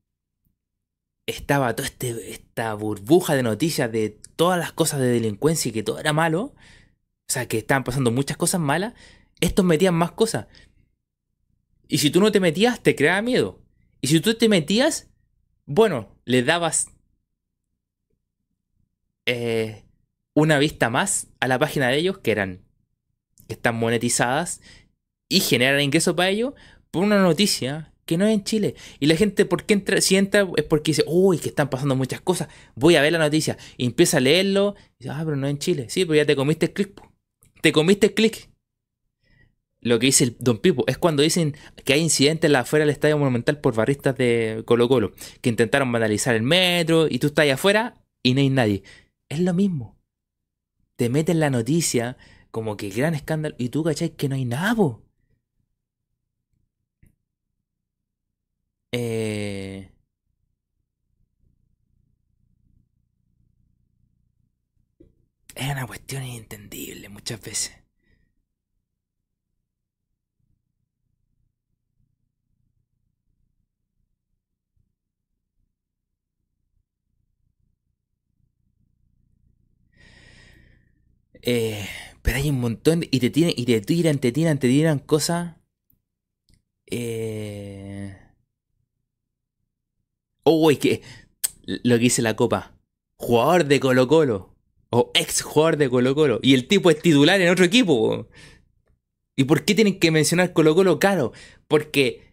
estaba 1.32 1.76
toda 1.76 1.88
este, 1.88 2.32
esta 2.32 2.74
burbuja 2.74 3.36
de 3.36 3.44
noticias 3.44 3.92
de 3.92 4.20
todas 4.36 4.60
las 4.60 4.72
cosas 4.74 5.00
de 5.00 5.08
delincuencia 5.08 5.70
y 5.70 5.72
que 5.72 5.84
todo 5.84 6.00
era 6.00 6.14
malo, 6.14 6.42
o 6.42 6.54
sea, 7.28 7.48
que 7.48 7.60
estaban 7.60 7.84
pasando 7.84 8.12
muchas 8.12 8.38
cosas 8.38 8.62
malas, 8.62 8.94
estos 9.40 9.66
metían 9.66 9.96
más 9.96 10.12
cosas. 10.12 10.48
Y 11.88 11.98
si 11.98 12.10
tú 12.10 12.22
no 12.22 12.32
te 12.32 12.40
metías, 12.40 12.82
te 12.82 12.96
creaba 12.96 13.22
miedo. 13.22 13.62
Y 14.00 14.08
si 14.08 14.20
tú 14.20 14.34
te 14.36 14.50
metías, 14.50 15.10
bueno, 15.66 16.16
le 16.26 16.44
dabas 16.44 16.88
eh, 19.26 19.86
una 20.34 20.58
vista 20.60 20.90
más 20.90 21.28
a 21.40 21.48
la 21.48 21.60
página 21.60 21.90
de 21.90 21.98
ellos, 21.98 22.18
que 22.20 22.32
eran, 22.32 22.66
que 23.48 23.56
están 23.56 23.76
monetizadas 23.76 24.62
y 25.28 25.42
generan 25.42 25.82
ingresos 25.82 26.16
para 26.16 26.30
ellos, 26.30 26.54
por 26.92 27.04
una 27.04 27.22
noticia 27.22 27.91
que 28.06 28.18
no 28.18 28.26
es 28.26 28.34
en 28.34 28.44
Chile. 28.44 28.76
Y 29.00 29.06
la 29.06 29.16
gente, 29.16 29.46
¿por 29.46 29.66
qué 29.66 29.74
entra? 29.74 30.02
Si 30.02 30.16
entra 30.16 30.48
es 30.58 30.64
porque 30.66 30.92
dice, 30.92 31.04
uy, 31.08 31.38
que 31.38 31.50
están 31.50 31.70
pasando 31.70 31.96
muchas 31.96 32.22
cosas, 32.22 32.48
voy 32.76 32.96
a 32.96 33.02
ver 33.02 33.14
la 33.14 33.20
noticia. 33.20 33.58
Y 33.78 33.86
empieza 33.86 34.18
a 34.18 34.20
leerlo, 34.20 34.76
y 35.00 35.04
dice, 35.04 35.14
ah, 35.16 35.22
pero 35.24 35.38
no 35.38 35.48
es 35.48 35.52
en 35.52 35.60
Chile. 35.60 35.86
Sí, 35.90 36.06
pero 36.06 36.16
ya 36.16 36.26
te 36.26 36.36
comiste 36.36 36.68
el 36.68 36.74
clic. 36.74 37.02
Te 37.62 37.72
comiste 37.72 38.08
el 38.08 38.14
clic. 38.14 38.50
Lo 39.84 39.98
que 39.98 40.08
dice 40.08 40.26
el 40.26 40.38
Don 40.40 40.60
Pipo 40.60 40.84
es 40.88 41.00
cuando 41.00 41.24
dicen 41.24 41.56
que 41.84 41.94
hay 41.94 42.02
incidentes 42.02 42.54
afuera 42.54 42.86
del 42.86 42.92
Estadio 42.92 43.18
Monumental 43.18 43.60
por 43.60 43.74
barristas 43.74 44.16
de 44.16 44.62
Colo 44.66 44.88
Colo, 44.88 45.12
que 45.42 45.50
intentaron 45.50 45.92
vandalizar 45.92 46.36
el 46.36 46.44
metro 46.44 47.08
y 47.10 47.18
tú 47.18 47.28
estás 47.28 47.44
ahí 47.44 47.50
afuera 47.50 47.98
y 48.22 48.36
no 48.36 48.42
hay 48.42 48.50
nadie. 48.52 48.84
Es 49.28 49.40
lo 49.40 49.56
mismo. 49.56 49.98
Te 50.98 51.10
meten 51.10 51.40
la 51.40 51.50
noticia 51.50 52.16
como 52.52 52.78
que 52.78 52.90
gran 52.90 53.16
escándalo 53.16 53.56
y 53.58 53.70
tú 53.70 53.84
cachai 53.84 54.12
que 54.12 54.30
no 54.30 54.36
hay 54.36 54.46
nada, 54.46 55.00
Eh... 58.92 59.90
Es 65.56 65.70
una 65.72 65.88
cuestión 65.88 66.26
inentendible 66.26 67.08
muchas 67.08 67.40
veces. 67.40 67.72
Eh, 81.44 81.88
pero 82.22 82.38
hay 82.38 82.50
un 82.50 82.60
montón 82.60 83.04
y 83.10 83.20
te 83.20 83.30
tiran, 83.30 83.54
y 83.56 83.66
te 83.66 83.82
tiran, 83.82 84.20
te 84.20 84.32
tiran, 84.32 84.60
te 84.60 84.68
tiran 84.68 85.00
cosas. 85.00 85.56
Eh... 86.92 88.21
Uy, 90.44 90.78
que 90.78 91.02
lo 91.66 91.96
que 91.96 92.04
dice 92.04 92.22
la 92.22 92.36
copa. 92.36 92.74
Jugador 93.16 93.66
de 93.66 93.80
Colo 93.80 94.08
Colo. 94.08 94.56
O 94.90 95.12
ex 95.14 95.42
jugador 95.42 95.78
de 95.78 95.90
Colo 95.90 96.16
Colo. 96.16 96.40
Y 96.42 96.54
el 96.54 96.68
tipo 96.68 96.90
es 96.90 97.02
titular 97.02 97.40
en 97.40 97.50
otro 97.50 97.66
equipo. 97.66 98.28
¿Y 99.36 99.46
por 99.46 99.64
qué 99.64 99.76
tienen 99.76 100.00
que 100.00 100.12
mencionar 100.12 100.54
Colo 100.54 100.76
Colo? 100.76 101.00
Claro, 101.00 101.32
porque 101.68 102.32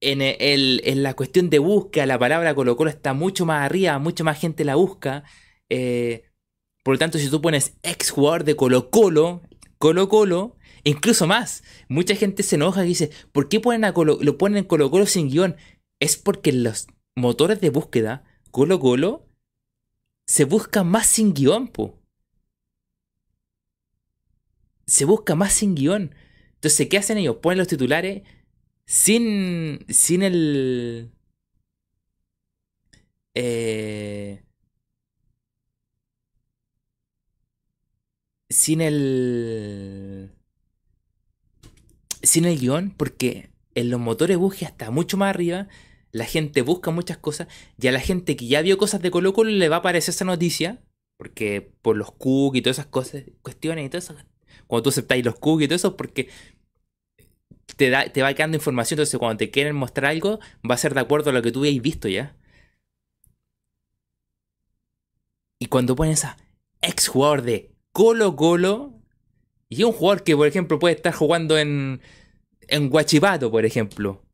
en, 0.00 0.22
el, 0.22 0.80
en 0.84 1.02
la 1.02 1.14
cuestión 1.14 1.50
de 1.50 1.58
búsqueda 1.58 2.06
la 2.06 2.18
palabra 2.18 2.54
Colo 2.54 2.76
Colo 2.76 2.90
está 2.90 3.12
mucho 3.12 3.44
más 3.44 3.64
arriba, 3.64 3.98
mucha 3.98 4.24
más 4.24 4.40
gente 4.40 4.64
la 4.64 4.76
busca. 4.76 5.24
Eh, 5.68 6.24
por 6.82 6.94
lo 6.94 6.98
tanto, 6.98 7.18
si 7.18 7.28
tú 7.28 7.42
pones 7.42 7.74
ex 7.82 8.10
jugador 8.10 8.44
de 8.44 8.56
Colo 8.56 8.90
Colo, 8.90 9.42
Colo 9.78 10.08
Colo, 10.08 10.56
incluso 10.84 11.26
más, 11.26 11.62
mucha 11.88 12.14
gente 12.14 12.42
se 12.42 12.56
enoja 12.56 12.84
y 12.84 12.88
dice, 12.88 13.10
¿por 13.32 13.48
qué 13.48 13.60
ponen 13.60 13.92
lo 13.94 14.38
ponen 14.38 14.58
en 14.58 14.64
Colo 14.64 14.90
Colo 14.90 15.04
sin 15.06 15.28
guion? 15.28 15.56
Es 16.00 16.16
porque 16.16 16.52
los 16.52 16.86
motores 17.18 17.60
de 17.60 17.70
búsqueda, 17.70 18.24
Colo 18.50 18.80
Colo, 18.80 19.28
se 20.26 20.44
busca 20.44 20.84
más 20.84 21.06
sin 21.06 21.34
guion, 21.34 21.68
po. 21.68 21.98
Se 24.86 25.04
busca 25.04 25.34
más 25.34 25.52
sin 25.52 25.74
guion. 25.74 26.14
Entonces, 26.54 26.88
¿qué 26.88 26.98
hacen 26.98 27.18
ellos? 27.18 27.36
Ponen 27.36 27.58
los 27.58 27.68
titulares 27.68 28.22
sin, 28.84 29.84
sin 29.88 30.22
el... 30.22 31.12
Eh, 33.34 34.42
sin 38.48 38.80
el... 38.80 40.32
Sin 42.22 42.44
el 42.44 42.58
guion, 42.58 42.90
porque 42.90 43.50
en 43.74 43.90
los 43.90 44.00
motores 44.00 44.34
de 44.34 44.36
búsqueda 44.36 44.70
está 44.70 44.90
mucho 44.90 45.16
más 45.16 45.30
arriba 45.30 45.68
la 46.12 46.24
gente 46.24 46.62
busca 46.62 46.90
muchas 46.90 47.18
cosas 47.18 47.48
y 47.80 47.86
a 47.88 47.92
la 47.92 48.00
gente 48.00 48.36
que 48.36 48.46
ya 48.46 48.62
vio 48.62 48.78
cosas 48.78 49.02
de 49.02 49.10
Colo 49.10 49.32
Colo 49.32 49.50
le 49.50 49.68
va 49.68 49.76
a 49.76 49.78
aparecer 49.80 50.14
esa 50.14 50.24
noticia, 50.24 50.82
porque 51.16 51.72
por 51.82 51.96
los 51.96 52.12
cookies 52.12 52.60
y 52.60 52.62
todas 52.62 52.78
esas 52.78 52.86
cosas, 52.86 53.24
cuestiones 53.42 53.86
y 53.86 53.88
todo 53.88 53.98
eso, 53.98 54.14
cuando 54.66 54.84
tú 54.84 54.88
aceptáis 54.90 55.24
los 55.24 55.38
cookies 55.38 55.66
y 55.66 55.68
todo 55.68 55.76
eso, 55.76 55.96
porque 55.96 56.28
te, 57.76 57.90
da, 57.90 58.10
te 58.10 58.22
va 58.22 58.34
quedando 58.34 58.56
información, 58.56 58.98
entonces 58.98 59.18
cuando 59.18 59.38
te 59.38 59.50
quieren 59.50 59.76
mostrar 59.76 60.10
algo, 60.10 60.40
va 60.68 60.74
a 60.74 60.78
ser 60.78 60.94
de 60.94 61.00
acuerdo 61.00 61.30
a 61.30 61.32
lo 61.32 61.42
que 61.42 61.52
tú 61.52 61.64
hayas 61.64 61.82
visto 61.82 62.08
ya. 62.08 62.36
Y 65.60 65.66
cuando 65.66 65.96
pones 65.96 66.24
a 66.24 66.36
ex 66.80 67.08
jugador 67.08 67.42
de 67.42 67.74
Colo 67.92 68.36
Colo, 68.36 68.94
y 69.68 69.82
un 69.82 69.92
jugador 69.92 70.22
que 70.24 70.36
por 70.36 70.46
ejemplo 70.46 70.78
puede 70.78 70.94
estar 70.94 71.12
jugando 71.12 71.58
en, 71.58 72.00
en 72.68 72.88
Guachipato, 72.88 73.50
por 73.50 73.64
ejemplo, 73.64 74.24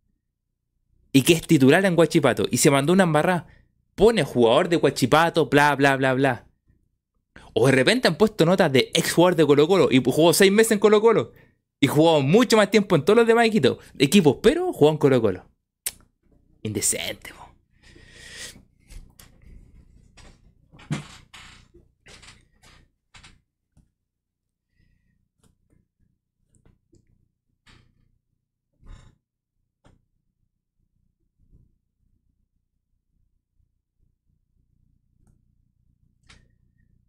y 1.14 1.22
que 1.22 1.32
es 1.32 1.42
titular 1.46 1.84
en 1.86 1.94
Guachipato 1.94 2.44
y 2.50 2.58
se 2.58 2.72
mandó 2.72 2.92
una 2.92 3.04
embarrada, 3.04 3.46
pone 3.94 4.24
jugador 4.24 4.68
de 4.68 4.76
Guachipato, 4.76 5.46
bla, 5.46 5.74
bla, 5.76 5.96
bla, 5.96 6.12
bla. 6.12 6.46
O 7.54 7.66
de 7.66 7.72
repente 7.72 8.08
han 8.08 8.16
puesto 8.16 8.44
notas 8.44 8.72
de 8.72 8.90
ex 8.92 9.12
jugador 9.12 9.36
de 9.36 9.46
Colo 9.46 9.68
Colo 9.68 9.88
y 9.92 10.02
jugó 10.04 10.32
seis 10.32 10.50
meses 10.50 10.72
en 10.72 10.80
Colo 10.80 11.00
Colo. 11.00 11.32
Y 11.78 11.86
jugó 11.86 12.20
mucho 12.20 12.56
más 12.56 12.68
tiempo 12.68 12.96
en 12.96 13.04
todos 13.04 13.18
los 13.18 13.26
demás 13.28 13.46
equipos, 13.46 14.38
pero 14.42 14.72
jugó 14.72 14.90
en 14.90 14.96
Colo 14.96 15.22
Colo. 15.22 15.44
Indecente, 16.62 17.30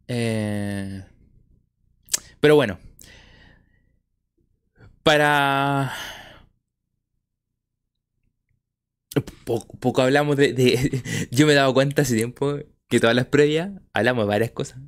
Eh, 0.08 1.04
pero 2.40 2.56
bueno. 2.56 2.80
Para... 5.04 5.94
Poco, 9.46 10.02
hablamos 10.02 10.36
de, 10.36 11.02
Yo 11.32 11.46
me 11.46 11.54
he 11.54 11.56
dado 11.56 11.74
cuenta 11.74 12.02
hace 12.02 12.16
tiempo 12.16 12.60
que 12.90 13.00
todas 13.00 13.16
las 13.16 13.28
previas 13.28 13.72
hablamos 13.94 14.26
de 14.26 14.28
varias 14.28 14.52
cosas. 14.52 14.80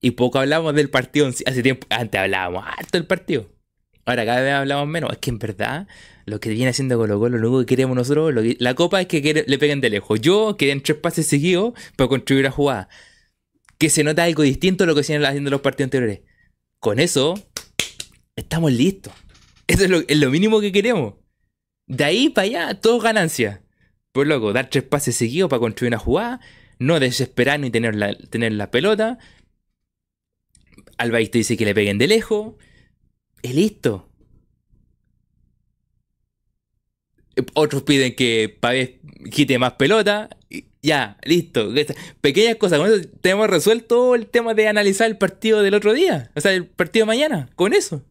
Y 0.00 0.12
poco 0.12 0.38
hablamos 0.38 0.74
del 0.74 0.90
partido. 0.90 1.28
Hace 1.28 1.62
tiempo, 1.62 1.86
antes 1.90 2.20
hablábamos 2.20 2.64
harto 2.66 2.98
del 2.98 3.06
partido. 3.06 3.50
Ahora 4.04 4.24
cada 4.24 4.40
vez 4.40 4.52
hablamos 4.52 4.88
menos. 4.88 5.12
Es 5.12 5.18
que 5.18 5.30
en 5.30 5.38
verdad, 5.38 5.86
lo 6.26 6.40
que 6.40 6.50
viene 6.50 6.70
haciendo 6.70 6.98
Colo 6.98 7.18
Colo, 7.18 7.38
lo 7.38 7.48
único 7.48 7.60
que 7.60 7.76
queremos 7.76 7.96
nosotros, 7.96 8.34
la 8.58 8.74
copa 8.74 9.00
es 9.00 9.06
que 9.06 9.44
le 9.46 9.58
peguen 9.58 9.80
de 9.80 9.90
lejos. 9.90 10.20
Yo 10.20 10.56
quería 10.56 10.72
en 10.72 10.82
tres 10.82 10.98
pases 10.98 11.26
seguidos 11.26 11.74
para 11.96 12.08
construir 12.08 12.44
la 12.44 12.50
jugada 12.50 12.88
que 13.78 13.90
se 13.90 14.04
nota 14.04 14.24
algo 14.24 14.42
distinto 14.42 14.84
a 14.84 14.86
lo 14.86 14.94
que 14.94 15.04
se 15.04 15.16
haciendo 15.16 15.50
los 15.50 15.60
partidos 15.60 15.86
anteriores. 15.86 16.20
Con 16.80 16.98
eso, 16.98 17.34
estamos 18.36 18.72
listos. 18.72 19.12
Eso 19.66 19.84
es 19.84 20.18
lo, 20.18 20.30
mínimo 20.30 20.60
que 20.60 20.72
queremos. 20.72 21.14
De 21.86 22.04
ahí 22.04 22.28
para 22.28 22.46
allá, 22.46 22.80
todo 22.80 22.98
ganancia. 23.00 23.62
Pues 24.12 24.26
loco, 24.26 24.52
dar 24.52 24.70
tres 24.70 24.84
pases 24.84 25.16
seguidos 25.16 25.48
para 25.48 25.60
construir 25.60 25.90
una 25.90 25.98
jugada, 25.98 26.40
no 26.78 26.98
desesperar 26.98 27.60
ni 27.60 27.70
tener 27.70 27.94
la, 27.94 28.16
tener 28.16 28.52
la 28.52 28.70
pelota. 28.70 29.18
Alba 30.96 31.18
te 31.18 31.38
dice 31.38 31.56
que 31.56 31.64
le 31.64 31.74
peguen 31.74 31.98
de 31.98 32.08
lejos. 32.08 32.54
Y 33.42 33.52
listo. 33.52 34.07
Otros 37.54 37.82
piden 37.82 38.14
que 38.14 38.56
Pavés 38.60 38.92
quite 39.30 39.58
más 39.58 39.72
pelota. 39.74 40.28
Ya, 40.82 41.18
listo. 41.24 41.72
Pequeñas 42.20 42.56
cosas. 42.56 42.78
Con 42.78 42.92
eso 42.92 43.08
tenemos 43.20 43.48
resuelto 43.48 44.14
el 44.14 44.26
tema 44.26 44.54
de 44.54 44.68
analizar 44.68 45.08
el 45.08 45.18
partido 45.18 45.62
del 45.62 45.74
otro 45.74 45.92
día. 45.92 46.30
O 46.34 46.40
sea, 46.40 46.52
el 46.52 46.66
partido 46.66 47.04
de 47.04 47.08
mañana. 47.08 47.50
Con 47.54 47.74
eso. 47.74 48.04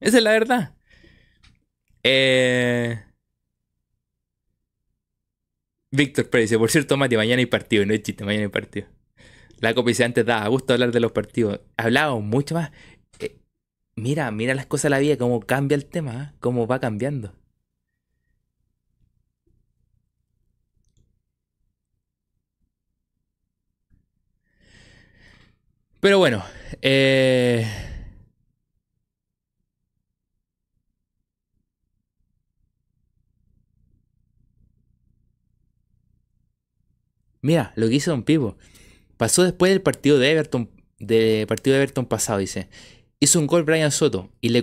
Esa 0.00 0.18
es 0.18 0.22
la 0.22 0.32
verdad. 0.32 0.74
Eh... 2.02 3.02
Víctor 5.90 6.28
Pérez 6.28 6.50
dice, 6.50 6.58
por 6.58 6.70
cierto, 6.70 6.96
Mati, 6.96 7.16
mañana 7.16 7.40
hay 7.40 7.46
partido. 7.46 7.84
No 7.86 7.94
es 7.94 8.02
chiste, 8.02 8.24
mañana 8.24 8.44
hay 8.44 8.50
partido. 8.50 8.88
La 9.60 9.74
copa 9.74 9.88
dice 9.88 10.04
antes 10.04 10.24
da 10.24 10.46
gusto 10.48 10.72
hablar 10.72 10.92
de 10.92 11.00
los 11.00 11.12
partidos. 11.12 11.60
Hablamos 11.76 12.22
mucho 12.22 12.54
más. 12.54 12.70
Eh, 13.18 13.38
mira, 13.96 14.30
mira 14.30 14.54
las 14.54 14.66
cosas 14.66 14.84
de 14.84 14.90
la 14.90 14.98
vida, 14.98 15.16
cómo 15.16 15.40
cambia 15.40 15.74
el 15.74 15.86
tema, 15.86 16.32
¿eh? 16.32 16.36
cómo 16.40 16.66
va 16.66 16.78
cambiando. 16.80 17.34
Pero 26.00 26.18
bueno, 26.18 26.44
eh... 26.82 27.66
Mira, 37.40 37.72
lo 37.76 37.88
que 37.88 37.94
hizo 37.96 38.10
Don 38.10 38.22
Pipo. 38.24 38.56
Pasó 39.16 39.42
después 39.42 39.70
del 39.72 39.82
partido 39.82 40.18
de 40.18 40.30
Everton, 40.30 40.70
de 40.98 41.44
partido 41.48 41.74
de 41.76 41.82
Everton 41.82 42.06
pasado, 42.06 42.38
dice. 42.38 42.68
Hizo 43.20 43.38
un 43.40 43.46
gol 43.46 43.64
Brian 43.64 43.90
Soto 43.90 44.30
y 44.40 44.50
le, 44.50 44.62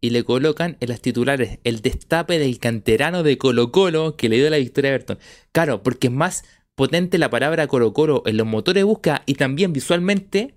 y 0.00 0.10
le 0.10 0.24
colocan 0.24 0.76
en 0.80 0.88
las 0.88 1.00
titulares 1.00 1.58
el 1.64 1.80
destape 1.82 2.38
del 2.38 2.58
canterano 2.58 3.22
de 3.22 3.38
Colo 3.38 3.72
Colo 3.72 4.16
que 4.16 4.28
le 4.28 4.36
dio 4.36 4.50
la 4.50 4.58
victoria 4.58 4.90
a 4.90 4.94
Everton. 4.94 5.18
Claro, 5.52 5.82
porque 5.82 6.08
es 6.08 6.12
más 6.12 6.44
potente 6.76 7.18
la 7.18 7.30
palabra 7.30 7.66
Colo 7.66 7.92
Colo 7.92 8.22
en 8.26 8.36
los 8.36 8.46
motores 8.46 8.80
de 8.80 8.84
búsqueda 8.84 9.22
y 9.26 9.34
también 9.34 9.72
visualmente 9.72 10.54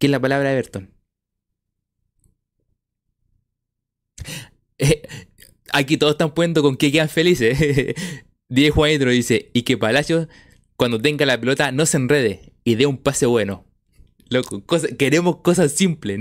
que 0.00 0.06
en 0.06 0.12
la 0.12 0.20
palabra 0.20 0.52
Everton. 0.52 0.92
aquí 5.72 5.96
todos 5.98 6.14
están 6.14 6.34
poniendo 6.34 6.62
con 6.62 6.76
que 6.76 6.90
quedan 6.90 7.08
felices. 7.08 7.58
Diez 8.48 8.72
Juanitro 8.72 9.10
dice, 9.10 9.50
y 9.52 9.62
que 9.62 9.78
Palacios 9.78 10.26
cuando 10.76 11.00
tenga 11.00 11.26
la 11.26 11.38
pelota 11.38 11.70
no 11.70 11.84
se 11.86 11.98
enrede 11.98 12.54
y 12.64 12.74
dé 12.74 12.86
un 12.86 12.96
pase 12.96 13.26
bueno. 13.26 13.66
Loco, 14.30 14.64
queremos 14.98 15.36
cosas 15.42 15.72
simples. 15.72 16.18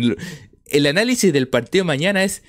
El 0.66 0.86
análisis 0.86 1.32
del 1.32 1.48
partido 1.48 1.86
mañana 1.86 2.24
es 2.24 2.44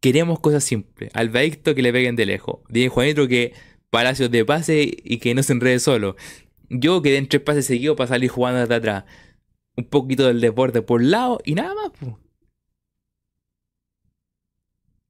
queremos 0.00 0.40
cosas 0.40 0.64
simples. 0.64 1.10
Al 1.14 1.30
que 1.30 1.82
le 1.82 1.92
peguen 1.92 2.16
de 2.16 2.26
lejos. 2.26 2.60
Dije 2.68 2.88
Juanito 2.88 3.28
que 3.28 3.54
Palacios 3.90 4.32
de 4.32 4.44
pase 4.44 4.96
y 5.04 5.18
que 5.18 5.34
no 5.34 5.44
se 5.44 5.52
enrede 5.52 5.78
solo. 5.78 6.16
Yo 6.68 7.00
que 7.02 7.12
den 7.12 7.28
tres 7.28 7.42
pases 7.42 7.66
seguidos 7.66 7.96
para 7.96 8.08
salir 8.08 8.28
jugando 8.28 8.60
hasta 8.60 8.76
atrás. 8.76 9.04
Un 9.76 9.84
poquito 9.84 10.26
del 10.26 10.40
deporte 10.40 10.82
por 10.82 11.02
lado 11.02 11.40
y 11.44 11.54
nada 11.54 11.74
más. 11.74 11.92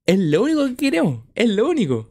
Es 0.07 0.19
lo 0.19 0.43
único 0.43 0.67
que 0.67 0.77
queremos. 0.77 1.25
Es 1.35 1.51
lo 1.51 1.69
único. 1.69 2.11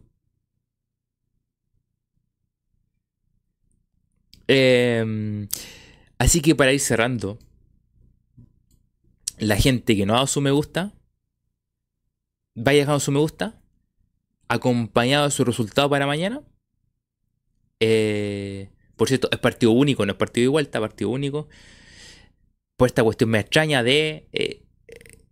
Em, 4.47 5.47
así 6.17 6.41
que 6.41 6.55
para 6.55 6.73
ir 6.73 6.79
cerrando, 6.79 7.39
la 9.37 9.57
gente 9.57 9.95
que 9.95 10.05
no 10.05 10.13
ha 10.13 10.17
dado 10.17 10.27
su 10.27 10.41
me 10.41 10.51
gusta, 10.51 10.93
vaya 12.53 12.79
dejando 12.79 12.99
su 12.99 13.11
me 13.11 13.19
gusta, 13.19 13.59
acompañado 14.47 15.25
de 15.25 15.31
su 15.31 15.43
resultado 15.45 15.89
para 15.89 16.07
mañana. 16.07 16.41
Eh, 17.79 18.69
por 18.95 19.07
cierto, 19.07 19.29
es 19.31 19.39
partido 19.39 19.71
único, 19.71 20.05
no 20.05 20.11
es 20.13 20.17
partido 20.17 20.43
de 20.43 20.49
vuelta, 20.49 20.79
partido 20.79 21.09
único. 21.09 21.47
Por 22.77 22.87
esta 22.87 23.03
cuestión 23.03 23.29
me 23.29 23.39
extraña 23.39 23.83
de 23.83 24.27
eh, 24.33 24.65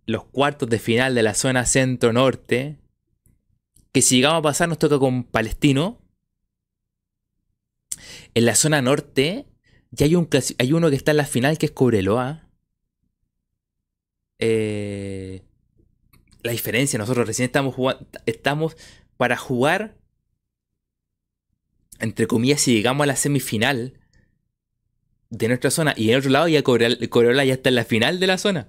los 0.06 0.24
cuartos 0.24 0.68
de 0.68 0.78
final 0.78 1.14
de 1.14 1.22
la 1.22 1.34
zona 1.34 1.66
centro-norte. 1.66 2.78
Que 3.92 4.02
si 4.02 4.16
llegamos 4.16 4.40
a 4.40 4.42
pasar 4.42 4.68
nos 4.68 4.78
toca 4.78 4.98
con 4.98 5.24
Palestino, 5.24 6.00
en 8.34 8.44
la 8.44 8.54
zona 8.56 8.82
norte, 8.82 9.46
ya 9.90 10.06
hay, 10.06 10.16
un, 10.16 10.28
hay 10.58 10.72
uno 10.72 10.90
que 10.90 10.96
está 10.96 11.12
en 11.12 11.18
la 11.18 11.26
final 11.26 11.58
que 11.58 11.66
es 11.66 11.72
Cobreloa. 11.72 12.48
Eh, 14.40 15.42
la 16.42 16.52
diferencia, 16.52 16.98
nosotros 16.98 17.26
recién 17.26 17.46
estamos 17.46 17.74
jugando, 17.74 18.06
estamos 18.26 18.76
para 19.16 19.36
jugar, 19.36 19.96
entre 22.00 22.26
comillas, 22.26 22.60
si 22.60 22.74
llegamos 22.74 23.04
a 23.04 23.06
la 23.06 23.16
semifinal 23.16 24.00
de 25.30 25.48
nuestra 25.48 25.70
zona 25.70 25.94
y 25.96 26.10
en 26.10 26.18
otro 26.18 26.30
lado 26.30 26.48
ya 26.48 26.62
Cobreloa 26.62 27.44
ya 27.44 27.54
está 27.54 27.68
en 27.70 27.74
la 27.76 27.84
final 27.84 28.20
de 28.20 28.26
la 28.26 28.38
zona. 28.38 28.68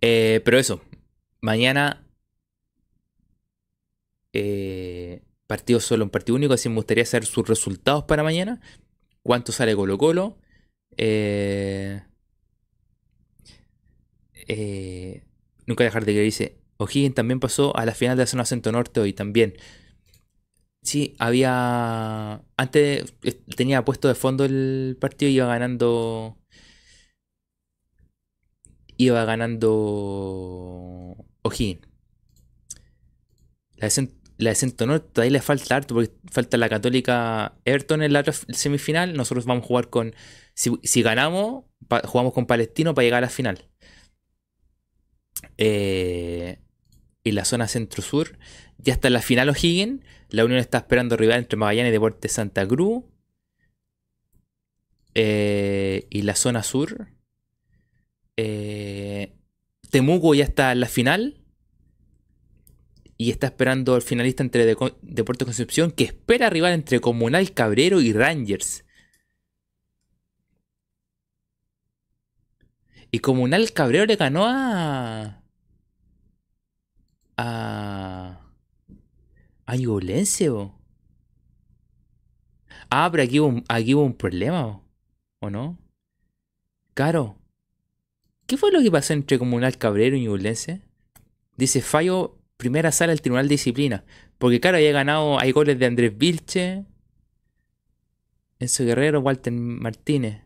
Eh, 0.00 0.40
pero 0.44 0.58
eso, 0.58 0.82
mañana 1.40 2.06
eh, 4.32 5.22
partido 5.46 5.80
solo, 5.80 6.04
un 6.04 6.10
partido 6.10 6.36
único, 6.36 6.54
así 6.54 6.68
me 6.68 6.76
gustaría 6.76 7.06
saber 7.06 7.26
sus 7.26 7.48
resultados 7.48 8.04
para 8.04 8.22
mañana. 8.22 8.60
¿Cuánto 9.22 9.52
sale 9.52 9.74
Colo 9.76 9.96
Colo? 9.98 10.38
Eh, 10.96 12.02
nunca 15.66 15.84
dejar 15.84 16.04
de 16.04 16.12
que 16.14 16.20
dice, 16.20 16.58
O'Higgins 16.78 17.14
también 17.14 17.40
pasó 17.40 17.76
a 17.76 17.84
la 17.86 17.94
final 17.94 18.16
de 18.16 18.22
la 18.24 18.26
zona 18.26 18.44
centro 18.44 18.72
norte 18.72 19.00
hoy 19.00 19.12
también. 19.12 19.54
Sí, 20.82 21.16
había... 21.18 22.42
Antes 22.56 23.14
tenía 23.56 23.84
puesto 23.84 24.08
de 24.08 24.14
fondo 24.14 24.44
el 24.44 24.96
partido 25.00 25.30
y 25.30 25.36
iba 25.36 25.46
ganando... 25.46 26.38
Iba 28.96 29.24
ganando 29.24 29.70
O'Higgins. 31.42 31.86
La 33.76 34.50
de 34.50 34.54
Centro 34.54 34.86
Norte 34.86 35.20
ahí 35.20 35.30
le 35.30 35.40
falta 35.40 35.76
harto 35.76 35.94
porque 35.94 36.12
falta 36.30 36.56
la 36.56 36.68
Católica 36.68 37.56
Everton 37.64 38.02
en 38.02 38.12
la 38.12 38.24
semifinal. 38.24 39.14
Nosotros 39.14 39.46
vamos 39.46 39.64
a 39.64 39.66
jugar 39.66 39.90
con. 39.90 40.14
Si, 40.54 41.02
ganamos, 41.02 41.64
jugamos 42.04 42.32
con 42.32 42.46
Palestino 42.46 42.94
para 42.94 43.04
llegar 43.04 43.18
a 43.18 43.26
la 43.26 43.30
final. 43.30 43.68
Eh, 45.58 46.58
y 47.24 47.32
la 47.32 47.44
zona 47.44 47.66
centro-sur. 47.66 48.38
Ya 48.78 48.92
está 48.92 49.08
en 49.08 49.14
la 49.14 49.22
final 49.22 49.48
O'Higgins. 49.48 50.04
La 50.28 50.44
Unión 50.44 50.60
está 50.60 50.78
esperando 50.78 51.16
rival 51.16 51.38
entre 51.38 51.56
Magallanes 51.56 51.90
y 51.90 51.92
Deportes 51.92 52.32
Santa 52.32 52.66
Cruz. 52.68 53.04
Eh, 55.14 56.06
y 56.10 56.22
la 56.22 56.36
zona 56.36 56.62
sur. 56.62 57.08
Eh, 58.36 59.32
Temuco 59.90 60.34
ya 60.34 60.44
está 60.44 60.72
en 60.72 60.80
la 60.80 60.88
final 60.88 61.40
y 63.16 63.30
está 63.30 63.46
esperando 63.46 63.94
al 63.94 64.02
finalista 64.02 64.42
entre 64.42 64.66
Deportes 64.66 65.44
Concepción 65.46 65.92
que 65.92 66.04
espera 66.04 66.50
rival 66.50 66.72
entre 66.72 67.00
Comunal 67.00 67.52
Cabrero 67.52 68.00
y 68.00 68.12
Rangers. 68.12 68.84
Y 73.12 73.20
Comunal 73.20 73.72
Cabrero 73.72 74.06
le 74.06 74.16
ganó 74.16 74.46
a. 74.46 75.43
a. 77.36 78.40
a 79.66 79.74
Ah, 82.90 83.08
pero 83.10 83.22
aquí 83.22 83.40
hubo, 83.40 83.48
un, 83.48 83.64
aquí 83.68 83.94
hubo 83.94 84.04
un 84.04 84.14
problema, 84.14 84.80
¿o 85.40 85.50
no? 85.50 85.78
Claro. 86.94 87.36
¿Qué 88.46 88.56
fue 88.56 88.70
lo 88.70 88.82
que 88.82 88.90
pasó 88.90 89.14
entre 89.14 89.38
Comunal 89.38 89.78
Cabrero 89.78 90.16
y 90.16 90.24
Ñublense? 90.24 90.82
Dice 91.56 91.80
fallo 91.80 92.38
primera 92.56 92.92
sala 92.92 93.12
del 93.12 93.22
Tribunal 93.22 93.48
de 93.48 93.54
Disciplina. 93.54 94.04
Porque, 94.38 94.60
claro, 94.60 94.76
había 94.76 94.92
ganado, 94.92 95.38
hay 95.40 95.52
goles 95.52 95.78
de 95.78 95.86
Andrés 95.86 96.16
Vilche, 96.16 96.84
Enzo 98.58 98.84
Guerrero, 98.84 99.20
Walter 99.20 99.52
Martínez. 99.52 100.42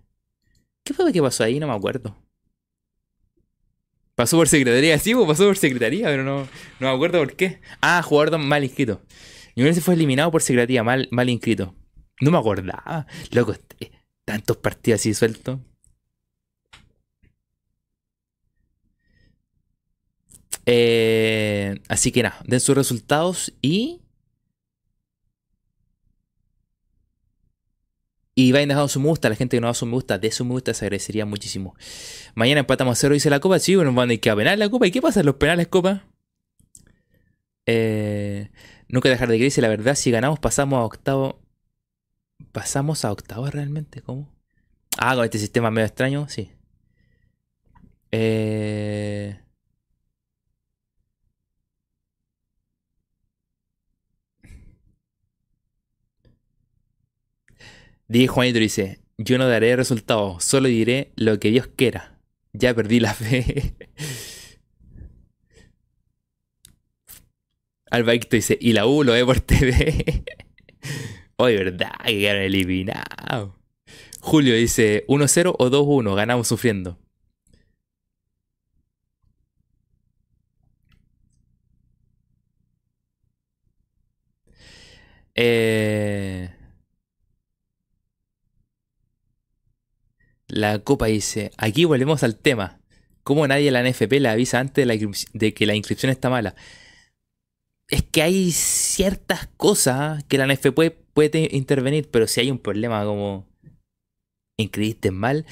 ¿Qué 0.84 0.94
fue 0.94 1.04
lo 1.04 1.12
que 1.12 1.22
pasó 1.22 1.44
ahí? 1.44 1.58
No 1.60 1.66
me 1.66 1.74
acuerdo. 1.74 2.16
Pasó 4.18 4.36
por 4.36 4.48
secretaría, 4.48 4.98
sí, 4.98 5.14
pues, 5.14 5.28
pasó 5.28 5.44
por 5.44 5.56
secretaría, 5.56 6.06
pero 6.06 6.24
no, 6.24 6.38
no 6.80 6.88
me 6.88 6.88
acuerdo 6.88 7.20
por 7.20 7.36
qué. 7.36 7.60
Ah, 7.80 8.02
jugador 8.02 8.36
mal 8.40 8.64
inscrito. 8.64 9.00
Y 9.54 9.62
se 9.72 9.80
fue 9.80 9.94
eliminado 9.94 10.32
por 10.32 10.42
secretaría, 10.42 10.82
mal, 10.82 11.06
mal 11.12 11.30
inscrito. 11.30 11.76
No 12.20 12.32
me 12.32 12.38
acordaba. 12.38 13.06
Loco, 13.30 13.54
eh, 13.78 13.92
tantos 14.24 14.56
partidos 14.56 14.98
así 14.98 15.14
sueltos. 15.14 15.60
Eh, 20.66 21.78
así 21.88 22.10
que 22.10 22.24
nada, 22.24 22.40
den 22.44 22.58
sus 22.58 22.74
resultados 22.74 23.52
y. 23.62 24.00
Y 28.40 28.52
vayan 28.52 28.68
dejando 28.68 28.86
su 28.86 29.00
me 29.00 29.08
gusta, 29.08 29.28
la 29.28 29.34
gente 29.34 29.56
que 29.56 29.60
no 29.60 29.66
da 29.66 29.74
su 29.74 29.84
me 29.84 29.94
gusta, 29.94 30.16
de 30.16 30.30
su 30.30 30.44
me 30.44 30.52
gusta, 30.52 30.72
se 30.72 30.84
agradecería 30.84 31.26
muchísimo. 31.26 31.74
Mañana 32.36 32.60
empatamos 32.60 32.96
a 32.96 33.00
cero, 33.00 33.14
dice 33.14 33.30
la 33.30 33.40
copa. 33.40 33.58
Sí, 33.58 33.74
nos 33.74 33.92
van 33.92 34.10
a 34.10 34.14
ir 34.14 34.30
a 34.30 34.36
penal 34.36 34.56
la 34.60 34.68
copa. 34.68 34.86
¿Y 34.86 34.92
qué 34.92 35.02
pasa 35.02 35.24
los 35.24 35.34
penales, 35.34 35.66
copa? 35.66 36.04
Eh, 37.66 38.48
nunca 38.86 39.08
dejar 39.08 39.26
de 39.26 39.34
creer, 39.34 39.48
dice 39.48 39.60
la 39.60 39.66
verdad, 39.66 39.96
si 39.96 40.12
ganamos 40.12 40.38
pasamos 40.38 40.78
a 40.78 40.84
octavo. 40.84 41.40
¿Pasamos 42.52 43.04
a 43.04 43.10
octavo 43.10 43.50
realmente? 43.50 44.02
¿Cómo? 44.02 44.32
Ah, 44.98 45.16
con 45.16 45.24
este 45.24 45.40
sistema 45.40 45.72
medio 45.72 45.86
extraño, 45.86 46.28
sí. 46.28 46.52
Eh. 48.12 49.36
Diego 58.08 58.32
Juanito 58.34 58.58
dice, 58.58 59.00
yo 59.18 59.36
no 59.36 59.46
daré 59.46 59.76
resultados, 59.76 60.42
solo 60.42 60.68
diré 60.68 61.12
lo 61.16 61.38
que 61.38 61.50
Dios 61.50 61.66
quiera. 61.66 62.18
Ya 62.54 62.74
perdí 62.74 63.00
la 63.00 63.12
fe. 63.12 63.74
Albaicto 67.90 68.36
dice, 68.36 68.56
y 68.60 68.72
la 68.72 68.86
U 68.86 69.04
lo 69.04 69.12
ve 69.12 69.24
por 69.26 69.40
TV. 69.40 70.24
Hoy, 71.36 71.56
¿verdad? 71.58 71.92
Que 72.04 72.18
quedaron 72.18 72.42
eliminados. 72.42 73.52
Julio 74.20 74.54
dice 74.54 75.04
1-0 75.08 75.54
o 75.58 75.70
2-1. 75.70 76.14
Ganamos 76.14 76.48
sufriendo. 76.48 76.98
Eh, 85.34 86.50
la 90.48 90.78
Copa 90.80 91.06
dice, 91.06 91.52
aquí 91.56 91.84
volvemos 91.84 92.22
al 92.22 92.36
tema. 92.36 92.80
¿Cómo 93.22 93.46
nadie 93.46 93.68
a 93.68 93.72
la 93.72 93.88
NFP 93.88 94.12
le 94.20 94.28
avisa 94.28 94.58
antes 94.58 94.86
de, 95.32 95.54
que 95.54 95.66
la 95.66 95.74
inscripción 95.74 96.10
está 96.10 96.30
mala? 96.30 96.54
Es 97.88 98.02
que 98.02 98.22
hay 98.22 98.50
ciertas 98.52 99.48
cosas 99.56 100.24
que 100.24 100.38
la 100.38 100.46
NFP 100.46 100.90
puede, 101.12 101.48
intervenir, 101.52 102.08
pero 102.10 102.26
si 102.26 102.40
hay 102.40 102.50
un 102.50 102.58
problema 102.58 103.04
como 103.04 103.46
inscribiste 104.58 105.10
mal. 105.10 105.46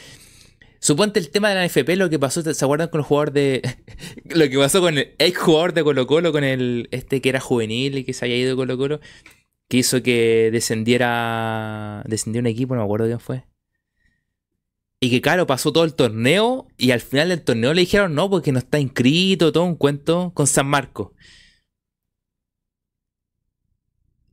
Suponte 0.80 1.20
el 1.20 1.30
tema 1.30 1.50
de 1.50 1.56
la 1.56 1.66
NFP, 1.66 1.96
lo 1.96 2.08
que 2.08 2.18
pasó, 2.18 2.42
¿se 2.42 2.64
acuerdan 2.64 2.88
con 2.88 3.00
el 3.00 3.06
jugador 3.06 3.32
de. 3.32 3.62
lo 4.24 4.48
que 4.48 4.58
pasó 4.58 4.80
con 4.80 4.96
el 4.96 5.14
ex 5.18 5.38
jugador 5.38 5.74
de 5.74 5.84
Colo 5.84 6.06
Colo, 6.06 6.32
con 6.32 6.44
el 6.44 6.88
este 6.92 7.20
que 7.20 7.28
era 7.28 7.40
juvenil 7.40 7.98
y 7.98 8.04
que 8.04 8.12
se 8.12 8.24
había 8.24 8.36
ido 8.36 8.50
de 8.50 8.56
Colo 8.56 8.78
Colo? 8.78 9.00
que 9.68 9.78
hizo 9.78 10.02
que 10.02 10.50
descendiera, 10.52 12.02
descendiera 12.06 12.42
un 12.42 12.46
equipo, 12.46 12.74
no 12.74 12.80
me 12.82 12.84
acuerdo 12.84 13.06
quién 13.06 13.20
fue. 13.20 13.44
Y 15.00 15.10
que 15.10 15.20
claro, 15.20 15.46
pasó 15.46 15.72
todo 15.72 15.84
el 15.84 15.94
torneo 15.94 16.68
y 16.78 16.90
al 16.90 17.00
final 17.00 17.28
del 17.28 17.42
torneo 17.42 17.74
le 17.74 17.82
dijeron 17.82 18.14
no, 18.14 18.30
porque 18.30 18.52
no 18.52 18.58
está 18.58 18.80
inscrito, 18.80 19.52
todo 19.52 19.64
un 19.64 19.76
cuento 19.76 20.32
con 20.34 20.46
San 20.46 20.66
Marco. 20.66 21.14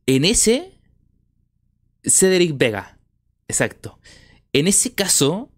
En 0.06 0.24
ese, 0.24 0.78
Cedric 2.02 2.56
Vega, 2.56 2.98
exacto. 3.48 3.98
En 4.52 4.66
ese 4.68 4.94
caso, 4.94 5.50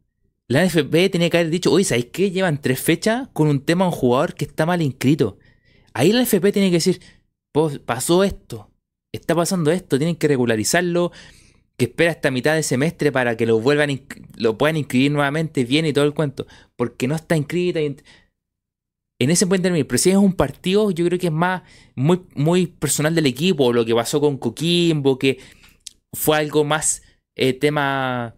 la 0.48 0.64
NFP 0.64 1.10
tenía 1.10 1.30
que 1.30 1.38
haber 1.38 1.50
dicho, 1.50 1.72
oye, 1.72 1.84
¿sabéis 1.84 2.06
qué? 2.12 2.30
Llevan 2.30 2.60
tres 2.60 2.80
fechas 2.80 3.28
con 3.32 3.48
un 3.48 3.64
tema 3.64 3.84
a 3.84 3.88
un 3.88 3.94
jugador 3.94 4.34
que 4.34 4.44
está 4.44 4.66
mal 4.66 4.82
inscrito. 4.82 5.38
Ahí 5.94 6.12
la 6.12 6.22
NFP 6.22 6.52
tiene 6.52 6.70
que 6.70 6.76
decir, 6.76 7.00
pues, 7.52 7.78
pasó 7.78 8.24
esto 8.24 8.70
está 9.16 9.34
pasando 9.34 9.70
esto, 9.72 9.98
tienen 9.98 10.16
que 10.16 10.28
regularizarlo, 10.28 11.12
que 11.76 11.86
espera 11.86 12.10
hasta 12.10 12.30
mitad 12.30 12.54
de 12.54 12.62
semestre 12.62 13.12
para 13.12 13.36
que 13.36 13.46
lo 13.46 13.60
vuelvan, 13.60 14.02
lo 14.36 14.56
puedan 14.56 14.76
inscribir 14.76 15.12
nuevamente 15.12 15.64
bien 15.64 15.86
y 15.86 15.92
todo 15.92 16.04
el 16.04 16.14
cuento, 16.14 16.46
porque 16.76 17.06
no 17.06 17.14
está 17.14 17.36
inscrita. 17.36 17.80
En 17.80 19.30
ese 19.30 19.46
pueden 19.46 19.62
terminar, 19.62 19.86
pero 19.86 19.98
si 19.98 20.10
es 20.10 20.16
un 20.16 20.34
partido, 20.34 20.90
yo 20.90 21.04
creo 21.06 21.18
que 21.18 21.28
es 21.28 21.32
más 21.32 21.62
muy, 21.94 22.22
muy 22.34 22.66
personal 22.66 23.14
del 23.14 23.26
equipo, 23.26 23.72
lo 23.72 23.84
que 23.84 23.94
pasó 23.94 24.20
con 24.20 24.38
Coquimbo, 24.38 25.18
que 25.18 25.38
fue 26.12 26.38
algo 26.38 26.64
más 26.64 27.02
eh, 27.34 27.52
tema 27.52 28.36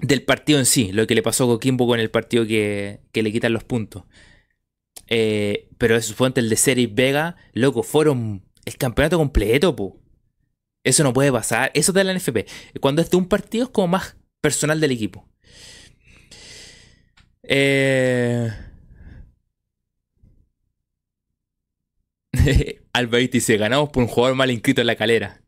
del 0.00 0.24
partido 0.24 0.58
en 0.58 0.66
sí, 0.66 0.92
lo 0.92 1.06
que 1.06 1.14
le 1.14 1.22
pasó 1.22 1.44
a 1.44 1.46
Coquimbo 1.48 1.86
con 1.86 2.00
el 2.00 2.10
partido 2.10 2.46
que, 2.46 3.00
le 3.12 3.32
quitan 3.32 3.52
los 3.52 3.64
puntos. 3.64 4.04
Eh, 5.08 5.68
pero 5.78 6.00
suponte 6.02 6.40
el 6.40 6.48
de 6.48 6.56
Series 6.56 6.94
Vega, 6.94 7.36
loco, 7.52 7.82
fueron 7.82 8.42
el 8.64 8.76
campeonato 8.76 9.18
completo, 9.18 9.74
po. 9.74 10.00
Eso 10.84 11.02
no 11.02 11.12
puede 11.12 11.32
pasar. 11.32 11.70
Eso 11.74 11.92
de 11.92 12.04
la 12.04 12.14
NFP. 12.14 12.46
Cuando 12.80 13.02
es 13.02 13.10
de 13.10 13.16
un 13.16 13.28
partido 13.28 13.64
es 13.64 13.70
como 13.70 13.88
más 13.88 14.16
personal 14.40 14.80
del 14.80 14.92
equipo. 14.92 15.28
Eh... 17.42 18.50
Albaiti 22.92 23.38
dice, 23.38 23.56
ganamos 23.56 23.90
por 23.90 24.02
un 24.02 24.08
jugador 24.08 24.36
mal 24.36 24.50
inscrito 24.50 24.80
en 24.80 24.86
la 24.86 24.96
calera. 24.96 25.40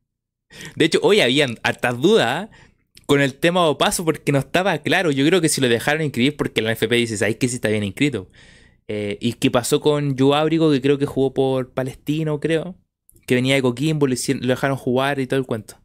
De 0.77 0.85
hecho, 0.85 0.99
hoy 1.03 1.21
habían 1.21 1.59
hartas 1.63 2.01
dudas 2.01 2.49
con 3.07 3.21
el 3.21 3.35
tema 3.35 3.67
de 3.67 3.75
paso 3.77 4.05
porque 4.05 4.33
no 4.33 4.39
estaba 4.39 4.79
claro. 4.79 5.11
Yo 5.11 5.27
creo 5.27 5.41
que 5.41 5.49
si 5.49 5.61
lo 5.61 5.69
dejaron 5.69 6.03
inscribir 6.03 6.37
porque 6.37 6.63
la 6.63 6.73
NFP 6.73 6.93
dice, 6.93 7.17
¿sabes 7.17 7.37
que 7.37 7.49
sí 7.49 7.57
está 7.57 7.69
bien 7.69 7.85
inscrito? 7.85 8.29
Eh, 8.89 9.19
¿Y 9.21 9.35
qué 9.35 9.51
pasó 9.51 9.81
con 9.81 10.17
Ábrigo, 10.35 10.71
que 10.71 10.81
creo 10.81 10.99
que 10.99 11.07
jugó 11.07 11.33
por 11.33 11.73
Palestino, 11.73 12.41
creo? 12.41 12.77
Que 13.27 13.35
venía 13.35 13.55
de 13.55 13.63
Coquimbo, 13.63 14.07
lo, 14.07 14.15
dejaron 14.15 14.77
jugar 14.77 15.21
y 15.21 15.27
todo 15.27 15.41
el 15.41 15.47
cuento. 15.47 15.77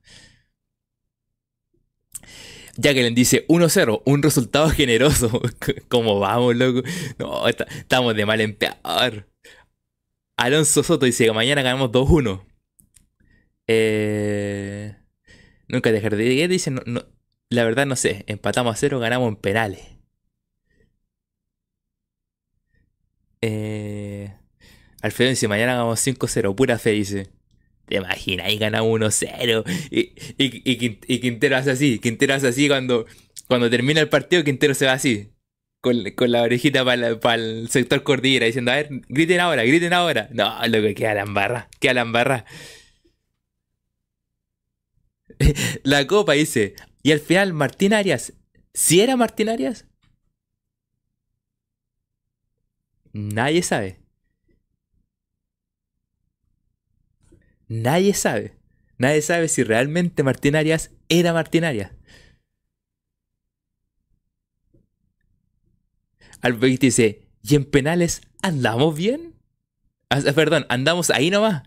Jacqueline 2.78 3.16
dice 3.16 3.46
1-0, 3.48 4.02
un 4.06 4.24
resultado 4.24 4.70
generoso. 4.70 5.42
¿Cómo 5.88 6.20
vamos, 6.20 6.56
loco? 6.56 6.82
No, 7.18 7.48
estamos 7.48 8.16
de 8.16 8.26
mal 8.26 8.42
en 8.42 8.56
peor. 8.56 9.30
Alonso 10.38 10.84
Soto 10.84 11.06
dice 11.06 11.26
que 11.26 11.32
mañana 11.32 11.62
ganamos 11.62 11.92
2-1. 11.92 12.44
Eh, 13.68 14.96
nunca 15.68 15.92
dejar 15.92 16.16
de 16.16 16.26
ir. 16.26 16.50
Dice, 16.50 16.72
la 17.50 17.64
verdad 17.64 17.86
no 17.86 17.96
sé. 17.96 18.26
Empatamos 18.28 18.76
a 18.76 18.78
0, 18.78 19.00
ganamos 19.00 19.30
en 19.30 19.36
penales. 19.38 19.96
Eh, 23.42 24.34
Alfredo 25.06 25.30
dice, 25.30 25.48
mañana 25.48 25.74
hagamos 25.74 26.06
5-0, 26.06 26.56
pura 26.56 26.80
fe, 26.80 26.92
dice. 26.92 27.30
¿Te 27.86 27.98
imaginas? 27.98 28.52
Y 28.52 28.58
ganamos 28.58 28.90
1-0. 29.00 29.64
Y, 29.92 30.14
y, 30.38 31.20
Quintero 31.20 31.58
hace 31.58 31.70
así. 31.70 32.00
Quintero 32.00 32.34
hace 32.34 32.48
así 32.48 32.68
cuando, 32.68 33.06
cuando 33.48 33.70
termina 33.70 34.02
el 34.02 34.10
partido, 34.10 34.44
Quintero 34.44 34.74
se 34.74 34.88
va 34.88 34.94
así. 34.94 35.30
Con, 35.82 36.04
la 36.32 36.42
orejita 36.42 36.84
para 36.84 37.36
el 37.36 37.70
sector 37.70 38.02
cordillera, 38.02 38.48
diciendo, 38.48 38.72
a 38.72 38.76
ver, 38.78 38.90
griten 39.10 39.40
ahora, 39.40 39.64
griten 39.64 39.94
ahora. 39.94 40.28
No, 40.32 40.60
lo 40.68 40.82
que 40.82 40.96
queda 40.96 41.14
la 41.14 41.22
embarra, 41.22 41.70
queda 41.80 41.94
la 41.94 42.02
embarra. 42.02 42.46
la 45.84 46.08
copa 46.08 46.34
dice, 46.34 46.74
y 47.04 47.12
al 47.12 47.20
final 47.20 47.54
Martín 47.54 47.94
Arias, 47.94 48.34
¿si 48.74 49.02
era 49.02 49.16
Martín 49.16 49.50
Arias? 49.50 49.86
Nadie 53.14 53.62
sabe. 53.62 54.05
Nadie 57.68 58.14
sabe. 58.14 58.58
Nadie 58.98 59.22
sabe 59.22 59.48
si 59.48 59.64
realmente 59.64 60.24
Martín 60.24 60.56
Arias 60.56 60.92
era 61.10 61.34
Martín 61.34 61.64
Arias. 61.66 61.92
Albert 66.42 66.80
dice, 66.80 67.28
¿y 67.42 67.56
en 67.56 67.66
penales 67.66 68.22
andamos 68.42 68.96
bien? 68.96 69.36
Ah, 70.10 70.22
perdón, 70.34 70.66
andamos 70.70 71.10
ahí 71.10 71.30
nomás. 71.30 71.64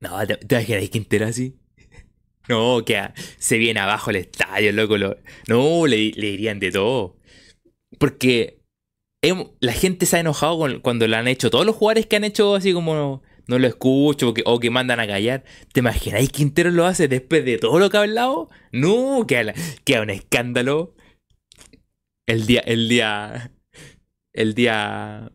No, 0.00 0.26
¿te, 0.26 0.36
te 0.36 0.54
imaginas 0.56 0.90
Quintero 0.90 1.26
así? 1.26 1.58
No, 2.48 2.84
que 2.84 3.00
se 3.38 3.56
viene 3.56 3.78
abajo 3.78 4.10
el 4.10 4.16
estadio, 4.16 4.72
loco. 4.72 4.98
no, 4.98 5.86
le, 5.86 6.10
le 6.10 6.26
dirían 6.32 6.58
de 6.58 6.72
todo. 6.72 7.16
Porque 7.98 8.61
la 9.60 9.72
gente 9.72 10.06
se 10.06 10.16
ha 10.16 10.20
enojado 10.20 10.82
cuando 10.82 11.06
lo 11.06 11.16
han 11.16 11.28
hecho. 11.28 11.50
Todos 11.50 11.64
los 11.64 11.76
jugadores 11.76 12.06
que 12.06 12.16
han 12.16 12.24
hecho 12.24 12.54
así 12.54 12.72
como 12.72 13.22
no, 13.46 13.58
lo 13.58 13.66
escucho 13.66 14.34
o 14.44 14.60
que, 14.60 14.70
mandan 14.70 15.00
a 15.00 15.06
callar. 15.06 15.44
¿Te 15.72 15.80
imagináis 15.80 16.30
Quintero 16.30 16.70
lo 16.70 16.86
hace 16.86 17.08
después 17.08 17.44
de 17.44 17.58
todo 17.58 17.78
lo 17.78 17.90
que 17.90 17.96
ha 17.96 18.00
hablado? 18.00 18.48
No, 18.72 19.24
queda, 19.26 19.54
queda 19.84 20.02
un 20.02 20.10
escándalo. 20.10 20.94
El 22.26 22.46
día, 22.46 22.60
el 22.60 22.88
día, 22.88 23.52
el 24.32 24.54
día, 24.54 25.32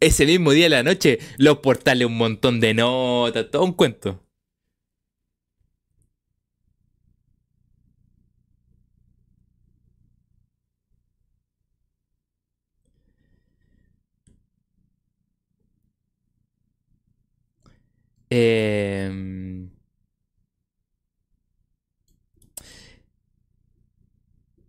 ese 0.00 0.26
mismo 0.26 0.52
día 0.52 0.64
de 0.64 0.70
la 0.70 0.82
noche, 0.82 1.18
los 1.38 1.58
portales 1.58 2.06
un 2.06 2.16
montón 2.16 2.60
de 2.60 2.74
notas, 2.74 3.50
todo 3.50 3.64
un 3.64 3.72
cuento. 3.72 4.22
Eh, 18.34 19.10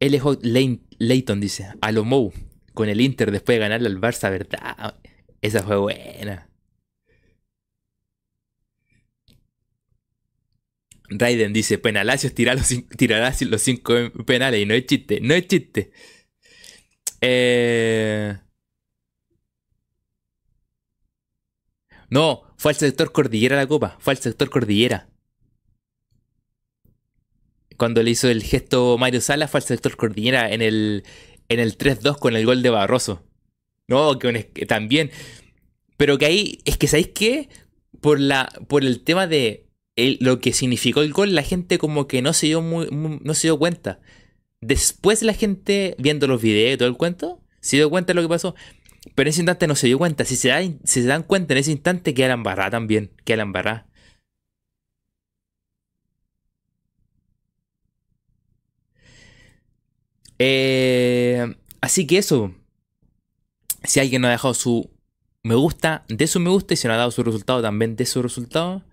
LJ 0.02 0.40
Leighton 1.00 1.40
dice, 1.40 1.68
a 1.80 1.92
lo 1.94 2.04
Mou, 2.04 2.34
con 2.74 2.90
el 2.90 3.00
Inter 3.00 3.32
después 3.32 3.56
de 3.56 3.60
ganarle 3.62 3.88
al 3.88 4.02
Barça, 4.02 4.30
¿verdad? 4.30 5.00
Esa 5.42 5.64
fue 5.64 5.78
buena. 5.78 6.50
Raiden 11.10 11.54
dice, 11.54 11.78
Penalacios 11.78 12.34
tirará 12.34 12.60
los, 13.30 13.42
los 13.44 13.62
cinco 13.62 13.94
penales 14.26 14.62
y 14.62 14.66
no 14.66 14.74
es 14.74 14.86
chiste, 14.86 15.22
no 15.22 15.34
es 15.34 15.48
chiste. 15.48 15.92
Eh... 17.22 18.38
No, 22.10 22.53
fue 22.64 22.72
al 22.72 22.78
sector 22.78 23.12
cordillera 23.12 23.58
la 23.58 23.68
copa, 23.68 23.98
fue 24.00 24.14
al 24.14 24.20
sector 24.20 24.50
cordillera. 24.50 25.10
Cuando 27.76 28.02
le 28.02 28.12
hizo 28.12 28.30
el 28.30 28.42
gesto 28.42 28.98
Mario 28.98 29.20
Sala 29.20 29.50
fue 29.50 29.58
al 29.58 29.66
sector 29.66 29.98
cordillera 29.98 30.50
en 30.50 30.62
el, 30.62 31.04
en 31.50 31.60
el 31.60 31.78
3-2 31.78 32.18
con 32.20 32.38
el 32.38 32.46
gol 32.46 32.64
de 32.64 32.70
Barroso. 32.70 33.22
No, 33.90 34.18
que, 34.18 34.32
también. 34.66 35.12
Pero 35.98 36.18
que 36.18 36.26
ahí, 36.26 36.60
es 36.64 36.78
que 36.78 36.88
¿sabéis 36.88 37.10
qué? 37.10 37.50
Por, 38.00 38.22
la, 38.22 38.50
por 38.70 38.86
el 38.86 39.04
tema 39.04 39.28
de 39.28 39.68
lo 39.98 40.40
que 40.40 40.54
significó 40.54 41.02
el 41.02 41.12
gol, 41.12 41.36
la 41.36 41.44
gente 41.44 41.78
como 41.78 42.08
que 42.08 42.22
no 42.22 42.32
se 42.32 42.46
dio, 42.46 42.62
muy, 42.62 42.88
no 42.90 43.34
se 43.34 43.48
dio 43.48 43.60
cuenta. 43.60 44.00
Después 44.62 45.22
la 45.22 45.34
gente, 45.34 45.98
viendo 46.00 46.28
los 46.28 46.42
videos 46.42 46.76
y 46.76 46.78
todo 46.78 46.88
el 46.88 46.96
cuento, 46.96 47.44
se 47.60 47.76
dio 47.76 47.90
cuenta 47.90 48.14
de 48.14 48.16
lo 48.16 48.22
que 48.22 48.30
pasó. 48.30 48.56
Pero 49.16 49.28
en 49.28 49.32
ese 49.32 49.42
instante 49.42 49.68
no 49.68 49.76
se 49.76 49.88
dio 49.88 49.98
cuenta. 49.98 50.26
Si 50.26 50.36
se, 50.36 50.52
si 50.84 51.02
se 51.02 51.08
dan 51.08 51.24
cuenta 51.24 51.54
en 51.54 51.60
ese 51.60 51.72
instante, 51.72 52.14
queda 52.14 52.30
la 52.30 52.34
embarrada 52.36 52.72
también. 52.72 53.12
Queda 53.26 53.38
la 53.38 53.44
embarrada. 53.44 53.88
Eh, 60.40 61.56
así 61.82 62.08
que 62.08 62.18
eso. 62.18 62.54
Si 63.84 64.00
alguien 64.00 64.22
no 64.22 64.28
ha 64.28 64.32
dejado 64.32 64.54
su 64.54 64.90
me 65.44 65.56
gusta, 65.56 66.06
de 66.08 66.28
su 66.28 66.40
me 66.40 66.50
gusta 66.50 66.74
y 66.74 66.78
si 66.78 66.88
no 66.88 66.94
ha 66.94 66.98
dado 66.98 67.12
su 67.12 67.24
resultado, 67.24 67.62
también 67.62 67.96
de 67.96 68.06
su 68.06 68.22
resultado. 68.22 68.84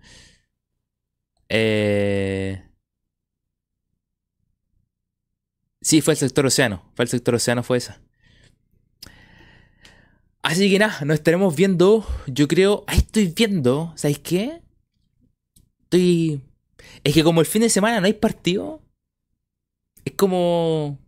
Eh... 1.49 2.63
Sí, 5.81 6.01
fue 6.01 6.13
el 6.13 6.17
sector 6.17 6.45
océano. 6.45 6.91
Fue 6.95 7.03
el 7.03 7.09
sector 7.09 7.35
océano, 7.35 7.63
fue 7.63 7.77
esa. 7.77 8.01
Así 10.43 10.71
que 10.71 10.79
nada, 10.79 11.05
nos 11.05 11.15
estaremos 11.15 11.55
viendo. 11.55 12.05
Yo 12.27 12.47
creo. 12.47 12.83
Ahí 12.87 12.99
estoy 12.99 13.27
viendo. 13.27 13.93
¿Sabéis 13.95 14.19
qué? 14.19 14.61
Estoy. 15.83 16.41
Es 17.03 17.13
que 17.13 17.23
como 17.23 17.41
el 17.41 17.47
fin 17.47 17.61
de 17.61 17.69
semana 17.69 17.99
no 17.99 18.07
hay 18.07 18.13
partido. 18.13 18.81
Es 20.03 20.13
como. 20.13 20.99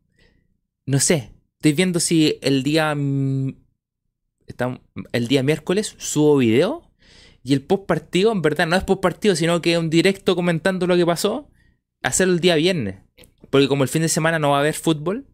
No 0.85 0.99
sé. 0.99 1.31
Estoy 1.55 1.73
viendo 1.73 1.99
si 1.99 2.37
el 2.41 2.63
día. 2.63 2.91
El 2.91 3.55
día 5.27 5.43
miércoles 5.43 5.95
subo 5.97 6.37
video. 6.37 6.89
Y 7.45 7.53
el 7.53 7.61
post 7.61 7.85
partido, 7.85 8.31
en 8.31 8.41
verdad, 8.41 8.67
no 8.67 8.75
es 8.75 8.83
post 8.83 9.01
partido, 9.01 9.35
sino 9.35 9.61
que 9.61 9.77
un 9.77 9.89
directo 9.89 10.35
comentando 10.35 10.87
lo 10.87 10.95
que 10.95 11.05
pasó. 11.05 11.49
Hacerlo 12.01 12.35
el 12.35 12.39
día 12.39 12.55
viernes. 12.55 13.01
Porque 13.49 13.67
como 13.67 13.83
el 13.83 13.89
fin 13.89 14.03
de 14.03 14.09
semana 14.09 14.39
no 14.39 14.51
va 14.51 14.57
a 14.57 14.59
haber 14.61 14.75
fútbol. 14.75 15.27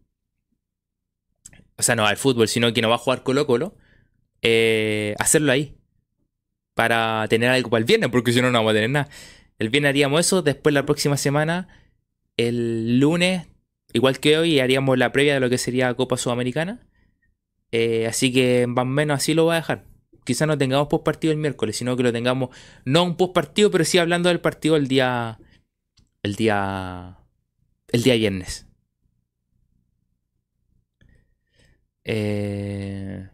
O 1.76 1.82
sea, 1.82 1.96
no 1.96 2.02
va 2.02 2.08
a 2.08 2.10
haber 2.10 2.18
fútbol, 2.18 2.48
sino 2.48 2.72
que 2.72 2.82
no 2.82 2.88
va 2.88 2.96
a 2.96 2.98
jugar 2.98 3.22
Colo 3.22 3.46
Colo. 3.46 3.76
Eh, 4.42 5.14
hacerlo 5.18 5.52
ahí. 5.52 5.76
Para 6.74 7.26
tener 7.28 7.50
algo 7.50 7.70
para 7.70 7.80
el 7.80 7.84
viernes, 7.84 8.10
porque 8.10 8.32
si 8.32 8.40
no, 8.40 8.50
no 8.50 8.58
vamos 8.58 8.70
a 8.70 8.74
tener 8.74 8.90
nada. 8.90 9.08
El 9.58 9.68
viernes 9.68 9.90
haríamos 9.90 10.20
eso, 10.20 10.42
después 10.42 10.74
la 10.74 10.86
próxima 10.86 11.16
semana, 11.16 11.68
el 12.36 12.98
lunes, 12.98 13.48
igual 13.92 14.18
que 14.20 14.38
hoy, 14.38 14.60
haríamos 14.60 14.96
la 14.96 15.12
previa 15.12 15.34
de 15.34 15.40
lo 15.40 15.50
que 15.50 15.58
sería 15.58 15.92
Copa 15.94 16.16
Sudamericana. 16.16 16.86
Eh, 17.72 18.06
así 18.06 18.32
que 18.32 18.66
más 18.66 18.84
o 18.84 18.86
menos 18.86 19.18
así 19.18 19.34
lo 19.34 19.44
voy 19.44 19.52
a 19.54 19.56
dejar. 19.56 19.86
Quizás 20.24 20.48
no 20.48 20.58
tengamos 20.58 20.88
post 20.88 21.04
partido 21.04 21.32
el 21.32 21.38
miércoles, 21.38 21.76
sino 21.76 21.96
que 21.96 22.02
lo 22.02 22.12
tengamos, 22.12 22.50
no 22.84 23.04
un 23.04 23.16
post 23.16 23.34
partido, 23.34 23.70
pero 23.70 23.84
sí 23.84 23.98
hablando 23.98 24.28
del 24.28 24.40
partido 24.40 24.76
el 24.76 24.88
día. 24.88 25.38
El 26.22 26.36
día. 26.36 27.18
El 27.88 28.02
día 28.02 28.14
viernes. 28.14 28.66
Eh. 32.04 33.28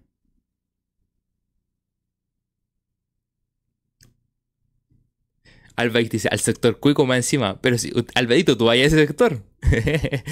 Albaito 5.77 6.13
dice, 6.13 6.29
al 6.31 6.41
sector 6.41 6.81
cuico 6.81 7.07
más 7.07 7.19
encima. 7.19 7.61
Pero 7.61 7.79
si, 7.79 7.93
Albaito, 8.15 8.57
tú 8.57 8.65
vayas 8.65 8.93
a 8.93 8.97
ese 8.97 9.07
sector. 9.07 9.43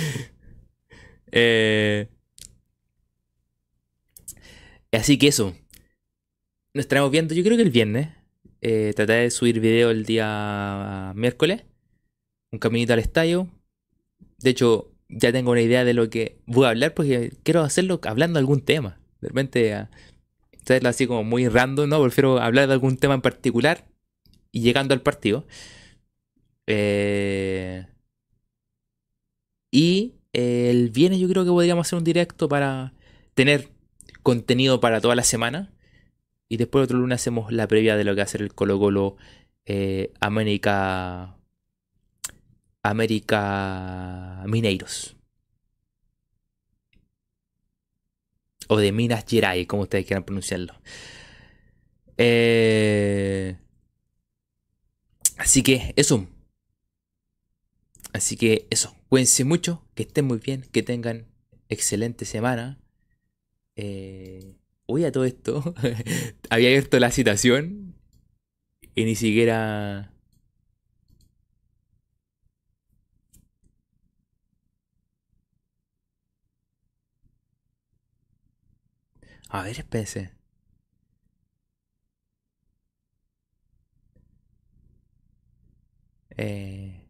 eh, 1.32 2.08
así 4.92 5.18
que 5.18 5.28
eso. 5.28 5.54
Nos 6.72 6.84
estaremos 6.84 7.10
viendo, 7.10 7.34
yo 7.34 7.44
creo 7.44 7.56
que 7.56 7.62
el 7.62 7.70
viernes. 7.70 8.08
Eh, 8.62 8.94
trataré 8.96 9.24
de 9.24 9.30
subir 9.30 9.60
video 9.60 9.90
el 9.90 10.06
día 10.06 11.12
miércoles. 11.14 11.64
Un 12.50 12.58
caminito 12.58 12.94
al 12.94 12.98
estadio. 12.98 13.48
De 14.38 14.50
hecho, 14.50 14.92
ya 15.08 15.30
tengo 15.32 15.50
una 15.50 15.60
idea 15.60 15.84
de 15.84 15.92
lo 15.92 16.08
que 16.08 16.40
voy 16.46 16.66
a 16.66 16.70
hablar 16.70 16.94
porque 16.94 17.32
quiero 17.42 17.62
hacerlo 17.62 18.00
hablando 18.04 18.38
de 18.38 18.40
algún 18.40 18.62
tema. 18.62 18.98
De 19.20 19.28
repente, 19.28 19.74
hacerlo 20.62 20.88
así 20.88 21.06
como 21.06 21.22
muy 21.24 21.48
random, 21.48 21.88
¿no? 21.90 22.02
Prefiero 22.02 22.40
hablar 22.40 22.66
de 22.68 22.72
algún 22.72 22.96
tema 22.96 23.14
en 23.14 23.20
particular 23.20 23.86
y 24.54 24.60
llegando 24.60 24.94
al 24.94 25.02
partido. 25.02 25.46
Eh, 26.66 27.86
y 29.70 30.14
el 30.32 30.90
viernes 30.90 31.20
yo 31.20 31.28
creo 31.28 31.44
que 31.44 31.50
podríamos 31.50 31.86
hacer 31.86 31.98
un 31.98 32.04
directo 32.04 32.48
para 32.48 32.94
tener 33.34 33.70
contenido 34.22 34.80
para 34.80 35.00
toda 35.00 35.16
la 35.16 35.24
semana. 35.24 35.72
Y 36.48 36.56
después 36.56 36.84
otro 36.84 36.98
lunes 36.98 37.20
hacemos 37.20 37.52
la 37.52 37.66
previa 37.66 37.96
de 37.96 38.04
lo 38.04 38.12
que 38.12 38.20
va 38.20 38.24
a 38.24 38.28
ser 38.28 38.42
el 38.42 38.54
Colo 38.54 38.78
Colo 38.78 39.16
eh, 39.66 40.12
América. 40.20 41.36
América 42.82 44.44
Mineiros. 44.46 45.16
O 48.68 48.76
de 48.76 48.92
Minas 48.92 49.24
Gerais, 49.26 49.66
como 49.66 49.82
ustedes 49.82 50.06
quieran 50.06 50.24
pronunciarlo. 50.24 50.74
Eh, 52.18 53.56
Así 55.44 55.62
que 55.62 55.92
eso. 55.96 56.26
Así 58.14 58.36
que 58.38 58.66
eso. 58.70 58.96
Cuídense 59.10 59.44
mucho, 59.44 59.84
que 59.94 60.04
estén 60.04 60.24
muy 60.24 60.38
bien, 60.38 60.62
que 60.72 60.82
tengan 60.82 61.26
excelente 61.68 62.24
semana. 62.24 62.80
Eh, 63.76 64.56
a 65.06 65.12
todo 65.12 65.24
esto. 65.26 65.74
Había 66.50 66.68
abierto 66.68 66.98
la 66.98 67.10
citación 67.10 67.94
y 68.94 69.04
ni 69.04 69.16
siquiera. 69.16 70.12
A 79.48 79.62
ver, 79.62 79.78
espérense. 79.78 80.33
Eh... 86.36 87.00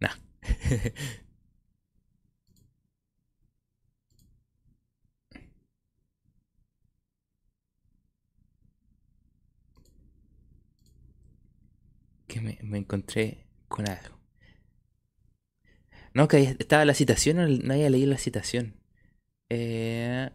Nah. 0.00 0.14
que 12.26 12.40
me, 12.40 12.78
encontré 12.78 13.46
con 13.68 13.88
algo. 13.88 14.16
No, 16.14 16.28
que 16.28 16.56
estaba 16.58 16.84
la 16.84 16.94
citación, 16.94 17.36
no 17.64 17.72
había 17.74 17.90
leído 17.90 18.10
la 18.10 18.18
citación. 18.18 18.74
Eh, 19.50 20.30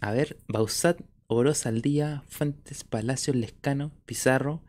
a 0.00 0.12
ver, 0.12 0.38
Bausat 0.48 1.00
Oroz 1.32 1.64
al 1.64 1.80
día, 1.80 2.24
Fuentes, 2.26 2.82
Palacios, 2.82 3.36
Lescano, 3.36 3.92
Pizarro, 4.04 4.64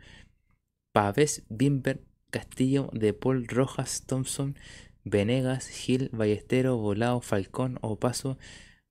Pavés, 0.93 1.41
Bimber, 1.49 2.01
Castillo, 2.29 2.91
De 2.93 3.13
Paul, 3.13 3.47
Rojas, 3.47 4.03
Thompson, 4.05 4.55
Venegas, 5.03 5.67
Gil, 5.69 6.09
Ballestero, 6.11 6.77
Volado, 6.77 7.19
Falcón, 7.21 7.79
Opaso, 7.81 8.37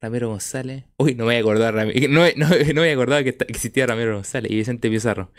Ramiro 0.01 0.31
González. 0.31 0.85
Uy, 0.97 1.15
no 1.15 1.27
me 1.27 1.27
voy 1.27 1.37
a 1.37 1.39
acordar, 1.39 1.75
no, 2.09 2.83
me 2.83 2.91
acordaba 2.91 3.23
que, 3.23 3.37
existía 3.47 3.87
Ramiro 3.87 4.17
González 4.17 4.51
y 4.51 4.57
Vicente 4.57 4.91
Pizarro. 4.91 5.31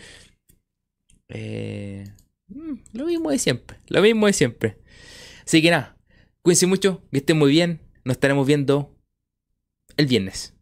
Eh, 1.27 2.05
mm, 2.47 2.75
lo 2.93 3.05
mismo 3.07 3.31
de 3.31 3.39
siempre, 3.39 3.77
lo 3.89 4.01
mismo 4.01 4.27
de 4.27 4.33
siempre. 4.33 4.77
Así 5.45 5.61
que 5.61 5.69
nada, 5.69 5.97
cuídense 6.43 6.65
mucho, 6.65 7.03
que 7.11 7.17
estén 7.17 7.37
muy 7.37 7.51
bien. 7.51 7.81
Nos 8.05 8.15
estaremos 8.15 8.47
viendo 8.47 8.95
el 9.97 10.05
viernes. 10.05 10.55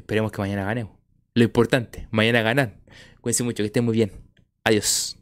Esperemos 0.00 0.32
que 0.32 0.40
mañana 0.40 0.64
ganemos. 0.64 0.96
Lo 1.34 1.44
importante, 1.44 2.08
mañana 2.10 2.42
ganar. 2.42 2.80
Cuídense 3.20 3.44
mucho, 3.44 3.62
que 3.62 3.66
estén 3.66 3.84
muy 3.84 3.94
bien. 3.94 4.12
Adiós. 4.64 5.19